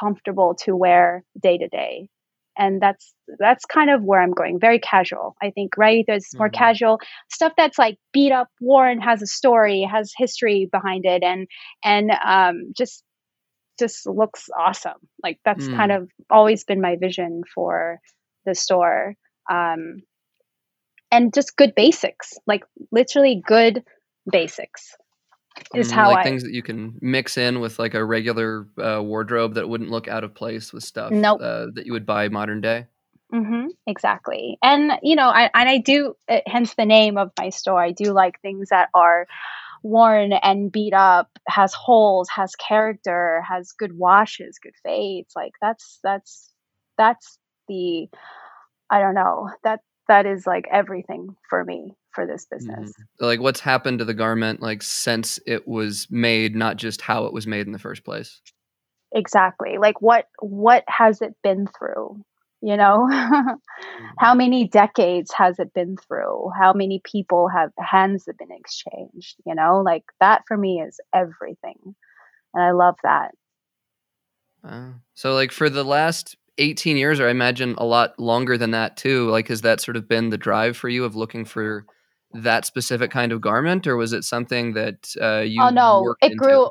comfortable 0.00 0.54
to 0.64 0.74
wear 0.76 1.24
day 1.40 1.58
to 1.58 1.68
day. 1.68 2.08
And 2.56 2.82
that's 2.82 3.14
that's 3.38 3.64
kind 3.64 3.90
of 3.90 4.02
where 4.02 4.20
I'm 4.20 4.32
going. 4.32 4.60
Very 4.60 4.78
casual. 4.78 5.36
I 5.42 5.50
think 5.50 5.72
right 5.78 6.04
there's 6.06 6.28
more 6.38 6.50
Mhm. 6.50 6.52
casual 6.52 7.00
stuff 7.30 7.54
that's 7.56 7.78
like 7.78 7.96
beat 8.12 8.30
up, 8.32 8.48
worn, 8.60 9.00
has 9.00 9.22
a 9.22 9.26
story, 9.26 9.82
has 9.90 10.12
history 10.16 10.68
behind 10.70 11.06
it, 11.06 11.22
and 11.22 11.48
and 11.82 12.10
um, 12.24 12.72
just 12.76 13.02
just 13.78 14.06
looks 14.06 14.48
awesome. 14.58 14.98
Like 15.22 15.38
that's 15.44 15.68
Mm. 15.68 15.76
kind 15.76 15.92
of 15.92 16.10
always 16.30 16.64
been 16.64 16.80
my 16.80 16.96
vision 16.96 17.42
for 17.54 18.00
the 18.44 18.54
store. 18.54 19.14
Um, 19.50 20.02
and 21.10 21.32
just 21.34 21.56
good 21.56 21.74
basics, 21.74 22.34
like 22.46 22.64
literally 22.90 23.42
good 23.46 23.84
basics 24.30 24.96
is 25.74 25.90
Mm, 25.90 25.94
how 25.94 26.08
like 26.08 26.18
I 26.18 26.22
things 26.22 26.42
that 26.44 26.52
you 26.52 26.62
can 26.62 26.98
mix 27.00 27.36
in 27.36 27.60
with 27.60 27.78
like 27.78 27.94
a 27.94 28.04
regular 28.04 28.66
uh, 28.78 29.02
wardrobe 29.02 29.54
that 29.54 29.68
wouldn't 29.68 29.90
look 29.90 30.08
out 30.08 30.24
of 30.24 30.34
place 30.34 30.72
with 30.72 30.82
stuff 30.82 31.12
Nope. 31.12 31.40
uh, 31.40 31.66
that 31.74 31.86
you 31.86 31.92
would 31.92 32.06
buy 32.06 32.28
modern 32.28 32.60
day. 32.60 32.86
Mm-hmm, 33.32 33.68
exactly. 33.86 34.58
And 34.62 34.92
you 35.02 35.16
know, 35.16 35.28
I 35.28 35.50
and 35.54 35.68
I 35.68 35.78
do 35.78 36.14
uh, 36.28 36.40
hence 36.46 36.74
the 36.74 36.84
name 36.84 37.16
of 37.16 37.32
my 37.38 37.48
store. 37.48 37.82
I 37.82 37.92
do 37.92 38.12
like 38.12 38.40
things 38.40 38.68
that 38.70 38.88
are 38.94 39.26
worn 39.82 40.32
and 40.32 40.70
beat 40.70 40.94
up, 40.94 41.28
has 41.48 41.72
holes, 41.74 42.28
has 42.34 42.54
character, 42.56 43.42
has 43.48 43.72
good 43.72 43.96
washes, 43.96 44.58
good 44.62 44.74
fades. 44.84 45.32
Like 45.34 45.52
that's 45.60 45.98
that's 46.02 46.52
that's 46.98 47.38
the 47.68 48.08
I 48.90 49.00
don't 49.00 49.14
know. 49.14 49.50
That 49.64 49.80
that 50.08 50.26
is 50.26 50.46
like 50.46 50.66
everything 50.70 51.36
for 51.48 51.64
me 51.64 51.96
for 52.12 52.26
this 52.26 52.46
business. 52.50 52.90
Mm-hmm. 52.90 53.24
Like 53.24 53.40
what's 53.40 53.60
happened 53.60 54.00
to 54.00 54.04
the 54.04 54.14
garment 54.14 54.60
like 54.60 54.82
since 54.82 55.38
it 55.46 55.66
was 55.66 56.06
made, 56.10 56.54
not 56.54 56.76
just 56.76 57.00
how 57.00 57.26
it 57.26 57.32
was 57.32 57.46
made 57.46 57.66
in 57.66 57.72
the 57.72 57.78
first 57.78 58.04
place. 58.04 58.40
Exactly. 59.14 59.78
Like 59.78 60.00
what 60.00 60.26
what 60.40 60.84
has 60.88 61.22
it 61.22 61.34
been 61.42 61.66
through? 61.78 62.22
You 62.62 62.76
know, 62.76 63.08
how 64.18 64.34
many 64.34 64.68
decades 64.68 65.32
has 65.32 65.58
it 65.58 65.74
been 65.74 65.96
through? 65.96 66.50
How 66.56 66.72
many 66.72 67.00
people 67.04 67.48
have 67.48 67.70
hands 67.76 68.24
have 68.26 68.38
been 68.38 68.52
exchanged? 68.52 69.36
You 69.44 69.56
know, 69.56 69.82
like 69.84 70.04
that 70.20 70.42
for 70.46 70.56
me 70.56 70.80
is 70.80 71.00
everything, 71.12 71.96
and 72.54 72.62
I 72.62 72.70
love 72.70 72.94
that. 73.02 73.32
Uh, 74.64 74.92
so, 75.14 75.34
like 75.34 75.50
for 75.50 75.68
the 75.68 75.82
last 75.82 76.36
18 76.58 76.96
years, 76.96 77.18
or 77.18 77.26
I 77.26 77.30
imagine 77.30 77.74
a 77.78 77.84
lot 77.84 78.18
longer 78.20 78.56
than 78.56 78.70
that 78.70 78.96
too. 78.96 79.28
Like, 79.28 79.48
has 79.48 79.62
that 79.62 79.80
sort 79.80 79.96
of 79.96 80.08
been 80.08 80.30
the 80.30 80.38
drive 80.38 80.76
for 80.76 80.88
you 80.88 81.04
of 81.04 81.16
looking 81.16 81.44
for 81.44 81.84
that 82.32 82.64
specific 82.64 83.10
kind 83.10 83.32
of 83.32 83.40
garment, 83.40 83.88
or 83.88 83.96
was 83.96 84.12
it 84.12 84.22
something 84.22 84.74
that 84.74 85.14
uh, 85.20 85.40
you? 85.40 85.60
Oh 85.62 85.70
no, 85.70 86.14
it 86.22 86.32
into? 86.32 86.38
grew 86.38 86.70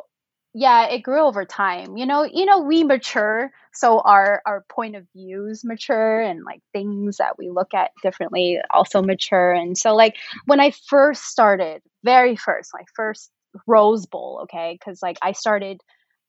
yeah 0.54 0.88
it 0.88 1.02
grew 1.02 1.22
over 1.22 1.46
time 1.46 1.96
you 1.98 2.06
know 2.06 2.24
you 2.24 2.46
know 2.46 2.60
we 2.60 2.84
mature 2.84 3.52
so 3.74 4.00
our 4.00 4.42
our 4.46 4.66
point 4.70 4.96
of 4.96 5.06
views 5.16 5.64
mature 5.64 6.22
and 6.22 6.44
like 6.44 6.62
things 6.74 7.18
that 7.18 7.38
we 7.38 7.50
look 7.50 7.74
at 7.74 7.92
differently 8.04 8.60
also 8.70 9.02
mature 9.02 9.54
and 9.54 9.78
so 9.78 9.96
like 9.96 10.16
when 10.46 10.60
i 10.60 10.72
first 10.88 11.24
started 11.24 11.82
very 12.04 12.36
first 12.36 12.72
my 12.74 12.84
first 12.96 13.32
rose 13.66 14.06
bowl 14.06 14.42
okay 14.44 14.78
because 14.78 15.02
like 15.02 15.18
i 15.22 15.32
started 15.32 15.80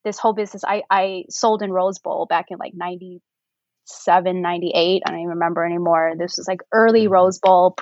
this 0.05 0.17
whole 0.17 0.33
business 0.33 0.63
i 0.63 0.83
i 0.89 1.23
sold 1.29 1.61
in 1.61 1.71
rose 1.71 1.99
bowl 1.99 2.25
back 2.25 2.45
in 2.49 2.57
like 2.57 2.73
90 2.73 3.21
seven 3.85 4.41
ninety 4.41 4.71
eight. 4.73 5.03
I 5.05 5.11
don't 5.11 5.19
even 5.19 5.29
remember 5.29 5.65
anymore. 5.65 6.13
This 6.17 6.37
was 6.37 6.47
like 6.47 6.61
early 6.71 7.03
mm-hmm. 7.03 7.13
Rose 7.13 7.39
Bowl, 7.39 7.73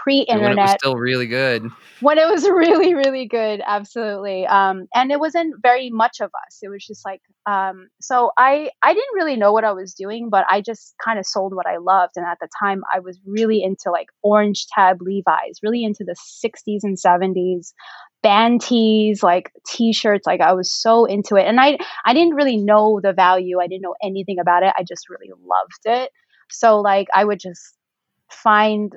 it 0.51 0.61
was 0.61 0.71
still 0.79 0.95
really 0.95 1.27
good. 1.27 1.69
When 1.99 2.17
it 2.17 2.27
was 2.27 2.43
really, 2.49 2.93
really 2.93 3.27
good, 3.27 3.61
absolutely. 3.65 4.45
Um, 4.45 4.87
and 4.93 5.11
it 5.11 5.19
wasn't 5.19 5.55
very 5.61 5.89
much 5.89 6.19
of 6.19 6.31
us. 6.47 6.59
It 6.61 6.69
was 6.69 6.85
just 6.85 7.05
like, 7.05 7.21
um, 7.45 7.87
so 7.99 8.31
I 8.37 8.69
I 8.81 8.93
didn't 8.93 9.15
really 9.15 9.37
know 9.37 9.53
what 9.53 9.63
I 9.63 9.73
was 9.73 9.93
doing, 9.93 10.29
but 10.29 10.45
I 10.49 10.61
just 10.61 10.95
kind 11.03 11.19
of 11.19 11.25
sold 11.25 11.55
what 11.55 11.67
I 11.67 11.77
loved. 11.77 12.13
And 12.15 12.25
at 12.25 12.37
the 12.39 12.49
time, 12.61 12.83
I 12.93 12.99
was 12.99 13.19
really 13.25 13.63
into 13.63 13.91
like 13.91 14.07
orange 14.23 14.67
tab 14.73 14.97
Levi's, 15.01 15.59
really 15.63 15.83
into 15.83 16.03
the 16.03 16.15
'60s 16.15 16.79
and 16.83 16.97
'70s 16.97 17.73
band 18.23 18.61
tees, 18.61 19.23
like 19.23 19.51
t-shirts. 19.67 20.27
Like 20.27 20.41
I 20.41 20.53
was 20.53 20.71
so 20.71 21.05
into 21.05 21.35
it. 21.35 21.45
And 21.45 21.59
I 21.59 21.77
I 22.05 22.13
didn't 22.13 22.35
really 22.35 22.57
know 22.57 22.99
the 23.01 23.13
value. 23.13 23.59
I 23.59 23.67
didn't 23.67 23.81
know 23.81 23.95
anything 24.03 24.39
about 24.39 24.63
it. 24.63 24.73
I 24.77 24.83
just 24.83 25.09
really 25.09 25.31
loved 25.31 25.85
it. 25.85 26.11
So 26.49 26.79
like 26.79 27.07
I 27.13 27.23
would 27.25 27.39
just 27.39 27.77
find 28.29 28.93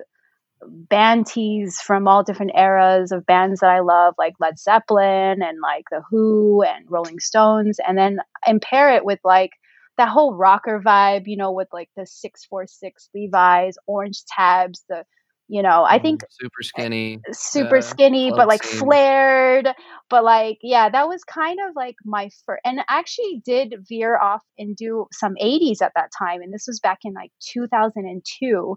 band 0.67 1.27
tees 1.27 1.81
from 1.81 2.09
all 2.09 2.23
different 2.23 2.53
eras 2.55 3.13
of 3.13 3.27
bands 3.27 3.61
that 3.61 3.71
I 3.71 3.81
love, 3.81 4.15
like 4.19 4.35
Led 4.41 4.59
Zeppelin 4.59 5.43
and 5.43 5.59
like 5.63 5.85
The 5.91 6.03
Who 6.11 6.63
and 6.63 6.91
Rolling 6.91 7.21
Stones, 7.21 7.79
and 7.87 7.99
then 7.99 8.19
and 8.47 8.61
pair 8.61 8.95
it 8.95 9.05
with 9.05 9.19
like 9.25 9.51
that 9.97 10.09
whole 10.09 10.35
rocker 10.35 10.81
vibe, 10.85 11.25
you 11.27 11.37
know, 11.37 11.53
with 11.53 11.69
like 11.73 11.89
the 11.97 12.07
646 12.07 13.11
Levi's, 13.15 13.79
orange 13.87 14.25
tabs, 14.27 14.85
the 14.89 15.05
you 15.49 15.63
know 15.63 15.85
i 15.89 15.99
think 15.99 16.23
super 16.31 16.63
skinny 16.63 17.21
super 17.33 17.79
uh, 17.79 17.83
skinny 17.83 18.31
but 18.31 18.49
like 18.49 18.63
scene. 18.63 18.79
flared 18.79 19.69
but 20.09 20.25
like 20.25 20.59
yeah 20.63 20.89
that 20.89 21.07
was 21.07 21.23
kind 21.25 21.59
of 21.69 21.77
like 21.77 21.97
my 22.05 22.31
first 22.47 22.61
and 22.65 22.81
actually 22.89 23.43
did 23.45 23.75
veer 23.89 24.19
off 24.19 24.43
and 24.59 24.75
do 24.77 25.07
some 25.13 25.35
80s 25.41 25.83
at 25.83 25.93
that 25.97 26.11
time 26.17 26.41
and 26.41 26.53
this 26.53 26.65
was 26.67 26.81
back 26.81 27.01
in 27.05 27.13
like 27.13 27.31
2002 27.53 28.77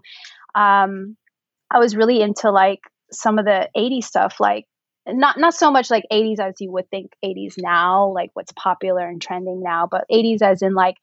um 0.54 1.16
i 1.70 1.78
was 1.78 1.96
really 1.96 2.20
into 2.20 2.50
like 2.50 2.80
some 3.10 3.38
of 3.38 3.46
the 3.46 3.68
80s 3.76 4.04
stuff 4.04 4.36
like 4.38 4.66
not 5.06 5.38
not 5.38 5.54
so 5.54 5.70
much 5.70 5.90
like 5.90 6.04
80s 6.12 6.38
as 6.38 6.54
you 6.60 6.70
would 6.70 6.90
think 6.90 7.12
80s 7.24 7.54
now 7.56 8.12
like 8.14 8.30
what's 8.34 8.52
popular 8.52 9.08
and 9.08 9.22
trending 9.22 9.62
now 9.62 9.88
but 9.90 10.04
80s 10.12 10.42
as 10.42 10.60
in 10.60 10.74
like 10.74 10.96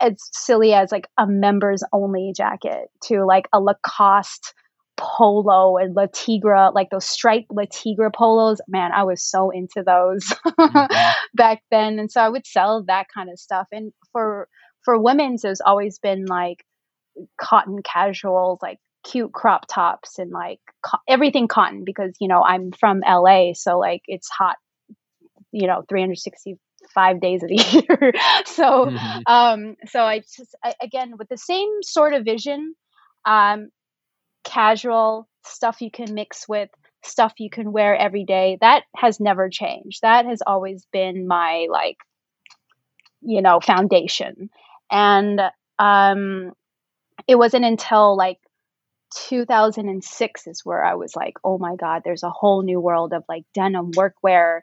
as 0.00 0.16
silly 0.32 0.72
as 0.72 0.90
like 0.90 1.08
a 1.18 1.26
members 1.26 1.82
only 1.92 2.32
jacket 2.34 2.88
to 3.04 3.24
like 3.24 3.48
a 3.52 3.60
lacoste 3.60 4.54
polo 4.96 5.76
and 5.76 5.94
Le 5.94 6.08
Tigre, 6.08 6.70
like 6.74 6.90
those 6.90 7.04
striped 7.04 7.50
Le 7.50 7.66
Tigre 7.66 8.10
polos. 8.10 8.60
Man, 8.68 8.92
I 8.92 9.04
was 9.04 9.22
so 9.22 9.50
into 9.50 9.82
those 9.84 10.24
mm-hmm. 10.24 11.12
back 11.34 11.62
then. 11.70 11.98
And 11.98 12.10
so 12.10 12.20
I 12.20 12.28
would 12.28 12.46
sell 12.46 12.84
that 12.86 13.06
kind 13.14 13.30
of 13.30 13.38
stuff. 13.38 13.68
And 13.72 13.92
for 14.12 14.48
for 14.84 15.00
women's, 15.00 15.42
there's 15.42 15.60
always 15.60 15.98
been 15.98 16.26
like 16.26 16.64
cotton 17.40 17.80
casuals, 17.82 18.58
like 18.62 18.78
cute 19.04 19.32
crop 19.32 19.66
tops 19.68 20.18
and 20.18 20.30
like 20.30 20.60
co- 20.84 20.98
everything 21.08 21.48
cotton 21.48 21.84
because 21.84 22.12
you 22.20 22.28
know 22.28 22.42
I'm 22.42 22.72
from 22.72 23.00
LA, 23.00 23.52
so 23.54 23.78
like 23.78 24.02
it's 24.06 24.28
hot, 24.28 24.56
you 25.52 25.66
know, 25.66 25.84
365 25.88 27.20
days 27.20 27.42
of 27.42 27.48
the 27.48 27.56
year. 27.72 28.12
so 28.46 28.86
mm-hmm. 28.86 29.18
um 29.26 29.76
so 29.86 30.02
I 30.02 30.20
just 30.20 30.54
I, 30.62 30.74
again 30.82 31.14
with 31.18 31.28
the 31.28 31.38
same 31.38 31.82
sort 31.82 32.14
of 32.14 32.24
vision 32.24 32.74
um 33.26 33.68
casual 34.44 35.28
stuff 35.44 35.80
you 35.80 35.90
can 35.90 36.14
mix 36.14 36.48
with 36.48 36.70
stuff 37.02 37.34
you 37.38 37.50
can 37.50 37.72
wear 37.72 37.96
every 37.96 38.24
day. 38.24 38.58
That 38.60 38.84
has 38.96 39.20
never 39.20 39.48
changed. 39.48 40.02
That 40.02 40.26
has 40.26 40.42
always 40.46 40.86
been 40.92 41.26
my 41.26 41.66
like 41.70 41.96
you 43.20 43.42
know 43.42 43.60
foundation. 43.60 44.50
And 44.90 45.40
um 45.78 46.52
it 47.26 47.36
wasn't 47.36 47.64
until 47.64 48.16
like 48.16 48.38
2006 49.28 50.46
is 50.48 50.62
where 50.64 50.84
i 50.84 50.94
was 50.94 51.14
like 51.14 51.34
oh 51.44 51.56
my 51.56 51.76
god 51.76 52.02
there's 52.04 52.24
a 52.24 52.30
whole 52.30 52.62
new 52.62 52.80
world 52.80 53.12
of 53.12 53.24
like 53.28 53.44
denim 53.54 53.92
workwear. 53.92 54.60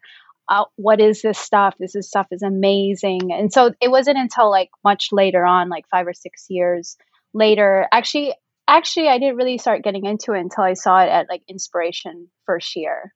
Uh, 0.50 0.66
what 0.76 1.00
is 1.00 1.22
this 1.22 1.40
stuff? 1.40 1.76
This 1.80 1.96
is 1.96 2.10
stuff 2.10 2.28
is 2.32 2.42
amazing. 2.42 3.32
And 3.32 3.54
so 3.54 3.74
it 3.80 3.90
wasn't 3.90 4.18
until 4.18 4.50
like 4.50 4.70
much 4.84 5.10
later 5.14 5.46
on 5.46 5.70
like 5.70 5.86
five 5.90 6.08
or 6.08 6.14
six 6.14 6.48
years 6.50 6.98
later 7.34 7.88
actually 7.94 8.34
actually 8.78 9.10
I 9.10 9.20
didn't 9.20 9.36
really 9.36 9.58
start 9.58 9.84
getting 9.84 10.06
into 10.06 10.34
it 10.34 10.40
until 10.40 10.64
I 10.64 10.74
saw 10.74 11.04
it 11.04 11.10
at 11.10 11.30
like 11.30 11.44
Inspiration 11.48 12.30
first 12.46 12.76
year. 12.76 13.14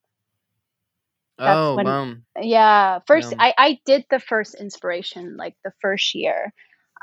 That's 1.37 1.57
oh, 1.57 1.75
when, 1.75 1.85
wow. 1.85 2.13
yeah. 2.39 2.99
First. 3.07 3.33
I, 3.37 3.53
I 3.57 3.79
did 3.85 4.05
the 4.09 4.19
first 4.19 4.55
Inspiration 4.55 5.35
like 5.37 5.55
the 5.63 5.71
first 5.81 6.15
year. 6.15 6.53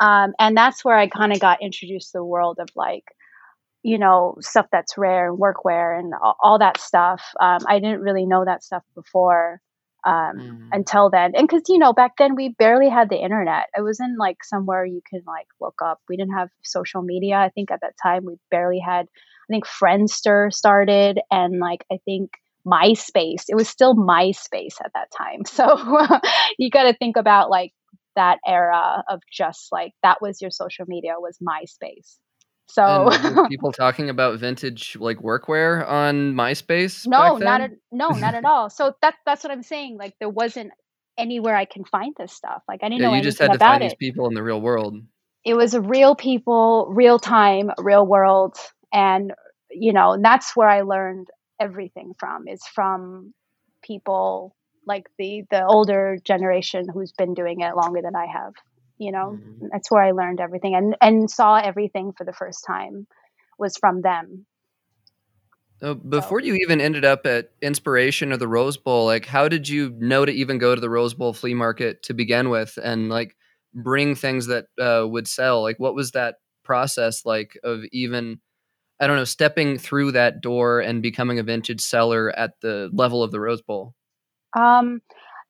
Um, 0.00 0.32
and 0.38 0.56
that's 0.56 0.84
where 0.84 0.96
I 0.96 1.06
kind 1.08 1.32
of 1.32 1.40
got 1.40 1.62
introduced 1.62 2.12
to 2.12 2.18
the 2.18 2.24
world 2.24 2.58
of 2.58 2.68
like, 2.74 3.04
you 3.82 3.98
know, 3.98 4.36
stuff 4.40 4.66
that's 4.72 4.96
rare 4.96 5.28
and 5.30 5.38
workwear 5.38 5.98
and 5.98 6.14
all, 6.14 6.36
all 6.40 6.58
that 6.60 6.78
stuff. 6.78 7.22
Um, 7.40 7.60
I 7.68 7.78
didn't 7.78 8.00
really 8.00 8.24
know 8.24 8.44
that 8.44 8.64
stuff 8.64 8.82
before 8.94 9.60
um, 10.04 10.36
mm. 10.36 10.68
until 10.72 11.10
then. 11.10 11.32
And 11.34 11.46
because, 11.48 11.62
you 11.68 11.78
know, 11.78 11.92
back 11.92 12.12
then 12.18 12.34
we 12.34 12.54
barely 12.58 12.88
had 12.88 13.08
the 13.08 13.22
internet. 13.22 13.66
It 13.76 13.82
wasn't 13.82 14.18
like 14.18 14.44
somewhere 14.44 14.84
you 14.84 15.00
can 15.08 15.22
like 15.26 15.46
look 15.60 15.80
up. 15.82 16.00
We 16.08 16.16
didn't 16.16 16.34
have 16.34 16.48
social 16.62 17.02
media. 17.02 17.36
I 17.36 17.50
think 17.50 17.70
at 17.70 17.80
that 17.82 17.94
time 18.02 18.24
we 18.24 18.36
barely 18.50 18.80
had, 18.80 19.06
I 19.06 19.48
think 19.48 19.66
Friendster 19.66 20.52
started 20.52 21.20
and 21.30 21.58
like, 21.58 21.84
I 21.90 21.98
think 22.04 22.30
MySpace. 22.66 23.44
It 23.48 23.56
was 23.56 23.68
still 23.68 23.94
MySpace 23.94 24.80
at 24.84 24.92
that 24.94 25.10
time. 25.16 25.42
So 25.46 26.10
you 26.58 26.70
got 26.70 26.84
to 26.84 26.94
think 26.94 27.16
about 27.16 27.50
like 27.50 27.72
that 28.16 28.38
era 28.46 29.02
of 29.08 29.20
just 29.30 29.68
like 29.72 29.92
that 30.02 30.20
was 30.20 30.40
your 30.40 30.50
social 30.50 30.86
media 30.86 31.14
was 31.18 31.38
MySpace. 31.38 32.16
So 32.72 33.10
people 33.50 33.70
talking 33.70 34.08
about 34.08 34.38
vintage 34.38 34.96
like 34.98 35.18
workwear 35.18 35.86
on 35.86 36.32
MySpace. 36.32 37.06
No, 37.06 37.36
not 37.36 37.60
at 37.60 37.72
no, 37.90 38.08
not 38.08 38.34
at 38.34 38.46
all. 38.46 38.70
So 38.70 38.94
that 39.02 39.14
that's 39.26 39.44
what 39.44 39.50
I'm 39.50 39.62
saying. 39.62 39.98
Like 39.98 40.14
there 40.18 40.30
wasn't 40.30 40.72
anywhere 41.18 41.54
I 41.54 41.66
can 41.66 41.84
find 41.84 42.14
this 42.18 42.32
stuff. 42.32 42.62
Like 42.66 42.80
I 42.82 42.88
didn't 42.88 43.02
yeah, 43.02 43.08
know 43.08 43.14
you 43.14 43.22
just 43.22 43.38
had 43.38 43.52
to 43.52 43.58
find 43.58 43.82
it. 43.82 43.90
these 43.90 43.96
people 43.96 44.26
in 44.26 44.32
the 44.32 44.42
real 44.42 44.58
world. 44.58 44.96
It 45.44 45.52
was 45.52 45.76
real 45.76 46.14
people, 46.14 46.86
real 46.88 47.18
time, 47.18 47.70
real 47.76 48.06
world, 48.06 48.56
and 48.90 49.34
you 49.70 49.92
know 49.92 50.16
that's 50.18 50.56
where 50.56 50.68
I 50.68 50.80
learned 50.80 51.28
everything 51.60 52.14
from. 52.18 52.48
Is 52.48 52.64
from 52.64 53.34
people 53.82 54.56
like 54.86 55.08
the 55.18 55.42
the 55.50 55.66
older 55.66 56.16
generation 56.24 56.86
who's 56.88 57.12
been 57.12 57.34
doing 57.34 57.60
it 57.60 57.76
longer 57.76 58.00
than 58.00 58.16
I 58.16 58.24
have 58.24 58.54
you 59.02 59.12
know 59.12 59.38
mm-hmm. 59.38 59.66
that's 59.72 59.90
where 59.90 60.02
i 60.02 60.10
learned 60.12 60.40
everything 60.40 60.74
and 60.74 60.96
and 61.00 61.30
saw 61.30 61.56
everything 61.56 62.12
for 62.16 62.24
the 62.24 62.32
first 62.32 62.64
time 62.66 63.06
was 63.58 63.76
from 63.76 64.02
them 64.02 64.46
so 65.80 65.94
before 65.94 66.40
so. 66.40 66.46
you 66.46 66.54
even 66.54 66.80
ended 66.80 67.04
up 67.04 67.26
at 67.26 67.50
inspiration 67.60 68.32
or 68.32 68.36
the 68.36 68.48
rose 68.48 68.76
bowl 68.76 69.06
like 69.06 69.26
how 69.26 69.48
did 69.48 69.68
you 69.68 69.94
know 69.98 70.24
to 70.24 70.32
even 70.32 70.58
go 70.58 70.74
to 70.74 70.80
the 70.80 70.90
rose 70.90 71.14
bowl 71.14 71.32
flea 71.32 71.54
market 71.54 72.02
to 72.02 72.14
begin 72.14 72.50
with 72.50 72.78
and 72.82 73.08
like 73.08 73.36
bring 73.74 74.14
things 74.14 74.46
that 74.46 74.66
uh, 74.80 75.06
would 75.06 75.26
sell 75.26 75.62
like 75.62 75.78
what 75.78 75.94
was 75.94 76.12
that 76.12 76.36
process 76.64 77.24
like 77.24 77.58
of 77.64 77.80
even 77.90 78.38
i 79.00 79.06
don't 79.06 79.16
know 79.16 79.24
stepping 79.24 79.78
through 79.78 80.12
that 80.12 80.40
door 80.40 80.80
and 80.80 81.02
becoming 81.02 81.38
a 81.38 81.42
vintage 81.42 81.80
seller 81.80 82.30
at 82.38 82.52
the 82.60 82.88
level 82.92 83.22
of 83.22 83.32
the 83.32 83.40
rose 83.40 83.62
bowl 83.62 83.94
Um, 84.54 85.00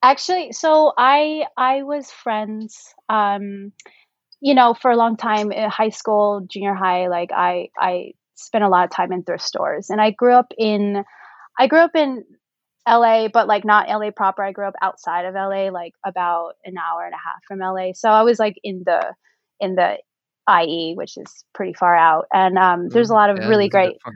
actually, 0.03 0.53
so 0.53 0.93
I 0.99 1.45
I 1.57 1.83
was 1.83 2.11
friends. 2.11 2.95
Um, 3.09 3.73
you 4.41 4.55
know, 4.55 4.75
for 4.75 4.91
a 4.91 4.97
long 4.97 5.17
time 5.17 5.53
in 5.53 5.71
high 5.71 5.91
school, 5.91 6.43
junior 6.49 6.75
high, 6.75 7.09
like 7.09 7.31
I 7.35 7.69
I 7.79 8.13
spent 8.37 8.65
a 8.65 8.69
lot 8.69 8.85
of 8.85 8.91
time 8.91 9.13
in 9.13 9.25
thrift 9.25 9.45
stores, 9.45 9.91
and 9.91 10.01
I 10.01 10.11
grew 10.13 10.35
up 10.35 10.53
in 10.59 11.05
I 11.59 11.67
grew 11.69 11.81
up 11.81 11.97
in 11.97 12.25
LA, 12.89 13.29
but 13.29 13.49
like 13.49 13.65
not 13.65 13.89
LA 13.89 14.11
proper. 14.13 14.43
I 14.45 14.53
grew 14.53 14.69
up 14.69 14.75
outside 14.83 15.27
of 15.27 15.35
LA, 15.35 15.71
like 15.71 15.95
about 16.07 16.55
an 16.65 16.77
hour 16.79 17.05
and 17.05 17.15
a 17.15 17.19
half 17.19 17.43
from 17.49 17.61
LA. 17.61 17.93
So 17.95 18.11
I 18.11 18.23
was 18.23 18.39
like 18.39 18.57
in 18.65 18.83
the 18.87 19.15
in 19.61 19.77
the 19.77 19.99
IE, 20.51 20.95
which 20.97 21.17
is 21.17 21.45
pretty 21.55 21.73
far 21.73 21.95
out. 21.95 22.27
And 22.33 22.59
um, 22.59 22.89
there's 22.89 23.11
a 23.11 23.13
mm, 23.13 23.17
lot 23.17 23.31
of 23.31 23.39
yeah, 23.39 23.49
really 23.49 23.69
great. 23.69 23.97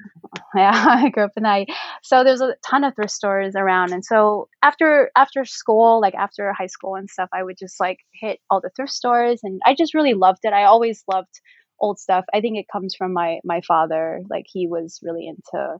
Yeah, 0.55 0.73
I 0.73 1.09
grew 1.11 1.25
up 1.25 1.33
in 1.37 1.47
IE, 1.47 1.67
so 2.03 2.23
there's 2.25 2.41
a 2.41 2.57
ton 2.69 2.85
of 2.85 2.95
thrift 2.95 3.13
stores 3.13 3.55
around. 3.57 3.93
And 3.93 4.05
so 4.05 4.49
after 4.63 5.11
after 5.17 5.45
school, 5.45 6.01
like 6.01 6.15
after 6.15 6.53
high 6.53 6.67
school 6.67 6.95
and 6.95 7.09
stuff, 7.09 7.29
I 7.33 7.43
would 7.43 7.57
just 7.59 7.81
like 7.81 7.99
hit 8.13 8.41
all 8.51 8.61
the 8.61 8.71
thrift 8.77 8.93
stores, 8.93 9.41
and 9.43 9.61
I 9.65 9.75
just 9.75 9.95
really 9.95 10.15
loved 10.15 10.41
it. 10.45 10.53
I 10.53 10.65
always 10.65 11.05
loved 11.11 11.41
old 11.81 11.99
stuff. 11.99 12.25
I 12.35 12.41
think 12.41 12.59
it 12.59 12.67
comes 12.71 12.95
from 12.95 13.13
my 13.13 13.41
my 13.45 13.61
father. 13.63 14.23
Like 14.29 14.45
he 14.47 14.67
was 14.67 15.01
really 15.03 15.27
into 15.27 15.79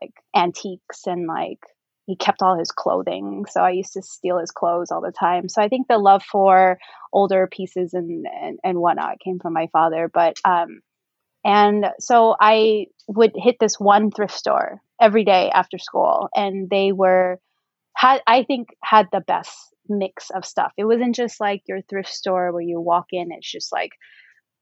like 0.00 0.14
antiques 0.34 1.06
and 1.06 1.26
like 1.26 1.60
he 2.08 2.16
kept 2.16 2.42
all 2.42 2.58
his 2.58 2.72
clothing 2.72 3.44
so 3.48 3.60
i 3.60 3.70
used 3.70 3.92
to 3.92 4.02
steal 4.02 4.38
his 4.38 4.50
clothes 4.50 4.90
all 4.90 5.02
the 5.02 5.12
time. 5.12 5.48
So 5.48 5.62
i 5.62 5.68
think 5.68 5.86
the 5.86 5.98
love 5.98 6.22
for 6.24 6.78
older 7.12 7.46
pieces 7.46 7.94
and 7.94 8.26
and, 8.26 8.58
and 8.64 8.78
whatnot 8.78 9.20
came 9.20 9.38
from 9.38 9.52
my 9.52 9.68
father 9.72 10.10
but 10.12 10.36
um 10.44 10.80
and 11.44 11.86
so 12.00 12.34
i 12.40 12.86
would 13.06 13.32
hit 13.36 13.56
this 13.60 13.78
one 13.78 14.10
thrift 14.10 14.34
store 14.34 14.80
every 15.00 15.24
day 15.24 15.50
after 15.50 15.78
school 15.78 16.28
and 16.34 16.68
they 16.68 16.92
were 16.92 17.38
had 17.94 18.22
i 18.26 18.42
think 18.42 18.68
had 18.82 19.06
the 19.12 19.20
best 19.20 19.68
mix 19.88 20.30
of 20.30 20.44
stuff. 20.44 20.72
It 20.76 20.84
wasn't 20.84 21.14
just 21.14 21.40
like 21.40 21.62
your 21.66 21.80
thrift 21.82 22.10
store 22.10 22.52
where 22.52 22.62
you 22.62 22.80
walk 22.80 23.06
in 23.12 23.32
it's 23.32 23.50
just 23.50 23.72
like 23.72 23.92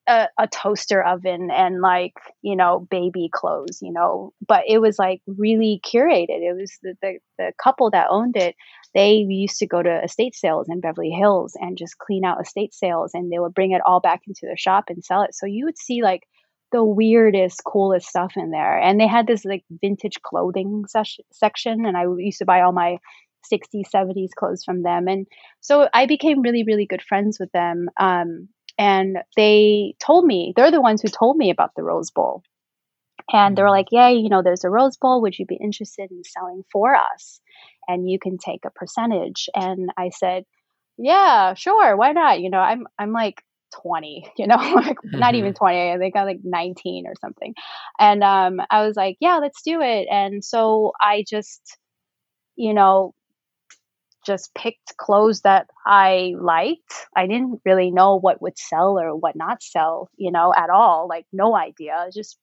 a, 0.08 0.28
a, 0.38 0.46
toaster 0.46 1.02
oven 1.02 1.50
and 1.50 1.80
like 1.80 2.14
you 2.42 2.54
know 2.54 2.86
baby 2.90 3.28
clothes 3.32 3.78
you 3.82 3.92
know 3.92 4.32
but 4.46 4.62
it 4.68 4.78
was 4.78 4.98
like 4.98 5.20
really 5.26 5.80
curated. 5.84 6.40
It 6.40 6.56
was 6.56 6.78
the, 6.82 6.94
the, 7.02 7.18
the 7.38 7.52
couple 7.62 7.90
that 7.90 8.08
owned 8.10 8.36
it 8.36 8.54
they 8.96 9.12
used 9.28 9.58
to 9.58 9.66
go 9.66 9.82
to 9.82 10.02
estate 10.02 10.34
sales 10.34 10.68
in 10.70 10.80
beverly 10.80 11.10
hills 11.10 11.54
and 11.60 11.76
just 11.76 11.98
clean 11.98 12.24
out 12.24 12.40
estate 12.40 12.72
sales 12.72 13.10
and 13.12 13.30
they 13.30 13.38
would 13.38 13.52
bring 13.52 13.72
it 13.72 13.82
all 13.84 14.00
back 14.00 14.22
into 14.26 14.46
the 14.50 14.56
shop 14.56 14.84
and 14.88 15.04
sell 15.04 15.20
it. 15.20 15.34
So 15.34 15.44
you 15.44 15.66
would 15.66 15.76
see 15.76 16.02
like 16.02 16.22
the 16.72 16.82
weirdest 16.82 17.62
coolest 17.64 18.08
stuff 18.08 18.32
in 18.36 18.50
there. 18.50 18.78
And 18.78 18.98
they 18.98 19.06
had 19.06 19.26
this 19.26 19.44
like 19.44 19.64
vintage 19.82 20.22
clothing 20.22 20.84
ses- 20.88 21.20
section 21.30 21.84
and 21.84 21.94
i 21.94 22.04
used 22.16 22.38
to 22.38 22.46
buy 22.46 22.62
all 22.62 22.72
my 22.72 22.96
60s 23.52 23.84
70s 23.94 24.30
clothes 24.36 24.64
from 24.64 24.82
them. 24.82 25.08
And 25.08 25.26
so 25.60 25.90
i 25.92 26.06
became 26.06 26.40
really 26.40 26.64
really 26.64 26.86
good 26.86 27.02
friends 27.02 27.38
with 27.38 27.52
them 27.52 27.90
um, 28.00 28.48
and 28.78 29.18
they 29.36 29.94
told 29.98 30.24
me 30.24 30.52
they're 30.56 30.70
the 30.70 30.80
ones 30.80 31.02
who 31.02 31.08
told 31.08 31.36
me 31.36 31.50
about 31.50 31.72
the 31.76 31.82
Rose 31.82 32.10
Bowl. 32.10 32.42
And 33.32 33.56
they 33.56 33.62
were 33.62 33.68
mm-hmm. 33.68 33.72
like, 33.72 33.86
"Yeah, 33.90 34.08
you 34.08 34.28
know, 34.28 34.42
there's 34.42 34.64
a 34.64 34.70
Rose 34.70 34.96
Bowl. 34.96 35.22
Would 35.22 35.38
you 35.38 35.46
be 35.46 35.56
interested 35.56 36.10
in 36.10 36.22
selling 36.24 36.62
for 36.70 36.94
us? 36.94 37.40
And 37.88 38.08
you 38.08 38.18
can 38.18 38.38
take 38.38 38.64
a 38.64 38.70
percentage." 38.70 39.48
And 39.54 39.90
I 39.96 40.10
said, 40.10 40.44
"Yeah, 40.96 41.54
sure. 41.54 41.96
Why 41.96 42.12
not? 42.12 42.40
You 42.40 42.50
know, 42.50 42.60
I'm 42.60 42.86
I'm 42.98 43.12
like 43.12 43.42
20, 43.82 44.32
you 44.38 44.46
know, 44.46 44.56
like 44.74 44.98
not 45.04 45.34
even 45.34 45.52
mm-hmm. 45.52 45.64
20. 45.64 45.92
I 45.92 45.98
think 45.98 46.16
I'm 46.16 46.26
like 46.26 46.40
19 46.44 47.06
or 47.06 47.14
something. 47.20 47.54
And 47.98 48.22
um, 48.22 48.60
I 48.70 48.86
was 48.86 48.96
like, 48.96 49.16
yeah, 49.20 49.38
let's 49.38 49.62
do 49.62 49.80
it. 49.80 50.06
And 50.10 50.44
so 50.44 50.92
I 51.00 51.24
just, 51.28 51.78
you 52.56 52.74
know, 52.74 53.14
just 54.26 54.54
picked 54.54 54.96
clothes 54.96 55.42
that 55.42 55.68
I 55.86 56.34
liked. 56.38 56.92
I 57.16 57.26
didn't 57.26 57.60
really 57.64 57.90
know 57.90 58.18
what 58.18 58.42
would 58.42 58.58
sell 58.58 58.98
or 58.98 59.14
what 59.16 59.36
not 59.36 59.62
sell, 59.62 60.10
you 60.16 60.32
know, 60.32 60.52
at 60.56 60.70
all. 60.70 61.06
Like 61.08 61.26
no 61.32 61.56
idea. 61.56 62.08
Just 62.12 62.38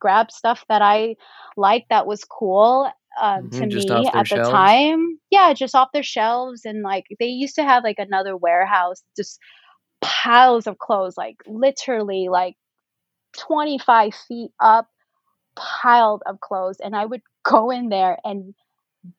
grabbed 0.00 0.32
stuff 0.32 0.64
that 0.68 0.82
I 0.82 1.16
liked 1.56 1.88
that 1.90 2.06
was 2.06 2.24
cool 2.24 2.90
um, 3.20 3.48
mm-hmm, 3.48 3.60
to 3.60 3.66
me 3.66 4.10
at 4.12 4.28
the 4.28 4.36
time. 4.36 5.18
Yeah, 5.30 5.52
just 5.54 5.74
off 5.74 5.92
their 5.92 6.02
shelves. 6.02 6.62
And 6.64 6.82
like 6.82 7.06
they 7.18 7.26
used 7.26 7.56
to 7.56 7.64
have 7.64 7.84
like 7.84 7.98
another 7.98 8.36
warehouse, 8.36 9.02
just 9.16 9.38
piles 10.00 10.66
of 10.66 10.78
clothes, 10.78 11.16
like 11.16 11.36
literally 11.46 12.28
like 12.30 12.56
25 13.38 14.14
feet 14.28 14.50
up, 14.60 14.88
piled 15.56 16.22
of 16.26 16.40
clothes. 16.40 16.78
And 16.82 16.94
I 16.94 17.04
would 17.04 17.22
go 17.44 17.70
in 17.70 17.88
there 17.88 18.18
and 18.24 18.54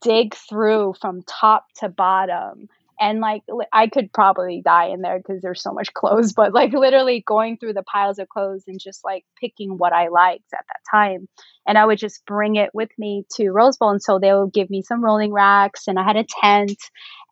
dig 0.01 0.35
through 0.35 0.95
from 0.99 1.21
top 1.23 1.65
to 1.77 1.89
bottom. 1.89 2.67
And 2.97 3.19
like 3.19 3.43
i 3.73 3.87
could 3.87 4.13
probably 4.13 4.61
die 4.63 4.85
in 4.85 5.01
there 5.01 5.17
because 5.17 5.41
there's 5.41 5.61
so 5.61 5.73
much 5.73 5.93
clothes 5.93 6.31
but 6.31 6.53
like 6.53 6.71
literally 6.71 7.21
going 7.27 7.57
through 7.57 7.73
the 7.73 7.83
piles 7.83 8.19
of 8.19 8.29
clothes 8.29 8.63
and 8.67 8.79
just 8.79 9.03
like 9.03 9.25
picking 9.37 9.71
what 9.71 9.91
i 9.91 10.07
liked 10.07 10.45
at 10.53 10.63
that 10.65 10.97
time. 10.97 11.27
And 11.67 11.77
i 11.77 11.85
would 11.85 11.97
just 11.97 12.25
bring 12.25 12.55
it 12.55 12.69
with 12.73 12.87
me 12.97 13.25
to 13.35 13.49
rose 13.49 13.75
bowl 13.75 13.89
and 13.89 14.01
so 14.01 14.17
they 14.17 14.33
would 14.33 14.53
give 14.53 14.69
me 14.69 14.81
some 14.81 15.03
rolling 15.03 15.33
racks 15.33 15.87
and 15.87 15.99
i 15.99 16.03
had 16.03 16.15
a 16.15 16.25
tent. 16.41 16.77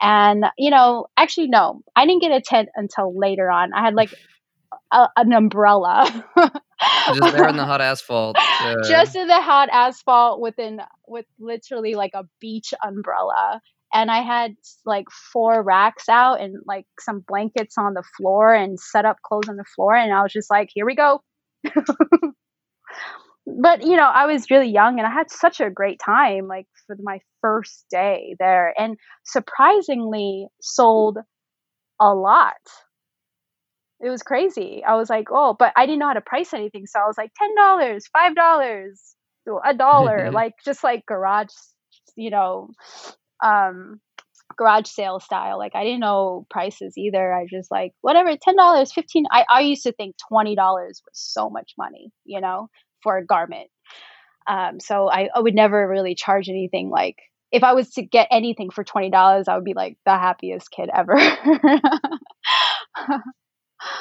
And 0.01 0.43
you 0.57 0.69
know 0.69 1.05
actually 1.15 1.47
no 1.47 1.81
i 1.95 2.05
didn't 2.05 2.21
get 2.21 2.33
a 2.33 2.41
tent 2.41 2.67
until 2.75 3.17
later 3.17 3.49
on. 3.49 3.71
I 3.71 3.85
had 3.85 3.95
like 3.95 4.13
a, 4.91 5.07
an 5.15 5.31
umbrella 5.31 6.25
just 7.15 7.33
there 7.33 7.47
in 7.47 7.57
the 7.57 7.65
hot 7.65 7.81
asphalt. 7.81 8.37
Uh... 8.63 8.75
Just 8.87 9.15
in 9.15 9.27
the 9.27 9.41
hot 9.41 9.67
asphalt 9.71 10.39
within 10.39 10.79
with 11.07 11.25
literally 11.39 11.95
like 11.95 12.11
a 12.13 12.25
beach 12.39 12.73
umbrella. 12.83 13.59
And 13.93 14.09
I 14.09 14.21
had 14.21 14.55
like 14.85 15.09
four 15.09 15.61
racks 15.61 16.07
out 16.07 16.39
and 16.39 16.55
like 16.65 16.85
some 16.99 17.23
blankets 17.27 17.75
on 17.77 17.93
the 17.93 18.03
floor 18.17 18.53
and 18.53 18.79
set 18.79 19.05
up 19.05 19.17
clothes 19.21 19.49
on 19.49 19.57
the 19.57 19.65
floor. 19.75 19.95
And 19.95 20.13
I 20.13 20.23
was 20.23 20.31
just 20.31 20.49
like, 20.49 20.69
here 20.73 20.85
we 20.85 20.95
go. 20.95 21.21
but 23.45 23.83
you 23.83 23.97
know, 23.97 24.07
I 24.07 24.25
was 24.25 24.49
really 24.49 24.69
young 24.69 24.97
and 24.97 25.07
I 25.07 25.11
had 25.11 25.29
such 25.29 25.59
a 25.59 25.69
great 25.69 25.99
time 25.99 26.47
like 26.47 26.67
for 26.87 26.95
my 27.01 27.19
first 27.41 27.85
day 27.91 28.35
there 28.39 28.73
and 28.79 28.97
surprisingly 29.25 30.47
sold 30.61 31.17
a 31.99 32.13
lot 32.13 32.55
it 34.03 34.09
was 34.09 34.21
crazy. 34.21 34.83
I 34.85 34.95
was 34.95 35.09
like, 35.09 35.27
oh, 35.31 35.55
but 35.57 35.71
I 35.77 35.85
didn't 35.85 35.99
know 35.99 36.07
how 36.07 36.13
to 36.13 36.21
price 36.21 36.53
anything. 36.53 36.85
So 36.85 36.99
I 36.99 37.07
was 37.07 37.17
like, 37.17 37.31
$10, 37.41 38.01
$5, 38.15 38.93
a 39.65 39.73
dollar, 39.73 40.31
like 40.33 40.53
just 40.65 40.83
like 40.83 41.05
garage, 41.05 41.53
you 42.15 42.29
know, 42.29 42.69
um, 43.43 44.01
garage 44.57 44.87
sale 44.87 45.19
style. 45.19 45.57
Like 45.57 45.73
I 45.73 45.83
didn't 45.83 46.01
know 46.01 46.45
prices 46.49 46.97
either. 46.97 47.33
I 47.33 47.47
just 47.49 47.71
like, 47.71 47.93
whatever, 48.01 48.31
$10, 48.31 48.93
15 48.93 49.25
I, 49.31 49.45
I 49.49 49.61
used 49.61 49.83
to 49.83 49.93
think 49.93 50.15
$20 50.31 50.55
was 50.57 51.01
so 51.13 51.49
much 51.49 51.73
money, 51.77 52.11
you 52.25 52.41
know, 52.41 52.69
for 53.01 53.17
a 53.17 53.25
garment. 53.25 53.69
Um, 54.47 54.81
so 54.81 55.09
I, 55.09 55.29
I 55.33 55.39
would 55.39 55.55
never 55.55 55.87
really 55.87 56.15
charge 56.15 56.49
anything 56.49 56.89
like 56.89 57.15
if 57.53 57.63
I 57.63 57.73
was 57.73 57.91
to 57.91 58.01
get 58.01 58.27
anything 58.31 58.71
for 58.71 58.83
twenty 58.83 59.11
dollars, 59.11 59.47
I 59.47 59.55
would 59.55 59.63
be 59.63 59.75
like 59.75 59.95
the 60.05 60.11
happiest 60.11 60.71
kid 60.71 60.89
ever. 60.91 61.15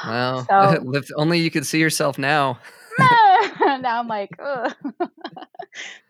Well, 0.07 0.47
so, 0.51 0.95
if 0.95 1.09
only 1.17 1.41
you 1.41 1.51
could 1.51 1.67
see 1.67 1.81
yourself 1.81 2.19
now. 2.19 2.59
now 2.99 4.01
I'm 4.01 4.09
like, 4.09 4.31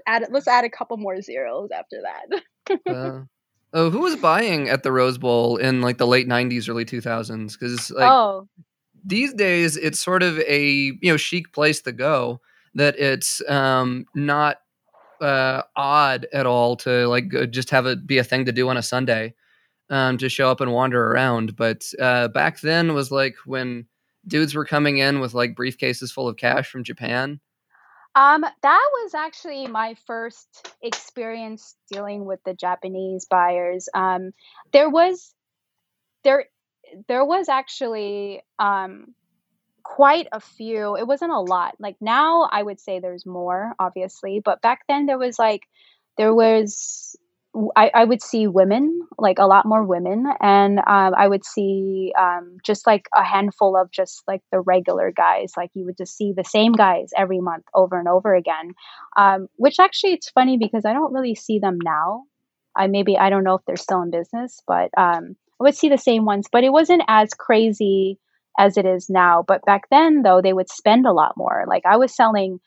add 0.06 0.26
let's 0.30 0.48
add 0.48 0.64
a 0.64 0.70
couple 0.70 0.96
more 0.96 1.20
zeros 1.20 1.70
after 1.70 1.98
that. 2.02 2.42
uh, 2.86 3.20
oh, 3.72 3.90
who 3.90 4.00
was 4.00 4.16
buying 4.16 4.68
at 4.68 4.82
the 4.82 4.92
Rose 4.92 5.18
Bowl 5.18 5.56
in 5.56 5.80
like 5.80 5.98
the 5.98 6.06
late 6.06 6.28
'90s, 6.28 6.68
early 6.68 6.84
2000s? 6.84 7.52
Because 7.52 7.90
like 7.90 8.10
oh. 8.10 8.48
these 9.04 9.32
days, 9.34 9.76
it's 9.76 10.00
sort 10.00 10.22
of 10.22 10.38
a 10.40 10.68
you 10.68 10.98
know 11.12 11.16
chic 11.16 11.52
place 11.52 11.82
to 11.82 11.92
go. 11.92 12.40
That 12.74 12.98
it's 12.98 13.42
um, 13.50 14.06
not 14.14 14.58
uh, 15.20 15.62
odd 15.76 16.26
at 16.32 16.46
all 16.46 16.76
to 16.76 17.06
like 17.06 17.30
just 17.50 17.70
have 17.70 17.86
it 17.86 18.06
be 18.06 18.18
a 18.18 18.24
thing 18.24 18.46
to 18.46 18.52
do 18.52 18.68
on 18.68 18.76
a 18.76 18.82
Sunday 18.82 19.34
um, 19.92 20.16
to 20.18 20.28
show 20.28 20.50
up 20.50 20.60
and 20.60 20.72
wander 20.72 21.12
around. 21.12 21.54
But 21.54 21.84
uh, 22.00 22.28
back 22.28 22.60
then 22.60 22.94
was 22.94 23.12
like 23.12 23.36
when 23.44 23.86
dudes 24.26 24.54
were 24.54 24.64
coming 24.64 24.98
in 24.98 25.20
with 25.20 25.34
like 25.34 25.54
briefcases 25.54 26.10
full 26.10 26.28
of 26.28 26.36
cash 26.36 26.68
from 26.70 26.82
Japan. 26.82 27.38
Um, 28.14 28.40
that 28.40 28.88
was 28.92 29.14
actually 29.14 29.66
my 29.68 29.94
first 30.06 30.74
experience 30.82 31.76
dealing 31.90 32.24
with 32.24 32.40
the 32.44 32.54
Japanese 32.54 33.26
buyers. 33.26 33.88
Um, 33.94 34.32
there 34.72 34.90
was 34.90 35.34
there 36.24 36.46
there 37.08 37.24
was 37.24 37.48
actually 37.48 38.42
um, 38.58 39.14
quite 39.82 40.28
a 40.32 40.40
few. 40.40 40.96
It 40.96 41.06
wasn't 41.06 41.32
a 41.32 41.40
lot. 41.40 41.74
Like 41.78 41.96
now, 42.00 42.48
I 42.50 42.62
would 42.62 42.80
say 42.80 42.98
there's 42.98 43.26
more, 43.26 43.74
obviously, 43.78 44.40
but 44.44 44.62
back 44.62 44.80
then 44.88 45.06
there 45.06 45.18
was 45.18 45.38
like 45.38 45.62
there 46.16 46.34
was 46.34 47.16
I, 47.76 47.90
I, 47.94 48.04
would 48.04 48.22
see 48.22 48.46
women, 48.46 49.06
like 49.18 49.38
a 49.38 49.44
lot 49.44 49.66
more 49.66 49.84
women, 49.84 50.24
and 50.40 50.78
um, 50.78 51.14
I 51.14 51.28
would 51.28 51.44
see 51.44 52.12
um, 52.18 52.56
just 52.64 52.86
like 52.86 53.08
a 53.14 53.22
handful 53.22 53.76
of 53.76 53.90
just 53.90 54.22
like 54.26 54.40
the 54.50 54.60
regular 54.60 55.12
guys. 55.14 55.52
Like 55.54 55.70
you 55.74 55.84
would 55.84 55.98
just 55.98 56.16
see 56.16 56.32
the 56.34 56.44
same 56.44 56.72
guys 56.72 57.10
every 57.16 57.40
month 57.40 57.64
over 57.74 57.98
and 57.98 58.08
over 58.08 58.34
again. 58.34 58.72
Um, 59.18 59.48
which 59.56 59.78
actually, 59.78 60.14
it's 60.14 60.30
funny 60.30 60.56
because 60.56 60.86
I 60.86 60.94
don't 60.94 61.12
really 61.12 61.34
see 61.34 61.58
them 61.58 61.78
now 61.82 62.24
I 62.76 62.86
maybe 62.86 63.18
I 63.18 63.30
don't 63.30 63.44
know 63.44 63.54
if 63.54 63.62
they're 63.66 63.76
still 63.76 64.02
in 64.02 64.10
business, 64.10 64.62
but 64.66 64.90
um, 64.96 65.36
I 65.60 65.64
would 65.64 65.76
see 65.76 65.88
the 65.88 65.98
same 65.98 66.24
ones. 66.24 66.46
But 66.50 66.64
it 66.64 66.72
wasn't 66.72 67.02
as 67.08 67.34
crazy 67.34 68.18
as 68.58 68.76
it 68.76 68.86
is 68.86 69.08
now. 69.08 69.44
But 69.46 69.64
back 69.64 69.82
then, 69.90 70.22
though, 70.22 70.40
they 70.42 70.52
would 70.52 70.70
spend 70.70 71.06
a 71.06 71.12
lot 71.12 71.36
more. 71.36 71.64
Like 71.68 71.84
I 71.86 71.96
was 71.96 72.14
selling 72.14 72.60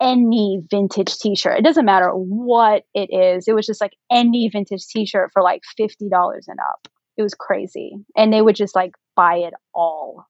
any 0.00 0.62
vintage 0.70 1.16
t-shirt. 1.18 1.58
It 1.58 1.64
doesn't 1.64 1.84
matter 1.84 2.10
what 2.10 2.84
it 2.94 3.10
is. 3.12 3.48
It 3.48 3.54
was 3.54 3.66
just 3.66 3.80
like 3.80 3.94
any 4.10 4.48
vintage 4.48 4.86
t-shirt 4.86 5.30
for 5.32 5.42
like 5.42 5.62
$50 5.78 5.98
and 6.46 6.58
up. 6.60 6.88
It 7.16 7.22
was 7.22 7.34
crazy. 7.34 7.96
And 8.16 8.32
they 8.32 8.42
would 8.42 8.56
just 8.56 8.76
like 8.76 8.92
buy 9.16 9.36
it 9.36 9.54
all. 9.74 10.26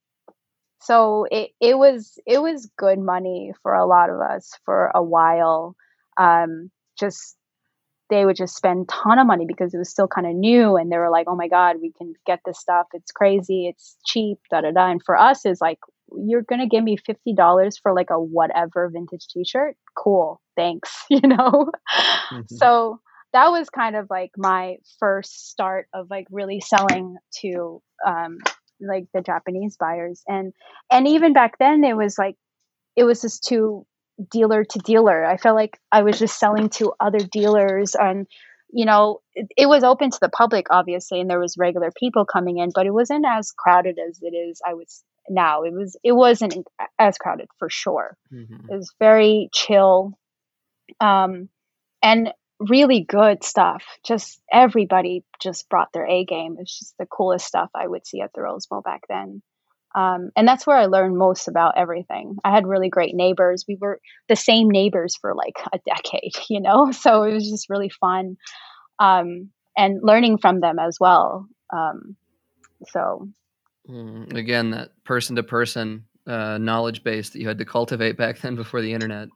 So 0.81 1.27
it, 1.31 1.51
it 1.61 1.77
was 1.77 2.19
it 2.25 2.41
was 2.41 2.71
good 2.79 2.99
money 2.99 3.53
for 3.63 3.75
a 3.75 3.87
lot 3.87 4.11
of 4.11 4.21
us 4.21 4.53
for 4.65 4.91
a 4.95 5.03
while. 5.03 5.75
Um, 6.17 6.71
just 6.99 7.37
they 8.11 8.25
would 8.25 8.37
just 8.37 8.57
spend 8.57 8.89
ton 8.89 9.19
of 9.19 9.27
money 9.27 9.45
because 9.47 9.75
it 9.75 9.79
was 9.79 9.91
still 9.91 10.09
kind 10.09 10.27
of 10.27 10.35
new 10.35 10.77
and 10.77 10.91
they 10.91 10.97
were 10.97 11.11
like, 11.11 11.27
oh 11.29 11.37
my 11.37 11.49
God, 11.49 11.77
we 11.81 11.93
can 11.93 12.15
get 12.27 12.41
this 12.45 12.59
stuff. 12.59 12.87
It's 12.95 13.13
crazy. 13.13 13.67
It's 13.67 13.97
cheap, 14.07 14.39
da 14.51 14.63
da 14.63 14.71
da. 14.71 14.91
And 14.91 15.03
for 15.05 15.17
us, 15.17 15.45
is 15.45 15.61
like, 15.61 15.79
you're 16.17 16.43
going 16.43 16.61
to 16.61 16.67
give 16.67 16.85
me 16.85 16.97
$50 16.97 17.75
for 17.83 17.95
like 17.95 18.11
a 18.11 18.21
whatever 18.21 18.89
vintage 18.89 19.27
t 19.29 19.45
shirt? 19.45 19.77
Cool. 19.97 20.41
Thanks. 20.57 21.05
You 21.11 21.21
know? 21.23 21.71
Mm-hmm. 22.31 22.55
So 22.55 23.01
that 23.33 23.49
was 23.49 23.69
kind 23.71 23.97
of 23.97 24.07
like 24.11 24.31
my 24.37 24.77
first 24.99 25.51
start 25.51 25.89
of 25.93 26.09
like 26.11 26.27
really 26.31 26.61
selling 26.61 27.17
to 27.41 27.83
um, 28.07 28.39
like 28.81 29.07
the 29.13 29.21
Japanese 29.21 29.77
buyers. 29.79 30.23
And, 30.27 30.53
and 30.91 31.09
even 31.09 31.33
back 31.33 31.59
then, 31.59 31.85
it 31.85 31.97
was 31.97 32.17
like, 32.19 32.37
it 32.97 33.05
was 33.05 33.21
just 33.21 33.45
too 33.45 33.87
dealer 34.31 34.65
to 34.65 34.79
dealer. 34.79 35.25
I 35.25 35.37
felt 35.37 35.57
like 35.57 35.79
I 35.93 36.03
was 36.03 36.19
just 36.19 36.39
selling 36.39 36.69
to 36.71 36.93
other 37.01 37.19
dealers 37.21 37.95
and 37.95 38.27
you 38.71 38.85
know, 38.85 39.21
it, 39.35 39.47
it, 39.57 39.67
was 39.67 39.83
open 39.83 40.11
to 40.11 40.19
the 40.21 40.29
public 40.29 40.67
obviously 40.71 41.21
and 41.21 41.31
there 41.31 41.41
was 41.41 41.57
regular 41.57 41.91
people 41.99 42.27
coming 42.27 42.59
in, 42.59 42.71
but 42.75 42.87
it 42.87 42.93
wasn't 42.93 43.25
as 43.27 43.51
crowded 43.51 43.99
as 43.99 44.19
it 44.21 44.37
is 44.37 44.61
I 44.67 44.75
was 44.75 45.03
now. 45.31 45.63
It 45.63 45.73
was 45.73 45.97
it 46.03 46.13
wasn't 46.13 46.57
as 46.99 47.19
crowded 47.19 47.49
for 47.59 47.69
sure. 47.71 48.17
Mm-hmm. 48.33 48.71
It 48.71 48.77
was 48.77 48.93
very 48.99 49.49
chill. 49.53 50.13
Um 51.01 51.49
and 52.03 52.33
really 52.61 53.05
good 53.05 53.45
stuff. 53.45 53.85
Just 54.05 54.41
everybody 54.53 55.25
just 55.41 55.69
brought 55.69 55.93
their 55.93 56.07
A 56.07 56.25
game. 56.25 56.57
It's 56.59 56.79
just 56.79 56.95
the 56.99 57.07
coolest 57.07 57.47
stuff 57.47 57.71
I 57.75 57.87
would 57.87 58.07
see 58.07 58.21
at 58.21 58.33
the 58.35 58.43
Rose 58.43 58.67
Bowl 58.67 58.81
back 58.81 59.03
then. 59.09 59.43
Um, 59.95 60.31
and 60.37 60.47
that's 60.47 60.67
where 60.67 60.77
I 60.77 60.87
learned 60.87 61.17
most 61.17 61.49
about 61.49 61.79
everything. 61.79 62.37
I 62.45 62.51
had 62.51 62.67
really 62.67 62.89
great 62.89 63.15
neighbors. 63.15 63.65
We 63.67 63.77
were 63.81 64.01
the 64.29 64.37
same 64.37 64.69
neighbors 64.71 65.17
for 65.17 65.35
like 65.35 65.57
a 65.73 65.79
decade, 65.87 66.33
you 66.51 66.61
know? 66.61 66.91
So 66.93 67.23
it 67.23 67.33
was 67.33 67.49
just 67.49 67.71
really 67.71 67.91
fun. 67.91 68.37
Um, 68.99 69.51
and 69.77 70.01
learning 70.03 70.39
from 70.39 70.61
them 70.61 70.79
as 70.79 70.99
well. 71.01 71.47
Um, 71.73 72.17
so 72.89 73.29
mm, 73.89 74.35
again, 74.35 74.71
that 74.71 74.91
person 75.05 75.37
to 75.37 75.43
person 75.43 76.05
knowledge 76.27 77.03
base 77.03 77.31
that 77.31 77.41
you 77.41 77.49
had 77.49 77.59
to 77.59 77.65
cultivate 77.65 78.17
back 78.17 78.39
then 78.41 78.55
before 78.55 78.83
the 78.83 78.93
internet. 78.93 79.29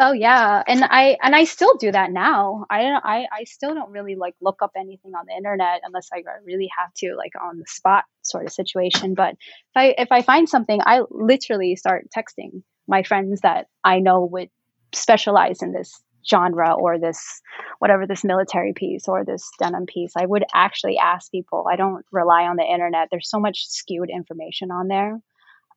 Oh 0.00 0.12
yeah, 0.12 0.60
and 0.66 0.82
I 0.82 1.16
and 1.22 1.36
I 1.36 1.44
still 1.44 1.76
do 1.76 1.92
that 1.92 2.10
now. 2.10 2.66
I 2.68 2.82
don't. 2.82 3.04
I 3.04 3.26
I 3.32 3.44
still 3.44 3.74
don't 3.74 3.92
really 3.92 4.16
like 4.16 4.34
look 4.40 4.60
up 4.60 4.72
anything 4.76 5.12
on 5.14 5.26
the 5.26 5.36
internet 5.36 5.82
unless 5.84 6.08
I 6.12 6.22
really 6.44 6.68
have 6.76 6.92
to, 6.94 7.14
like 7.16 7.32
on 7.40 7.58
the 7.58 7.66
spot 7.68 8.04
sort 8.22 8.44
of 8.44 8.52
situation. 8.52 9.14
But 9.14 9.34
if 9.34 9.76
I 9.76 9.94
if 9.96 10.10
I 10.10 10.22
find 10.22 10.48
something, 10.48 10.80
I 10.84 11.02
literally 11.10 11.76
start 11.76 12.08
texting 12.16 12.62
my 12.88 13.04
friends 13.04 13.42
that 13.42 13.68
I 13.84 14.00
know 14.00 14.24
would 14.24 14.50
specialize 14.92 15.62
in 15.62 15.72
this 15.72 16.02
genre 16.28 16.74
or 16.74 16.98
this 16.98 17.40
whatever 17.78 18.06
this 18.06 18.24
military 18.24 18.72
piece 18.72 19.08
or 19.08 19.24
this 19.24 19.50
denim 19.58 19.86
piece. 19.86 20.12
I 20.16 20.26
would 20.26 20.44
actually 20.54 20.98
ask 20.98 21.30
people. 21.30 21.66
I 21.70 21.76
don't 21.76 22.04
rely 22.10 22.44
on 22.44 22.56
the 22.56 22.64
internet. 22.64 23.08
There's 23.10 23.28
so 23.28 23.40
much 23.40 23.66
skewed 23.68 24.10
information 24.10 24.70
on 24.70 24.88
there. 24.88 25.20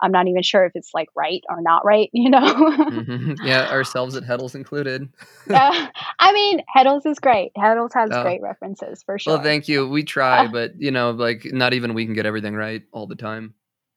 I'm 0.02 0.12
not 0.12 0.28
even 0.28 0.44
sure 0.44 0.66
if 0.66 0.74
it's 0.76 0.92
like 0.94 1.10
right 1.16 1.42
or 1.50 1.62
not 1.62 1.86
right, 1.86 2.10
you 2.14 2.30
know? 2.30 2.40
mm-hmm. 2.40 3.46
Yeah, 3.46 3.70
ourselves 3.70 4.16
at 4.16 4.24
Heddels 4.24 4.56
included. 4.56 5.10
uh, 5.50 5.88
I 6.20 6.34
mean, 6.34 6.62
Heddels 6.76 7.06
is 7.06 7.20
great. 7.20 7.52
Heddels 7.58 7.94
has 7.94 8.10
oh. 8.12 8.24
great 8.24 8.42
references 8.42 9.04
for 9.04 9.18
sure. 9.18 9.36
Well, 9.36 9.44
thank 9.44 9.68
you. 9.68 9.88
We 9.88 10.04
try, 10.04 10.46
uh, 10.46 10.48
but 10.52 10.80
you 10.80 10.92
know, 10.92 11.12
like 11.12 11.46
not 11.46 11.74
even 11.74 11.94
we 11.94 12.06
can 12.06 12.14
get 12.14 12.26
everything 12.26 12.56
right 12.56 12.84
all 12.92 13.08
the 13.08 13.16
time. 13.16 13.54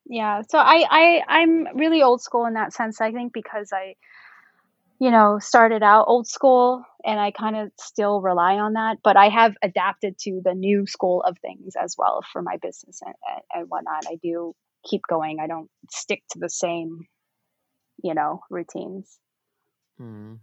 Yeah. 0.07 0.43
So 0.49 0.59
I, 0.59 0.85
I 0.91 1.23
I'm 1.29 1.77
really 1.77 2.03
old 2.03 2.23
school 2.23 2.47
in 2.47 2.55
that 2.55 2.73
sense, 2.73 3.01
I 3.01 3.13
think, 3.13 3.33
because 3.33 3.71
I 3.73 3.95
you 5.01 5.11
know, 5.11 5.39
started 5.41 5.83
out 5.83 6.05
old 6.09 6.29
school 6.29 6.85
and 7.05 7.19
I 7.19 7.31
kind 7.31 7.57
of 7.57 7.73
still 7.81 8.21
rely 8.21 8.57
on 8.57 8.75
that, 8.75 8.99
but 9.03 9.17
I 9.17 9.31
have 9.31 9.55
adapted 9.63 10.19
to 10.21 10.43
the 10.45 10.55
new 10.55 10.87
school 10.87 11.23
of 11.23 11.39
things 11.39 11.73
as 11.83 11.95
well 11.97 12.21
for 12.31 12.43
my 12.43 12.59
business 12.61 13.01
and, 13.05 13.15
and 13.55 13.69
whatnot. 13.69 14.05
I 14.07 14.19
do 14.23 14.55
keep 14.87 15.01
going. 15.09 15.39
I 15.41 15.47
don't 15.47 15.71
stick 15.91 16.23
to 16.33 16.39
the 16.39 16.51
same, 16.51 17.07
you 18.05 18.15
know, 18.15 18.41
routines. 18.51 19.19
Hmm. 19.97 20.35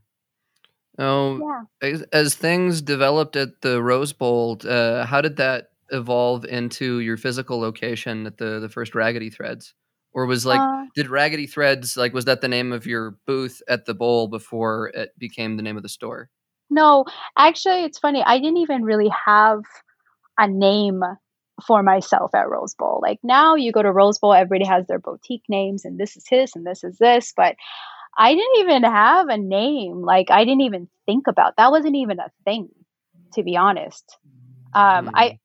Oh, 0.97 1.37
yeah. 1.37 1.89
as, 1.89 2.01
as, 2.11 2.33
things 2.33 2.81
developed 2.81 3.35
at 3.35 3.61
the 3.61 3.83
Rose 3.83 4.13
Bowl, 4.13 4.57
uh, 4.67 5.05
how 5.05 5.21
did 5.21 5.37
that 5.37 5.69
evolve 5.91 6.43
into 6.45 6.99
your 6.99 7.17
physical 7.17 7.59
location 7.59 8.25
at 8.25 8.39
the 8.39 8.59
the 8.59 8.69
first 8.69 8.95
Raggedy 8.95 9.29
Threads? 9.29 9.75
Or 10.17 10.25
was 10.25 10.47
like, 10.47 10.59
uh, 10.59 10.85
did 10.95 11.11
Raggedy 11.11 11.45
Threads 11.45 11.95
like 11.95 12.11
was 12.11 12.25
that 12.25 12.41
the 12.41 12.47
name 12.47 12.73
of 12.73 12.87
your 12.87 13.19
booth 13.27 13.61
at 13.69 13.85
the 13.85 13.93
bowl 13.93 14.27
before 14.27 14.87
it 14.95 15.11
became 15.19 15.57
the 15.57 15.61
name 15.61 15.77
of 15.77 15.83
the 15.83 15.89
store? 15.89 16.31
No, 16.71 17.05
actually, 17.37 17.83
it's 17.83 17.99
funny. 17.99 18.23
I 18.25 18.39
didn't 18.39 18.57
even 18.57 18.81
really 18.81 19.11
have 19.27 19.61
a 20.39 20.47
name 20.47 21.03
for 21.67 21.83
myself 21.83 22.33
at 22.33 22.49
Rose 22.49 22.73
Bowl. 22.73 22.97
Like 22.99 23.19
now 23.21 23.53
you 23.53 23.71
go 23.71 23.83
to 23.83 23.91
Rose 23.91 24.17
Bowl, 24.17 24.33
everybody 24.33 24.67
has 24.67 24.87
their 24.87 24.97
boutique 24.97 25.43
names 25.49 25.85
and 25.85 25.99
this 25.99 26.17
is 26.17 26.25
his 26.27 26.55
and 26.55 26.65
this 26.65 26.83
is 26.83 26.97
this, 26.97 27.31
but 27.37 27.55
I 28.17 28.33
didn't 28.33 28.57
even 28.57 28.83
have 28.85 29.27
a 29.27 29.37
name. 29.37 30.01
Like 30.01 30.31
I 30.31 30.45
didn't 30.45 30.61
even 30.61 30.89
think 31.05 31.27
about 31.27 31.57
that 31.57 31.69
wasn't 31.69 31.95
even 31.95 32.17
a 32.19 32.31
thing 32.43 32.69
to 33.33 33.43
be 33.43 33.55
honest. 33.55 34.17
Um 34.73 35.11
I 35.13 35.29
mm. 35.29 35.37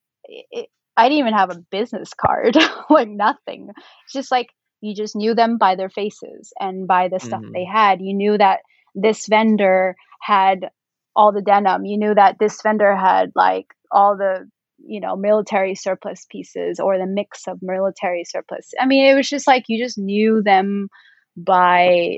it, 0.49 0.69
I 0.97 1.09
didn't 1.09 1.19
even 1.19 1.33
have 1.33 1.51
a 1.51 1.63
business 1.69 2.11
card, 2.19 2.57
like 2.89 3.07
nothing. 3.07 3.69
It's 4.05 4.13
just 4.13 4.31
like 4.31 4.49
you 4.83 4.93
just 4.93 5.15
knew 5.15 5.33
them 5.33 5.57
by 5.57 5.75
their 5.75 5.89
faces 5.89 6.51
and 6.59 6.87
by 6.87 7.07
the 7.07 7.19
stuff 7.19 7.41
mm-hmm. 7.41 7.53
they 7.53 7.63
had. 7.63 8.01
You 8.01 8.13
knew 8.13 8.37
that 8.37 8.59
this 8.93 9.27
vendor 9.27 9.95
had 10.21 10.69
all 11.15 11.31
the 11.31 11.41
denim. 11.41 11.85
You 11.85 11.97
knew 11.97 12.13
that 12.13 12.37
this 12.37 12.61
vendor 12.61 12.93
had 12.93 13.31
like 13.33 13.67
all 13.91 14.17
the 14.17 14.49
you 14.85 14.99
know 14.99 15.15
military 15.15 15.73
surplus 15.73 16.25
pieces 16.29 16.81
or 16.81 16.97
the 16.97 17.05
mix 17.05 17.47
of 17.47 17.59
military 17.61 18.25
surplus 18.25 18.73
i 18.81 18.85
mean 18.85 19.05
it 19.05 19.15
was 19.15 19.29
just 19.29 19.47
like 19.47 19.63
you 19.69 19.81
just 19.81 19.97
knew 19.97 20.41
them 20.43 20.89
by 21.37 22.17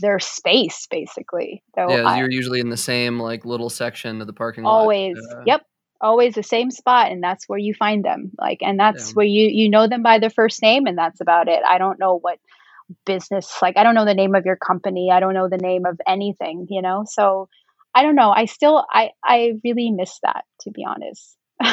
their 0.00 0.18
space 0.18 0.86
basically 0.90 1.62
so 1.74 1.90
yeah 1.90 2.04
I, 2.04 2.18
you're 2.18 2.30
usually 2.30 2.60
in 2.60 2.70
the 2.70 2.78
same 2.78 3.20
like 3.20 3.44
little 3.44 3.68
section 3.68 4.22
of 4.22 4.26
the 4.26 4.32
parking 4.32 4.64
lot 4.64 4.70
always 4.70 5.18
uh, 5.34 5.42
yep 5.44 5.60
always 6.00 6.34
the 6.34 6.42
same 6.42 6.70
spot 6.70 7.10
and 7.10 7.22
that's 7.22 7.48
where 7.48 7.58
you 7.58 7.74
find 7.74 8.04
them 8.04 8.30
like 8.38 8.58
and 8.62 8.78
that's 8.78 9.08
yeah. 9.08 9.14
where 9.14 9.26
you 9.26 9.48
you 9.48 9.68
know 9.68 9.86
them 9.86 10.02
by 10.02 10.18
their 10.18 10.30
first 10.30 10.62
name 10.62 10.86
and 10.86 10.96
that's 10.96 11.20
about 11.20 11.48
it 11.48 11.60
i 11.66 11.78
don't 11.78 11.98
know 11.98 12.18
what 12.18 12.38
business 13.06 13.58
like 13.60 13.76
i 13.76 13.82
don't 13.82 13.94
know 13.94 14.04
the 14.04 14.14
name 14.14 14.34
of 14.34 14.44
your 14.44 14.56
company 14.56 15.10
i 15.12 15.20
don't 15.20 15.34
know 15.34 15.48
the 15.48 15.58
name 15.58 15.84
of 15.86 16.00
anything 16.08 16.66
you 16.70 16.82
know 16.82 17.04
so 17.06 17.48
i 17.94 18.02
don't 18.02 18.16
know 18.16 18.30
i 18.30 18.46
still 18.46 18.84
i 18.90 19.10
i 19.24 19.52
really 19.62 19.90
miss 19.90 20.18
that 20.22 20.44
to 20.60 20.70
be 20.70 20.84
honest 20.84 21.36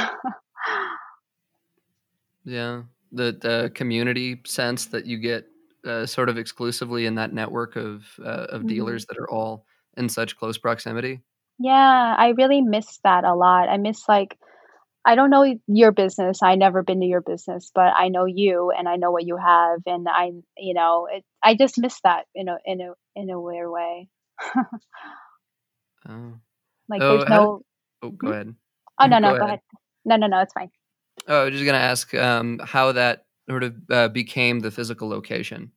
yeah, 2.46 2.84
the 3.12 3.38
the 3.42 3.72
community 3.74 4.42
sense 4.46 4.88
that 4.88 5.06
you 5.06 5.18
get 5.18 5.46
uh, 5.86 6.06
sort 6.06 6.30
of 6.30 6.38
exclusively 6.38 7.06
in 7.06 7.16
that 7.16 7.34
network 7.34 7.76
of 7.76 8.06
uh, 8.20 8.48
of 8.50 8.62
mm-hmm. 8.62 8.70
dealers 8.70 9.06
that 9.08 9.18
are 9.18 9.30
all 9.30 9.66
in 9.96 10.10
such 10.10 10.38
close 10.38 10.58
proximity. 10.58 11.22
Yeah, 11.60 12.16
I 12.18 12.30
really 12.38 12.62
miss 12.62 13.00
that 13.04 13.24
a 13.24 13.34
lot. 13.36 13.70
I 13.70 13.78
miss 13.78 14.04
like 14.08 14.38
I 15.06 15.16
don't 15.16 15.30
know 15.30 15.56
your 15.68 15.92
business. 15.94 16.40
I 16.44 16.56
never 16.56 16.84
been 16.84 17.00
to 17.00 17.06
your 17.06 17.22
business, 17.22 17.72
but 17.74 17.94
I 17.96 18.10
know 18.10 18.26
you 18.26 18.72
and 18.78 18.90
I 18.90 18.98
know 18.98 19.12
what 19.12 19.26
you 19.26 19.38
have 19.38 19.80
and 19.86 20.08
I 20.10 20.32
you 20.58 20.74
know, 20.74 21.08
it, 21.12 21.24
I 21.44 21.56
just 21.56 21.80
miss 21.80 22.00
that 22.04 22.26
in 22.36 22.50
a 22.50 22.58
in 22.66 22.82
a 22.82 22.94
in 23.16 23.30
a 23.30 23.40
weird 23.40 23.72
way. 23.72 24.10
oh. 26.10 26.34
Like 26.90 27.02
oh, 27.02 27.18
there's 27.18 27.30
no 27.30 27.62
Oh, 28.04 28.10
go 28.12 28.28
hmm? 28.28 28.34
ahead. 28.34 28.56
Oh 29.00 29.08
no, 29.08 29.20
no, 29.20 29.30
go, 29.30 29.40
go 29.40 29.46
ahead. 29.46 29.48
ahead. 29.48 29.60
No, 30.06 30.16
no, 30.18 30.28
no, 30.28 30.42
it's 30.42 30.54
fine. 30.54 30.70
Oh, 31.28 31.42
I 31.42 31.44
was 31.46 31.54
just 31.54 31.66
gonna 31.66 31.78
ask 31.78 32.14
um, 32.14 32.60
how 32.64 32.92
that 32.92 33.26
sort 33.50 33.64
of 33.64 33.76
uh, 33.90 34.08
became 34.10 34.60
the 34.60 34.72
physical 34.72 35.10
location. 35.10 35.72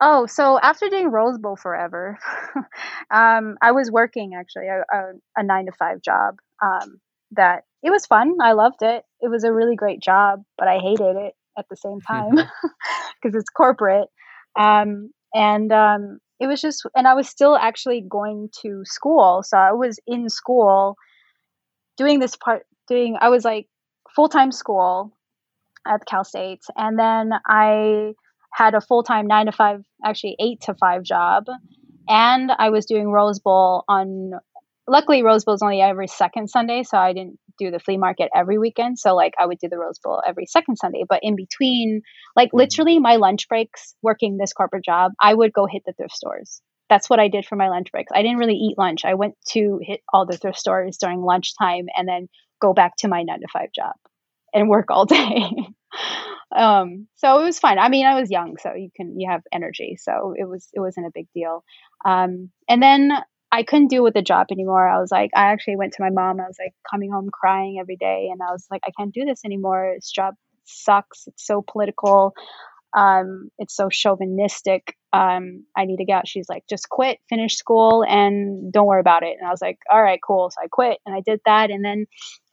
Oh, 0.00 0.26
so 0.26 0.58
after 0.60 0.88
doing 0.88 1.10
Rose 1.10 1.38
Bowl 1.38 1.56
forever, 1.56 2.18
um, 3.10 3.56
I 3.62 3.72
was 3.72 3.90
working 3.90 4.32
actually 4.38 4.68
a, 4.68 4.80
a, 4.92 5.12
a, 5.36 5.42
nine 5.42 5.66
to 5.66 5.72
five 5.72 6.02
job. 6.02 6.36
Um, 6.62 7.00
that 7.32 7.64
it 7.82 7.90
was 7.90 8.06
fun. 8.06 8.36
I 8.40 8.52
loved 8.52 8.82
it. 8.82 9.04
It 9.20 9.28
was 9.28 9.44
a 9.44 9.52
really 9.52 9.76
great 9.76 10.00
job, 10.00 10.42
but 10.58 10.68
I 10.68 10.78
hated 10.78 11.16
it 11.16 11.34
at 11.58 11.66
the 11.68 11.76
same 11.76 12.00
time 12.00 12.34
because 13.22 13.34
it's 13.34 13.50
corporate. 13.50 14.08
Um, 14.58 15.10
and 15.34 15.72
um, 15.72 16.18
it 16.40 16.46
was 16.46 16.60
just, 16.60 16.86
and 16.94 17.06
I 17.06 17.14
was 17.14 17.28
still 17.28 17.56
actually 17.56 18.04
going 18.08 18.48
to 18.62 18.82
school. 18.84 19.42
So 19.44 19.56
I 19.56 19.72
was 19.72 19.98
in 20.06 20.28
school 20.28 20.96
doing 21.96 22.18
this 22.18 22.36
part 22.36 22.62
doing 22.88 23.16
I 23.20 23.28
was 23.30 23.44
like 23.44 23.66
full 24.14 24.28
time 24.28 24.52
school 24.52 25.16
at 25.86 26.06
Cal 26.06 26.24
State, 26.24 26.62
and 26.76 26.98
then 26.98 27.32
I 27.46 28.12
had 28.52 28.74
a 28.74 28.80
full 28.80 29.02
time 29.02 29.26
nine 29.26 29.46
to 29.46 29.52
five, 29.52 29.80
actually 30.04 30.36
eight 30.38 30.60
to 30.62 30.74
five 30.74 31.02
job, 31.02 31.44
and 32.08 32.50
I 32.50 32.70
was 32.70 32.86
doing 32.86 33.08
Rose 33.08 33.38
Bowl 33.38 33.84
on. 33.88 34.32
Luckily, 34.88 35.24
Rose 35.24 35.44
Bowl 35.44 35.54
is 35.54 35.62
only 35.62 35.80
every 35.80 36.06
second 36.06 36.48
Sunday, 36.48 36.84
so 36.84 36.96
I 36.96 37.12
didn't 37.12 37.40
do 37.58 37.70
the 37.70 37.80
flea 37.80 37.96
market 37.96 38.30
every 38.34 38.58
weekend. 38.58 38.98
So 38.98 39.14
like 39.16 39.34
I 39.38 39.46
would 39.46 39.58
do 39.58 39.68
the 39.68 39.78
Rose 39.78 39.98
Bowl 39.98 40.22
every 40.26 40.46
second 40.46 40.76
Sunday, 40.76 41.04
but 41.08 41.20
in 41.22 41.34
between, 41.34 42.02
like 42.36 42.48
mm-hmm. 42.48 42.58
literally 42.58 42.98
my 43.00 43.16
lunch 43.16 43.48
breaks 43.48 43.94
working 44.02 44.36
this 44.36 44.52
corporate 44.52 44.84
job, 44.84 45.12
I 45.20 45.34
would 45.34 45.52
go 45.52 45.66
hit 45.66 45.82
the 45.86 45.92
thrift 45.92 46.14
stores. 46.14 46.60
That's 46.88 47.10
what 47.10 47.18
I 47.18 47.26
did 47.26 47.46
for 47.46 47.56
my 47.56 47.68
lunch 47.68 47.90
breaks. 47.90 48.12
I 48.14 48.22
didn't 48.22 48.38
really 48.38 48.54
eat 48.54 48.78
lunch. 48.78 49.04
I 49.04 49.14
went 49.14 49.34
to 49.48 49.80
hit 49.82 50.02
all 50.12 50.24
the 50.24 50.36
thrift 50.36 50.58
stores 50.58 50.98
during 50.98 51.20
lunchtime 51.20 51.86
and 51.96 52.06
then 52.06 52.28
go 52.60 52.72
back 52.72 52.92
to 52.98 53.08
my 53.08 53.24
nine 53.24 53.40
to 53.40 53.48
five 53.52 53.70
job 53.74 53.94
and 54.56 54.68
work 54.68 54.86
all 54.90 55.04
day. 55.20 55.50
um, 56.54 57.06
so 57.16 57.40
it 57.40 57.44
was 57.44 57.58
fine. 57.58 57.78
I 57.78 57.88
mean, 57.88 58.06
I 58.06 58.18
was 58.18 58.30
young, 58.30 58.56
so 58.58 58.74
you 58.74 58.90
can 58.96 59.20
you 59.20 59.30
have 59.30 59.42
energy, 59.52 59.96
so 60.00 60.34
it 60.36 60.44
was 60.48 60.68
it 60.72 60.80
wasn't 60.80 61.06
a 61.06 61.12
big 61.14 61.28
deal. 61.34 61.62
Um, 62.04 62.50
and 62.68 62.82
then 62.82 63.12
I 63.52 63.62
couldn't 63.62 63.88
deal 63.88 64.02
with 64.02 64.14
the 64.14 64.22
job 64.22 64.48
anymore. 64.50 64.88
I 64.88 64.98
was 64.98 65.10
like, 65.10 65.30
I 65.36 65.52
actually 65.52 65.76
went 65.76 65.92
to 65.94 66.02
my 66.02 66.10
mom. 66.10 66.40
I 66.40 66.46
was 66.46 66.56
like 66.58 66.74
coming 66.90 67.12
home 67.12 67.28
crying 67.32 67.78
every 67.80 67.96
day, 67.96 68.28
and 68.32 68.40
I 68.42 68.50
was 68.50 68.66
like, 68.70 68.82
I 68.86 68.90
can't 68.98 69.14
do 69.14 69.24
this 69.24 69.42
anymore. 69.44 69.92
This 69.94 70.10
job 70.10 70.34
sucks. 70.64 71.26
It's 71.26 71.46
so 71.46 71.62
political. 71.62 72.34
Um, 72.96 73.50
it's 73.58 73.76
so 73.76 73.88
chauvinistic. 73.90 74.96
Um, 75.12 75.64
I 75.76 75.84
need 75.84 75.98
to 75.98 76.04
get 76.06 76.18
out. 76.18 76.28
She's 76.28 76.48
like, 76.48 76.64
just 76.68 76.88
quit, 76.88 77.18
finish 77.28 77.56
school, 77.56 78.04
and 78.08 78.72
don't 78.72 78.86
worry 78.86 79.00
about 79.00 79.22
it. 79.22 79.36
And 79.38 79.46
I 79.46 79.50
was 79.50 79.60
like, 79.60 79.78
all 79.92 80.02
right, 80.02 80.18
cool. 80.26 80.50
So 80.50 80.62
I 80.64 80.68
quit 80.68 80.98
and 81.06 81.14
I 81.14 81.20
did 81.24 81.40
that. 81.44 81.70
And 81.70 81.84
then 81.84 82.06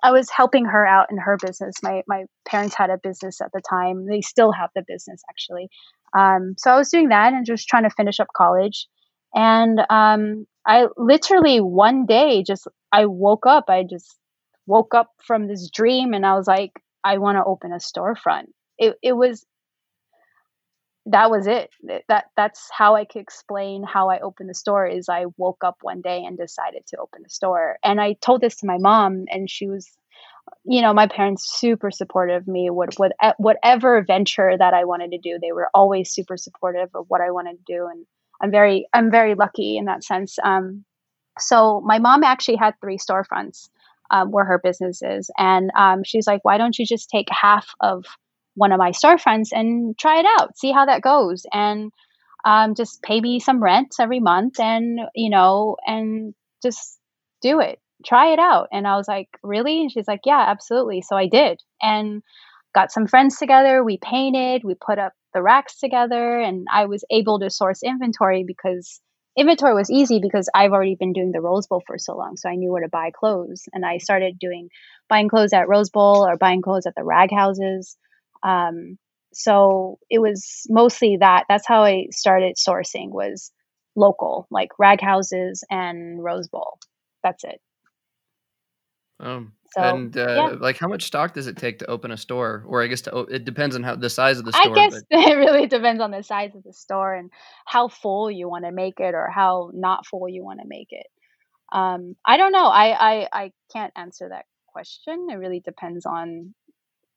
I 0.04 0.12
was 0.12 0.30
helping 0.30 0.66
her 0.66 0.86
out 0.86 1.08
in 1.10 1.18
her 1.18 1.38
business. 1.42 1.76
My 1.82 2.04
my 2.08 2.26
parents 2.46 2.76
had 2.76 2.90
a 2.90 3.00
business 3.02 3.42
at 3.42 3.52
the 3.54 3.62
time. 3.68 4.06
They 4.06 4.22
still 4.22 4.52
have 4.52 4.70
the 4.76 4.84
business 4.86 5.22
actually. 5.30 5.70
Um, 6.18 6.56
so 6.58 6.72
I 6.72 6.78
was 6.78 6.90
doing 6.90 7.10
that 7.10 7.34
and 7.34 7.46
just 7.46 7.68
trying 7.68 7.84
to 7.84 7.90
finish 7.90 8.20
up 8.20 8.28
college. 8.36 8.88
And 9.34 9.80
um, 9.90 10.46
I 10.68 10.88
literally 10.98 11.62
one 11.62 12.06
day 12.06 12.44
just 12.44 12.68
I 12.92 13.06
woke 13.06 13.46
up. 13.48 13.66
I 13.70 13.84
just 13.90 14.18
woke 14.68 14.94
up 14.94 15.10
from 15.26 15.48
this 15.48 15.70
dream 15.74 16.14
and 16.14 16.26
I 16.26 16.36
was 16.36 16.48
like, 16.48 16.72
I 17.04 17.18
want 17.18 17.38
to 17.38 17.44
open 17.46 17.72
a 17.72 17.78
storefront. 17.78 18.48
It 18.78 18.96
it 19.02 19.14
was 19.14 19.46
that 21.06 21.30
was 21.30 21.48
it. 21.48 21.70
That 22.08 22.26
that's 22.38 22.70
how 22.72 22.96
I 22.96 23.06
could 23.06 23.22
explain 23.22 23.84
how 23.84 24.10
I 24.10 24.20
opened 24.20 24.50
the 24.50 24.54
store. 24.54 24.88
Is 24.88 25.10
I 25.10 25.26
woke 25.38 25.64
up 25.64 25.78
one 25.82 26.02
day 26.02 26.24
and 26.24 26.38
decided 26.38 26.86
to 26.88 26.98
open 26.98 27.24
the 27.24 27.30
store, 27.30 27.78
and 27.84 28.00
I 28.00 28.14
told 28.22 28.42
this 28.42 28.56
to 28.58 28.66
my 28.66 28.78
mom, 28.78 29.26
and 29.30 29.50
she 29.50 29.68
was, 29.68 29.90
you 30.64 30.82
know, 30.82 30.94
my 30.94 31.08
parents 31.08 31.60
super 31.60 31.92
supportive 31.92 32.44
of 32.44 32.48
me. 32.48 32.70
What 32.70 32.94
what 32.98 33.12
whatever 33.38 34.02
venture 34.02 34.58
that 34.58 34.74
I 34.74 34.86
wanted 34.86 35.12
to 35.12 35.18
do, 35.18 35.40
they 35.42 35.52
were 35.52 35.70
always 35.74 36.12
super 36.12 36.38
supportive 36.38 36.90
of 36.96 37.06
what 37.10 37.22
I 37.22 37.32
wanted 37.32 37.58
to 37.58 37.64
do, 37.68 37.88
and 37.92 38.06
I'm 38.42 38.52
very 38.52 38.88
I'm 38.94 39.12
very 39.12 39.36
lucky 39.36 39.78
in 39.78 39.86
that 39.86 40.06
sense. 40.06 40.38
Um, 40.42 40.86
so 41.38 41.82
my 41.82 42.00
mom 42.00 42.24
actually 42.24 42.58
had 42.58 42.76
three 42.80 42.98
storefronts 42.98 43.68
um, 44.10 44.32
where 44.32 44.46
her 44.46 44.60
business 44.64 45.02
is, 45.02 45.30
and 45.38 45.70
um, 45.76 46.04
she's 46.06 46.28
like, 46.28 46.46
why 46.46 46.58
don't 46.58 46.80
you 46.80 46.86
just 46.86 47.10
take 47.10 47.28
half 47.30 47.68
of 47.82 48.06
one 48.56 48.72
of 48.72 48.80
my 48.80 48.92
storefronts 48.92 49.50
and 49.52 49.98
try 49.98 50.20
it 50.20 50.26
out, 50.26 50.58
see 50.58 50.72
how 50.72 50.86
that 50.86 51.02
goes, 51.02 51.46
and 51.52 51.92
um, 52.46 52.76
just 52.76 53.02
pay 53.02 53.22
me 53.22 53.40
some 53.40 53.64
rent 53.64 53.96
every 54.00 54.20
month, 54.20 54.60
and 54.60 55.00
you 55.16 55.30
know, 55.30 55.78
and 55.86 56.34
just 56.62 57.00
do 57.42 57.60
it, 57.60 57.80
try 58.06 58.34
it 58.34 58.40
out. 58.40 58.68
And 58.72 58.88
I 58.88 58.98
was 58.98 59.08
like, 59.08 59.30
really? 59.44 59.82
And 59.82 59.92
she's 59.92 60.08
like, 60.08 60.22
yeah, 60.26 60.46
absolutely. 60.48 61.02
So 61.02 61.16
I 61.16 61.28
did, 61.28 61.62
and 61.82 62.22
got 62.76 62.92
some 62.92 63.08
friends 63.08 63.38
together. 63.38 63.84
We 63.84 63.98
painted, 63.98 64.64
we 64.64 64.76
put 64.76 65.00
up 65.00 65.14
the 65.34 65.42
racks 65.42 65.80
together, 65.80 66.40
and 66.40 66.68
I 66.72 66.86
was 66.86 67.04
able 67.12 67.40
to 67.40 67.50
source 67.50 67.82
inventory 67.84 68.44
because 68.46 69.00
inventory 69.38 69.74
was 69.74 69.90
easy 69.90 70.20
because 70.20 70.50
I've 70.54 70.72
already 70.72 70.96
been 70.96 71.14
doing 71.14 71.32
the 71.32 71.42
Rose 71.42 71.68
Bowl 71.68 71.82
for 71.88 71.98
so 71.98 72.16
long, 72.16 72.36
so 72.38 72.50
I 72.50 72.56
knew 72.56 72.72
where 72.72 72.84
to 72.84 72.90
buy 72.90 73.12
clothes, 73.18 73.64
and 73.74 73.86
I 73.86 73.98
started 73.98 74.38
doing 74.40 74.70
buying 75.10 75.30
clothes 75.30 75.54
at 75.54 75.68
Rose 75.68 75.90
Bowl 75.90 76.26
or 76.28 76.38
buying 76.38 76.62
clothes 76.62 76.86
at 76.86 76.94
the 76.96 77.04
rag 77.04 77.32
houses. 77.32 77.98
Um, 78.44 78.98
so 79.34 79.98
it 80.10 80.20
was 80.20 80.66
mostly 80.70 81.18
that. 81.20 81.46
That's 81.50 81.68
how 81.68 81.84
I 81.84 82.08
started 82.12 82.56
sourcing 82.56 83.10
was 83.10 83.52
local, 83.96 84.48
like 84.52 84.70
rag 84.80 85.02
houses 85.02 85.64
and 85.70 86.24
Rose 86.24 86.48
Bowl. 86.48 86.78
That's 87.24 87.44
it. 87.44 87.60
Um, 89.20 89.54
so, 89.74 89.82
and 89.82 90.16
uh, 90.18 90.28
yeah. 90.28 90.58
like, 90.60 90.78
how 90.78 90.88
much 90.88 91.04
stock 91.04 91.34
does 91.34 91.48
it 91.48 91.58
take 91.58 91.80
to 91.80 91.86
open 91.90 92.12
a 92.12 92.18
store? 92.18 92.64
Or 92.68 92.84
I 92.84 92.88
guess 92.88 93.02
to, 93.02 93.20
it 93.22 93.46
depends 93.46 93.76
on 93.76 93.84
how 93.84 93.96
the 93.96 94.10
size 94.10 94.38
of 94.38 94.46
the 94.46 94.52
store. 94.52 94.72
I 94.72 94.76
guess 94.76 95.02
but... 95.10 95.20
it 95.20 95.36
really 95.36 95.68
depends 95.68 96.02
on 96.02 96.12
the 96.12 96.24
size 96.24 96.56
of 96.56 96.64
the 96.64 96.74
store 96.74 97.14
and 97.14 97.32
how 97.66 97.88
full 97.88 98.30
you 98.30 98.50
want 98.50 98.66
to 98.66 98.72
make 98.72 99.00
it, 99.00 99.16
or 99.16 99.30
how 99.34 99.72
not 99.74 100.06
full 100.06 100.28
you 100.28 100.44
want 100.44 100.60
to 100.60 100.68
make 100.68 100.90
it. 100.92 101.08
Um, 101.72 102.16
I 102.26 102.38
don't 102.38 102.52
know. 102.52 102.68
I, 102.68 103.14
I 103.14 103.28
I 103.32 103.52
can't 103.72 103.94
answer 103.96 104.30
that 104.30 104.46
question. 104.68 105.28
It 105.32 105.36
really 105.36 105.60
depends 105.60 106.06
on 106.06 106.54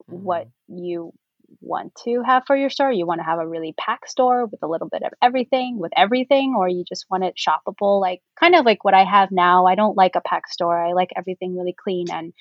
what 0.07 0.47
mm-hmm. 0.47 0.85
you 0.85 1.13
want 1.61 1.95
to 2.05 2.23
have 2.23 2.45
for 2.47 2.57
your 2.57 2.71
store. 2.71 2.93
You 2.93 3.07
want 3.07 3.21
to 3.21 3.25
have 3.25 3.39
a 3.39 3.47
really 3.47 3.75
packed 3.79 4.11
store 4.11 4.47
with 4.47 4.63
a 4.63 4.69
little 4.69 4.89
bit 4.89 5.03
of 5.03 5.13
everything, 5.23 5.79
with 5.79 5.93
everything, 5.97 6.55
or 6.57 6.69
you 6.69 6.85
just 6.87 7.07
want 7.11 7.25
it 7.25 7.35
shoppable, 7.37 8.01
like 8.01 8.23
kind 8.39 8.55
of 8.55 8.65
like 8.65 8.85
what 8.85 8.95
I 8.95 9.05
have 9.05 9.31
now. 9.31 9.67
I 9.67 9.75
don't 9.75 9.97
like 9.97 10.13
a 10.17 10.21
packed 10.21 10.51
store. 10.51 10.83
I 10.83 10.93
like 10.93 11.11
everything 11.17 11.57
really 11.57 11.75
clean 11.77 12.11
and 12.11 12.33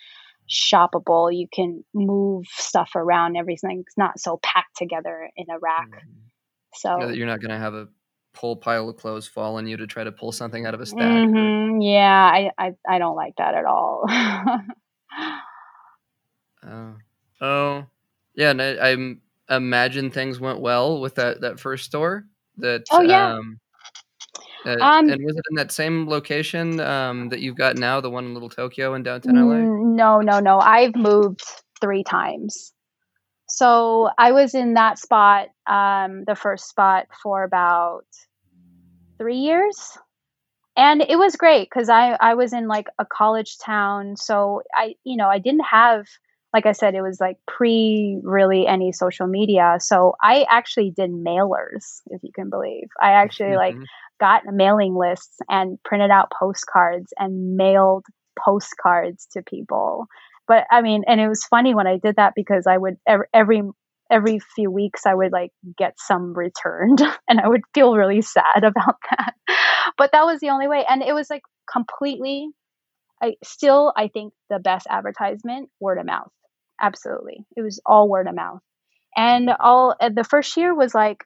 shoppable. 0.49 1.35
You 1.35 1.47
can 1.51 1.83
move 1.93 2.45
stuff 2.47 2.91
around. 2.95 3.35
Everything's 3.35 3.93
not 3.97 4.19
so 4.19 4.39
packed 4.41 4.77
together 4.77 5.29
in 5.35 5.49
a 5.49 5.59
rack. 5.59 5.89
Mm-hmm. 5.89 6.19
So 6.75 7.09
you're 7.09 7.27
not 7.27 7.39
going 7.39 7.51
to 7.51 7.57
have 7.57 7.73
a 7.73 7.87
pull 8.33 8.57
pile 8.57 8.89
of 8.89 8.97
clothes 8.97 9.27
fall 9.27 9.55
on 9.55 9.65
you 9.65 9.77
to 9.77 9.87
try 9.87 10.03
to 10.03 10.11
pull 10.11 10.33
something 10.33 10.65
out 10.65 10.73
of 10.73 10.81
a 10.81 10.85
stack. 10.85 11.01
Mm-hmm. 11.01 11.77
Or... 11.77 11.81
Yeah, 11.81 12.31
I, 12.33 12.51
I 12.57 12.73
I 12.87 12.99
don't 12.99 13.15
like 13.15 13.35
that 13.37 13.55
at 13.55 13.65
all. 13.65 14.05
Oh. 16.67 16.95
Oh, 17.41 17.85
yeah, 18.35 18.51
and 18.51 18.61
I, 18.61 18.91
I, 18.91 19.55
imagine 19.55 20.09
things 20.09 20.39
went 20.39 20.59
well 20.59 20.99
with 20.99 21.15
that 21.15 21.41
that 21.41 21.59
first 21.59 21.85
store. 21.85 22.25
That 22.57 22.83
oh 22.91 23.01
yeah. 23.01 23.33
Um, 23.33 23.59
uh, 24.65 24.77
um, 24.81 25.09
and 25.09 25.23
was 25.23 25.35
it 25.35 25.43
in 25.51 25.55
that 25.55 25.71
same 25.71 26.09
location 26.09 26.79
um, 26.79 27.29
that 27.29 27.39
you've 27.39 27.57
got 27.57 27.77
now, 27.77 28.01
the 28.01 28.09
one 28.09 28.25
in 28.25 28.33
Little 28.33 28.49
Tokyo 28.49 28.95
in 28.95 29.03
downtown 29.03 29.35
LA? 29.35 29.57
No, 29.57 30.21
no, 30.21 30.39
no. 30.39 30.59
I've 30.59 30.95
moved 30.95 31.43
three 31.79 32.03
times. 32.03 32.73
So 33.47 34.09
I 34.17 34.31
was 34.31 34.55
in 34.55 34.73
that 34.73 34.97
spot, 34.97 35.49
um, 35.67 36.23
the 36.25 36.33
first 36.33 36.67
spot, 36.67 37.05
for 37.21 37.43
about 37.43 38.07
three 39.19 39.37
years 39.37 39.97
and 40.77 41.01
it 41.01 41.17
was 41.17 41.35
great 41.35 41.69
because 41.69 41.89
I, 41.89 42.17
I 42.19 42.33
was 42.33 42.53
in 42.53 42.67
like 42.67 42.87
a 42.99 43.05
college 43.05 43.57
town 43.57 44.15
so 44.17 44.61
i 44.73 44.95
you 45.03 45.17
know 45.17 45.27
i 45.27 45.39
didn't 45.39 45.65
have 45.65 46.05
like 46.55 46.65
I 46.65 46.71
said, 46.71 46.95
it 46.95 47.01
was 47.01 47.19
like 47.19 47.35
pre 47.47 48.17
really 48.23 48.65
any 48.65 48.93
social 48.93 49.27
media. 49.27 49.75
So 49.81 50.15
I 50.23 50.45
actually 50.49 50.89
did 50.95 51.11
mailers, 51.11 51.99
if 52.07 52.23
you 52.23 52.31
can 52.33 52.49
believe. 52.49 52.87
I 53.01 53.11
actually 53.11 53.49
mm-hmm. 53.57 53.79
like 53.79 53.87
got 54.21 54.43
mailing 54.45 54.95
lists 54.95 55.35
and 55.49 55.77
printed 55.83 56.11
out 56.11 56.31
postcards 56.31 57.11
and 57.19 57.57
mailed 57.57 58.05
postcards 58.39 59.27
to 59.33 59.43
people. 59.43 60.05
But 60.47 60.63
I 60.71 60.81
mean, 60.81 61.03
and 61.07 61.19
it 61.19 61.27
was 61.27 61.43
funny 61.43 61.75
when 61.75 61.87
I 61.87 61.97
did 61.97 62.15
that 62.15 62.31
because 62.37 62.67
I 62.67 62.77
would 62.77 62.95
every 63.33 63.63
every 64.09 64.39
few 64.55 64.71
weeks 64.71 65.05
I 65.05 65.13
would 65.13 65.33
like 65.33 65.51
get 65.77 65.95
some 65.97 66.33
returned 66.33 67.01
and 67.27 67.41
I 67.41 67.49
would 67.49 67.63
feel 67.73 67.97
really 67.97 68.21
sad 68.21 68.45
about 68.63 68.95
that. 69.11 69.33
But 69.97 70.13
that 70.13 70.25
was 70.25 70.39
the 70.39 70.51
only 70.51 70.69
way 70.69 70.85
and 70.87 71.03
it 71.03 71.13
was 71.13 71.29
like 71.29 71.43
completely 71.69 72.47
I 73.21 73.33
still 73.43 73.91
I 73.97 74.07
think 74.07 74.31
the 74.49 74.59
best 74.59 74.87
advertisement 74.89 75.69
word 75.81 75.97
of 75.97 76.05
mouth 76.05 76.31
absolutely. 76.81 77.45
It 77.55 77.61
was 77.61 77.81
all 77.85 78.09
word 78.09 78.27
of 78.27 78.35
mouth. 78.35 78.61
And 79.17 79.49
all 79.59 79.95
the 79.99 80.25
first 80.25 80.57
year 80.57 80.75
was 80.75 80.93
like 80.93 81.23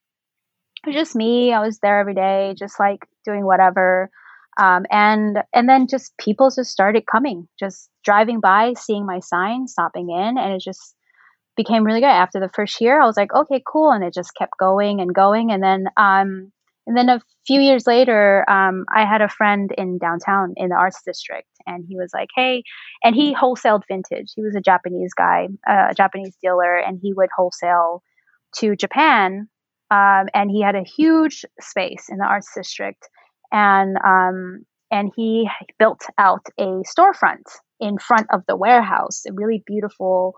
it 0.83 0.87
was 0.87 0.95
just 0.95 1.15
me. 1.15 1.51
I 1.51 1.59
was 1.59 1.79
there 1.79 1.99
every 1.99 2.13
day, 2.13 2.53
just 2.57 2.79
like 2.79 2.99
doing 3.25 3.45
whatever. 3.45 4.09
Um, 4.57 4.85
and 4.91 5.39
and 5.53 5.67
then 5.67 5.87
just 5.87 6.17
people 6.17 6.49
just 6.49 6.71
started 6.71 7.03
coming, 7.09 7.47
just 7.59 7.89
driving 8.03 8.39
by, 8.39 8.73
seeing 8.77 9.05
my 9.05 9.19
sign, 9.19 9.67
stopping 9.67 10.09
in, 10.09 10.37
and 10.37 10.53
it 10.53 10.61
just 10.61 10.95
became 11.55 11.83
really 11.83 11.99
good. 12.01 12.07
After 12.07 12.39
the 12.39 12.49
first 12.53 12.79
year, 12.81 13.01
I 13.01 13.05
was 13.05 13.17
like, 13.17 13.33
okay, 13.33 13.61
cool, 13.65 13.91
and 13.91 14.03
it 14.03 14.13
just 14.13 14.35
kept 14.37 14.53
going 14.59 15.01
and 15.01 15.13
going. 15.13 15.51
And 15.51 15.63
then 15.63 15.87
um, 15.97 16.51
and 16.89 16.97
then 16.97 17.07
a 17.07 17.21
few 17.45 17.61
years 17.61 17.85
later, 17.85 18.43
um, 18.49 18.83
I 18.91 19.05
had 19.05 19.21
a 19.21 19.29
friend 19.29 19.69
in 19.77 19.99
downtown 19.99 20.55
in 20.57 20.69
the 20.69 20.75
arts 20.75 21.03
district, 21.05 21.47
and 21.67 21.85
he 21.87 21.95
was 21.95 22.09
like, 22.15 22.29
"Hey," 22.35 22.63
and 23.03 23.15
he 23.15 23.35
wholesaled 23.35 23.83
vintage. 23.87 24.33
He 24.35 24.41
was 24.41 24.55
a 24.55 24.59
Japanese 24.59 25.13
guy, 25.15 25.49
uh, 25.69 25.89
a 25.91 25.93
Japanese 25.93 26.35
dealer, 26.41 26.77
and 26.77 26.97
he 26.99 27.13
would 27.13 27.29
wholesale 27.37 28.01
to 28.55 28.75
Japan. 28.75 29.47
Um, 29.91 30.29
and 30.33 30.49
he 30.49 30.61
had 30.63 30.73
a 30.75 30.83
huge 30.83 31.45
space 31.61 32.07
in 32.09 32.17
the 32.17 32.25
arts 32.25 32.51
district, 32.55 33.07
and 33.51 33.95
um, 34.03 34.65
and 34.89 35.11
he 35.15 35.47
built 35.77 36.01
out 36.17 36.47
a 36.59 36.81
storefront 36.97 37.45
in 37.79 37.99
front 37.99 38.25
of 38.33 38.41
the 38.47 38.57
warehouse. 38.57 39.25
A 39.29 39.33
really 39.33 39.61
beautiful 39.67 40.33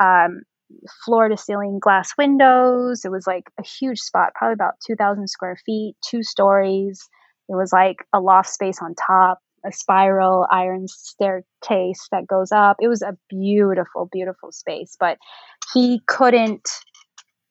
um, 0.00 0.44
floor 1.04 1.28
to 1.28 1.36
ceiling 1.36 1.78
glass 1.80 2.12
windows. 2.16 3.04
It 3.04 3.10
was 3.10 3.26
like 3.26 3.44
a 3.58 3.62
huge 3.62 4.00
spot, 4.00 4.32
probably 4.34 4.54
about 4.54 4.74
2,000 4.86 5.28
square 5.28 5.56
feet, 5.64 5.94
two 6.04 6.22
stories. 6.22 7.08
It 7.48 7.56
was 7.56 7.72
like 7.72 8.04
a 8.12 8.20
loft 8.20 8.50
space 8.50 8.78
on 8.80 8.94
top, 8.94 9.38
a 9.66 9.72
spiral 9.72 10.46
iron 10.50 10.86
staircase 10.88 12.08
that 12.12 12.26
goes 12.26 12.52
up. 12.52 12.76
It 12.80 12.88
was 12.88 13.02
a 13.02 13.16
beautiful, 13.28 14.08
beautiful 14.10 14.52
space, 14.52 14.96
but 14.98 15.18
he 15.74 16.00
couldn't, 16.06 16.68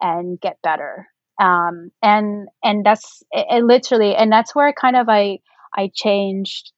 and 0.00 0.40
get 0.40 0.56
better 0.62 1.06
um, 1.40 1.90
and 2.02 2.48
and 2.64 2.86
that's 2.86 3.24
it, 3.32 3.46
it 3.50 3.64
literally 3.64 4.16
and 4.16 4.32
that's 4.32 4.54
where 4.54 4.72
kind 4.74 4.96
of 4.96 5.08
I 5.10 5.40
I 5.76 5.90
changed 5.94 6.72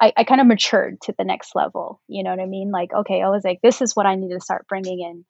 I, 0.00 0.12
I 0.16 0.24
kind 0.24 0.40
of 0.40 0.48
matured 0.48 1.00
to 1.02 1.14
the 1.18 1.24
next 1.24 1.54
level 1.56 2.00
you 2.08 2.24
know 2.24 2.30
what 2.30 2.40
I 2.40 2.46
mean? 2.46 2.70
Like 2.72 2.92
okay 2.94 3.22
I 3.22 3.30
was 3.30 3.44
like 3.44 3.60
this 3.62 3.82
is 3.82 3.96
what 3.96 4.06
I 4.06 4.16
need 4.16 4.32
to 4.34 4.40
start 4.40 4.66
bringing 4.68 5.00
in 5.00 5.26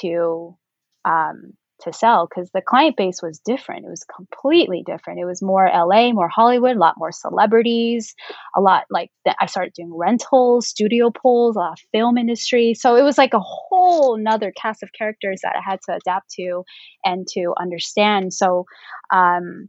to 0.00 0.56
um, 1.04 1.54
to 1.82 1.92
sell 1.92 2.26
because 2.26 2.50
the 2.52 2.62
client 2.62 2.96
base 2.96 3.20
was 3.22 3.38
different. 3.40 3.84
It 3.84 3.90
was 3.90 4.04
completely 4.04 4.82
different. 4.86 5.20
It 5.20 5.24
was 5.24 5.42
more 5.42 5.66
LA, 5.66 6.12
more 6.12 6.28
Hollywood, 6.28 6.76
a 6.76 6.78
lot 6.78 6.94
more 6.96 7.12
celebrities, 7.12 8.14
a 8.56 8.60
lot 8.60 8.84
like 8.90 9.10
that. 9.24 9.36
I 9.40 9.46
started 9.46 9.72
doing 9.74 9.92
rentals, 9.94 10.68
studio 10.68 11.10
pulls, 11.10 11.56
a 11.56 11.60
lot 11.60 11.72
of 11.72 11.78
film 11.92 12.16
industry. 12.16 12.74
So 12.74 12.96
it 12.96 13.02
was 13.02 13.18
like 13.18 13.34
a 13.34 13.40
whole 13.40 14.16
nother 14.16 14.52
cast 14.52 14.82
of 14.82 14.92
characters 14.92 15.40
that 15.42 15.56
I 15.56 15.60
had 15.68 15.80
to 15.86 15.96
adapt 15.96 16.30
to 16.34 16.64
and 17.04 17.26
to 17.32 17.54
understand. 17.60 18.32
So 18.32 18.64
um, 19.12 19.68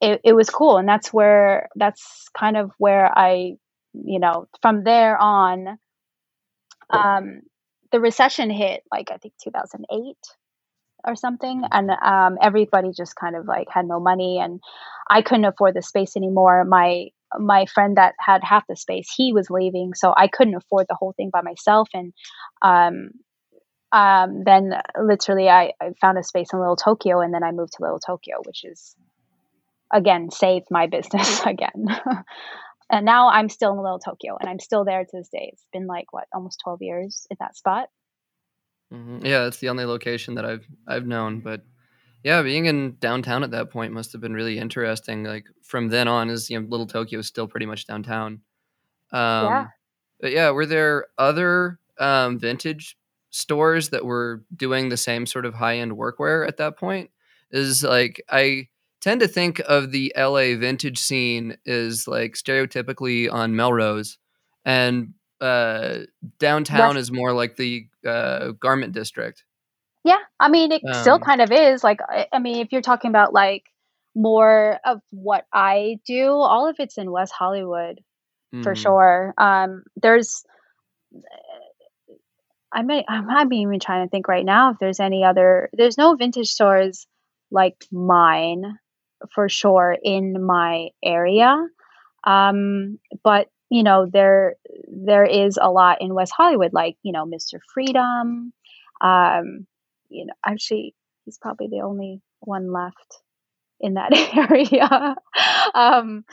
it, 0.00 0.20
it 0.24 0.32
was 0.34 0.50
cool. 0.50 0.78
And 0.78 0.88
that's 0.88 1.12
where, 1.12 1.68
that's 1.76 2.28
kind 2.36 2.56
of 2.56 2.72
where 2.78 3.16
I, 3.16 3.52
you 3.94 4.18
know, 4.20 4.46
from 4.62 4.84
there 4.84 5.16
on, 5.16 5.78
um, 6.90 7.40
the 7.92 8.00
recession 8.00 8.50
hit 8.50 8.82
like 8.92 9.10
I 9.10 9.16
think 9.16 9.34
2008 9.42 10.16
or 11.06 11.14
something 11.16 11.62
and 11.70 11.90
um, 11.90 12.36
everybody 12.42 12.90
just 12.96 13.14
kind 13.16 13.36
of 13.36 13.46
like 13.46 13.68
had 13.70 13.86
no 13.86 14.00
money 14.00 14.40
and 14.42 14.60
i 15.10 15.22
couldn't 15.22 15.44
afford 15.44 15.74
the 15.74 15.82
space 15.82 16.16
anymore. 16.16 16.64
My 16.64 17.06
my 17.38 17.66
friend 17.66 17.96
that 17.96 18.14
had 18.20 18.42
half 18.44 18.64
the 18.68 18.76
space 18.76 19.12
he 19.14 19.32
was 19.32 19.50
leaving 19.50 19.94
so 19.94 20.14
i 20.16 20.28
couldn't 20.28 20.54
afford 20.54 20.86
the 20.88 20.94
whole 20.94 21.12
thing 21.16 21.30
by 21.32 21.42
myself 21.42 21.88
and 21.94 22.12
um, 22.62 23.10
um, 23.92 24.42
then 24.44 24.72
literally 25.00 25.48
I, 25.48 25.72
I 25.80 25.90
found 26.00 26.18
a 26.18 26.22
space 26.22 26.48
in 26.52 26.58
little 26.60 26.76
tokyo 26.76 27.20
and 27.20 27.34
then 27.34 27.42
i 27.42 27.52
moved 27.52 27.74
to 27.74 27.82
little 27.82 27.98
tokyo 28.00 28.36
which 28.44 28.64
is 28.64 28.94
again 29.92 30.30
saved 30.30 30.66
my 30.70 30.86
business 30.86 31.40
again. 31.46 31.86
And 32.88 33.04
now 33.04 33.28
i'm 33.30 33.48
still 33.48 33.72
in 33.72 33.82
little 33.82 33.98
tokyo 33.98 34.36
and 34.40 34.48
i'm 34.48 34.60
still 34.60 34.84
there 34.84 35.04
to 35.04 35.10
this 35.12 35.28
day. 35.28 35.50
It's 35.52 35.66
been 35.72 35.86
like 35.86 36.12
what 36.12 36.26
almost 36.32 36.60
12 36.64 36.82
years 36.82 37.26
in 37.30 37.36
that 37.40 37.56
spot 37.56 37.88
Mm-hmm. 38.92 39.26
Yeah, 39.26 39.46
it's 39.46 39.58
the 39.58 39.68
only 39.68 39.84
location 39.84 40.34
that 40.34 40.44
I've 40.44 40.66
I've 40.86 41.06
known, 41.06 41.40
but 41.40 41.62
yeah, 42.22 42.42
being 42.42 42.66
in 42.66 42.96
downtown 42.98 43.44
at 43.44 43.52
that 43.52 43.70
point 43.70 43.92
must 43.92 44.12
have 44.12 44.20
been 44.20 44.34
really 44.34 44.58
interesting. 44.58 45.24
Like 45.24 45.46
from 45.62 45.88
then 45.88 46.08
on, 46.08 46.30
is 46.30 46.50
you 46.50 46.58
know, 46.60 46.66
Little 46.68 46.86
Tokyo 46.86 47.20
is 47.20 47.26
still 47.26 47.46
pretty 47.46 47.66
much 47.66 47.86
downtown. 47.86 48.40
Um, 49.12 49.46
yeah. 49.46 49.66
But 50.20 50.32
yeah, 50.32 50.50
were 50.50 50.66
there 50.66 51.06
other 51.18 51.78
um, 51.98 52.38
vintage 52.38 52.96
stores 53.30 53.90
that 53.90 54.04
were 54.04 54.42
doing 54.54 54.88
the 54.88 54.96
same 54.96 55.26
sort 55.26 55.44
of 55.44 55.54
high 55.54 55.78
end 55.78 55.92
workwear 55.92 56.46
at 56.46 56.56
that 56.56 56.76
point? 56.76 57.10
Is 57.50 57.84
like 57.84 58.20
I 58.28 58.68
tend 59.00 59.20
to 59.20 59.28
think 59.28 59.60
of 59.68 59.92
the 59.92 60.12
LA 60.16 60.56
vintage 60.56 60.98
scene 60.98 61.56
is 61.64 62.08
like 62.08 62.34
stereotypically 62.34 63.32
on 63.32 63.54
Melrose, 63.54 64.18
and 64.64 65.14
uh, 65.40 65.98
downtown 66.38 66.96
is 66.96 67.12
more 67.12 67.32
like 67.32 67.56
the 67.56 67.86
uh, 68.06 68.52
garment 68.60 68.92
district. 68.92 69.44
Yeah, 70.04 70.18
I 70.38 70.48
mean, 70.48 70.70
it 70.70 70.82
um, 70.86 70.94
still 70.94 71.18
kind 71.18 71.40
of 71.40 71.50
is. 71.50 71.82
Like, 71.82 71.98
I 72.32 72.38
mean, 72.38 72.58
if 72.58 72.70
you're 72.70 72.80
talking 72.80 73.10
about 73.10 73.34
like 73.34 73.64
more 74.14 74.78
of 74.84 75.00
what 75.10 75.46
I 75.52 75.98
do, 76.06 76.30
all 76.30 76.68
of 76.68 76.76
it's 76.78 76.96
in 76.96 77.10
West 77.10 77.32
Hollywood 77.36 78.00
mm-hmm. 78.54 78.62
for 78.62 78.76
sure. 78.76 79.34
Um, 79.36 79.82
there's, 79.96 80.44
I 82.72 82.82
may, 82.82 83.04
I'm 83.08 83.26
not 83.26 83.52
even 83.52 83.80
trying 83.80 84.06
to 84.06 84.10
think 84.10 84.28
right 84.28 84.44
now 84.44 84.70
if 84.70 84.78
there's 84.78 85.00
any 85.00 85.24
other. 85.24 85.70
There's 85.72 85.98
no 85.98 86.14
vintage 86.14 86.50
stores 86.50 87.06
like 87.50 87.84
mine 87.90 88.78
for 89.34 89.48
sure 89.48 89.96
in 90.02 90.44
my 90.44 90.88
area. 91.04 91.66
Um, 92.24 92.98
but 93.24 93.48
you 93.70 93.82
know 93.82 94.06
there 94.10 94.54
there 94.88 95.24
is 95.24 95.58
a 95.60 95.70
lot 95.70 96.00
in 96.00 96.14
West 96.14 96.32
Hollywood, 96.36 96.72
like 96.72 96.96
you 97.02 97.12
know 97.12 97.24
Mr. 97.24 97.58
Freedom. 97.72 98.52
Um, 99.00 99.66
you 100.08 100.26
know, 100.26 100.34
actually, 100.44 100.94
he's 101.24 101.38
probably 101.38 101.68
the 101.68 101.80
only 101.80 102.22
one 102.40 102.72
left 102.72 103.20
in 103.80 103.94
that 103.94 104.12
area. 104.50 105.16
um, 105.74 106.24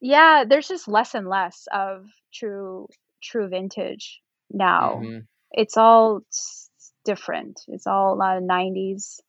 yeah, 0.00 0.44
there's 0.48 0.68
just 0.68 0.88
less 0.88 1.14
and 1.14 1.28
less 1.28 1.66
of 1.72 2.06
true 2.32 2.88
true 3.22 3.48
vintage 3.48 4.20
now. 4.50 5.00
Mm-hmm. 5.02 5.18
It's 5.52 5.76
all 5.76 6.20
different. 7.04 7.60
It's 7.68 7.86
all 7.86 8.14
a 8.14 8.16
lot 8.16 8.36
of 8.36 8.42
'90s. 8.42 9.20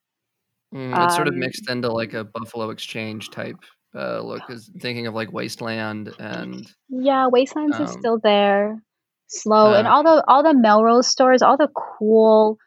Mm, 0.75 0.89
it's 0.89 0.97
um, 0.97 1.09
sort 1.11 1.27
of 1.27 1.33
um, 1.33 1.39
mixed 1.39 1.69
into 1.69 1.89
like 1.89 2.13
a 2.13 2.25
Buffalo 2.25 2.69
Exchange 2.71 3.29
type 3.29 3.59
uh, 3.95 4.21
look 4.21 4.49
is 4.49 4.69
thinking 4.79 5.07
of 5.07 5.13
like 5.13 5.31
Wasteland 5.31 6.13
and 6.19 6.67
yeah, 6.89 7.27
Wastelands 7.27 7.77
um, 7.77 7.85
is 7.85 7.91
still 7.91 8.19
there, 8.21 8.81
slow, 9.27 9.73
uh, 9.73 9.77
and 9.77 9.87
all 9.87 10.03
the 10.03 10.23
all 10.27 10.43
the 10.43 10.53
Melrose 10.53 11.07
stores, 11.07 11.41
all 11.41 11.57
the 11.57 11.69
cool 11.99 12.57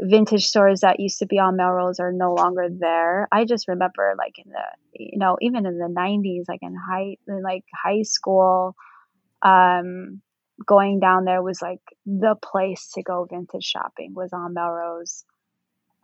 vintage 0.00 0.44
stores 0.44 0.80
that 0.80 1.00
used 1.00 1.18
to 1.18 1.26
be 1.26 1.38
on 1.38 1.56
Melrose 1.56 1.98
are 1.98 2.12
no 2.12 2.34
longer 2.34 2.68
there. 2.70 3.28
I 3.32 3.44
just 3.44 3.66
remember 3.68 4.14
like 4.16 4.34
in 4.44 4.50
the 4.52 4.64
you 4.92 5.18
know 5.18 5.36
even 5.40 5.66
in 5.66 5.78
the 5.78 5.92
'90s, 5.92 6.44
like 6.48 6.60
in 6.62 6.74
high 6.74 7.16
in 7.26 7.42
like 7.42 7.64
high 7.84 8.02
school, 8.02 8.74
um, 9.42 10.20
going 10.66 11.00
down 11.00 11.24
there 11.24 11.42
was 11.42 11.62
like 11.62 11.80
the 12.06 12.36
place 12.42 12.90
to 12.94 13.02
go 13.02 13.26
vintage 13.30 13.64
shopping 13.64 14.12
was 14.14 14.32
on 14.32 14.54
Melrose. 14.54 15.24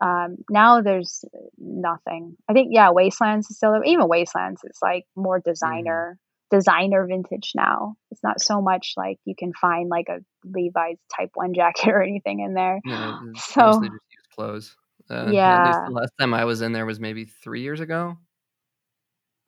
Um, 0.03 0.37
now 0.51 0.81
there's 0.81 1.25
nothing. 1.59 2.37
I 2.49 2.53
think 2.53 2.69
yeah, 2.73 2.91
Wastelands 2.91 3.51
is 3.51 3.57
still. 3.57 3.81
Even 3.85 4.09
Wastelands 4.09 4.63
It's 4.65 4.83
like 4.83 5.05
more 5.17 5.41
designer 5.41 6.19
mm. 6.19 6.57
designer 6.57 7.07
vintage 7.07 7.53
now. 7.55 7.97
It's 8.11 8.23
not 8.23 8.41
so 8.41 8.61
much 8.61 8.95
like 8.97 9.19
you 9.25 9.35
can 9.37 9.53
find 9.53 9.89
like 9.89 10.09
a 10.09 10.19
Levi's 10.45 10.99
Type 11.17 11.31
One 11.35 11.55
jacket 11.55 11.89
or 11.93 12.03
anything 12.03 12.41
in 12.41 12.55
there. 12.55 12.81
So 13.37 13.81
just 13.83 13.93
clothes. 14.35 14.77
Uh, 15.11 15.29
yeah. 15.31 15.85
the 15.87 15.93
last 15.93 16.13
time 16.19 16.33
I 16.33 16.47
was 16.47 16.63
in 16.63 16.73
there 16.73 16.87
was 16.87 16.99
maybe 16.99 17.27
three 17.27 17.61
years 17.61 17.81
ago. 17.81 18.17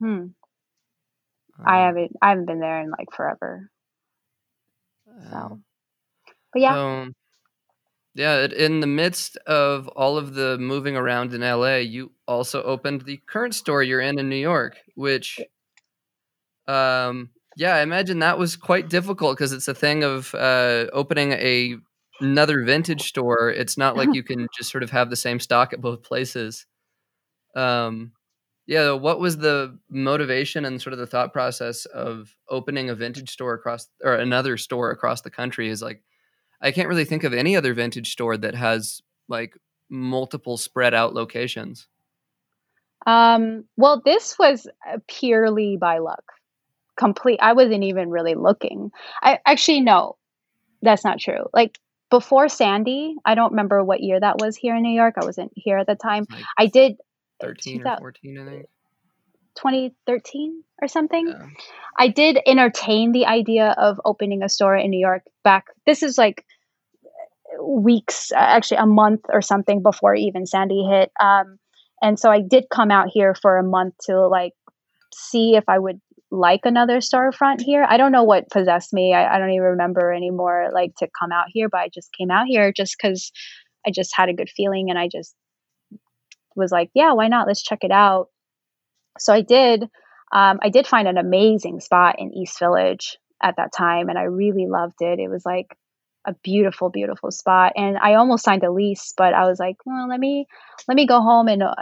Hmm. 0.01 0.27
Uh, 1.59 1.63
I 1.65 1.79
haven't. 1.87 2.13
I 2.21 2.29
haven't 2.31 2.47
been 2.47 2.61
there 2.61 2.83
in 2.83 2.91
like 2.91 3.09
forever. 3.15 3.71
So, 5.31 5.37
uh, 5.37 5.49
but 6.53 6.63
yeah. 6.63 6.79
Um, 6.79 7.15
yeah, 8.17 8.47
in 8.47 8.81
the 8.81 8.87
midst 8.87 9.37
of 9.47 9.89
all 9.89 10.19
of 10.19 10.35
the 10.35 10.59
moving 10.59 10.97
around 10.97 11.35
in 11.35 11.43
LA, 11.43 11.77
you 11.77 12.13
also 12.27 12.63
opened 12.63 13.03
the 13.03 13.19
current 13.27 13.55
store 13.55 13.83
you're 13.83 14.01
in 14.01 14.19
in 14.19 14.29
New 14.29 14.37
York, 14.37 14.79
which 14.95 15.41
Um, 16.67 17.31
yeah, 17.57 17.77
I 17.77 17.81
imagine 17.83 18.19
that 18.21 18.39
was 18.39 18.57
quite 18.57 18.89
difficult 18.89 19.37
because 19.37 19.53
it's 19.53 19.69
a 19.69 19.75
thing 19.75 20.05
of 20.05 20.35
uh, 20.35 20.87
opening 20.93 21.33
a 21.33 21.77
another 22.21 22.65
vintage 22.65 23.03
store. 23.03 23.51
It's 23.51 23.77
not 23.79 23.97
like 23.97 24.11
you 24.15 24.23
can 24.23 24.47
just 24.57 24.71
sort 24.71 24.83
of 24.83 24.91
have 24.91 25.11
the 25.11 25.17
same 25.17 25.41
stock 25.41 25.73
at 25.73 25.81
both 25.81 26.03
places. 26.03 26.67
Um, 27.57 28.13
yeah, 28.67 28.93
what 28.93 29.21
was 29.21 29.39
the 29.39 29.79
motivation 29.91 30.65
and 30.67 30.83
sort 30.83 30.93
of 30.95 31.01
the 31.01 31.07
thought 31.09 31.33
process 31.33 31.87
of 31.87 32.35
opening 32.51 32.91
a 32.91 32.97
vintage 32.97 33.31
store 33.31 33.55
across 33.55 33.89
or 34.05 34.15
another 34.17 34.57
store 34.59 34.91
across 34.93 35.23
the 35.23 35.31
country? 35.31 35.69
Is 35.71 35.83
like 35.83 36.03
I 36.61 36.73
can't 36.73 36.89
really 36.89 37.05
think 37.05 37.25
of 37.25 37.33
any 37.33 37.57
other 37.57 37.75
vintage 37.75 38.13
store 38.13 38.37
that 38.37 38.55
has 38.55 39.03
like 39.29 39.57
multiple 39.89 40.57
spread 40.57 40.95
out 40.95 41.15
locations. 41.15 41.89
Um, 43.07 43.65
well, 43.77 44.03
this 44.05 44.39
was 44.39 44.67
uh, 44.89 44.99
purely 45.09 45.77
by 45.77 45.99
luck. 45.99 46.25
Complete. 46.99 47.39
I 47.43 47.53
wasn't 47.53 47.85
even 47.85 48.11
really 48.11 48.35
looking. 48.35 48.91
I 49.23 49.39
actually 49.47 49.81
no, 49.81 50.17
that's 50.83 51.05
not 51.05 51.21
true. 51.21 51.45
Like 51.53 51.79
before 52.11 52.49
Sandy, 52.49 53.15
I 53.25 53.35
don't 53.35 53.51
remember 53.51 53.85
what 53.85 54.01
year 54.01 54.19
that 54.19 54.39
was 54.39 54.57
here 54.57 54.75
in 54.75 54.83
New 54.83 54.95
York. 54.95 55.15
I 55.21 55.25
wasn't 55.25 55.53
here 55.55 55.79
at 55.79 55.87
the 55.87 55.95
time. 55.95 56.25
Like 56.31 56.45
I 56.57 56.67
did 56.67 56.97
13 57.41 57.87
or 57.87 57.99
14, 57.99 58.39
I 58.39 58.51
think. 58.51 58.67
2013 59.57 60.63
or 60.83 60.89
something. 60.89 61.29
Yeah. 61.29 61.47
I 61.99 62.09
did 62.09 62.39
entertain 62.47 63.13
the 63.13 63.27
idea 63.27 63.75
of 63.79 64.01
opening 64.05 64.43
a 64.43 64.49
store 64.49 64.77
in 64.77 64.91
New 64.91 65.01
York 65.01 65.23
back. 65.43 65.67
This 65.87 66.03
is 66.03 66.19
like 66.19 66.45
weeks, 67.63 68.33
actually 68.35 68.79
a 68.79 68.87
month 68.87 69.23
or 69.33 69.41
something 69.41 69.83
before 69.83 70.15
even 70.15 70.47
Sandy 70.47 70.85
hit. 70.85 71.11
Um, 71.21 71.59
and 72.03 72.19
so 72.19 72.31
I 72.31 72.41
did 72.41 72.67
come 72.71 72.91
out 72.91 73.09
here 73.13 73.35
for 73.35 73.57
a 73.57 73.63
month 73.63 73.95
to 74.07 74.27
like 74.27 74.53
see 75.15 75.57
if 75.57 75.65
I 75.69 75.79
would 75.79 76.01
like 76.31 76.61
another 76.65 76.99
storefront 76.99 77.63
here. 77.63 77.87
I 77.89 77.97
don't 77.97 78.13
know 78.13 78.25
what 78.25 78.51
possessed 78.51 78.93
me. 78.93 79.15
I, 79.15 79.37
I 79.37 79.39
don't 79.39 79.51
even 79.51 79.63
remember 79.63 80.13
anymore, 80.13 80.71
like 80.75 80.95
to 80.97 81.09
come 81.19 81.33
out 81.33 81.47
here, 81.49 81.69
but 81.69 81.81
I 81.81 81.89
just 81.89 82.11
came 82.13 82.31
out 82.31 82.47
here 82.47 82.73
just 82.73 82.97
because 83.01 83.33
I 83.87 83.91
just 83.91 84.15
had 84.15 84.29
a 84.29 84.35
good 84.35 84.51
feeling 84.51 84.91
and 84.91 84.99
I 84.99 85.09
just 85.09 85.35
was 86.57 86.73
like, 86.73 86.91
yeah, 86.95 87.13
why 87.13 87.29
not? 87.29 87.47
Let's 87.47 87.63
check 87.63 87.81
it 87.83 87.91
out. 87.91 88.29
So 89.19 89.33
I 89.33 89.41
did. 89.43 89.83
Um, 90.33 90.59
I 90.63 90.71
did 90.71 90.87
find 90.87 91.07
an 91.09 91.19
amazing 91.19 91.81
spot 91.81 92.17
in 92.19 92.33
East 92.35 92.59
Village 92.59 93.19
at 93.43 93.57
that 93.57 93.73
time, 93.73 94.09
and 94.09 94.19
I 94.19 94.25
really 94.25 94.67
loved 94.67 95.01
it. 95.01 95.19
It 95.19 95.29
was 95.29 95.45
like 95.47 95.77
a 96.27 96.35
beautiful, 96.43 96.91
beautiful 96.91 97.31
spot. 97.31 97.73
And 97.77 97.97
I 97.97 98.15
almost 98.15 98.45
signed 98.45 98.65
a 98.65 98.73
lease, 98.73 99.15
but 99.17 99.33
I 99.33 99.47
was 99.47 99.61
like, 99.61 99.77
well, 99.87 100.09
let 100.09 100.19
me 100.19 100.47
let 100.89 100.97
me 100.97 101.07
go 101.07 101.21
home 101.21 101.47
and, 101.49 101.63
uh, 101.63 101.75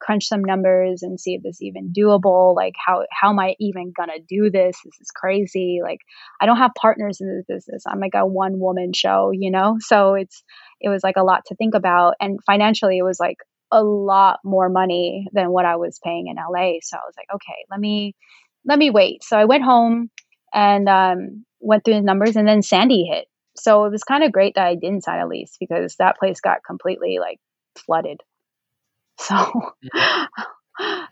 crunch 0.00 0.26
some 0.26 0.42
numbers 0.44 1.02
and 1.02 1.18
see 1.18 1.34
if 1.34 1.42
this 1.42 1.56
is 1.56 1.62
even 1.62 1.92
doable. 1.96 2.56
Like, 2.56 2.74
how 2.84 3.04
how 3.12 3.30
am 3.30 3.38
I 3.38 3.54
even 3.60 3.92
gonna 3.96 4.18
do 4.28 4.50
this? 4.50 4.76
This 4.84 5.00
is 5.00 5.10
crazy. 5.14 5.80
Like, 5.82 6.00
I 6.40 6.46
don't 6.46 6.58
have 6.58 6.72
partners 6.76 7.20
in 7.20 7.28
this 7.28 7.44
business. 7.46 7.84
I'm 7.86 8.00
like 8.00 8.14
a 8.14 8.26
one 8.26 8.58
woman 8.58 8.92
show, 8.92 9.30
you 9.32 9.50
know. 9.50 9.76
So 9.78 10.14
it's 10.14 10.42
it 10.80 10.88
was 10.88 11.04
like 11.04 11.16
a 11.16 11.22
lot 11.24 11.42
to 11.46 11.54
think 11.54 11.74
about, 11.74 12.14
and 12.20 12.40
financially, 12.44 12.98
it 12.98 13.04
was 13.04 13.20
like 13.20 13.36
a 13.74 13.82
lot 13.82 14.38
more 14.44 14.68
money 14.68 15.26
than 15.32 15.50
what 15.50 15.64
I 15.64 15.76
was 15.76 16.00
paying 16.02 16.28
in 16.28 16.36
LA. 16.36 16.78
So 16.82 16.96
I 16.96 17.04
was 17.04 17.14
like, 17.16 17.28
okay, 17.34 17.64
let 17.70 17.80
me 17.80 18.14
let 18.64 18.78
me 18.78 18.90
wait. 18.90 19.22
So 19.22 19.36
I 19.36 19.44
went 19.44 19.64
home 19.64 20.10
and 20.52 20.88
um, 20.88 21.44
went 21.60 21.84
through 21.84 21.94
the 21.94 22.00
numbers, 22.00 22.36
and 22.36 22.48
then 22.48 22.62
Sandy 22.62 23.04
hit 23.04 23.26
so 23.56 23.84
it 23.84 23.90
was 23.90 24.04
kind 24.04 24.24
of 24.24 24.32
great 24.32 24.54
that 24.56 24.66
I 24.66 24.74
didn't 24.74 25.04
sign 25.04 25.20
a 25.20 25.26
lease 25.26 25.56
because 25.58 25.96
that 25.98 26.18
place 26.18 26.40
got 26.40 26.58
completely 26.66 27.18
like 27.20 27.38
flooded. 27.76 28.20
So, 29.16 29.36
yeah. 29.94 30.26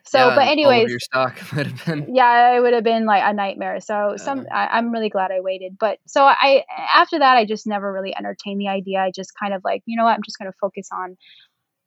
so, 0.05 0.18
yeah, 0.18 0.34
but 0.34 0.48
anyways, 0.48 0.90
your 0.90 0.98
stock 0.98 1.39
would 1.55 1.68
have 1.68 1.84
been. 1.86 2.12
Yeah, 2.12 2.56
it 2.56 2.60
would 2.60 2.74
have 2.74 2.82
been 2.82 3.06
like 3.06 3.22
a 3.24 3.32
nightmare. 3.32 3.78
So 3.78 4.16
some, 4.16 4.44
I, 4.52 4.76
am 4.76 4.90
really 4.90 5.09
glad 5.09 5.30
I 5.30 5.40
waited. 5.40 5.76
But 5.78 5.98
so 6.09 6.24
I, 6.24 6.64
after 6.93 7.20
that, 7.20 7.36
I 7.36 7.44
just 7.44 7.64
never 7.64 7.93
really 7.93 8.12
entertained 8.14 8.60
the 8.60 8.66
idea. 8.66 8.98
I 8.98 9.12
just 9.14 9.30
kind 9.40 9.55
of 9.55 9.62
like, 9.64 9.82
you 9.86 9.97
know 9.97 10.02
what, 10.02 10.14
I'm 10.14 10.22
just 10.24 10.36
going 10.36 10.51
to 10.51 10.59
focus 10.60 10.89
on 10.93 11.16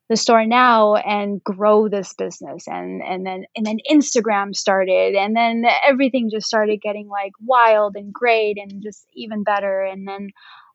the 0.08 0.16
store 0.16 0.46
now 0.46 0.94
and 0.94 1.42
grow 1.42 1.88
this 1.88 2.14
business. 2.14 2.66
And 2.68 3.02
and 3.02 3.26
then 3.26 3.44
and 3.56 3.66
then 3.66 3.78
Instagram 3.90 4.54
started 4.54 5.14
and 5.14 5.34
then 5.36 5.64
everything 5.86 6.30
just 6.30 6.46
started 6.46 6.80
getting 6.80 7.08
like 7.08 7.32
wild 7.44 7.96
and 7.96 8.12
great 8.12 8.56
and 8.58 8.82
just 8.82 9.06
even 9.14 9.42
better. 9.42 9.82
And 9.82 10.06
then 10.06 10.30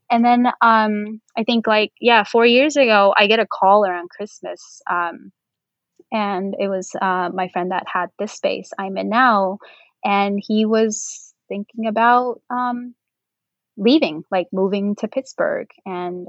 and 0.10 0.26
then 0.26 0.48
um 0.62 1.22
I 1.38 1.44
think 1.44 1.68
like 1.68 1.94
yeah 1.99 2.24
4 2.24 2.45
years 2.45 2.76
ago 2.76 3.14
I 3.18 3.28
get 3.28 3.40
a 3.40 3.48
call 3.48 3.86
around 3.86 4.10
Christmas 4.10 4.82
um 4.90 5.32
and 6.12 6.56
it 6.60 6.68
was 6.68 6.91
uh, 7.02 7.30
my 7.34 7.48
friend 7.48 7.72
that 7.72 7.86
had 7.91 8.10
this 8.20 8.34
space 8.34 8.72
I'm 8.78 8.98
in 8.98 9.08
now 9.10 9.60
and 10.03 10.41
he 10.45 10.66
was 10.66 11.34
thinking 11.48 11.88
about 11.88 12.41
um 12.49 12.95
leaving 13.78 14.24
like 14.32 14.48
moving 14.52 14.95
to 14.98 15.08
Pittsburgh. 15.08 15.68
And 15.86 16.28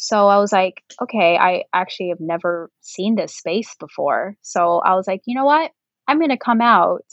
so 0.00 0.28
I 0.28 0.38
was 0.38 0.52
like, 0.52 0.80
okay, 1.02 1.36
I 1.36 1.64
actually 1.72 2.10
have 2.10 2.20
never 2.20 2.70
seen 2.80 3.16
this 3.16 3.36
space 3.36 3.74
before. 3.80 4.36
So 4.42 4.78
I 4.78 4.94
was 4.94 5.08
like, 5.08 5.22
you 5.26 5.34
know 5.34 5.44
what? 5.44 5.72
I'm 6.06 6.18
going 6.18 6.30
to 6.30 6.38
come 6.38 6.60
out. 6.60 7.04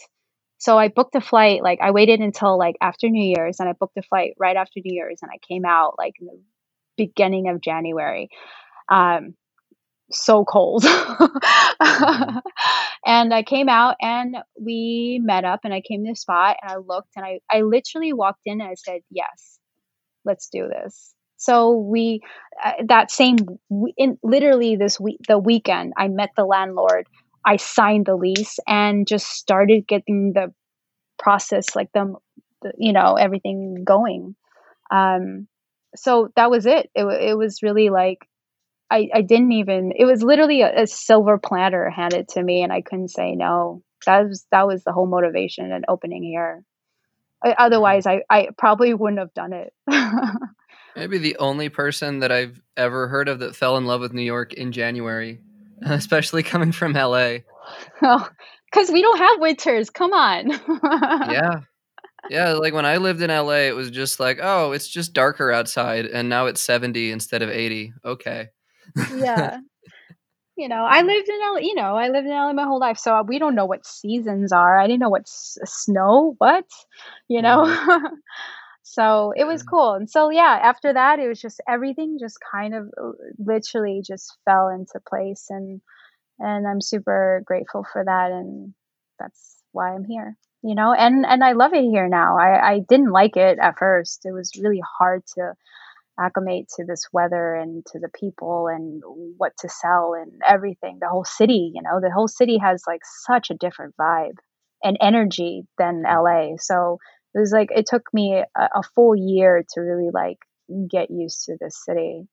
So 0.60 0.78
I 0.78 0.90
booked 0.90 1.16
a 1.16 1.22
flight. 1.22 1.64
Like 1.64 1.80
I 1.82 1.90
waited 1.90 2.20
until 2.20 2.60
like 2.60 2.76
after 2.80 3.10
New 3.10 3.26
Year's 3.26 3.60
and 3.60 3.68
I 3.68 3.74
booked 3.74 3.98
a 3.98 4.04
flight 4.04 4.36
right 4.38 4.56
after 4.56 4.82
New 4.86 4.94
Year's 4.94 5.18
and 5.24 5.32
I 5.34 5.40
came 5.48 5.66
out 5.66 5.96
like 5.98 6.14
in 6.22 6.28
the 6.28 6.40
beginning 6.96 7.50
of 7.50 7.60
January. 7.60 8.30
Um, 8.88 9.34
so 10.12 10.46
cold. 10.46 10.84
Mm-hmm. 10.84 12.38
and 13.08 13.34
I 13.34 13.42
came 13.42 13.68
out 13.68 13.96
and 14.00 14.38
we 14.62 15.20
met 15.24 15.44
up 15.44 15.62
and 15.64 15.74
I 15.74 15.82
came 15.82 16.06
to 16.06 16.12
the 16.12 16.16
spot 16.16 16.58
and 16.62 16.72
I 16.72 16.76
looked 16.76 17.16
and 17.16 17.26
I, 17.26 17.40
I 17.52 17.62
literally 17.62 18.14
walked 18.14 18.42
in 18.46 18.62
and 18.62 18.70
I 18.70 18.76
said, 18.76 19.02
yes, 19.10 19.58
let's 20.24 20.50
do 20.50 20.68
this. 20.68 21.15
So 21.38 21.78
we 21.78 22.22
uh, 22.64 22.74
that 22.88 23.12
same 23.12 23.38
in 23.98 24.18
literally 24.24 24.76
this 24.76 25.00
week 25.00 25.20
the 25.28 25.38
weekend 25.38 25.94
I 25.98 26.08
met 26.08 26.30
the 26.36 26.46
landlord. 26.46 27.08
I 27.46 27.58
signed 27.58 28.08
the 28.08 28.16
lease 28.16 28.58
and 28.68 29.08
just 29.08 29.28
started 29.28 29.88
getting 29.88 30.34
the 30.34 30.52
process 31.20 31.76
like 31.76 31.90
the, 31.94 32.16
you 32.78 32.94
know 32.94 33.16
everything 33.16 33.84
going. 33.86 34.36
Um, 34.92 35.48
so 35.96 36.30
that 36.36 36.50
was 36.50 36.66
it. 36.66 36.90
It 36.96 37.06
it 37.06 37.38
was 37.38 37.64
really 37.64 37.90
like 37.90 38.20
I, 38.90 39.10
I 39.14 39.22
didn't 39.22 39.54
even 39.54 39.92
it 39.96 40.06
was 40.06 40.22
literally 40.24 40.62
a, 40.62 40.84
a, 40.84 40.88
silver 40.88 41.38
platter 41.38 41.90
handed 41.90 42.30
to 42.30 42.44
me 42.44 42.62
and 42.62 42.72
I 42.72 42.82
couldn't 42.82 43.10
say 43.10 43.36
no. 43.36 43.82
That 44.06 44.28
was 44.28 44.46
that 44.52 44.68
was 44.68 44.84
the 44.84 44.92
whole 44.92 45.08
motivation 45.08 45.72
and 45.72 45.86
opening 45.88 46.24
here. 46.24 46.64
Otherwise 47.44 48.06
I, 48.06 48.22
I 48.30 48.50
probably 48.58 48.94
wouldn't 48.94 49.20
have 49.20 49.34
done 49.34 49.54
it. 49.54 49.74
Maybe 50.96 51.18
the 51.18 51.36
only 51.38 51.70
person 51.70 52.20
that 52.20 52.32
I've 52.32 52.62
ever 52.78 53.08
heard 53.08 53.28
of 53.28 53.40
that 53.40 53.56
fell 53.56 53.78
in 53.78 53.86
love 53.86 54.02
with 54.02 54.14
New 54.14 54.22
York 54.22 54.54
in 54.54 54.72
January, 54.72 55.42
especially 55.82 56.44
coming 56.44 56.72
from 56.72 56.94
LA. 56.94 57.38
Oh, 58.02 58.30
because 58.72 58.92
we 58.92 59.02
don't 59.02 59.18
have 59.18 59.40
winters. 59.40 59.90
Come 59.90 60.14
on. 60.14 60.50
yeah. 61.32 61.62
Yeah. 62.30 62.54
Like 62.54 62.74
when 62.74 62.86
I 62.86 62.98
lived 62.98 63.22
in 63.22 63.30
LA, 63.30 63.68
it 63.68 63.76
was 63.76 63.92
just 63.92 64.20
like, 64.20 64.40
oh, 64.42 64.72
it's 64.72 64.88
just 64.88 65.14
darker 65.14 65.52
outside. 65.52 66.06
And 66.06 66.30
now 66.30 66.46
it's 66.46 66.62
70 66.62 67.12
instead 67.12 67.42
of 67.42 67.50
80. 67.50 67.94
Okay. 68.04 68.50
yeah. 69.16 69.60
You 70.58 70.70
know, 70.70 70.86
I 70.90 71.02
lived 71.02 71.28
in 71.28 71.38
LA, 71.38 71.58
you 71.58 71.76
know, 71.76 71.98
I 71.98 72.08
lived 72.08 72.28
in 72.28 72.32
LA 72.32 72.54
my 72.54 72.64
whole 72.64 72.80
life. 72.80 72.98
So 72.98 73.22
we 73.24 73.40
don't 73.40 73.56
know 73.56 73.66
what 73.66 73.86
seasons 73.86 74.54
are. 74.54 74.80
I 74.80 74.88
didn't 74.88 75.02
know 75.02 75.10
what 75.10 75.28
snow, 75.28 76.36
what, 76.38 76.64
you 77.28 77.42
know? 77.42 77.66
Mm-hmm. 77.66 78.16
So 78.96 79.34
it 79.36 79.44
was 79.44 79.62
cool. 79.62 79.96
And 79.96 80.10
so, 80.10 80.30
yeah, 80.30 80.58
after 80.64 80.94
that, 80.94 81.20
it 81.20 81.28
was 81.28 81.42
just 81.42 81.62
everything 81.68 82.18
just 82.18 82.38
kind 82.50 82.74
of 82.74 82.88
uh, 82.98 83.12
literally 83.38 84.02
just 84.08 84.38
fell 84.46 84.70
into 84.70 85.02
place. 85.06 85.48
And, 85.50 85.82
and 86.40 86.66
I'm 86.66 86.80
super 86.80 87.44
grateful 87.46 87.86
for 87.92 88.06
that. 88.06 88.32
And 88.32 88.74
that's 89.20 89.58
why 89.74 89.94
I'm 89.94 90.06
here, 90.06 90.38
you 90.64 90.76
know, 90.76 90.94
and, 90.94 91.26
and 91.26 91.44
I 91.44 91.52
love 91.52 91.74
it 91.74 91.84
here 91.84 92.08
now. 92.08 92.38
I, 92.38 92.76
I 92.76 92.80
didn't 92.88 93.12
like 93.12 93.36
it 93.36 93.60
at 93.62 93.78
first. 93.78 94.26
It 94.26 94.32
was 94.32 94.54
really 94.58 94.82
hard 94.98 95.24
to 95.36 95.56
acclimate 96.18 96.70
to 96.78 96.86
this 96.86 97.04
weather 97.12 97.54
and 97.54 97.86
to 97.88 98.00
the 98.00 98.10
people 98.18 98.68
and 98.68 99.04
what 99.36 99.52
to 99.60 99.68
sell 99.68 100.14
and 100.14 100.32
everything. 100.48 101.00
The 101.02 101.10
whole 101.10 101.26
city, 101.26 101.70
you 101.76 101.82
know, 101.82 102.00
the 102.00 102.14
whole 102.16 102.30
city 102.30 102.60
has 102.60 102.84
like 102.88 103.02
such 103.26 103.50
a 103.50 103.56
different 103.56 103.94
vibe 104.00 104.38
and 104.82 104.96
energy 105.02 105.64
than 105.78 106.04
LA. 106.04 106.52
So 106.60 107.00
it 107.36 107.40
was 107.40 107.52
like 107.52 107.70
it 107.72 107.86
took 107.86 108.12
me 108.14 108.34
a, 108.34 108.70
a 108.76 108.82
full 108.96 109.16
year 109.16 109.64
to 109.74 109.82
really 109.82 110.10
like 110.12 110.40
get 110.90 111.12
used 111.12 111.46
to 111.46 111.58
this 111.60 111.78
city. 111.84 112.28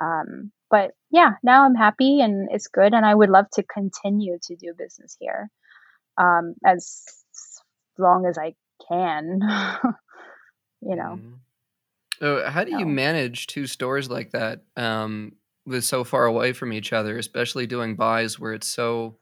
Um, 0.00 0.52
but 0.70 0.90
yeah, 1.10 1.32
now 1.42 1.64
I'm 1.64 1.74
happy 1.74 2.20
and 2.20 2.48
it's 2.50 2.66
good, 2.66 2.92
and 2.92 3.06
I 3.06 3.14
would 3.14 3.30
love 3.30 3.46
to 3.54 3.62
continue 3.62 4.38
to 4.42 4.56
do 4.56 4.74
business 4.76 5.16
here 5.18 5.50
um, 6.18 6.54
as 6.66 7.04
long 7.98 8.26
as 8.26 8.36
I 8.36 8.54
can. 8.88 9.40
you 10.82 10.96
know. 10.96 11.18
Mm-hmm. 11.18 11.34
So, 12.18 12.44
how 12.50 12.64
do 12.64 12.78
you 12.78 12.84
manage 12.84 13.46
two 13.46 13.66
stores 13.66 14.10
like 14.10 14.32
that 14.32 14.60
um, 14.76 15.32
with 15.64 15.84
so 15.84 16.04
far 16.04 16.26
away 16.26 16.52
from 16.52 16.72
each 16.72 16.92
other, 16.92 17.16
especially 17.16 17.66
doing 17.66 17.96
buys 17.96 18.38
where 18.38 18.52
it's 18.52 18.66
so, 18.66 19.16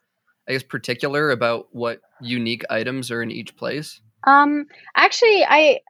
I 0.48 0.52
guess, 0.52 0.64
particular 0.64 1.30
about 1.30 1.68
what 1.70 2.00
unique 2.20 2.64
items 2.70 3.12
are 3.12 3.22
in 3.22 3.30
each 3.30 3.56
place? 3.56 4.00
Um, 4.28 4.66
actually, 4.94 5.44
I, 5.44 5.80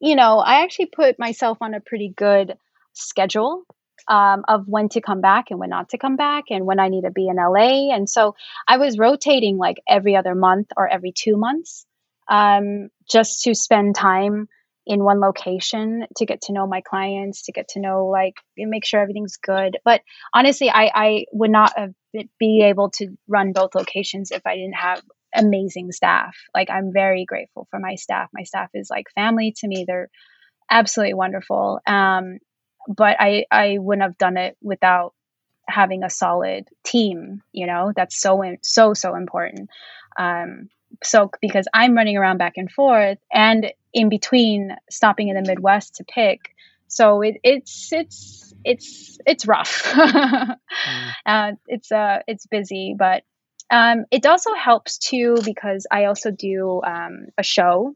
you 0.00 0.14
know, 0.14 0.38
I 0.38 0.62
actually 0.62 0.86
put 0.86 1.18
myself 1.18 1.58
on 1.60 1.74
a 1.74 1.80
pretty 1.80 2.12
good 2.16 2.54
schedule 2.92 3.64
um, 4.08 4.44
of 4.46 4.68
when 4.68 4.88
to 4.90 5.00
come 5.00 5.20
back 5.20 5.46
and 5.50 5.58
when 5.58 5.70
not 5.70 5.88
to 5.90 5.98
come 5.98 6.16
back 6.16 6.44
and 6.50 6.64
when 6.64 6.78
I 6.78 6.88
need 6.88 7.02
to 7.02 7.10
be 7.10 7.26
in 7.28 7.36
LA. 7.36 7.92
And 7.94 8.08
so 8.08 8.36
I 8.68 8.78
was 8.78 8.98
rotating 8.98 9.56
like 9.56 9.78
every 9.88 10.14
other 10.14 10.34
month 10.34 10.68
or 10.76 10.88
every 10.88 11.12
two 11.12 11.36
months 11.36 11.86
um, 12.28 12.88
just 13.10 13.42
to 13.42 13.54
spend 13.54 13.96
time 13.96 14.48
in 14.86 15.02
one 15.02 15.18
location 15.18 16.06
to 16.16 16.26
get 16.26 16.42
to 16.42 16.52
know 16.52 16.68
my 16.68 16.80
clients, 16.80 17.42
to 17.42 17.52
get 17.52 17.66
to 17.70 17.80
know 17.80 18.06
like 18.06 18.34
make 18.56 18.84
sure 18.84 19.00
everything's 19.00 19.38
good. 19.38 19.78
But 19.84 20.02
honestly, 20.32 20.70
I, 20.70 20.92
I 20.94 21.24
would 21.32 21.50
not 21.50 21.76
have 21.76 21.92
be 22.38 22.62
able 22.62 22.90
to 22.90 23.08
run 23.28 23.52
both 23.52 23.74
locations 23.74 24.30
if 24.30 24.42
I 24.46 24.54
didn't 24.54 24.76
have 24.76 25.02
amazing 25.36 25.92
staff. 25.92 26.36
Like 26.54 26.70
I'm 26.70 26.92
very 26.92 27.24
grateful 27.24 27.66
for 27.70 27.78
my 27.78 27.94
staff. 27.94 28.28
My 28.32 28.42
staff 28.42 28.70
is 28.74 28.90
like 28.90 29.06
family 29.14 29.54
to 29.58 29.68
me. 29.68 29.84
They're 29.86 30.08
absolutely 30.70 31.14
wonderful. 31.14 31.80
Um, 31.86 32.38
but 32.88 33.16
I 33.18 33.46
I 33.50 33.78
wouldn't 33.78 34.02
have 34.02 34.18
done 34.18 34.36
it 34.36 34.56
without 34.62 35.14
having 35.68 36.02
a 36.02 36.10
solid 36.10 36.68
team. 36.84 37.42
You 37.52 37.66
know, 37.66 37.92
that's 37.94 38.20
so 38.20 38.42
so 38.62 38.94
so 38.94 39.14
important. 39.14 39.70
Um, 40.18 40.68
so 41.02 41.30
because 41.40 41.66
I'm 41.74 41.94
running 41.94 42.16
around 42.16 42.38
back 42.38 42.54
and 42.56 42.70
forth, 42.70 43.18
and 43.32 43.72
in 43.92 44.08
between 44.08 44.76
stopping 44.90 45.28
in 45.28 45.36
the 45.36 45.48
Midwest 45.48 45.96
to 45.96 46.04
pick, 46.04 46.54
so 46.88 47.22
it, 47.22 47.36
it's 47.42 47.92
it's 47.92 48.54
it's 48.64 49.18
it's 49.26 49.46
rough. 49.46 49.82
mm. 49.92 50.56
uh, 51.26 51.52
it's 51.66 51.90
uh 51.92 52.20
it's 52.26 52.46
busy, 52.46 52.94
but 52.98 53.22
um, 53.70 54.04
it 54.10 54.26
also 54.26 54.54
helps 54.54 54.98
too 54.98 55.36
because 55.44 55.86
I 55.90 56.04
also 56.04 56.30
do 56.30 56.80
um, 56.86 57.26
a 57.36 57.42
show, 57.42 57.94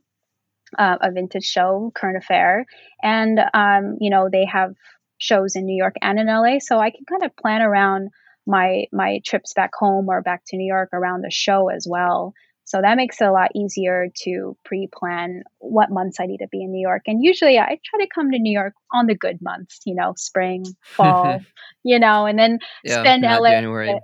uh, 0.77 0.97
a 1.01 1.13
vintage 1.13 1.45
show, 1.45 1.93
current 1.95 2.17
affair, 2.17 2.67
and 3.03 3.39
um, 3.55 3.97
you 4.01 4.11
know 4.11 4.29
they 4.31 4.47
have 4.47 4.75
shows 5.19 5.55
in 5.55 5.67
New 5.67 5.77
York 5.77 5.95
and 6.03 6.19
in 6.19 6.27
LA, 6.27 6.59
so 6.59 6.79
I 6.79 6.91
can 6.91 7.05
kind 7.05 7.25
of 7.25 7.37
plan 7.37 7.63
around 7.63 8.11
my 8.47 8.85
my 8.93 9.21
trips 9.25 9.53
back 9.55 9.71
home 9.79 10.09
or 10.09 10.23
back 10.23 10.43
to 10.49 10.57
New 10.57 10.67
York 10.67 10.91
around 10.93 11.23
the 11.23 11.31
show 11.31 11.69
as 11.69 11.87
well. 11.89 12.35
So 12.65 12.81
that 12.81 12.97
makes 12.97 13.21
it 13.21 13.25
a 13.25 13.33
lot 13.33 13.51
easier 13.57 14.07
to 14.23 14.57
pre-plan 14.65 15.43
what 15.59 15.91
months 15.91 16.21
I 16.21 16.27
need 16.27 16.39
to 16.39 16.47
be 16.47 16.63
in 16.63 16.71
New 16.71 16.81
York. 16.81 17.03
And 17.07 17.21
usually 17.21 17.59
I 17.59 17.81
try 17.85 17.99
to 17.99 18.09
come 18.15 18.31
to 18.31 18.39
New 18.39 18.53
York 18.53 18.75
on 18.93 19.07
the 19.07 19.17
good 19.17 19.43
months, 19.43 19.81
you 19.87 19.97
know, 19.97 20.15
spring, 20.17 20.65
fall, 20.85 21.41
you 21.83 21.99
know, 21.99 22.27
and 22.27 22.39
then 22.39 22.61
yeah, 22.85 23.01
spend 23.01 23.25
LA. 23.25 23.51
January 23.51 24.01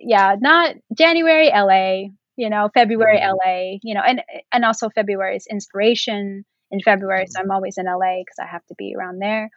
yeah, 0.00 0.36
not 0.40 0.74
January 0.96 1.50
LA, 1.50 2.10
you 2.36 2.50
know, 2.50 2.70
February 2.72 3.18
mm-hmm. 3.18 3.36
LA, 3.44 3.78
you 3.82 3.94
know, 3.94 4.02
and 4.06 4.22
and 4.52 4.64
also 4.64 4.88
February 4.90 5.36
is 5.36 5.46
inspiration 5.46 6.44
in 6.70 6.80
February, 6.80 7.26
so 7.28 7.40
I'm 7.40 7.50
always 7.50 7.78
in 7.78 7.86
LA 7.86 8.18
because 8.20 8.38
I 8.40 8.46
have 8.46 8.64
to 8.66 8.74
be 8.76 8.94
around 8.96 9.18
there. 9.18 9.50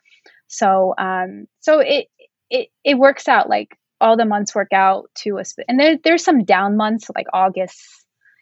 So 0.48 0.94
um 0.98 1.46
so 1.60 1.80
it 1.80 2.08
it 2.50 2.70
it 2.84 2.96
works 2.96 3.28
out 3.28 3.50
like 3.50 3.78
all 4.02 4.18
the 4.18 4.26
months 4.26 4.54
work 4.54 4.74
out 4.74 5.10
to 5.16 5.38
a 5.38 5.44
and 5.68 5.80
there 5.80 5.98
there's 6.04 6.24
some 6.24 6.44
down 6.44 6.76
months 6.76 7.10
like 7.16 7.28
August 7.34 7.82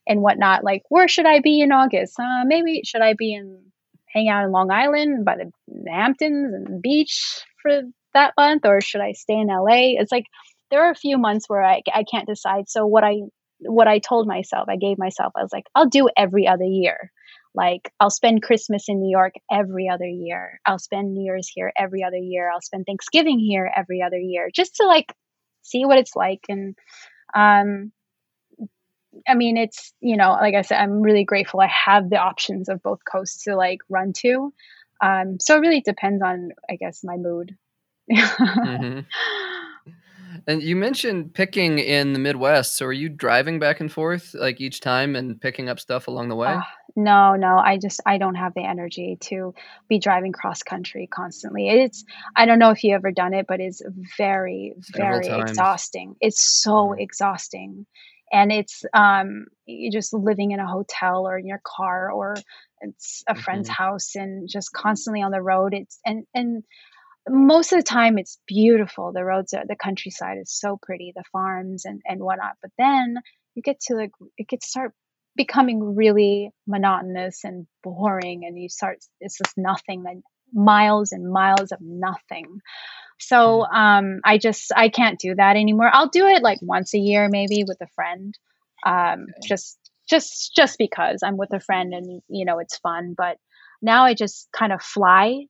and 0.08 0.22
whatnot. 0.22 0.64
Like 0.64 0.82
where 0.90 1.08
should 1.08 1.26
I 1.26 1.40
be 1.40 1.62
in 1.62 1.72
August? 1.72 2.20
Uh, 2.20 2.44
maybe 2.46 2.82
should 2.84 3.02
I 3.02 3.14
be 3.14 3.34
in 3.34 3.60
hang 4.08 4.28
out 4.28 4.44
in 4.44 4.52
Long 4.52 4.72
Island 4.72 5.24
by 5.24 5.38
the 5.38 5.52
Hamptons 5.90 6.54
and 6.54 6.68
the 6.68 6.80
beach 6.82 7.44
for 7.62 7.82
that 8.14 8.34
month, 8.38 8.66
or 8.66 8.82
should 8.82 9.02
I 9.02 9.14
stay 9.14 9.36
in 9.36 9.48
LA? 9.48 10.00
It's 10.00 10.12
like 10.12 10.26
there 10.72 10.86
are 10.86 10.92
a 10.92 10.96
few 10.96 11.18
months 11.18 11.48
where 11.48 11.64
I, 11.64 11.84
I 11.94 12.04
can't 12.10 12.28
decide. 12.28 12.70
So 12.70 12.88
what 12.88 13.04
I 13.04 13.18
what 13.60 13.88
I 13.88 14.00
told 14.00 14.28
myself, 14.28 14.68
I 14.68 14.78
gave 14.78 14.98
myself, 14.98 15.34
I 15.36 15.44
was 15.44 15.54
like, 15.54 15.66
I'll 15.76 15.88
do 15.88 16.10
every 16.18 16.48
other 16.48 16.66
year. 16.66 17.12
Like 17.54 17.92
I'll 18.00 18.10
spend 18.10 18.42
Christmas 18.42 18.86
in 18.88 19.00
New 19.00 19.12
York 19.12 19.34
every 19.52 19.90
other 19.90 20.08
year. 20.08 20.60
I'll 20.66 20.80
spend 20.80 21.14
New 21.14 21.24
Year's 21.24 21.48
here 21.54 21.72
every 21.78 22.04
other 22.04 22.18
year. 22.18 22.50
I'll 22.50 22.62
spend 22.62 22.86
Thanksgiving 22.86 23.40
here 23.40 23.72
every 23.76 24.02
other 24.02 24.18
year, 24.18 24.50
just 24.52 24.78
to 24.78 24.88
like 24.88 25.14
see 25.62 25.86
what 25.86 25.98
it's 25.98 26.16
like. 26.16 26.46
And 26.50 26.76
um, 27.36 27.92
I 29.28 29.36
mean, 29.36 29.58
it's 29.58 29.94
you 30.00 30.16
know, 30.16 30.32
like 30.32 30.56
I 30.56 30.62
said, 30.62 30.80
I'm 30.80 31.02
really 31.02 31.26
grateful 31.26 31.60
I 31.60 31.68
have 31.68 32.10
the 32.10 32.18
options 32.18 32.70
of 32.70 32.82
both 32.82 33.00
coasts 33.10 33.44
to 33.44 33.56
like 33.56 33.80
run 33.90 34.14
to. 34.20 34.54
Um, 35.04 35.38
so 35.40 35.58
it 35.58 35.62
really 35.62 35.82
depends 35.82 36.24
on, 36.24 36.52
I 36.70 36.78
guess, 36.78 37.04
my 37.04 37.18
mood. 37.18 37.58
mm-hmm. 38.12 39.00
And 40.48 40.62
you 40.62 40.76
mentioned 40.76 41.34
picking 41.34 41.80
in 41.80 42.14
the 42.14 42.20
Midwest. 42.20 42.76
So 42.76 42.86
are 42.88 42.94
you 42.94 43.10
driving 43.10 43.60
back 43.60 43.80
and 43.80 43.92
forth 43.92 44.34
like 44.34 44.60
each 44.60 44.80
time 44.80 45.16
and 45.16 45.40
picking 45.40 45.70
up 45.70 45.80
stuff 45.80 46.08
along 46.08 46.30
the 46.30 46.36
way? 46.36 46.54
Uh, 46.54 46.62
no, 46.96 47.36
no. 47.36 47.58
I 47.58 47.78
just 47.78 48.02
I 48.06 48.18
don't 48.18 48.36
have 48.36 48.54
the 48.54 48.64
energy 48.64 49.18
to 49.22 49.54
be 49.88 50.00
driving 50.00 50.32
cross 50.32 50.64
country 50.64 51.08
constantly. 51.08 51.70
It's 51.70 52.04
I 52.36 52.46
don't 52.46 52.60
know 52.60 52.72
if 52.72 52.84
you 52.84 52.96
ever 52.96 53.12
done 53.12 53.34
it, 53.34 53.46
but 53.48 53.60
it's 53.60 53.82
very 54.18 54.74
very 54.94 55.28
exhausting. 55.28 56.16
It's 56.20 56.42
so 56.42 56.90
mm. 56.90 57.00
exhausting. 57.00 57.86
And 58.34 58.52
it's 58.52 58.84
um 58.94 59.46
you're 59.66 59.92
just 59.92 60.14
living 60.14 60.52
in 60.52 60.60
a 60.60 60.68
hotel 60.68 61.28
or 61.28 61.38
in 61.38 61.46
your 61.46 61.62
car 61.64 62.12
or 62.12 62.36
it's 62.82 63.24
a 63.28 63.36
friend's 63.36 63.70
mm-hmm. 63.70 63.84
house 63.84 64.16
and 64.16 64.50
just 64.50 64.74
constantly 64.74 65.22
on 65.22 65.32
the 65.32 65.42
road. 65.42 65.74
It's 65.74 66.00
and 66.06 66.26
and 66.34 66.64
most 67.30 67.72
of 67.72 67.80
the 67.80 67.84
time 67.84 68.18
it's 68.18 68.40
beautiful. 68.48 69.12
The 69.14 69.24
roads 69.24 69.54
are 69.54 69.64
the 69.68 69.76
countryside 69.76 70.38
is 70.42 70.52
so 70.52 70.78
pretty 70.82 71.14
the 71.16 71.24
farms 71.32 71.86
and 71.86 72.02
and 72.06 72.22
whatnot. 72.22 72.54
But 72.62 72.72
then 72.78 73.18
you 73.56 73.62
get 73.62 73.80
to 73.88 73.96
like 73.96 74.12
it 74.38 74.48
gets 74.48 74.70
start 74.70 74.94
becoming 75.36 75.96
really 75.96 76.52
monotonous 76.68 77.44
and 77.44 77.68
boring 77.84 78.44
and 78.46 78.60
you 78.60 78.68
start 78.70 78.98
it's 79.20 79.38
just 79.38 79.58
nothing 79.58 80.04
like 80.04 80.18
miles 80.54 81.12
and 81.12 81.32
miles 81.32 81.72
of 81.72 81.80
nothing. 81.82 82.60
So 83.20 83.66
mm. 83.72 83.76
um 83.76 84.22
i 84.26 84.38
just 84.38 84.72
i 84.76 84.90
can't 84.90 85.20
do 85.20 85.36
that 85.36 85.56
anymore. 85.56 85.90
I'll 85.92 86.10
do 86.10 86.26
it 86.28 86.42
like 86.42 86.60
once 86.62 86.94
a 86.94 87.00
year 87.00 87.30
maybe 87.30 87.64
with 87.68 87.78
a 87.82 87.88
friend 87.96 88.38
um 88.86 89.28
just 89.48 89.78
just 90.10 90.56
just 90.56 90.80
because 90.80 91.22
i'm 91.24 91.38
with 91.38 91.54
a 91.54 91.60
friend 91.60 91.94
and 91.94 92.22
you 92.28 92.46
know 92.46 92.60
it's 92.60 92.78
fun. 92.78 93.14
But 93.16 93.38
now 93.82 94.06
i 94.06 94.16
just 94.16 94.50
kind 94.52 94.74
of 94.74 94.82
fly 94.82 95.46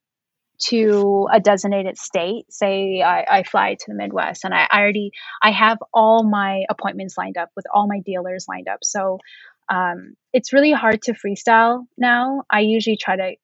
to 0.70 1.28
a 1.32 1.40
designated 1.40 1.98
state. 1.98 2.46
Say 2.52 3.02
I, 3.02 3.26
I 3.40 3.44
fly 3.44 3.76
to 3.76 3.86
the 3.88 3.96
midwest 3.96 4.44
and 4.44 4.54
I, 4.54 4.68
I, 4.72 4.82
already 4.82 5.12
i 5.42 5.52
have 5.52 5.78
all 5.94 6.24
my 6.24 6.64
appointments 6.70 7.18
lined 7.18 7.38
up 7.38 7.50
with 7.56 7.66
all 7.74 7.88
my 7.88 8.00
dealers 8.00 8.46
lined 8.48 8.68
up. 8.68 8.80
So 8.84 9.20
um, 9.70 10.16
it's 10.34 10.54
really 10.54 10.72
hard 10.72 11.02
to 11.04 11.14
freestyle 11.14 11.86
now. 11.98 12.44
I 12.50 12.62
usually 12.62 12.98
try 12.98 13.16
to 13.16 13.36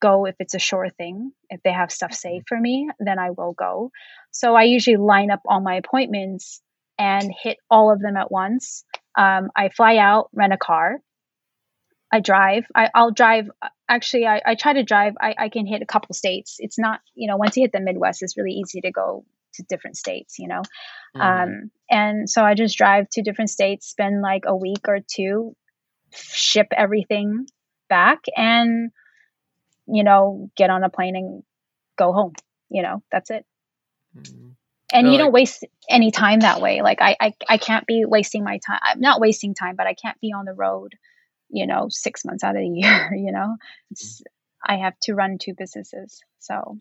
go 0.00 0.26
if 0.26 0.34
it's 0.40 0.54
a 0.54 0.58
sure 0.58 0.88
thing. 0.90 1.32
If 1.50 1.62
they 1.62 1.72
have 1.72 1.92
stuff 1.92 2.12
saved 2.12 2.46
for 2.48 2.58
me 2.58 2.88
then 2.98 3.18
i 3.18 3.30
will 3.30 3.52
go. 3.52 3.90
So 4.30 4.54
i 4.54 4.64
usually 4.64 4.96
line 4.96 5.30
up 5.30 5.40
all 5.46 5.60
my 5.60 5.76
appointments 5.76 6.60
and 6.98 7.32
hit 7.42 7.58
all 7.70 7.92
of 7.92 8.00
them 8.00 8.16
at 8.16 8.30
once. 8.30 8.84
Um, 9.16 9.50
i 9.56 9.68
fly 9.68 9.96
out 9.98 10.30
rent 10.32 10.52
a 10.52 10.58
car. 10.58 10.98
I 12.12 12.20
drive. 12.20 12.66
I, 12.74 12.90
will 12.94 13.10
drive. 13.10 13.48
Actually, 13.92 14.26
I, 14.26 14.40
I, 14.44 14.54
try 14.54 14.72
to 14.72 14.82
drive. 14.82 15.14
I, 15.20 15.34
I 15.36 15.48
can 15.48 15.66
hit 15.66 15.82
a 15.82 15.86
couple 15.86 16.14
states. 16.14 16.56
It's 16.58 16.78
not, 16.78 17.00
you 17.14 17.28
know, 17.28 17.36
once 17.36 17.56
you 17.56 17.64
hit 17.64 17.72
the 17.72 17.80
Midwest, 17.80 18.22
it's 18.22 18.36
really 18.36 18.52
easy 18.52 18.80
to 18.80 18.90
go 18.90 19.24
to 19.54 19.62
different 19.68 19.96
states, 19.96 20.38
you 20.38 20.48
know. 20.48 20.62
Mm-hmm. 21.16 21.20
Um, 21.20 21.70
and 21.90 22.30
so 22.30 22.42
I 22.42 22.54
just 22.54 22.78
drive 22.78 23.08
to 23.12 23.22
different 23.22 23.50
states, 23.50 23.86
spend 23.86 24.22
like 24.22 24.44
a 24.46 24.56
week 24.56 24.88
or 24.88 25.00
two, 25.06 25.54
ship 26.12 26.68
everything 26.74 27.46
back, 27.88 28.20
and 28.34 28.90
you 29.86 30.04
know, 30.04 30.50
get 30.56 30.70
on 30.70 30.84
a 30.84 30.88
plane 30.88 31.16
and 31.16 31.42
go 31.98 32.12
home. 32.12 32.32
You 32.70 32.82
know, 32.82 33.02
that's 33.10 33.30
it. 33.30 33.44
Mm-hmm 34.16 34.52
and 34.92 35.10
you 35.10 35.18
don't 35.18 35.32
waste 35.32 35.64
any 35.88 36.10
time 36.10 36.40
that 36.40 36.60
way 36.60 36.82
like 36.82 37.00
I, 37.00 37.16
I 37.20 37.34
i 37.48 37.56
can't 37.56 37.86
be 37.86 38.04
wasting 38.04 38.44
my 38.44 38.58
time 38.58 38.78
i'm 38.82 39.00
not 39.00 39.20
wasting 39.20 39.54
time 39.54 39.74
but 39.76 39.86
i 39.86 39.94
can't 39.94 40.20
be 40.20 40.32
on 40.32 40.44
the 40.44 40.52
road 40.52 40.94
you 41.52 41.66
know, 41.66 41.86
six 41.90 42.24
months 42.24 42.42
out 42.42 42.56
of 42.56 42.62
the 42.62 42.68
year, 42.80 43.12
you 43.14 43.32
know, 43.32 43.56
it's, 43.90 44.22
I 44.64 44.76
have 44.76 44.98
to 45.02 45.14
run 45.14 45.38
two 45.38 45.54
businesses. 45.56 46.20
So. 46.38 46.78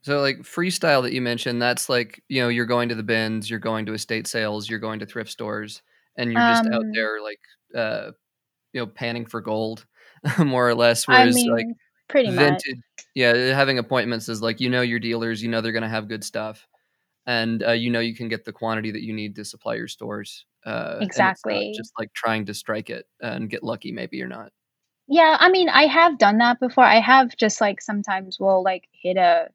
So 0.00 0.22
like 0.22 0.38
freestyle 0.38 1.02
that 1.02 1.12
you 1.12 1.20
mentioned, 1.20 1.60
that's 1.60 1.90
like, 1.90 2.22
you 2.28 2.40
know, 2.40 2.48
you're 2.48 2.64
going 2.64 2.88
to 2.88 2.94
the 2.94 3.02
bins, 3.02 3.50
you're 3.50 3.58
going 3.58 3.84
to 3.86 3.92
estate 3.92 4.26
sales, 4.26 4.70
you're 4.70 4.78
going 4.78 5.00
to 5.00 5.06
thrift 5.06 5.30
stores 5.30 5.82
and 6.16 6.32
you're 6.32 6.40
just 6.40 6.64
um, 6.64 6.72
out 6.72 6.84
there 6.94 7.20
like, 7.22 7.40
uh, 7.74 8.12
you 8.72 8.80
know, 8.80 8.86
panning 8.86 9.26
for 9.26 9.42
gold 9.42 9.84
more 10.38 10.66
or 10.66 10.74
less. 10.74 11.06
Whereas 11.06 11.36
I 11.36 11.40
mean, 11.40 11.52
like 11.52 11.66
pretty 12.08 12.30
vintage, 12.30 12.76
much. 12.76 13.06
yeah, 13.14 13.34
having 13.54 13.76
appointments 13.78 14.30
is 14.30 14.40
like, 14.40 14.62
you 14.62 14.70
know, 14.70 14.80
your 14.80 14.98
dealers, 14.98 15.42
you 15.42 15.50
know, 15.50 15.60
they're 15.60 15.72
going 15.72 15.82
to 15.82 15.90
have 15.90 16.08
good 16.08 16.24
stuff 16.24 16.66
and 17.26 17.62
uh, 17.62 17.72
you 17.72 17.90
know, 17.90 18.00
you 18.00 18.14
can 18.14 18.28
get 18.28 18.44
the 18.44 18.52
quantity 18.52 18.90
that 18.90 19.02
you 19.02 19.12
need 19.12 19.36
to 19.36 19.44
supply 19.44 19.74
your 19.74 19.88
stores. 19.88 20.46
Uh, 20.64 20.98
exactly. 21.00 21.72
just 21.76 21.92
like 21.98 22.12
trying 22.12 22.46
to 22.46 22.54
strike 22.54 22.90
it 22.90 23.06
and 23.20 23.48
get 23.48 23.62
lucky, 23.62 23.92
maybe 23.92 24.22
or 24.22 24.28
not. 24.28 24.52
Yeah, 25.08 25.36
I 25.40 25.50
mean, 25.50 25.68
I 25.68 25.86
have 25.86 26.18
done 26.18 26.38
that 26.38 26.60
before. 26.60 26.84
I 26.84 27.00
have 27.00 27.36
just 27.36 27.60
like 27.60 27.80
sometimes 27.80 28.38
will 28.38 28.62
like 28.62 28.84
hit 29.02 29.16
a 29.16 29.48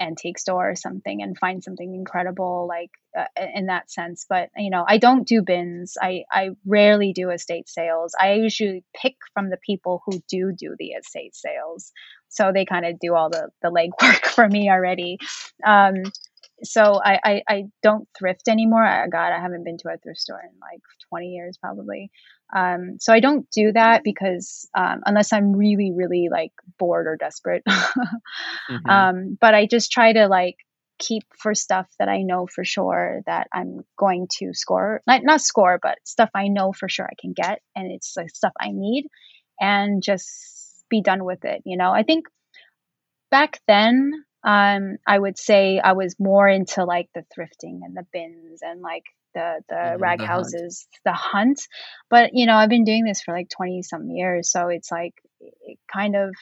antique 0.00 0.38
store 0.38 0.70
or 0.70 0.74
something 0.74 1.22
and 1.22 1.38
find 1.38 1.62
something 1.62 1.94
incredible 1.94 2.66
like 2.66 2.90
uh, 3.16 3.26
in 3.54 3.66
that 3.66 3.90
sense 3.90 4.24
but 4.28 4.48
you 4.56 4.70
know 4.70 4.84
i 4.88 4.96
don't 4.96 5.28
do 5.28 5.42
bins 5.42 5.96
i 6.00 6.22
i 6.32 6.48
rarely 6.64 7.12
do 7.12 7.30
estate 7.30 7.68
sales 7.68 8.14
i 8.18 8.32
usually 8.32 8.82
pick 8.96 9.16
from 9.34 9.50
the 9.50 9.58
people 9.64 10.02
who 10.06 10.22
do 10.28 10.52
do 10.56 10.74
the 10.78 10.88
estate 10.92 11.34
sales 11.34 11.92
so 12.28 12.50
they 12.52 12.64
kind 12.64 12.86
of 12.86 12.98
do 12.98 13.14
all 13.14 13.28
the 13.28 13.48
the 13.62 13.70
legwork 13.70 14.24
for 14.34 14.48
me 14.48 14.70
already 14.70 15.18
um 15.66 15.96
so 16.62 17.00
I, 17.02 17.18
I, 17.24 17.42
I 17.48 17.64
don't 17.82 18.08
thrift 18.18 18.48
anymore. 18.48 18.84
I, 18.84 19.06
God, 19.08 19.32
I 19.32 19.40
haven't 19.40 19.64
been 19.64 19.78
to 19.78 19.88
a 19.88 19.98
thrift 19.98 20.20
store 20.20 20.40
in 20.40 20.50
like 20.60 20.80
20 21.08 21.28
years 21.28 21.58
probably. 21.58 22.10
Um, 22.54 22.96
so 22.98 23.12
I 23.12 23.20
don't 23.20 23.48
do 23.50 23.72
that 23.72 24.02
because 24.02 24.68
um, 24.76 25.02
unless 25.06 25.32
I'm 25.32 25.52
really, 25.52 25.92
really 25.94 26.28
like 26.30 26.52
bored 26.78 27.06
or 27.06 27.16
desperate. 27.16 27.62
mm-hmm. 27.68 28.90
um, 28.90 29.38
but 29.40 29.54
I 29.54 29.66
just 29.66 29.92
try 29.92 30.12
to 30.12 30.26
like 30.28 30.56
keep 30.98 31.24
for 31.38 31.54
stuff 31.54 31.88
that 31.98 32.08
I 32.08 32.22
know 32.22 32.46
for 32.46 32.64
sure 32.64 33.22
that 33.26 33.48
I'm 33.52 33.84
going 33.96 34.28
to 34.38 34.52
score, 34.52 35.00
not 35.06 35.22
not 35.24 35.40
score, 35.40 35.78
but 35.82 35.98
stuff 36.04 36.30
I 36.34 36.48
know 36.48 36.72
for 36.72 36.88
sure 36.88 37.06
I 37.06 37.14
can 37.20 37.32
get, 37.32 37.62
and 37.74 37.90
it's 37.90 38.14
like 38.16 38.30
stuff 38.30 38.52
I 38.60 38.68
need, 38.72 39.06
and 39.60 40.02
just 40.02 40.84
be 40.90 41.00
done 41.02 41.24
with 41.24 41.44
it. 41.44 41.62
You 41.64 41.76
know, 41.76 41.90
I 41.90 42.02
think 42.02 42.26
back 43.30 43.60
then 43.66 44.12
um, 44.42 44.96
I 45.06 45.18
would 45.18 45.38
say 45.38 45.80
I 45.82 45.92
was 45.92 46.16
more 46.18 46.48
into 46.48 46.84
like 46.84 47.08
the 47.14 47.24
thrifting 47.36 47.80
and 47.84 47.96
the 47.96 48.06
bins 48.12 48.60
and 48.62 48.80
like 48.80 49.04
the 49.34 49.62
the 49.68 49.74
mm-hmm, 49.74 50.00
rag 50.00 50.18
the 50.18 50.26
houses, 50.26 50.86
hunt. 50.92 51.00
the 51.04 51.12
hunt. 51.12 51.60
But 52.08 52.30
you 52.34 52.46
know, 52.46 52.54
I've 52.54 52.68
been 52.70 52.84
doing 52.84 53.04
this 53.04 53.22
for 53.22 53.34
like 53.34 53.48
twenty 53.50 53.82
some 53.82 54.08
years, 54.10 54.50
so 54.50 54.68
it's 54.68 54.90
like 54.90 55.14
it 55.40 55.78
kind 55.92 56.16
of. 56.16 56.34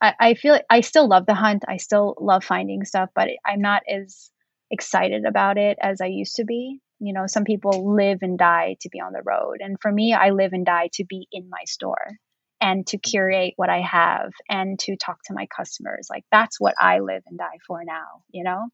I, 0.00 0.14
I 0.20 0.34
feel 0.34 0.52
like 0.54 0.66
I 0.68 0.80
still 0.82 1.08
love 1.08 1.24
the 1.26 1.34
hunt. 1.34 1.64
I 1.68 1.78
still 1.78 2.16
love 2.20 2.44
finding 2.44 2.84
stuff, 2.84 3.10
but 3.14 3.28
I'm 3.46 3.62
not 3.62 3.82
as 3.88 4.30
excited 4.70 5.24
about 5.24 5.56
it 5.56 5.78
as 5.80 6.00
I 6.02 6.06
used 6.06 6.36
to 6.36 6.44
be. 6.44 6.80
You 7.00 7.12
know, 7.14 7.26
some 7.26 7.44
people 7.44 7.94
live 7.94 8.18
and 8.22 8.38
die 8.38 8.76
to 8.80 8.88
be 8.90 9.00
on 9.00 9.12
the 9.12 9.22
road, 9.22 9.58
and 9.60 9.76
for 9.80 9.92
me, 9.92 10.14
I 10.14 10.30
live 10.30 10.52
and 10.52 10.64
die 10.66 10.88
to 10.94 11.04
be 11.04 11.28
in 11.32 11.48
my 11.50 11.64
store 11.66 12.18
and 12.60 12.86
to 12.88 12.98
curate 12.98 13.54
what 13.56 13.68
I 13.68 13.80
have 13.80 14.32
and 14.48 14.78
to 14.80 14.96
talk 14.96 15.18
to 15.26 15.34
my 15.34 15.46
customers. 15.54 16.08
Like 16.10 16.24
that's 16.30 16.60
what 16.60 16.74
I 16.80 17.00
live 17.00 17.22
and 17.26 17.38
die 17.38 17.58
for 17.66 17.84
now, 17.84 18.22
you 18.30 18.44
know? 18.44 18.68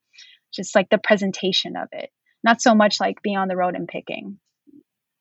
Just 0.53 0.75
like 0.75 0.89
the 0.91 0.99
presentation 0.99 1.77
of 1.77 1.89
it. 1.93 2.11
Not 2.45 2.61
so 2.61 2.75
much 2.75 3.01
like 3.01 3.23
being 3.23 3.37
on 3.37 3.49
the 3.49 3.57
road 3.57 3.75
and 3.75 3.89
picking. 3.89 4.39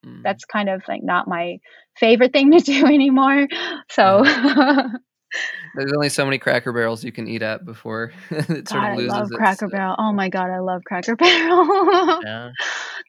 Mm. 0.05 0.23
That's 0.23 0.45
kind 0.45 0.69
of 0.69 0.83
like 0.88 1.03
not 1.03 1.27
my 1.27 1.57
favorite 1.97 2.33
thing 2.33 2.51
to 2.57 2.59
do 2.59 2.85
anymore. 2.85 3.47
So 3.89 4.23
There's 5.75 5.93
only 5.93 6.09
so 6.09 6.25
many 6.25 6.38
Cracker 6.38 6.73
Barrels 6.73 7.03
you 7.05 7.13
can 7.13 7.27
eat 7.27 7.41
at 7.41 7.63
before 7.63 8.11
it 8.29 8.67
sort 8.67 8.69
god, 8.69 8.91
of 8.91 8.97
loses. 8.97 9.13
I 9.13 9.19
love 9.19 9.29
Cracker 9.31 9.69
Barrel. 9.69 9.95
Oh 9.97 10.11
my 10.11 10.27
god, 10.27 10.49
I 10.49 10.59
love 10.59 10.81
Cracker 10.85 11.15
Barrel. 11.15 12.19
yeah. 12.23 12.51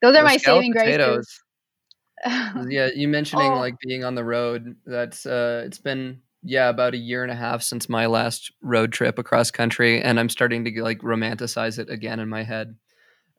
Those 0.00 0.10
are 0.16 0.22
Those 0.22 0.24
my 0.24 0.36
saving 0.36 0.70
graces 0.70 1.41
yeah, 2.68 2.88
you 2.94 3.08
mentioning 3.08 3.52
oh. 3.52 3.58
like 3.58 3.78
being 3.80 4.04
on 4.04 4.14
the 4.14 4.24
road. 4.24 4.76
That's 4.86 5.26
uh, 5.26 5.62
it's 5.66 5.78
been 5.78 6.20
yeah 6.42 6.68
about 6.68 6.94
a 6.94 6.98
year 6.98 7.22
and 7.22 7.32
a 7.32 7.36
half 7.36 7.62
since 7.62 7.88
my 7.88 8.06
last 8.06 8.52
road 8.62 8.92
trip 8.92 9.18
across 9.18 9.50
country, 9.50 10.00
and 10.00 10.20
I'm 10.20 10.28
starting 10.28 10.64
to 10.64 10.82
like 10.82 11.00
romanticize 11.00 11.78
it 11.78 11.90
again 11.90 12.20
in 12.20 12.28
my 12.28 12.44
head 12.44 12.76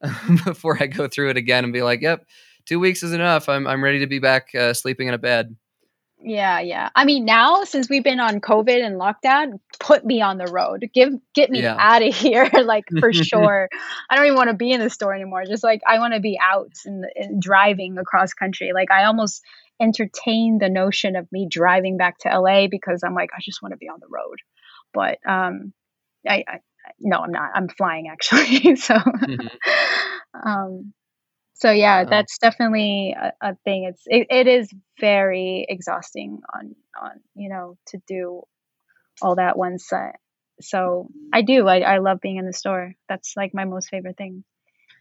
before 0.44 0.76
I 0.82 0.86
go 0.86 1.08
through 1.08 1.30
it 1.30 1.36
again 1.36 1.64
and 1.64 1.72
be 1.72 1.82
like, 1.82 2.02
"Yep, 2.02 2.26
two 2.66 2.78
weeks 2.78 3.02
is 3.02 3.12
enough. 3.12 3.48
I'm 3.48 3.66
I'm 3.66 3.82
ready 3.82 4.00
to 4.00 4.06
be 4.06 4.18
back 4.18 4.54
uh, 4.54 4.74
sleeping 4.74 5.08
in 5.08 5.14
a 5.14 5.18
bed." 5.18 5.56
Yeah, 6.26 6.60
yeah. 6.60 6.88
I 6.96 7.04
mean, 7.04 7.26
now 7.26 7.64
since 7.64 7.88
we've 7.90 8.02
been 8.02 8.18
on 8.18 8.40
COVID 8.40 8.82
and 8.82 8.98
lockdown, 8.98 9.60
put 9.78 10.04
me 10.06 10.22
on 10.22 10.38
the 10.38 10.46
road. 10.46 10.88
Give 10.94 11.12
get 11.34 11.50
me 11.50 11.62
yeah. 11.62 11.76
out 11.78 12.02
of 12.02 12.14
here, 12.14 12.48
like 12.64 12.84
for 12.98 13.12
sure. 13.12 13.68
I 14.08 14.16
don't 14.16 14.24
even 14.24 14.36
want 14.36 14.48
to 14.48 14.56
be 14.56 14.72
in 14.72 14.80
the 14.80 14.88
store 14.88 15.14
anymore. 15.14 15.44
Just 15.44 15.62
like 15.62 15.82
I 15.86 15.98
want 15.98 16.14
to 16.14 16.20
be 16.20 16.38
out 16.42 16.72
and, 16.86 17.04
and 17.14 17.42
driving 17.42 17.98
across 17.98 18.32
country. 18.32 18.72
Like 18.72 18.90
I 18.90 19.04
almost 19.04 19.42
entertain 19.80 20.58
the 20.58 20.70
notion 20.70 21.14
of 21.14 21.30
me 21.30 21.46
driving 21.50 21.98
back 21.98 22.18
to 22.20 22.28
LA 22.28 22.68
because 22.68 23.02
I'm 23.04 23.14
like 23.14 23.30
I 23.36 23.40
just 23.42 23.60
want 23.60 23.72
to 23.72 23.78
be 23.78 23.88
on 23.88 24.00
the 24.00 24.08
road. 24.08 24.38
But 24.94 25.18
um, 25.28 25.74
I, 26.26 26.44
I 26.48 26.58
no, 27.00 27.18
I'm 27.18 27.32
not. 27.32 27.50
I'm 27.54 27.68
flying 27.68 28.08
actually. 28.08 28.76
so, 28.76 28.94
mm-hmm. 28.94 30.48
um, 30.48 30.94
so 31.54 31.70
yeah 31.70 32.04
that's 32.04 32.38
definitely 32.38 33.14
a, 33.18 33.32
a, 33.40 33.54
thing. 33.64 33.84
It's 33.84 34.02
it, 34.06 34.26
it 34.28 34.46
is 34.46 34.70
very 35.00 35.66
exhausting 35.68 36.40
on 36.52 36.74
on 37.00 37.20
you 37.34 37.48
know 37.48 37.76
to 37.88 37.98
do 38.06 38.42
all 39.22 39.36
that 39.36 39.56
one 39.56 39.78
set. 39.78 40.16
So 40.60 41.08
i 41.32 41.42
do. 41.42 41.66
I, 41.66 41.80
I 41.80 41.98
love 41.98 42.20
being 42.20 42.36
in 42.36 42.46
the 42.46 42.52
store. 42.52 42.94
That's 43.08 43.34
like 43.36 43.54
my 43.54 43.64
most 43.64 43.88
favorite 43.88 44.16
thing. 44.16 44.44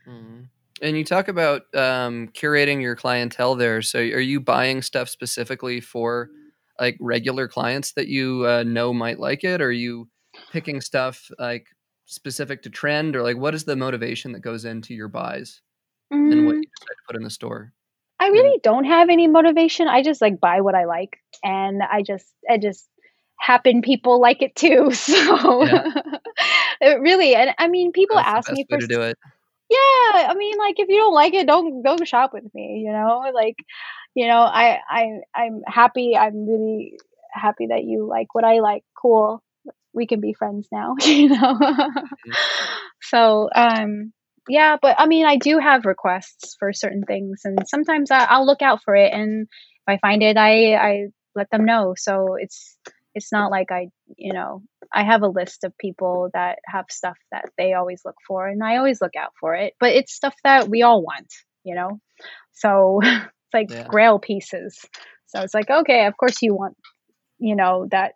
Mm-hmm. 0.07 0.41
and 0.81 0.97
you 0.97 1.05
talk 1.05 1.29
about 1.29 1.61
um, 1.73 2.27
curating 2.33 2.81
your 2.81 2.97
clientele 2.97 3.55
there. 3.55 3.81
So 3.81 3.99
are 3.99 4.19
you 4.19 4.41
buying 4.41 4.81
stuff 4.81 5.07
specifically 5.07 5.79
for 5.79 6.29
like 6.77 6.97
regular 6.99 7.47
clients 7.47 7.93
that 7.93 8.07
you 8.07 8.45
uh, 8.45 8.63
know 8.63 8.93
might 8.93 9.17
like 9.17 9.45
it? 9.45 9.61
Or 9.61 9.67
are 9.67 9.71
you 9.71 10.09
picking 10.51 10.81
stuff 10.81 11.31
like 11.39 11.67
specific 12.05 12.63
to 12.63 12.69
trend? 12.69 13.15
Or 13.15 13.23
like 13.23 13.37
what 13.37 13.55
is 13.55 13.63
the 13.63 13.77
motivation 13.77 14.33
that 14.33 14.41
goes 14.41 14.65
into 14.65 14.93
your 14.93 15.07
buys 15.07 15.61
mm. 16.11 16.29
than 16.29 16.45
what 16.45 16.55
mm. 16.55 16.61
you 16.61 16.69
decide 16.79 16.95
to 16.95 17.03
put 17.07 17.15
in 17.15 17.23
the 17.23 17.29
store? 17.29 17.73
I 18.19 18.27
really 18.27 18.59
don't 18.63 18.85
have 18.85 19.09
any 19.09 19.27
motivation. 19.27 19.87
I 19.87 20.01
just 20.01 20.21
like 20.21 20.39
buy 20.39 20.61
what 20.61 20.75
I 20.75 20.85
like, 20.85 21.17
and 21.43 21.81
I 21.83 22.03
just 22.03 22.25
I 22.49 22.57
just 22.57 22.87
happen 23.39 23.81
people 23.81 24.21
like 24.21 24.41
it 24.41 24.55
too. 24.55 24.91
So 24.93 25.65
yeah. 25.65 25.91
it 26.81 27.01
really, 27.01 27.35
and 27.35 27.53
I 27.57 27.67
mean, 27.67 27.91
people 27.91 28.15
That's 28.15 28.47
ask 28.47 28.51
me 28.51 28.65
for 28.69 28.77
to 28.77 28.87
do 28.87 29.01
it. 29.01 29.17
Yeah, 29.69 30.27
I 30.29 30.35
mean, 30.37 30.57
like 30.57 30.79
if 30.79 30.87
you 30.87 30.97
don't 30.97 31.13
like 31.13 31.33
it, 31.33 31.47
don't 31.47 31.83
don't 31.83 32.07
shop 32.07 32.31
with 32.33 32.45
me. 32.53 32.83
You 32.85 32.91
know, 32.91 33.31
like 33.33 33.57
you 34.15 34.27
know, 34.27 34.39
I 34.41 34.79
I 34.87 35.19
I'm 35.35 35.61
happy. 35.67 36.15
I'm 36.15 36.47
really 36.47 36.99
happy 37.31 37.67
that 37.67 37.83
you 37.83 38.05
like 38.07 38.33
what 38.35 38.45
I 38.45 38.59
like. 38.59 38.83
Cool, 38.95 39.41
we 39.93 40.07
can 40.07 40.21
be 40.21 40.33
friends 40.33 40.67
now. 40.71 40.95
You 41.05 41.29
know, 41.29 41.59
so 43.01 43.49
um 43.55 44.13
yeah, 44.47 44.77
but 44.81 44.95
I 44.99 45.07
mean, 45.07 45.25
I 45.25 45.37
do 45.37 45.57
have 45.59 45.85
requests 45.85 46.55
for 46.59 46.73
certain 46.73 47.03
things, 47.03 47.41
and 47.45 47.59
sometimes 47.67 48.11
I, 48.11 48.37
will 48.37 48.45
look 48.45 48.61
out 48.61 48.81
for 48.83 48.95
it, 48.95 49.13
and 49.13 49.43
if 49.43 49.87
I 49.87 49.97
find 49.97 50.21
it, 50.21 50.37
I 50.37 50.75
I 50.75 51.05
let 51.35 51.49
them 51.49 51.65
know. 51.65 51.93
So 51.97 52.35
it's 52.39 52.77
it's 53.15 53.31
not 53.31 53.51
like 53.51 53.71
I 53.71 53.87
you 54.17 54.33
know 54.33 54.61
I 54.93 55.03
have 55.03 55.21
a 55.21 55.27
list 55.27 55.63
of 55.63 55.77
people 55.77 56.29
that 56.33 56.59
have 56.65 56.85
stuff 56.89 57.17
that 57.31 57.45
they 57.57 57.73
always 57.73 58.01
look 58.05 58.17
for, 58.27 58.47
and 58.47 58.63
I 58.63 58.77
always 58.77 59.01
look 59.01 59.15
out 59.15 59.31
for 59.39 59.55
it. 59.55 59.73
But 59.79 59.91
it's 59.93 60.13
stuff 60.13 60.35
that 60.43 60.67
we 60.67 60.81
all 60.81 61.01
want, 61.01 61.31
you 61.63 61.75
know. 61.75 61.99
So 62.53 62.99
it's 63.03 63.53
like 63.53 63.71
yeah. 63.71 63.87
Grail 63.87 64.19
pieces. 64.19 64.77
So 65.27 65.41
it's 65.41 65.53
like 65.53 65.69
okay, 65.69 66.05
of 66.05 66.17
course 66.17 66.41
you 66.41 66.53
want 66.53 66.75
you 67.43 67.57
know 67.57 67.87
that 67.91 68.13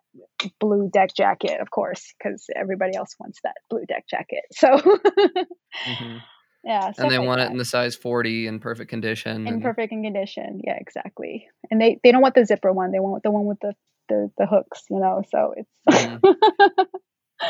blue 0.58 0.88
deck 0.90 1.14
jacket 1.14 1.60
of 1.60 1.70
course 1.70 2.14
because 2.16 2.46
everybody 2.56 2.96
else 2.96 3.14
wants 3.20 3.38
that 3.44 3.56
blue 3.68 3.84
deck 3.84 4.04
jacket 4.08 4.42
so 4.52 4.68
mm-hmm. 4.68 6.16
yeah 6.64 6.90
and 6.96 7.10
they 7.10 7.18
like 7.18 7.26
want 7.26 7.38
that. 7.38 7.48
it 7.48 7.52
in 7.52 7.58
the 7.58 7.64
size 7.64 7.94
40 7.94 8.46
in 8.46 8.58
perfect 8.58 8.88
condition 8.88 9.46
in 9.46 9.54
and... 9.54 9.62
perfect 9.62 9.90
condition 9.90 10.60
yeah 10.64 10.76
exactly 10.80 11.46
and 11.70 11.78
they 11.80 12.00
they 12.02 12.10
don't 12.10 12.22
want 12.22 12.34
the 12.34 12.46
zipper 12.46 12.72
one 12.72 12.90
they 12.90 13.00
want 13.00 13.22
the 13.22 13.30
one 13.30 13.44
with 13.44 13.58
the 13.60 13.74
the, 14.08 14.30
the 14.38 14.46
hooks 14.46 14.84
you 14.88 14.98
know 14.98 15.22
so 15.30 15.52
it's 15.54 15.70
mm-hmm. 15.90 17.42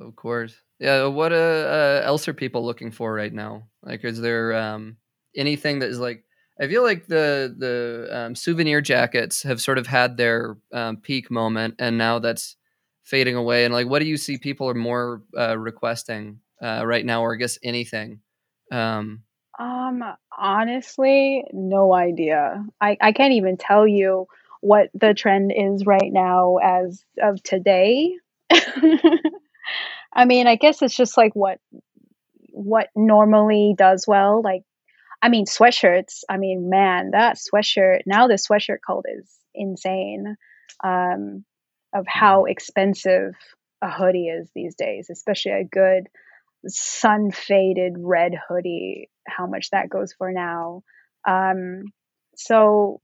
of 0.06 0.14
course 0.14 0.54
yeah 0.78 1.06
what 1.06 1.32
uh, 1.32 1.34
uh, 1.34 2.02
else 2.04 2.28
are 2.28 2.34
people 2.34 2.64
looking 2.64 2.92
for 2.92 3.12
right 3.12 3.32
now 3.32 3.64
like 3.82 4.04
is 4.04 4.20
there 4.20 4.54
um 4.54 4.96
anything 5.34 5.80
that 5.80 5.90
is 5.90 5.98
like 5.98 6.24
I 6.60 6.68
feel 6.68 6.82
like 6.82 7.06
the 7.06 7.54
the 7.56 8.08
um, 8.10 8.34
souvenir 8.34 8.82
jackets 8.82 9.42
have 9.44 9.62
sort 9.62 9.78
of 9.78 9.86
had 9.86 10.16
their 10.16 10.58
um, 10.72 10.98
peak 10.98 11.30
moment, 11.30 11.76
and 11.78 11.96
now 11.96 12.18
that's 12.18 12.56
fading 13.02 13.34
away. 13.34 13.64
And 13.64 13.72
like, 13.72 13.88
what 13.88 14.00
do 14.00 14.06
you 14.06 14.18
see 14.18 14.36
people 14.36 14.68
are 14.68 14.74
more 14.74 15.22
uh, 15.36 15.56
requesting 15.56 16.40
uh, 16.62 16.82
right 16.84 17.04
now, 17.04 17.22
or 17.22 17.34
I 17.34 17.38
guess 17.38 17.58
anything? 17.62 18.20
Um, 18.70 19.22
um, 19.58 20.04
honestly, 20.36 21.44
no 21.52 21.94
idea. 21.94 22.62
I 22.78 22.98
I 23.00 23.12
can't 23.12 23.32
even 23.34 23.56
tell 23.56 23.88
you 23.88 24.26
what 24.60 24.90
the 24.92 25.14
trend 25.14 25.52
is 25.56 25.86
right 25.86 26.12
now 26.12 26.56
as 26.56 27.02
of 27.22 27.42
today. 27.42 28.16
I 30.12 30.24
mean, 30.26 30.46
I 30.46 30.56
guess 30.56 30.82
it's 30.82 30.96
just 30.96 31.16
like 31.16 31.34
what 31.34 31.58
what 32.52 32.88
normally 32.94 33.74
does 33.78 34.04
well, 34.06 34.42
like 34.42 34.62
I 35.22 35.28
mean, 35.28 35.46
sweatshirts. 35.46 36.22
I 36.28 36.36
mean, 36.36 36.70
man, 36.70 37.10
that 37.12 37.36
sweatshirt. 37.36 38.00
Now 38.06 38.26
the 38.26 38.34
sweatshirt 38.34 38.78
cult 38.86 39.04
is 39.08 39.30
insane. 39.54 40.36
Um, 40.82 41.44
of 41.92 42.06
how 42.06 42.44
expensive 42.44 43.34
a 43.82 43.90
hoodie 43.90 44.28
is 44.28 44.48
these 44.54 44.74
days, 44.74 45.08
especially 45.10 45.52
a 45.52 45.64
good 45.64 46.08
sun 46.66 47.30
faded 47.30 47.94
red 47.98 48.32
hoodie. 48.48 49.10
How 49.26 49.46
much 49.46 49.70
that 49.70 49.88
goes 49.88 50.12
for 50.12 50.32
now? 50.32 50.82
Um, 51.26 51.84
so, 52.36 53.00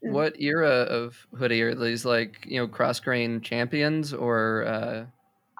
what 0.00 0.40
era 0.40 0.68
of 0.68 1.26
hoodie 1.36 1.62
are 1.62 1.74
these? 1.74 2.04
Like 2.04 2.44
you 2.46 2.60
know, 2.60 2.68
cross 2.68 3.00
grain 3.00 3.40
champions 3.40 4.12
or? 4.12 4.64
Uh... 4.66 5.04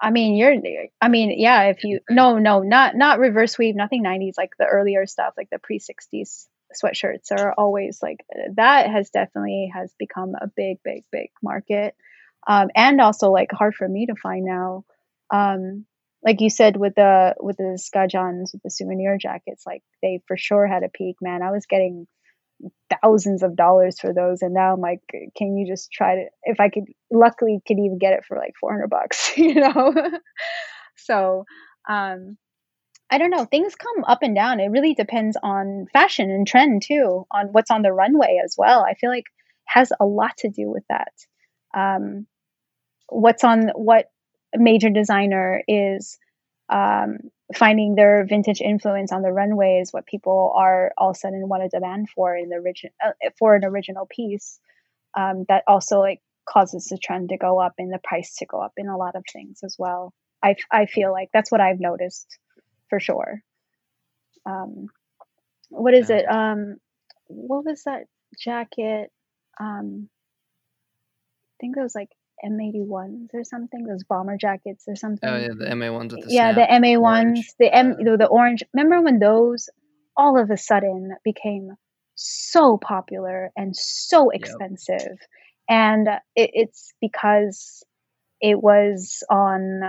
I 0.01 0.11
mean, 0.11 0.35
you're. 0.35 0.55
I 1.01 1.07
mean, 1.07 1.39
yeah. 1.39 1.63
If 1.63 1.83
you 1.83 1.99
no, 2.09 2.37
no, 2.37 2.61
not 2.61 2.95
not 2.95 3.19
reverse 3.19 3.57
weave, 3.57 3.75
nothing 3.75 4.03
'90s 4.03 4.33
like 4.37 4.51
the 4.59 4.65
earlier 4.65 5.05
stuff, 5.05 5.33
like 5.37 5.49
the 5.51 5.59
pre 5.59 5.79
'60s 5.79 6.47
sweatshirts 6.83 7.31
are 7.31 7.53
always 7.57 7.99
like 8.01 8.25
that. 8.55 8.89
Has 8.89 9.09
definitely 9.09 9.71
has 9.73 9.93
become 9.97 10.33
a 10.39 10.47
big, 10.47 10.77
big, 10.83 11.03
big 11.11 11.29
market, 11.41 11.95
um, 12.47 12.69
and 12.75 12.99
also 13.01 13.31
like 13.31 13.51
hard 13.51 13.75
for 13.75 13.87
me 13.87 14.07
to 14.07 14.15
find 14.15 14.45
now. 14.45 14.83
Um, 15.33 15.85
like 16.23 16.41
you 16.41 16.49
said 16.49 16.75
with 16.77 16.95
the 16.95 17.35
with 17.39 17.57
the 17.57 17.79
Sukajans 17.79 18.51
with 18.53 18.63
the 18.63 18.69
souvenir 18.69 19.17
jackets, 19.17 19.63
like 19.65 19.83
they 20.01 20.21
for 20.27 20.37
sure 20.37 20.67
had 20.67 20.83
a 20.83 20.89
peak. 20.89 21.17
Man, 21.21 21.41
I 21.41 21.51
was 21.51 21.67
getting 21.67 22.07
thousands 23.01 23.43
of 23.43 23.55
dollars 23.55 23.99
for 23.99 24.13
those. 24.13 24.41
And 24.41 24.53
now 24.53 24.73
i'm 24.73 24.81
like 24.81 25.01
can 25.37 25.57
you 25.57 25.67
just 25.67 25.91
try 25.91 26.15
to 26.15 26.25
if 26.43 26.59
i 26.59 26.69
could 26.69 26.85
luckily 27.11 27.59
could 27.67 27.79
even 27.79 27.97
get 27.99 28.13
it 28.13 28.25
for 28.27 28.37
like 28.37 28.53
400 28.59 28.89
bucks 28.89 29.37
you 29.37 29.55
know? 29.55 29.93
So 30.97 31.45
um 31.89 32.37
i 33.11 33.17
don't 33.17 33.31
know 33.31 33.45
things 33.45 33.75
come 33.75 34.03
up 34.05 34.19
and 34.23 34.35
down. 34.35 34.59
It 34.59 34.69
really 34.71 34.93
depends 34.95 35.37
on 35.43 35.87
fashion 35.93 36.31
and 36.31 36.47
trend 36.47 36.83
too 36.83 37.25
on 37.31 37.47
what's 37.51 37.71
on 37.71 37.81
the 37.83 37.93
runway 37.93 38.39
as 38.43 38.55
well. 38.57 38.85
I 38.85 38.95
feel 38.95 39.09
like 39.11 39.25
has 39.65 39.91
a 39.99 40.05
lot 40.05 40.37
to 40.39 40.49
do 40.49 40.69
with 40.71 40.83
that. 40.89 41.13
Um 41.75 42.27
what's 43.09 43.43
on 43.43 43.69
what 43.75 44.07
major 44.55 44.89
designer 44.89 45.63
is 45.67 46.17
um 46.69 47.17
finding 47.53 47.95
their 47.95 48.25
vintage 48.25 48.61
influence 48.61 49.11
on 49.11 49.21
the 49.21 49.31
runway 49.31 49.79
is 49.81 49.93
what 49.93 50.05
people 50.07 50.53
are 50.55 50.91
all 50.97 51.11
of 51.11 51.15
a 51.15 51.19
sudden 51.19 51.47
want 51.47 51.63
to 51.63 51.69
demand 51.69 52.09
for 52.09 52.35
in 52.35 52.49
the 52.49 52.55
origin 52.55 52.89
uh, 53.03 53.11
for 53.37 53.55
an 53.55 53.63
original 53.63 54.07
piece. 54.09 54.59
Um, 55.15 55.45
that 55.47 55.63
also 55.67 55.99
like 55.99 56.21
causes 56.47 56.85
the 56.85 56.97
trend 56.97 57.29
to 57.29 57.37
go 57.37 57.59
up 57.59 57.73
and 57.77 57.91
the 57.93 57.99
price 58.03 58.35
to 58.37 58.45
go 58.45 58.59
up 58.61 58.73
in 58.77 58.87
a 58.87 58.97
lot 58.97 59.15
of 59.15 59.23
things 59.31 59.59
as 59.63 59.75
well. 59.77 60.13
I 60.43 60.55
I 60.71 60.85
feel 60.85 61.11
like 61.11 61.29
that's 61.33 61.51
what 61.51 61.61
I've 61.61 61.79
noticed 61.79 62.37
for 62.89 62.99
sure. 62.99 63.41
Um, 64.45 64.87
what 65.69 65.93
is 65.93 66.09
it? 66.09 66.25
Um, 66.29 66.77
what 67.27 67.65
was 67.65 67.83
that 67.83 68.05
jacket? 68.39 69.11
Um, 69.59 70.09
I 71.43 71.55
think 71.61 71.77
it 71.77 71.81
was 71.81 71.95
like 71.95 72.09
M81s 72.45 73.33
or 73.33 73.43
something, 73.43 73.85
those 73.85 74.03
bomber 74.03 74.37
jackets 74.37 74.85
or 74.87 74.91
oh, 74.91 74.95
something. 74.95 75.29
Oh 75.29 75.37
yeah, 75.37 75.47
the 75.57 75.65
MA1s 75.65 76.15
with 76.15 76.25
the 76.27 76.33
yeah, 76.33 76.53
snap, 76.53 76.69
the 76.69 76.87
MA1s, 76.87 77.39
the 77.59 77.73
M, 77.73 77.95
the, 78.03 78.17
the 78.17 78.27
orange. 78.27 78.63
Remember 78.73 79.01
when 79.01 79.19
those 79.19 79.69
all 80.17 80.39
of 80.39 80.49
a 80.49 80.57
sudden 80.57 81.15
became 81.23 81.71
so 82.15 82.77
popular 82.77 83.51
and 83.57 83.75
so 83.75 84.29
expensive, 84.29 84.99
yep. 84.99 85.19
and 85.69 86.07
it, 86.35 86.51
it's 86.53 86.93
because 87.01 87.83
it 88.41 88.61
was 88.61 89.23
on 89.29 89.81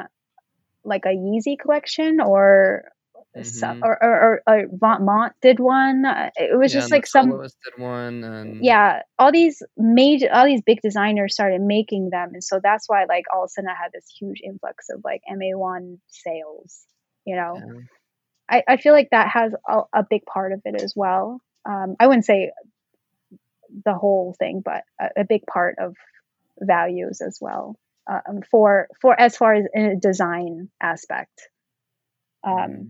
like 0.85 1.05
a 1.05 1.15
Yeezy 1.15 1.59
collection 1.59 2.21
or 2.21 2.85
mm-hmm. 3.37 3.83
or, 3.83 4.03
or, 4.03 4.43
or, 4.47 4.67
or 4.81 4.99
Mont 5.01 5.33
did 5.43 5.61
one. 5.61 6.05
Uh, 6.05 6.31
it 6.37 6.57
was 6.57 6.73
yeah, 6.73 6.81
just 6.81 6.91
like 6.91 7.07
some 7.07 7.31
did 7.31 7.51
one, 7.77 8.25
and 8.25 8.65
yeah, 8.65 9.03
all 9.19 9.33
these 9.33 9.63
major, 9.77 10.29
all 10.33 10.47
these 10.47 10.63
big 10.63 10.81
designers 10.81 11.35
started 11.35 11.61
making 11.61 12.11
them, 12.11 12.31
and 12.33 12.43
so 12.43 12.61
that's 12.63 12.89
why 12.89 13.05
like 13.09 13.25
all 13.33 13.45
of 13.45 13.47
a 13.47 13.49
sudden 13.49 13.71
I 13.71 13.75
had 13.81 13.93
this 13.93 14.07
huge 14.19 14.41
influx 14.43 14.89
of 14.91 15.03
like 15.05 15.23
MA1 15.31 15.99
sales. 16.09 16.87
You 17.25 17.37
know, 17.37 17.57
yeah. 17.57 17.81
I 18.49 18.63
I 18.75 18.77
feel 18.77 18.93
like 18.93 19.11
that 19.11 19.29
has 19.29 19.53
a, 19.69 19.81
a 19.93 20.03
big 20.09 20.25
part 20.25 20.53
of 20.53 20.63
it 20.65 20.81
as 20.81 20.95
well. 20.97 21.41
Um, 21.65 21.97
I 22.01 22.07
wouldn't 22.07 22.25
say 22.25 22.53
the 23.85 23.95
whole 23.95 24.35
thing, 24.39 24.63
but 24.65 24.85
a, 25.01 25.21
a 25.21 25.25
big 25.25 25.47
part 25.47 25.77
of 25.79 25.95
values 26.59 27.21
as 27.21 27.39
well. 27.41 27.77
Um, 28.09 28.43
for 28.51 28.89
for 29.01 29.19
as 29.19 29.37
far 29.37 29.55
as 29.55 29.65
in 29.75 29.85
a 29.85 29.97
design 29.97 30.69
aspect. 30.81 31.49
Um, 32.45 32.55
mm-hmm. 32.55 32.83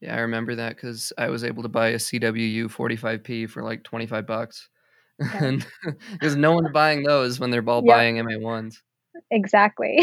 Yeah, 0.00 0.16
I 0.16 0.20
remember 0.20 0.54
that 0.54 0.76
because 0.76 1.12
I 1.18 1.28
was 1.28 1.44
able 1.44 1.62
to 1.64 1.68
buy 1.68 1.88
a 1.88 1.96
CWU 1.96 2.68
45p 2.68 3.48
for 3.48 3.62
like 3.62 3.82
25 3.84 4.26
bucks. 4.26 4.68
Yeah. 5.20 5.44
and 5.44 5.66
because 6.12 6.36
no 6.36 6.52
one's 6.52 6.70
buying 6.72 7.02
those 7.02 7.40
when 7.40 7.50
they're 7.50 7.68
all 7.68 7.82
buying 7.82 8.18
MA1s. 8.18 8.76
Exactly. 9.32 9.98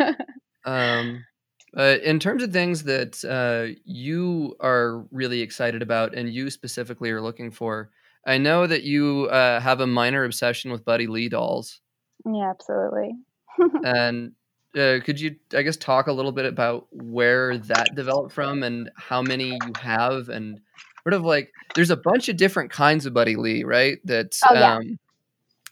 um, 0.64 1.24
but 1.72 2.02
in 2.02 2.18
terms 2.18 2.42
of 2.42 2.52
things 2.52 2.82
that 2.82 3.24
uh, 3.24 3.78
you 3.84 4.56
are 4.58 5.06
really 5.12 5.40
excited 5.40 5.82
about 5.82 6.14
and 6.14 6.34
you 6.34 6.50
specifically 6.50 7.12
are 7.12 7.20
looking 7.20 7.52
for, 7.52 7.90
I 8.26 8.38
know 8.38 8.66
that 8.66 8.82
you 8.82 9.28
uh, 9.30 9.60
have 9.60 9.80
a 9.80 9.86
minor 9.86 10.24
obsession 10.24 10.72
with 10.72 10.84
Buddy 10.84 11.06
Lee 11.06 11.28
dolls. 11.28 11.80
Yeah, 12.26 12.50
absolutely. 12.50 13.12
and 13.84 14.32
uh, 14.76 15.00
could 15.04 15.20
you, 15.20 15.36
I 15.54 15.62
guess, 15.62 15.76
talk 15.76 16.06
a 16.06 16.12
little 16.12 16.32
bit 16.32 16.46
about 16.46 16.86
where 16.92 17.58
that 17.58 17.94
developed 17.94 18.32
from 18.32 18.62
and 18.62 18.90
how 18.96 19.22
many 19.22 19.50
you 19.50 19.72
have, 19.80 20.28
and 20.28 20.60
sort 21.02 21.14
of 21.14 21.22
like 21.22 21.52
there's 21.74 21.90
a 21.90 21.96
bunch 21.96 22.28
of 22.28 22.36
different 22.36 22.70
kinds 22.70 23.06
of 23.06 23.14
Buddy 23.14 23.36
Lee, 23.36 23.64
right? 23.64 23.98
That 24.04 24.38
oh, 24.48 24.54
yeah. 24.54 24.76
um, 24.76 24.98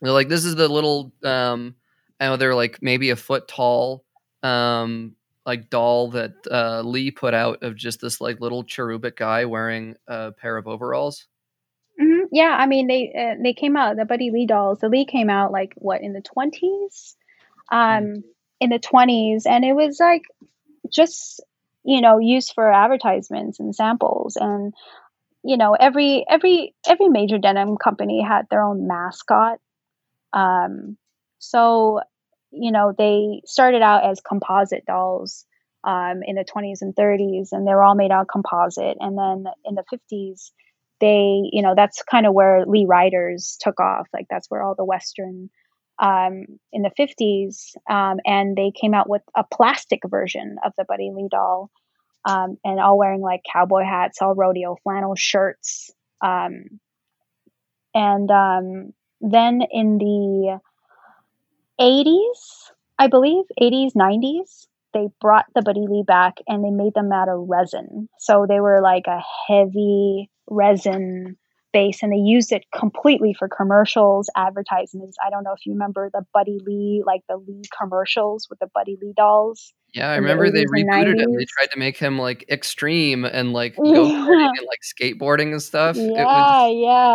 they're 0.00 0.12
like 0.12 0.28
this 0.28 0.44
is 0.44 0.56
the 0.56 0.68
little, 0.68 1.12
um, 1.22 1.74
I 2.20 2.26
know 2.26 2.36
they're 2.36 2.54
like 2.54 2.78
maybe 2.82 3.10
a 3.10 3.16
foot 3.16 3.46
tall, 3.46 4.04
um, 4.42 5.14
like 5.46 5.70
doll 5.70 6.10
that 6.10 6.34
uh, 6.50 6.82
Lee 6.82 7.10
put 7.10 7.34
out 7.34 7.62
of 7.62 7.76
just 7.76 8.00
this 8.00 8.20
like 8.20 8.40
little 8.40 8.64
cherubic 8.64 9.16
guy 9.16 9.44
wearing 9.44 9.96
a 10.08 10.32
pair 10.32 10.56
of 10.56 10.66
overalls. 10.66 11.26
Mm-hmm. 12.00 12.26
Yeah, 12.32 12.56
I 12.58 12.66
mean 12.66 12.86
they 12.86 13.12
uh, 13.12 13.40
they 13.42 13.52
came 13.52 13.76
out 13.76 13.96
the 13.96 14.04
Buddy 14.04 14.30
Lee 14.30 14.46
dolls. 14.46 14.80
The 14.80 14.88
Lee 14.88 15.04
came 15.04 15.30
out 15.30 15.52
like 15.52 15.74
what 15.76 16.00
in 16.00 16.12
the 16.12 16.20
twenties. 16.20 17.16
Mm. 17.72 17.98
Um, 17.98 18.24
in 18.60 18.70
the 18.70 18.78
20s 18.78 19.42
and 19.46 19.64
it 19.64 19.72
was 19.72 19.98
like 20.00 20.22
just 20.92 21.42
you 21.84 22.00
know 22.00 22.18
used 22.18 22.52
for 22.54 22.72
advertisements 22.72 23.60
and 23.60 23.74
samples 23.74 24.36
and 24.36 24.74
you 25.44 25.56
know 25.56 25.76
every 25.78 26.24
every 26.28 26.74
every 26.86 27.08
major 27.08 27.38
denim 27.38 27.76
company 27.76 28.22
had 28.22 28.46
their 28.50 28.62
own 28.62 28.86
mascot. 28.86 29.58
Um 30.32 30.96
so 31.38 32.00
you 32.50 32.72
know 32.72 32.92
they 32.96 33.42
started 33.44 33.82
out 33.82 34.04
as 34.04 34.20
composite 34.20 34.84
dolls 34.86 35.46
um, 35.84 36.22
in 36.26 36.34
the 36.34 36.44
20s 36.44 36.82
and 36.82 36.94
30s 36.94 37.48
and 37.52 37.66
they 37.66 37.72
were 37.72 37.84
all 37.84 37.94
made 37.94 38.10
out 38.10 38.22
of 38.22 38.28
composite 38.28 38.96
and 38.98 39.16
then 39.16 39.44
in 39.64 39.74
the 39.76 39.84
50s 39.92 40.50
they 41.00 41.40
you 41.52 41.62
know 41.62 41.74
that's 41.76 42.02
kind 42.02 42.26
of 42.26 42.34
where 42.34 42.66
lee 42.66 42.86
riders 42.88 43.56
took 43.60 43.78
off 43.78 44.08
like 44.12 44.26
that's 44.28 44.50
where 44.50 44.62
all 44.62 44.74
the 44.74 44.84
western 44.84 45.48
um, 46.00 46.46
in 46.72 46.82
the 46.82 46.90
50s, 46.98 47.74
um, 47.90 48.18
and 48.24 48.56
they 48.56 48.72
came 48.78 48.94
out 48.94 49.08
with 49.08 49.22
a 49.36 49.44
plastic 49.44 50.00
version 50.06 50.56
of 50.64 50.72
the 50.76 50.84
Buddy 50.84 51.10
Lee 51.14 51.28
doll, 51.30 51.70
um, 52.24 52.56
and 52.64 52.80
all 52.80 52.98
wearing 52.98 53.20
like 53.20 53.40
cowboy 53.50 53.84
hats, 53.84 54.20
all 54.20 54.34
rodeo 54.34 54.76
flannel 54.82 55.14
shirts. 55.16 55.90
Um, 56.20 56.80
and 57.94 58.30
um, 58.30 58.92
then 59.20 59.62
in 59.72 59.98
the 59.98 60.60
80s, 61.80 62.70
I 62.98 63.06
believe, 63.08 63.44
80s, 63.60 63.92
90s, 63.94 64.66
they 64.94 65.08
brought 65.20 65.46
the 65.54 65.62
Buddy 65.62 65.86
Lee 65.88 66.04
back 66.06 66.38
and 66.46 66.64
they 66.64 66.70
made 66.70 66.94
them 66.94 67.12
out 67.12 67.28
of 67.28 67.46
resin. 67.48 68.08
So 68.18 68.46
they 68.48 68.60
were 68.60 68.80
like 68.82 69.06
a 69.06 69.20
heavy 69.46 70.30
resin 70.48 71.36
space 71.68 72.02
and 72.02 72.12
they 72.12 72.16
used 72.16 72.52
it 72.52 72.64
completely 72.74 73.34
for 73.34 73.48
commercials, 73.48 74.30
advertisements. 74.36 75.16
I 75.24 75.30
don't 75.30 75.44
know 75.44 75.52
if 75.52 75.64
you 75.66 75.72
remember 75.72 76.10
the 76.12 76.24
Buddy 76.32 76.58
Lee, 76.64 77.02
like 77.06 77.22
the 77.28 77.36
Lee 77.36 77.62
commercials 77.78 78.46
with 78.48 78.58
the 78.58 78.68
Buddy 78.74 78.96
Lee 79.00 79.12
dolls. 79.16 79.72
Yeah, 79.94 80.10
I 80.10 80.16
remember 80.16 80.50
the 80.50 80.58
they 80.58 80.64
rebooted 80.64 81.20
him. 81.20 81.34
They 81.34 81.46
tried 81.46 81.70
to 81.72 81.78
make 81.78 81.96
him 81.96 82.18
like 82.18 82.44
extreme 82.50 83.24
and 83.24 83.52
like 83.52 83.76
go 83.82 84.06
yeah. 84.06 84.48
and 84.48 84.66
like 84.66 84.80
skateboarding 84.84 85.52
and 85.52 85.62
stuff. 85.62 85.96
Yeah, 85.96 86.04
it 86.04 86.24
was, 86.24 86.74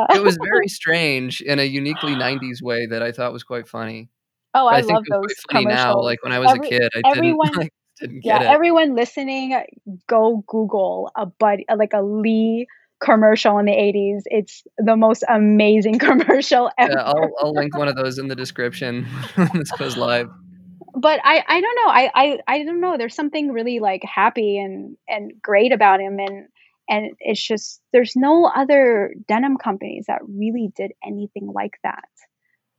yeah. 0.09 0.17
it 0.17 0.23
was 0.23 0.37
very 0.43 0.67
strange 0.67 1.41
in 1.41 1.59
a 1.59 1.63
uniquely 1.63 2.13
90s 2.13 2.61
way 2.61 2.85
that 2.87 3.03
I 3.03 3.11
thought 3.11 3.33
was 3.33 3.43
quite 3.43 3.67
funny. 3.67 4.09
Oh, 4.55 4.67
I, 4.67 4.77
I 4.77 4.81
love 4.81 5.03
those 5.09 5.33
funny 5.51 5.65
now. 5.65 5.99
Like 5.99 6.23
when 6.23 6.31
I 6.31 6.39
was 6.39 6.51
Every, 6.51 6.67
a 6.67 6.69
kid, 6.69 6.89
I 6.95 7.01
everyone, 7.05 7.47
didn't, 7.47 7.57
like, 7.57 7.73
didn't 7.99 8.21
yeah, 8.23 8.41
everyone 8.41 8.95
listening, 8.95 9.59
go 10.07 10.43
Google 10.47 11.11
a 11.15 11.25
buddy, 11.25 11.65
like 11.75 11.93
a 11.93 12.03
Lee 12.03 12.67
commercial 13.03 13.57
in 13.59 13.65
the 13.65 13.71
80s. 13.71 14.21
It's 14.25 14.63
the 14.77 14.95
most 14.95 15.23
amazing 15.27 15.99
commercial 15.99 16.71
ever. 16.77 16.93
Yeah, 16.93 17.03
I'll, 17.03 17.31
I'll 17.39 17.53
link 17.53 17.77
one 17.77 17.87
of 17.87 17.95
those 17.95 18.17
in 18.17 18.27
the 18.27 18.35
description 18.35 19.03
when 19.35 19.49
this 19.53 19.71
goes 19.71 19.97
live. 19.97 20.29
But 20.95 21.19
I, 21.23 21.43
I 21.47 21.61
don't 21.61 21.75
know. 21.75 21.91
I, 21.91 22.11
I, 22.13 22.39
I 22.47 22.63
don't 22.63 22.79
know. 22.79 22.97
There's 22.97 23.15
something 23.15 23.51
really 23.51 23.79
like 23.79 24.03
happy 24.03 24.57
and, 24.57 24.95
and 25.07 25.33
great 25.41 25.71
about 25.71 25.99
him. 25.99 26.19
And, 26.19 26.47
and 26.87 27.15
it's 27.19 27.45
just, 27.45 27.81
there's 27.91 28.15
no 28.15 28.45
other 28.55 29.13
denim 29.27 29.57
companies 29.57 30.05
that 30.07 30.21
really 30.27 30.71
did 30.75 30.91
anything 31.05 31.51
like 31.53 31.79
that 31.83 32.03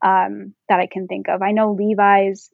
um, 0.04 0.54
that 0.68 0.78
I 0.78 0.86
can 0.86 1.08
think 1.08 1.28
of. 1.28 1.42
I 1.42 1.50
know 1.50 1.72
Levi's 1.72 2.50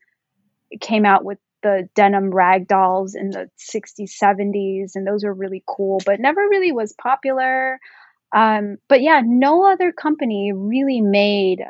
came 0.81 1.05
out 1.05 1.25
with 1.25 1.39
the 1.63 1.89
denim 1.95 2.31
rag 2.31 2.67
dolls 2.67 3.15
in 3.15 3.31
the 3.31 3.49
60s 3.59 4.13
70s 4.23 4.93
and 4.95 5.07
those 5.07 5.25
were 5.25 5.35
really 5.35 5.63
cool 5.67 5.99
but 6.05 6.21
never 6.21 6.41
really 6.41 6.73
was 6.73 6.95
popular 6.95 7.79
um, 8.35 8.77
but 8.89 9.03
yeah 9.03 9.21
no 9.25 9.71
other 9.71 9.93
company 9.93 10.53
really 10.55 11.01
made 11.01 11.63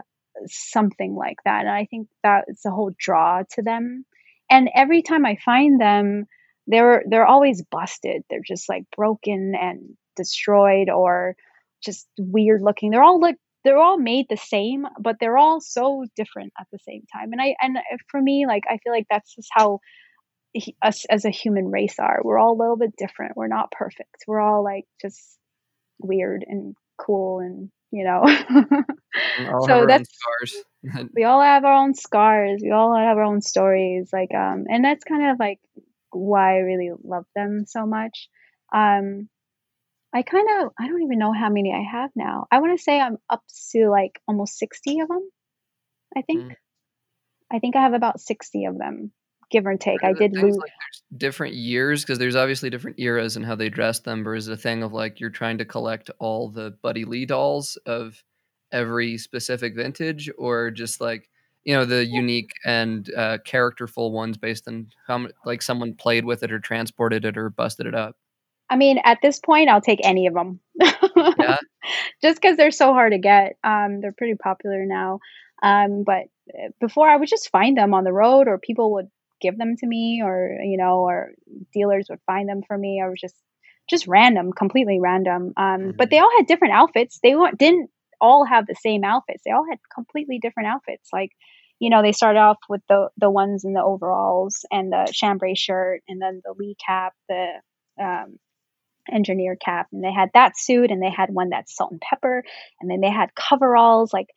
something 0.47 1.15
like 1.15 1.39
that 1.45 1.61
and 1.61 1.71
i 1.71 1.87
think 1.87 2.09
that's 2.23 2.65
a 2.65 2.71
whole 2.71 2.93
draw 2.99 3.43
to 3.51 3.62
them 3.62 4.05
and 4.51 4.69
every 4.75 5.03
time 5.03 5.25
I 5.25 5.37
find 5.37 5.81
them, 5.81 6.27
they're 6.67 7.05
they're 7.09 7.27
always 7.27 7.62
busted. 7.62 8.25
They're 8.29 8.43
just 8.47 8.69
like 8.69 8.85
broken 8.97 9.55
and 9.59 9.97
destroyed 10.17 10.91
or 10.91 11.37
just 11.83 12.09
weird 12.19 12.61
looking. 12.61 12.91
They're 12.91 13.03
all 13.03 13.21
like 13.21 13.37
they're 13.65 13.78
all 13.78 13.99
made 13.99 14.27
the 14.28 14.37
same, 14.37 14.87
but 15.01 15.16
they're 15.20 15.39
all 15.39 15.61
so 15.61 16.05
different 16.16 16.53
at 16.59 16.66
the 16.73 16.78
same 16.87 17.03
time. 17.12 17.32
And 17.32 17.41
I 17.41 17.55
and 17.61 17.78
for 18.11 18.20
me, 18.20 18.47
like 18.47 18.65
I 18.69 18.78
feel 18.78 18.93
like 18.93 19.07
that's 19.11 19.35
just 19.35 19.49
how 19.53 19.81
he, 20.53 20.77
us 20.82 21.05
as 21.07 21.24
a 21.24 21.31
human 21.31 21.70
race 21.70 21.97
are. 21.99 22.20
We're 22.24 22.39
all 22.39 22.57
a 22.57 22.61
little 22.61 22.77
bit 22.77 22.97
different. 22.97 23.37
We're 23.37 23.49
not 23.49 23.70
perfect. 23.70 24.24
We're 24.27 24.41
all 24.41 24.65
like 24.65 24.85
just 25.01 25.39
weird 25.99 26.45
and 26.47 26.74
cool 26.99 27.41
and 27.41 27.70
you 27.91 28.05
know. 28.05 28.24
so 29.66 29.87
that's 29.87 30.09
scars. 30.12 31.09
we 31.15 31.24
all 31.24 31.43
have 31.43 31.65
our 31.65 31.74
own 31.74 31.95
scars. 31.95 32.61
We 32.62 32.70
all 32.70 32.97
have 32.97 33.16
our 33.16 33.24
own 33.24 33.43
stories. 33.43 34.09
Like 34.12 34.35
um, 34.35 34.65
and 34.69 34.85
that's 34.85 35.05
kind 35.05 35.31
of 35.31 35.39
like 35.39 35.59
why 36.11 36.57
I 36.57 36.61
really 36.61 36.91
love 37.05 37.27
them 37.37 37.65
so 37.66 37.87
much. 37.87 38.28
Um, 38.74 39.28
I 40.12 40.23
kind 40.23 40.47
of 40.61 40.73
I 40.78 40.89
don't 40.89 41.03
even 41.03 41.19
know 41.19 41.32
how 41.32 41.51
many 41.51 41.73
I 41.73 41.82
have 41.82 42.11
now. 42.16 42.47
I 42.51 42.59
want 42.59 42.77
to 42.77 42.82
say 42.82 43.01
I'm 43.01 43.19
up 43.28 43.43
to 43.73 43.89
like 43.89 44.20
almost 44.27 44.59
60 44.59 45.01
of 45.01 45.09
them. 45.09 45.31
I 46.16 46.23
think. 46.23 46.43
Mm. 46.43 46.57
I 47.53 47.59
think 47.59 47.77
I 47.77 47.82
have 47.82 47.95
about 47.95 48.20
60 48.20 48.65
of 48.66 48.78
them, 48.78 49.11
give 49.51 49.66
or 49.66 49.77
take. 49.77 50.05
I 50.05 50.12
did 50.12 50.35
lose 50.35 50.57
like 50.57 50.70
different 51.16 51.55
years 51.55 52.03
because 52.03 52.19
there's 52.19 52.37
obviously 52.37 52.70
different 52.70 53.01
eras 53.01 53.37
and 53.37 53.45
how 53.45 53.57
they 53.57 53.69
dress 53.69 53.99
them. 53.99 54.27
Or 54.27 54.37
is 54.37 54.47
it 54.49 54.53
a 54.53 54.57
thing 54.57 54.82
of 54.82 54.93
like 54.93 55.19
you're 55.19 55.31
trying 55.31 55.59
to 55.59 55.65
collect 55.65 56.11
all 56.19 56.49
the 56.49 56.77
Buddy 56.82 57.05
Lee 57.05 57.27
dolls 57.27 57.77
of 57.87 58.23
every 58.73 59.19
specific 59.19 59.74
vintage, 59.74 60.31
or 60.39 60.70
just 60.70 61.01
like 61.01 61.28
you 61.65 61.74
know 61.74 61.85
the 61.85 62.05
unique 62.05 62.53
and 62.65 63.12
uh, 63.15 63.39
characterful 63.45 64.12
ones 64.12 64.37
based 64.37 64.69
on 64.69 64.89
how 65.07 65.27
like 65.45 65.62
someone 65.62 65.95
played 65.95 66.24
with 66.24 66.43
it 66.43 66.53
or 66.53 66.61
transported 66.61 67.24
it 67.24 67.37
or 67.37 67.51
busted 67.51 67.87
it 67.87 67.95
up? 67.95 68.16
I 68.71 68.77
mean, 68.77 69.01
at 69.05 69.19
this 69.21 69.41
point, 69.41 69.69
I'll 69.69 69.81
take 69.81 70.01
any 70.05 70.29
of 70.29 70.35
them. 70.35 70.61
yeah. 70.81 71.59
Just 72.23 72.41
because 72.41 72.57
they're 72.57 72.71
so 72.71 72.93
hard 72.93 73.13
to 73.13 73.19
get. 73.19 73.57
Um, 73.65 74.01
they're 74.01 74.15
pretty 74.17 74.37
popular 74.37 74.87
now. 74.87 75.19
Um, 75.63 76.05
but 76.05 76.25
eh, 76.55 76.69
before, 76.81 77.09
I 77.09 77.17
would 77.17 77.29
just 77.29 77.51
find 77.51 77.77
them 77.77 77.93
on 77.95 78.05
the 78.05 78.13
road, 78.13 78.49
or 78.49 78.59
people 78.59 78.93
would 78.93 79.09
give 79.41 79.59
them 79.59 79.77
to 79.77 79.87
me, 79.87 80.23
or 80.25 80.57
you 80.63 80.79
know, 80.79 81.01
or 81.01 81.33
dealers 81.73 82.07
would 82.09 82.21
find 82.27 82.49
them 82.49 82.63
for 82.67 82.79
me. 82.79 83.03
I 83.05 83.09
was 83.09 83.21
just 83.21 83.37
just 83.91 84.07
random, 84.07 84.53
completely 84.53 85.01
random. 85.01 85.53
Um, 85.57 85.81
mm-hmm. 85.81 85.91
But 85.97 86.11
they 86.11 86.19
all 86.19 86.31
had 86.39 86.47
different 86.47 86.75
outfits. 86.75 87.19
They 87.23 87.35
didn't 87.59 87.91
all 88.21 88.45
have 88.45 88.67
the 88.67 88.77
same 88.77 89.05
outfits. 89.05 89.43
They 89.45 89.51
all 89.51 89.67
had 89.69 89.79
completely 89.93 90.39
different 90.39 90.69
outfits. 90.69 91.09
Like, 91.13 91.31
you 91.79 91.91
know, 91.91 92.03
they 92.03 92.13
started 92.13 92.39
off 92.39 92.59
with 92.69 92.83
the 92.89 93.09
the 93.19 93.31
ones 93.31 93.65
in 93.65 93.73
the 93.73 93.83
overalls 93.83 94.65
and 94.71 94.93
the 94.93 95.11
chambray 95.13 95.55
shirt, 95.55 96.03
and 96.09 96.23
then 96.23 96.41
the 96.45 96.55
Lee 96.57 96.77
cap, 96.85 97.15
the 97.29 97.47
um, 98.01 98.39
engineer 99.10 99.56
cap 99.56 99.89
and 99.93 100.05
they 100.05 100.12
had 100.12 100.31
that 100.35 100.59
suit 100.59 100.90
and 100.90 101.02
they 101.02 101.10
had 101.10 101.31
one 101.31 101.51
that's 101.51 101.74
salt 101.74 101.90
and 101.90 102.01
pepper 102.01 102.44
and 102.81 102.90
then 102.90 103.01
they 103.01 103.10
had 103.10 103.35
coveralls 103.35 104.12
like 104.12 104.28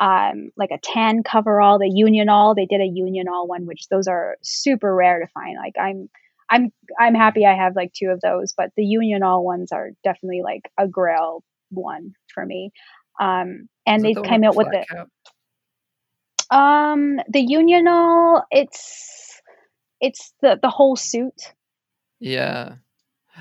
um 0.00 0.50
like 0.56 0.70
a 0.70 0.78
tan 0.82 1.22
coverall 1.22 1.78
the 1.78 1.90
union 1.92 2.28
all. 2.28 2.54
They 2.54 2.66
did 2.66 2.80
a 2.80 2.86
union 2.86 3.28
all 3.28 3.46
one 3.46 3.66
which 3.66 3.88
those 3.88 4.06
are 4.08 4.36
super 4.42 4.94
rare 4.94 5.20
to 5.20 5.26
find. 5.28 5.56
Like 5.56 5.74
i'm 5.80 6.08
i'm 6.50 6.72
i'm 6.98 7.14
happy 7.14 7.46
i 7.46 7.54
have 7.54 7.76
like 7.76 7.92
two 7.92 8.08
of 8.08 8.20
those 8.20 8.52
but 8.56 8.70
the 8.76 8.84
union 8.84 9.22
all 9.22 9.44
ones 9.44 9.72
are 9.72 9.90
definitely 10.02 10.42
like 10.42 10.62
a 10.78 10.88
grail 10.88 11.44
one 11.70 12.14
for 12.32 12.44
me. 12.44 12.72
Um 13.20 13.68
and 13.86 14.04
they 14.04 14.14
the 14.14 14.22
came 14.22 14.44
out 14.44 14.56
with 14.56 14.68
the 14.70 16.56
um 16.56 17.20
the 17.28 17.40
union 17.40 17.86
all 17.88 18.44
it's 18.50 19.40
it's 20.00 20.32
the 20.40 20.58
the 20.60 20.70
whole 20.70 20.96
suit. 20.96 21.54
Yeah 22.18 22.76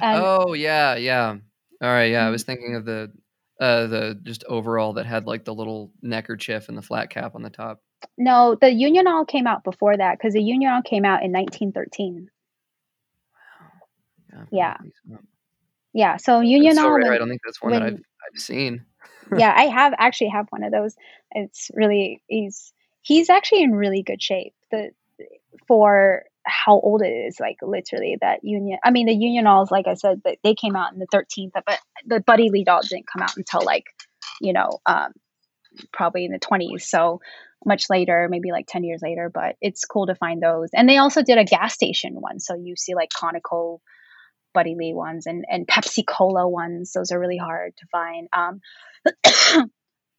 oh 0.01 0.53
yeah, 0.53 0.95
yeah. 0.95 1.35
All 1.81 1.89
right, 1.89 2.11
yeah. 2.11 2.25
I 2.25 2.29
was 2.29 2.43
mm-hmm. 2.43 2.51
thinking 2.51 2.75
of 2.75 2.85
the 2.85 3.11
uh 3.59 3.87
the 3.87 4.19
just 4.23 4.43
overall 4.45 4.93
that 4.93 5.05
had 5.05 5.25
like 5.25 5.45
the 5.45 5.53
little 5.53 5.91
neckerchief 6.01 6.69
and 6.69 6.77
the 6.77 6.81
flat 6.81 7.09
cap 7.09 7.35
on 7.35 7.41
the 7.41 7.49
top. 7.49 7.81
No, 8.17 8.55
the 8.59 8.71
Union 8.71 9.07
All 9.07 9.25
came 9.25 9.47
out 9.47 9.63
before 9.63 9.95
that 9.95 10.17
because 10.17 10.33
the 10.33 10.43
Union 10.43 10.71
All 10.71 10.81
came 10.81 11.05
out 11.05 11.23
in 11.23 11.31
1913. 11.31 12.29
Wow. 14.33 14.43
Yeah. 14.51 14.77
Yeah. 15.07 15.17
yeah. 15.93 16.17
So 16.17 16.39
Union 16.41 16.77
All. 16.77 16.95
I 16.95 17.17
don't 17.17 17.29
think 17.29 17.41
that's 17.45 17.61
one 17.61 17.71
when, 17.71 17.81
that 17.81 17.87
I've 17.87 17.99
I've 18.33 18.39
seen. 18.39 18.85
yeah, 19.35 19.53
I 19.57 19.63
have 19.63 19.93
actually 19.97 20.29
have 20.29 20.47
one 20.49 20.63
of 20.63 20.71
those. 20.71 20.95
It's 21.31 21.69
really 21.73 22.21
he's 22.27 22.73
he's 23.01 23.29
actually 23.29 23.63
in 23.63 23.73
really 23.73 24.03
good 24.03 24.21
shape. 24.21 24.53
The 24.71 24.91
for 25.67 26.23
how 26.45 26.79
old 26.79 27.01
it 27.01 27.09
is, 27.09 27.39
like 27.39 27.57
literally 27.61 28.17
that 28.21 28.39
union. 28.43 28.79
I 28.83 28.91
mean, 28.91 29.07
the 29.07 29.13
union 29.13 29.47
alls, 29.47 29.71
like 29.71 29.87
I 29.87 29.93
said, 29.93 30.21
that 30.25 30.37
they 30.43 30.55
came 30.55 30.75
out 30.75 30.93
in 30.93 30.99
the 30.99 31.07
13th, 31.13 31.51
but 31.53 31.79
the 32.05 32.19
Buddy 32.19 32.49
Lee 32.49 32.63
doll 32.63 32.81
didn't 32.81 33.07
come 33.07 33.21
out 33.21 33.37
until 33.37 33.63
like, 33.63 33.85
you 34.39 34.53
know, 34.53 34.79
um, 34.85 35.11
probably 35.93 36.25
in 36.25 36.31
the 36.31 36.39
20s. 36.39 36.81
So 36.81 37.21
much 37.65 37.89
later, 37.89 38.27
maybe 38.29 38.51
like 38.51 38.65
10 38.67 38.83
years 38.83 39.01
later, 39.03 39.29
but 39.33 39.55
it's 39.61 39.85
cool 39.85 40.07
to 40.07 40.15
find 40.15 40.41
those. 40.41 40.69
And 40.73 40.89
they 40.89 40.97
also 40.97 41.21
did 41.21 41.37
a 41.37 41.45
gas 41.45 41.73
station 41.73 42.15
one. 42.15 42.39
So 42.39 42.55
you 42.55 42.75
see 42.75 42.95
like 42.95 43.09
Conoco 43.09 43.79
Buddy 44.53 44.75
Lee 44.75 44.93
ones 44.93 45.27
and, 45.27 45.45
and 45.49 45.67
Pepsi 45.67 46.05
Cola 46.05 46.47
ones. 46.47 46.91
Those 46.93 47.11
are 47.11 47.19
really 47.19 47.37
hard 47.37 47.73
to 47.77 47.85
find. 47.91 48.27
Um, 48.33 49.71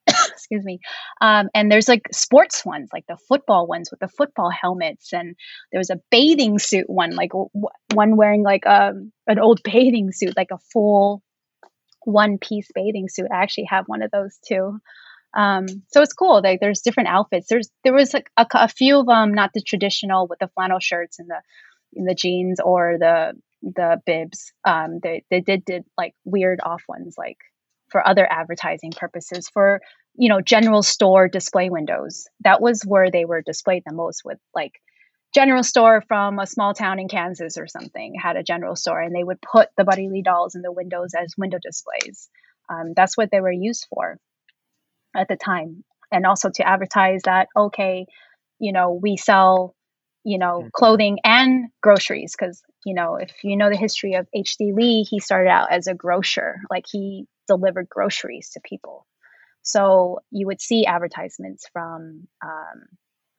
excuse 0.09 0.65
me. 0.65 0.81
Um, 1.21 1.49
and 1.55 1.71
there's 1.71 1.89
like 1.89 2.09
sports 2.13 2.65
ones, 2.65 2.91
like 2.93 3.05
the 3.09 3.19
football 3.29 3.67
ones 3.67 3.91
with 3.91 4.01
the 4.01 4.09
football 4.09 4.51
helmets, 4.51 5.13
and 5.13 5.37
there 5.71 5.79
was 5.79 5.91
a 5.91 6.01
bathing 6.11 6.59
suit 6.59 6.89
one, 6.89 7.15
like 7.15 7.31
w- 7.31 7.49
one 7.95 8.17
wearing 8.17 8.43
like 8.43 8.65
a 8.67 8.89
um, 8.89 9.13
an 9.27 9.39
old 9.39 9.61
bathing 9.65 10.13
suit, 10.13 10.37
like 10.37 10.51
a 10.51 10.59
full 10.73 11.23
one 12.05 12.39
piece 12.39 12.69
bathing 12.75 13.09
suit. 13.09 13.29
I 13.33 13.43
actually 13.43 13.69
have 13.71 13.87
one 13.87 14.03
of 14.03 14.11
those 14.11 14.39
too. 14.47 14.79
Um, 15.35 15.67
so 15.89 16.03
it's 16.03 16.13
cool. 16.13 16.43
Like 16.43 16.61
there's 16.61 16.81
different 16.81 17.09
outfits. 17.09 17.49
There's 17.49 17.71
there 17.85 17.95
was 17.95 18.13
like 18.13 18.29
a, 18.37 18.47
a 18.55 18.69
few 18.69 19.01
of 19.01 19.07
them, 19.07 19.33
not 19.33 19.51
the 19.55 19.63
traditional 19.63 20.27
with 20.27 20.39
the 20.41 20.49
flannel 20.49 20.81
shirts 20.81 21.19
and 21.19 21.29
the 21.31 21.41
the 21.95 22.15
jeans 22.15 22.61
or 22.61 22.97
the 22.99 23.33
the 23.63 24.01
bibs. 24.05 24.53
Um, 24.65 24.99
they 25.03 25.25
they 25.31 25.41
did 25.41 25.65
did 25.65 25.85
like 25.97 26.15
weird 26.25 26.61
off 26.63 26.83
ones 26.89 27.15
like 27.17 27.39
for 27.93 28.07
other 28.07 28.27
advertising 28.31 28.93
purposes 28.93 29.49
for 29.53 29.81
you 30.15 30.29
know 30.29 30.41
general 30.41 30.83
store 30.83 31.29
display 31.29 31.71
windows. 31.71 32.27
That 32.41 32.61
was 32.61 32.83
where 32.83 33.11
they 33.11 33.25
were 33.25 33.43
displayed 33.43 33.83
the 33.87 33.95
most 33.95 34.23
with 34.25 34.39
like 34.55 34.73
general 35.35 35.63
store 35.63 36.03
from 36.09 36.39
a 36.39 36.47
small 36.47 36.75
town 36.75 36.99
in 36.99 37.09
kansas 37.09 37.57
or 37.57 37.67
something 37.67 38.15
had 38.21 38.37
a 38.37 38.43
general 38.43 38.77
store 38.77 39.01
and 39.01 39.15
they 39.15 39.25
would 39.25 39.41
put 39.41 39.69
the 39.79 39.85
buddy 39.85 40.09
lee 40.09 40.23
dolls 40.23 40.55
in 40.55 40.61
the 40.63 40.73
windows 40.73 41.13
as 41.15 41.35
window 41.39 41.59
displays. 41.63 42.29
Um, 42.69 42.93
that's 42.95 43.17
what 43.17 43.31
they 43.31 43.41
were 43.41 43.53
used 43.53 43.87
for 43.89 44.19
at 45.17 45.29
the 45.29 45.37
time. 45.37 45.85
And 46.11 46.27
also 46.27 46.51
to 46.51 46.69
advertise 46.69 47.23
that 47.25 47.49
okay 47.57 48.07
you 48.59 48.73
know 48.73 48.93
we 48.93 49.17
sell 49.17 49.75
you 50.25 50.39
know 50.39 50.61
mm-hmm. 50.61 50.69
clothing 50.73 51.19
and 51.25 51.69
groceries 51.83 52.35
because 52.39 52.63
you 52.85 52.95
know 52.95 53.17
if 53.17 53.33
you 53.43 53.57
know 53.57 53.69
the 53.69 53.77
history 53.77 54.15
of 54.15 54.27
hd 54.35 54.75
lee 54.75 55.03
he 55.03 55.19
started 55.19 55.51
out 55.51 55.71
as 55.71 55.87
a 55.87 55.95
grocer. 55.95 56.61
Like 56.71 56.85
he 56.91 57.27
delivered 57.47 57.89
groceries 57.89 58.51
to 58.51 58.61
people. 58.61 59.07
So 59.63 60.21
you 60.31 60.47
would 60.47 60.61
see 60.61 60.87
advertisements 60.87 61.69
from 61.73 62.27
um, 62.45 62.83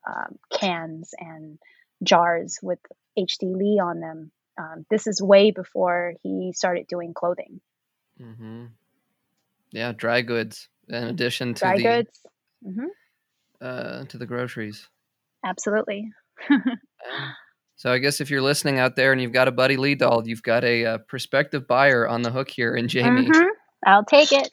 um, 0.08 0.40
cans 0.52 1.14
and 1.18 1.60
jars 2.02 2.60
with 2.62 2.80
HD 3.18 3.56
Lee 3.56 3.80
on 3.82 4.00
them. 4.00 4.32
Um, 4.58 4.86
this 4.90 5.08
is 5.08 5.22
way 5.22 5.52
before 5.52 6.14
he 6.22 6.54
started 6.54 6.88
doing 6.88 7.14
clothing. 7.14 7.60
Mm-hmm. 8.22 8.66
Yeah, 9.72 9.92
dry 9.92 10.22
goods 10.22 10.70
in 10.88 11.04
addition 11.06 11.56
to 11.56 11.60
dry 11.60 11.78
the, 11.78 11.84
goods. 11.84 12.20
Mm-hmm. 12.66 12.86
Uh, 13.60 14.06
to 14.06 14.18
the 14.18 14.26
groceries. 14.26 14.88
Absolutely. 15.46 16.12
So 17.84 17.92
I 17.92 17.98
guess 17.98 18.22
if 18.22 18.30
you're 18.30 18.42
listening 18.42 18.80
out 18.80 18.96
there 18.96 19.12
and 19.12 19.22
you've 19.22 19.34
got 19.34 19.50
a 19.50 19.52
Buddy 19.52 19.76
Lee 19.76 19.96
doll, 19.96 20.26
you've 20.26 20.42
got 20.42 20.64
a, 20.64 20.84
a 20.84 20.94
uh, 20.94 20.98
prospective 21.00 21.68
buyer 21.68 22.08
on 22.08 22.22
the 22.22 22.32
hook 22.32 22.50
here 22.50 22.76
in 22.76 22.88
Jamie. 22.88 23.28
Mm-hmm. 23.28 23.48
I'll 23.86 24.06
take 24.06 24.30
it. 24.32 24.50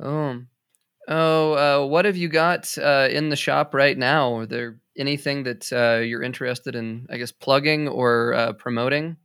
oh, 0.00 0.40
oh, 1.08 1.52
uh, 1.52 1.86
what 1.86 2.04
have 2.04 2.16
you 2.16 2.28
got 2.28 2.76
uh, 2.78 3.08
in 3.10 3.28
the 3.28 3.36
shop 3.36 3.74
right 3.74 3.96
now? 3.96 4.36
Are 4.36 4.46
there 4.46 4.78
anything 4.96 5.44
that 5.44 5.72
uh, 5.72 6.00
you're 6.02 6.22
interested 6.22 6.74
in, 6.74 7.06
I 7.10 7.16
guess, 7.18 7.32
plugging 7.32 7.88
or 7.88 8.34
uh, 8.34 8.52
promoting 8.54 9.16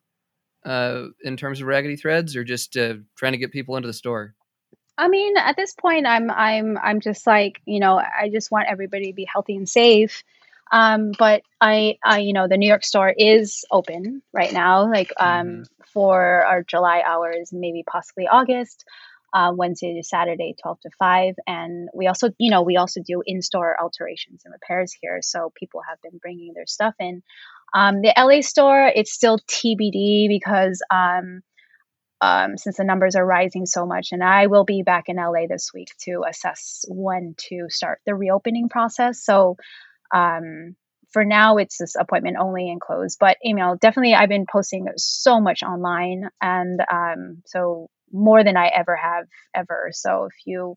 uh, 0.66 1.06
in 1.24 1.38
terms 1.38 1.62
of 1.62 1.68
Raggedy 1.68 1.96
Threads, 1.96 2.36
or 2.36 2.44
just 2.44 2.78
uh, 2.78 2.96
trying 3.16 3.34
to 3.34 3.38
get 3.38 3.52
people 3.52 3.76
into 3.76 3.88
the 3.88 3.94
store? 3.94 4.36
I 4.98 5.08
mean, 5.10 5.38
at 5.38 5.56
this 5.56 5.74
point, 5.74 6.08
I'm 6.08 6.32
I'm 6.32 6.78
I'm 6.78 7.00
just 7.00 7.28
like 7.28 7.62
you 7.66 7.80
know, 7.80 7.98
I 7.98 8.30
just 8.30 8.52
want 8.52 8.68
everybody 8.70 9.08
to 9.08 9.16
be 9.16 9.28
healthy 9.32 9.56
and 9.56 9.70
safe. 9.70 10.24
Um, 10.72 11.12
but 11.18 11.42
I, 11.62 11.98
I, 12.04 12.20
you 12.20 12.34
know, 12.34 12.48
the 12.48 12.58
New 12.58 12.68
York 12.68 12.84
store 12.84 13.14
is 13.18 13.64
open 13.72 14.22
right 14.34 14.52
now, 14.52 14.92
like 14.92 15.12
um, 15.20 15.48
mm-hmm. 15.48 15.62
for 15.94 16.46
our 16.46 16.64
July 16.64 17.02
hours, 17.06 17.50
maybe 17.54 17.84
possibly 17.90 18.28
August. 18.28 18.84
uh, 19.34 19.52
Wednesday 19.56 19.96
to 19.96 20.04
Saturday, 20.04 20.56
12 20.62 20.80
to 20.82 20.90
5. 20.98 21.36
And 21.46 21.90
we 21.94 22.08
also, 22.08 22.30
you 22.38 22.50
know, 22.50 22.62
we 22.62 22.78
also 22.78 23.02
do 23.06 23.22
in 23.26 23.42
store 23.42 23.76
alterations 23.80 24.44
and 24.46 24.54
repairs 24.54 24.96
here. 25.00 25.20
So 25.22 25.52
people 25.56 25.82
have 25.88 26.02
been 26.02 26.18
bringing 26.20 26.54
their 26.54 26.66
stuff 26.66 26.96
in. 27.00 27.22
Um, 27.74 28.02
the 28.02 28.14
LA 28.18 28.42
store, 28.42 28.92
it's 28.96 29.12
still 29.12 29.40
TBD 29.40 30.30
because 30.30 30.82
um, 30.90 31.42
um, 32.22 32.58
since 32.58 32.78
the 32.78 32.84
numbers 32.84 33.16
are 33.16 33.26
rising 33.26 33.66
so 33.66 33.86
much. 33.86 34.10
And 34.12 34.24
I 34.24 34.48
will 34.48 34.64
be 34.64 34.82
back 34.82 35.06
in 35.08 35.18
LA 35.18 35.48
this 35.48 35.72
week 35.74 35.90
to 36.06 36.24
assess 36.28 36.86
when 36.88 37.36
to 37.50 37.66
start 37.70 38.00
the 38.06 38.16
reopening 38.16 38.70
process. 38.70 39.24
So 39.24 39.58
um, 40.14 40.76
for 41.12 41.24
now, 41.24 41.58
it's 41.58 41.78
this 41.78 41.96
appointment 41.96 42.38
only 42.40 42.70
and 42.70 42.82
closed. 42.82 43.18
But 43.20 43.38
email 43.46 43.76
definitely, 43.80 44.14
I've 44.14 44.30
been 44.30 44.46
posting 44.52 44.88
so 44.98 45.40
much 45.40 45.64
online, 45.64 46.30
and 46.42 46.82
um, 46.92 47.42
so 47.46 47.90
more 48.12 48.44
than 48.44 48.58
I 48.58 48.68
ever 48.68 48.96
have 48.96 49.26
ever. 49.56 49.90
So 49.92 50.26
if 50.26 50.34
you 50.46 50.76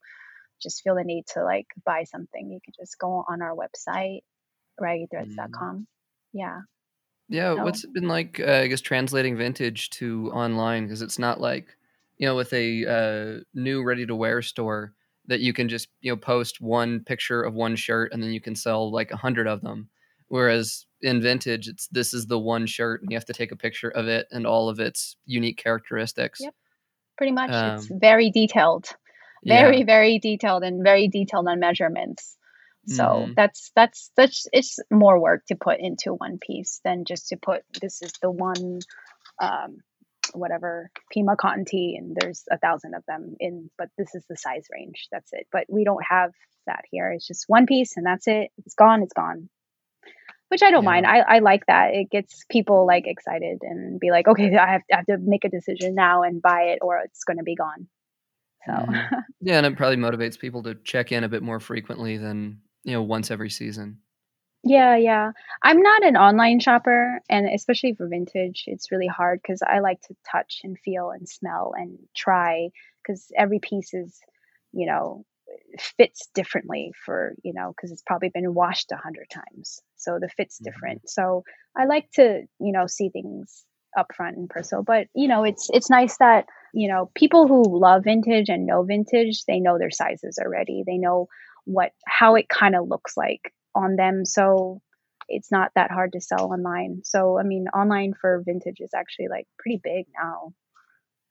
just 0.63 0.83
feel 0.83 0.95
the 0.95 1.05
need 1.05 1.25
to 1.35 1.45
like 1.45 1.67
buy 1.85 2.05
something, 2.05 2.51
you 2.51 2.61
can 2.65 2.75
just 2.79 2.99
go 2.99 3.25
on 3.29 3.43
our 3.43 3.55
website, 3.55 4.21
raggedythreads.com. 4.81 5.79
Mm. 5.79 5.87
Yeah. 6.33 6.61
Yeah, 7.29 7.55
so. 7.55 7.63
what's 7.63 7.85
it 7.85 7.95
been 7.95 8.09
like? 8.09 8.41
Uh, 8.41 8.53
I 8.53 8.67
guess 8.67 8.81
translating 8.81 9.37
vintage 9.37 9.91
to 9.91 10.33
online 10.33 10.85
because 10.85 11.01
it's 11.01 11.19
not 11.19 11.41
like 11.41 11.77
you 12.19 12.27
know 12.27 12.35
with 12.35 12.53
a 12.53 12.87
uh, 12.87 13.41
new 13.55 13.85
ready 13.85 14.05
to 14.05 14.17
wear 14.17 14.43
store 14.43 14.95
that 15.31 15.41
you 15.41 15.53
can 15.53 15.69
just 15.69 15.89
you 16.01 16.13
know 16.13 16.17
post 16.17 16.61
one 16.61 17.01
picture 17.01 17.43
of 17.43 17.55
one 17.55 17.77
shirt 17.77 18.13
and 18.13 18.23
then 18.23 18.33
you 18.33 18.41
can 18.41 18.57
sell 18.57 18.91
like 18.91 19.13
a 19.13 19.17
hundred 19.17 19.47
of 19.47 19.63
them. 19.63 19.89
Whereas 20.29 20.87
in 21.01 21.23
vintage, 21.23 21.69
it's 21.69 21.87
this 21.89 22.13
is 22.13 22.27
the 22.27 22.39
one 22.39 22.67
shirt 22.67 23.01
and 23.01 23.11
you 23.11 23.17
have 23.17 23.25
to 23.27 23.33
take 23.33 23.53
a 23.53 23.57
picture 23.57 23.89
of 23.89 24.09
it 24.09 24.27
and 24.31 24.47
all 24.47 24.69
of 24.69 24.81
its 24.81 25.17
unique 25.25 25.57
characteristics. 25.57 26.41
Yep, 26.41 26.55
pretty 27.17 27.33
much. 27.33 27.51
Um, 27.51 27.77
it's 27.77 27.87
very 27.87 28.31
detailed, 28.31 28.89
very 29.47 29.79
yeah. 29.79 29.85
very 29.85 30.19
detailed 30.19 30.65
and 30.65 30.83
very 30.85 31.09
detailed 31.09 31.49
on 31.49 31.61
measurements. 31.61 32.37
So 32.87 33.05
mm-hmm. 33.05 33.33
that's 33.37 33.71
that's 33.77 34.11
that's 34.17 34.47
it's 34.53 34.79
more 34.91 35.21
work 35.21 35.47
to 35.47 35.55
put 35.55 35.79
into 35.79 36.15
one 36.15 36.39
piece 36.45 36.81
than 36.85 37.05
just 37.05 37.29
to 37.29 37.37
put 37.37 37.63
this 37.81 38.03
is 38.03 38.13
the 38.21 38.31
one 38.31 38.81
um, 39.41 39.79
whatever 40.33 40.91
Pima 41.13 41.37
cotton 41.37 41.65
tee 41.65 41.97
and 41.99 42.17
there's 42.19 42.45
a 42.51 42.59
thousand 42.59 42.95
of 42.95 43.05
them 43.07 43.37
in 43.41 43.71
but 43.79 43.89
this 43.97 44.15
is 44.15 44.25
the 44.29 44.37
size 44.37 44.67
range. 44.73 45.09
That's 45.11 45.33
it. 45.33 45.47
But 45.53 45.67
we 45.69 45.85
don't 45.85 46.05
have 46.09 46.33
that 46.67 46.83
here. 46.91 47.11
It's 47.11 47.27
just 47.27 47.45
one 47.49 47.67
piece 47.67 47.97
and 47.97 48.07
that's 48.07 48.27
it. 48.27 48.51
It's 48.65 48.75
gone, 48.75 49.03
it's 49.03 49.13
gone. 49.13 49.49
Which 50.49 50.63
I 50.63 50.71
don't 50.73 50.83
yeah. 50.83 50.91
mind. 50.91 51.07
I, 51.07 51.19
I 51.21 51.39
like 51.39 51.67
that. 51.67 51.95
It 51.95 52.11
gets 52.11 52.45
people 52.51 52.85
like 52.87 53.07
excited 53.07 53.59
and 53.63 54.01
be 54.01 54.11
like, 54.11 54.27
okay, 54.27 54.57
I 54.57 54.73
have, 54.73 54.83
I 54.93 54.97
have 54.97 55.07
to 55.07 55.19
make 55.19 55.45
a 55.45 55.49
decision 55.49 55.95
now 55.95 56.23
and 56.23 56.43
buy 56.43 56.75
it 56.75 56.81
or 56.83 56.99
it's 56.99 57.25
gonna 57.25 57.45
be 57.45 57.55
gone. 57.55 57.89
So 58.67 58.73
mm-hmm. 58.73 59.15
yeah, 59.41 59.59
and 59.59 59.67
it 59.67 59.77
probably 59.77 59.97
motivates 59.97 60.39
people 60.39 60.63
to 60.65 60.75
check 60.75 61.13
in 61.13 61.25
a 61.25 61.29
bit 61.29 61.43
more 61.43 61.61
frequently 61.61 62.17
than 62.17 62.61
you 62.85 62.93
know 62.93 63.03
once 63.03 63.31
every 63.31 63.51
season 63.51 63.99
yeah 64.63 64.97
yeah. 64.97 65.33
I'm 65.63 65.81
not 65.81 66.05
an 66.05 66.17
online 66.17 66.61
shopper 66.61 67.21
and 67.29 67.49
especially 67.49 67.95
for 67.95 68.09
vintage 68.09 68.65
it's 68.67 68.93
really 68.93 69.07
hard 69.07 69.41
because 69.43 69.63
i 69.67 69.81
like 69.81 70.01
to 70.03 70.17
touch 70.31 70.61
and 70.65 70.79
feel 70.79 71.11
and 71.11 71.29
smell 71.29 71.73
and 71.77 71.99
try 72.15 72.71
because 73.03 73.27
every 73.37 73.59
piece 73.59 73.95
is 73.95 74.21
you 74.73 74.87
know 74.87 75.25
fits 75.79 76.29
differently 76.35 76.93
for 77.05 77.35
you 77.43 77.53
know 77.53 77.73
because 77.75 77.91
it's 77.91 78.03
probably 78.07 78.29
been 78.29 78.55
washed 78.55 78.93
a 78.93 78.97
hundred 78.97 79.27
times 79.31 79.81
so 79.97 80.19
the 80.21 80.29
fit's 80.29 80.57
mm-hmm. 80.57 80.65
different. 80.71 81.11
So 81.11 81.45
i 81.77 81.85
like 81.85 82.11
to 82.13 82.43
you 82.61 82.73
know 82.73 82.87
see 82.87 83.11
things 83.11 83.65
up 83.99 84.07
front 84.15 84.37
and 84.37 84.49
personal 84.49 84.85
but 84.85 85.09
you 85.15 85.27
know 85.27 85.43
it's 85.43 85.69
it's 85.73 85.91
nice 85.91 86.17
that 86.19 86.47
you 86.73 86.89
know 86.89 87.11
people 87.15 87.49
who 87.49 87.65
love 87.79 88.05
vintage 88.05 88.49
and 88.49 88.67
know 88.67 88.85
vintage 88.85 89.45
they 89.47 89.61
know 89.61 89.79
their 89.79 89.91
sizes 89.91 90.39
already. 90.41 90.85
They 90.87 90.99
know 90.99 91.29
what 91.65 91.93
how 92.07 92.37
it 92.37 92.49
kind 92.49 92.75
of 92.75 92.89
looks 92.89 93.17
like 93.17 93.53
on 93.75 93.97
them 93.97 94.25
so 94.25 94.81
it's 95.33 95.53
not 95.53 95.71
that 95.77 95.93
hard 95.93 96.13
to 96.13 96.21
sell 96.21 96.53
online. 96.53 97.03
So 97.05 97.39
i 97.39 97.43
mean 97.43 97.67
online 97.69 98.15
for 98.21 98.43
vintage 98.45 98.81
is 98.81 98.91
actually 98.95 99.29
like 99.29 99.47
pretty 99.59 99.81
big 99.83 100.07
now. 100.21 100.53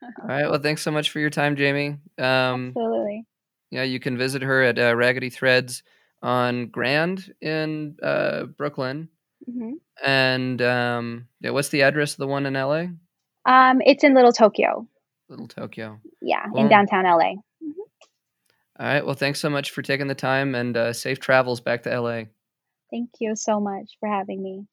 All 0.02 0.28
right 0.28 0.50
well 0.50 0.60
thanks 0.60 0.82
so 0.82 0.92
much 0.92 1.10
for 1.12 1.20
your 1.20 1.30
time 1.30 1.56
jamie. 1.56 1.98
Um 2.18 2.70
absolutely. 2.70 3.26
yeah 3.72 3.84
you 3.84 4.00
can 4.00 4.18
visit 4.18 4.42
her 4.42 4.64
at 4.64 4.80
uh, 4.80 4.96
raggedy 4.96 5.30
threads 5.30 5.84
on 6.22 6.68
grand 6.68 7.34
in 7.42 7.98
uh, 8.02 8.44
brooklyn. 8.46 9.10
Mm-hmm. 9.50 9.72
and 10.06 10.62
um 10.62 11.28
yeah 11.40 11.52
what's 11.52 11.70
the 11.70 11.82
address 11.84 12.12
of 12.12 12.18
the 12.18 12.28
one 12.28 12.46
in 12.46 12.54
la 12.54 12.86
um 13.46 13.82
it's 13.86 14.04
in 14.04 14.14
little 14.14 14.34
tokyo. 14.34 14.88
Little 15.30 15.48
tokyo. 15.48 16.00
Yeah 16.22 16.46
in 16.56 16.70
downtown 16.70 17.06
la 17.06 17.34
all 18.80 18.86
right. 18.86 19.06
Well, 19.06 19.16
thanks 19.16 19.42
so 19.42 19.50
much 19.50 19.72
for 19.72 19.82
taking 19.82 20.08
the 20.08 20.16
time 20.16 20.56
and 20.56 20.78
uh, 20.78 20.94
safe 20.94 21.20
travels 21.20 21.60
back 21.60 21.84
to 21.84 22.02
LA. 22.02 22.24
Thank 22.90 23.10
you 23.20 23.36
so 23.36 23.60
much 23.60 23.98
for 24.00 24.08
having 24.08 24.42
me. 24.42 24.66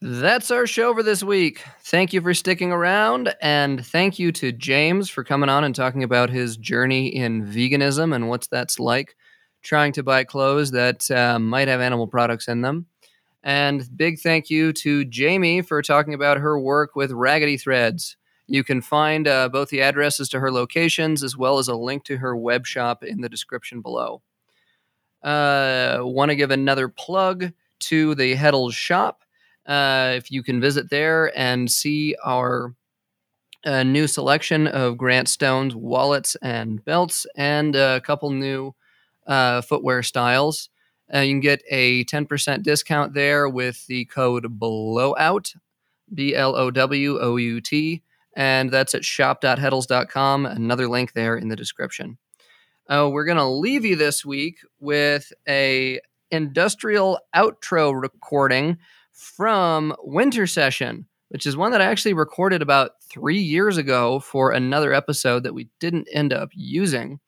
That's 0.00 0.50
our 0.50 0.66
show 0.66 0.94
for 0.94 1.02
this 1.02 1.22
week. 1.22 1.62
Thank 1.80 2.12
you 2.12 2.20
for 2.20 2.32
sticking 2.32 2.70
around, 2.70 3.34
and 3.42 3.84
thank 3.84 4.18
you 4.18 4.30
to 4.32 4.52
James 4.52 5.10
for 5.10 5.24
coming 5.24 5.48
on 5.48 5.64
and 5.64 5.74
talking 5.74 6.04
about 6.04 6.30
his 6.30 6.56
journey 6.56 7.08
in 7.08 7.46
veganism 7.46 8.14
and 8.14 8.28
what 8.28 8.46
that's 8.50 8.78
like 8.78 9.16
trying 9.62 9.92
to 9.92 10.04
buy 10.04 10.22
clothes 10.22 10.70
that 10.70 11.10
uh, 11.10 11.38
might 11.40 11.66
have 11.66 11.80
animal 11.80 12.06
products 12.06 12.46
in 12.46 12.60
them. 12.60 12.86
And 13.42 13.88
big 13.96 14.20
thank 14.20 14.50
you 14.50 14.72
to 14.74 15.04
Jamie 15.04 15.62
for 15.62 15.82
talking 15.82 16.14
about 16.14 16.38
her 16.38 16.60
work 16.60 16.94
with 16.94 17.10
Raggedy 17.10 17.56
Threads. 17.56 18.16
You 18.48 18.64
can 18.64 18.80
find 18.80 19.28
uh, 19.28 19.50
both 19.50 19.68
the 19.68 19.82
addresses 19.82 20.28
to 20.30 20.40
her 20.40 20.50
locations 20.50 21.22
as 21.22 21.36
well 21.36 21.58
as 21.58 21.68
a 21.68 21.76
link 21.76 22.04
to 22.04 22.16
her 22.16 22.34
web 22.34 22.66
shop 22.66 23.04
in 23.04 23.20
the 23.20 23.28
description 23.28 23.82
below. 23.82 24.22
Uh, 25.22 25.98
Want 26.00 26.30
to 26.30 26.36
give 26.36 26.50
another 26.50 26.88
plug 26.88 27.52
to 27.80 28.14
the 28.14 28.34
Heddels 28.34 28.72
shop. 28.72 29.22
Uh, 29.66 30.14
if 30.16 30.30
you 30.30 30.42
can 30.42 30.60
visit 30.60 30.88
there 30.88 31.36
and 31.38 31.70
see 31.70 32.16
our 32.24 32.74
uh, 33.66 33.82
new 33.82 34.06
selection 34.06 34.66
of 34.66 34.96
Grant 34.96 35.28
Stone's 35.28 35.74
wallets 35.74 36.34
and 36.36 36.82
belts 36.84 37.26
and 37.36 37.76
a 37.76 38.00
couple 38.00 38.30
new 38.30 38.74
uh, 39.26 39.60
footwear 39.60 40.02
styles. 40.02 40.70
Uh, 41.12 41.20
you 41.20 41.34
can 41.34 41.40
get 41.40 41.62
a 41.70 42.04
10% 42.04 42.62
discount 42.62 43.14
there 43.14 43.48
with 43.48 43.86
the 43.86 44.04
code 44.06 44.58
BLOWOUT, 44.58 45.54
B 46.14 46.34
L 46.34 46.56
O 46.56 46.70
W 46.70 47.18
O 47.20 47.36
U 47.36 47.60
T, 47.60 48.02
and 48.38 48.70
that's 48.70 48.94
at 48.94 49.04
shop.heddels.com. 49.04 50.46
Another 50.46 50.86
link 50.88 51.12
there 51.12 51.36
in 51.36 51.48
the 51.48 51.56
description. 51.56 52.18
Uh, 52.88 53.10
we're 53.12 53.24
going 53.24 53.36
to 53.36 53.44
leave 53.44 53.84
you 53.84 53.96
this 53.96 54.24
week 54.24 54.60
with 54.78 55.32
a 55.48 55.98
industrial 56.30 57.18
outro 57.34 58.00
recording 58.00 58.78
from 59.12 59.92
Winter 60.04 60.46
Session, 60.46 61.06
which 61.30 61.46
is 61.46 61.56
one 61.56 61.72
that 61.72 61.80
I 61.80 61.86
actually 61.86 62.14
recorded 62.14 62.62
about 62.62 62.92
three 63.10 63.40
years 63.40 63.76
ago 63.76 64.20
for 64.20 64.52
another 64.52 64.94
episode 64.94 65.42
that 65.42 65.54
we 65.54 65.68
didn't 65.80 66.06
end 66.12 66.32
up 66.32 66.50
using. 66.54 67.18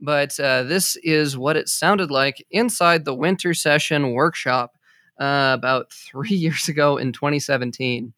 But 0.00 0.38
uh, 0.38 0.62
this 0.62 0.94
is 1.02 1.36
what 1.36 1.56
it 1.56 1.68
sounded 1.68 2.12
like 2.12 2.46
inside 2.52 3.04
the 3.04 3.14
Winter 3.14 3.52
Session 3.52 4.12
workshop 4.12 4.78
uh, 5.18 5.56
about 5.58 5.92
three 5.92 6.28
years 6.36 6.68
ago 6.68 6.98
in 6.98 7.12
2017. 7.12 8.14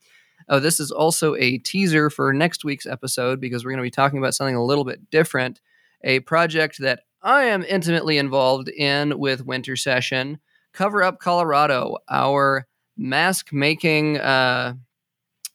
Oh, 0.49 0.61
this 0.61 0.81
is 0.81 0.91
also 0.91 1.35
a 1.37 1.59
teaser 1.59 2.11
for 2.11 2.33
next 2.33 2.65
week's 2.65 2.87
episode 2.87 3.41
because 3.41 3.65
we're 3.65 3.71
going 3.71 3.79
to 3.79 3.87
be 3.87 3.91
talking 3.91 4.19
about 4.19 4.35
something 4.35 4.57
a 4.57 4.65
little 4.65 4.85
bit 4.85 5.11
different. 5.11 5.61
A 6.03 6.21
project 6.21 6.79
that 6.81 7.01
I 7.23 7.45
am 7.45 7.63
intimately 7.63 8.19
involved 8.19 8.69
in 8.69 9.19
with 9.19 9.47
Winter 9.47 9.77
Session, 9.77 10.39
Cover 10.73 11.03
Up 11.03 11.19
Colorado, 11.19 11.97
our 12.11 12.67
mask 12.97 13.53
making 13.53 14.19
uh, 14.19 14.75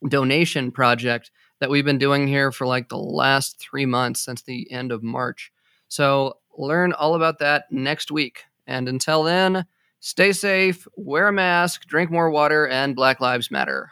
donation 0.07 0.72
project 0.72 1.30
that 1.60 1.70
we've 1.70 1.86
been 1.86 1.99
doing 1.99 2.28
here 2.28 2.52
for 2.52 2.66
like 2.66 2.90
the 2.90 2.98
last 2.98 3.60
three 3.60 3.86
months 3.86 4.22
since 4.22 4.41
the 4.41 4.72
end 4.72 4.91
of 4.91 5.03
March. 5.03 5.52
So, 5.88 6.38
learn 6.57 6.94
all 6.94 7.16
about 7.16 7.40
that 7.40 7.72
next 7.72 8.11
week. 8.11 8.44
And 8.68 8.90
until 8.90 9.24
then, 9.24 9.66
stay 9.99 10.32
safe, 10.32 10.88
wear 10.95 11.28
a 11.28 11.34
mask, 11.34 11.86
drink 11.86 12.11
more 12.11 12.30
water, 12.30 12.68
and 12.68 12.95
Black 12.95 13.20
Lives 13.20 13.49
Matter. 13.49 13.91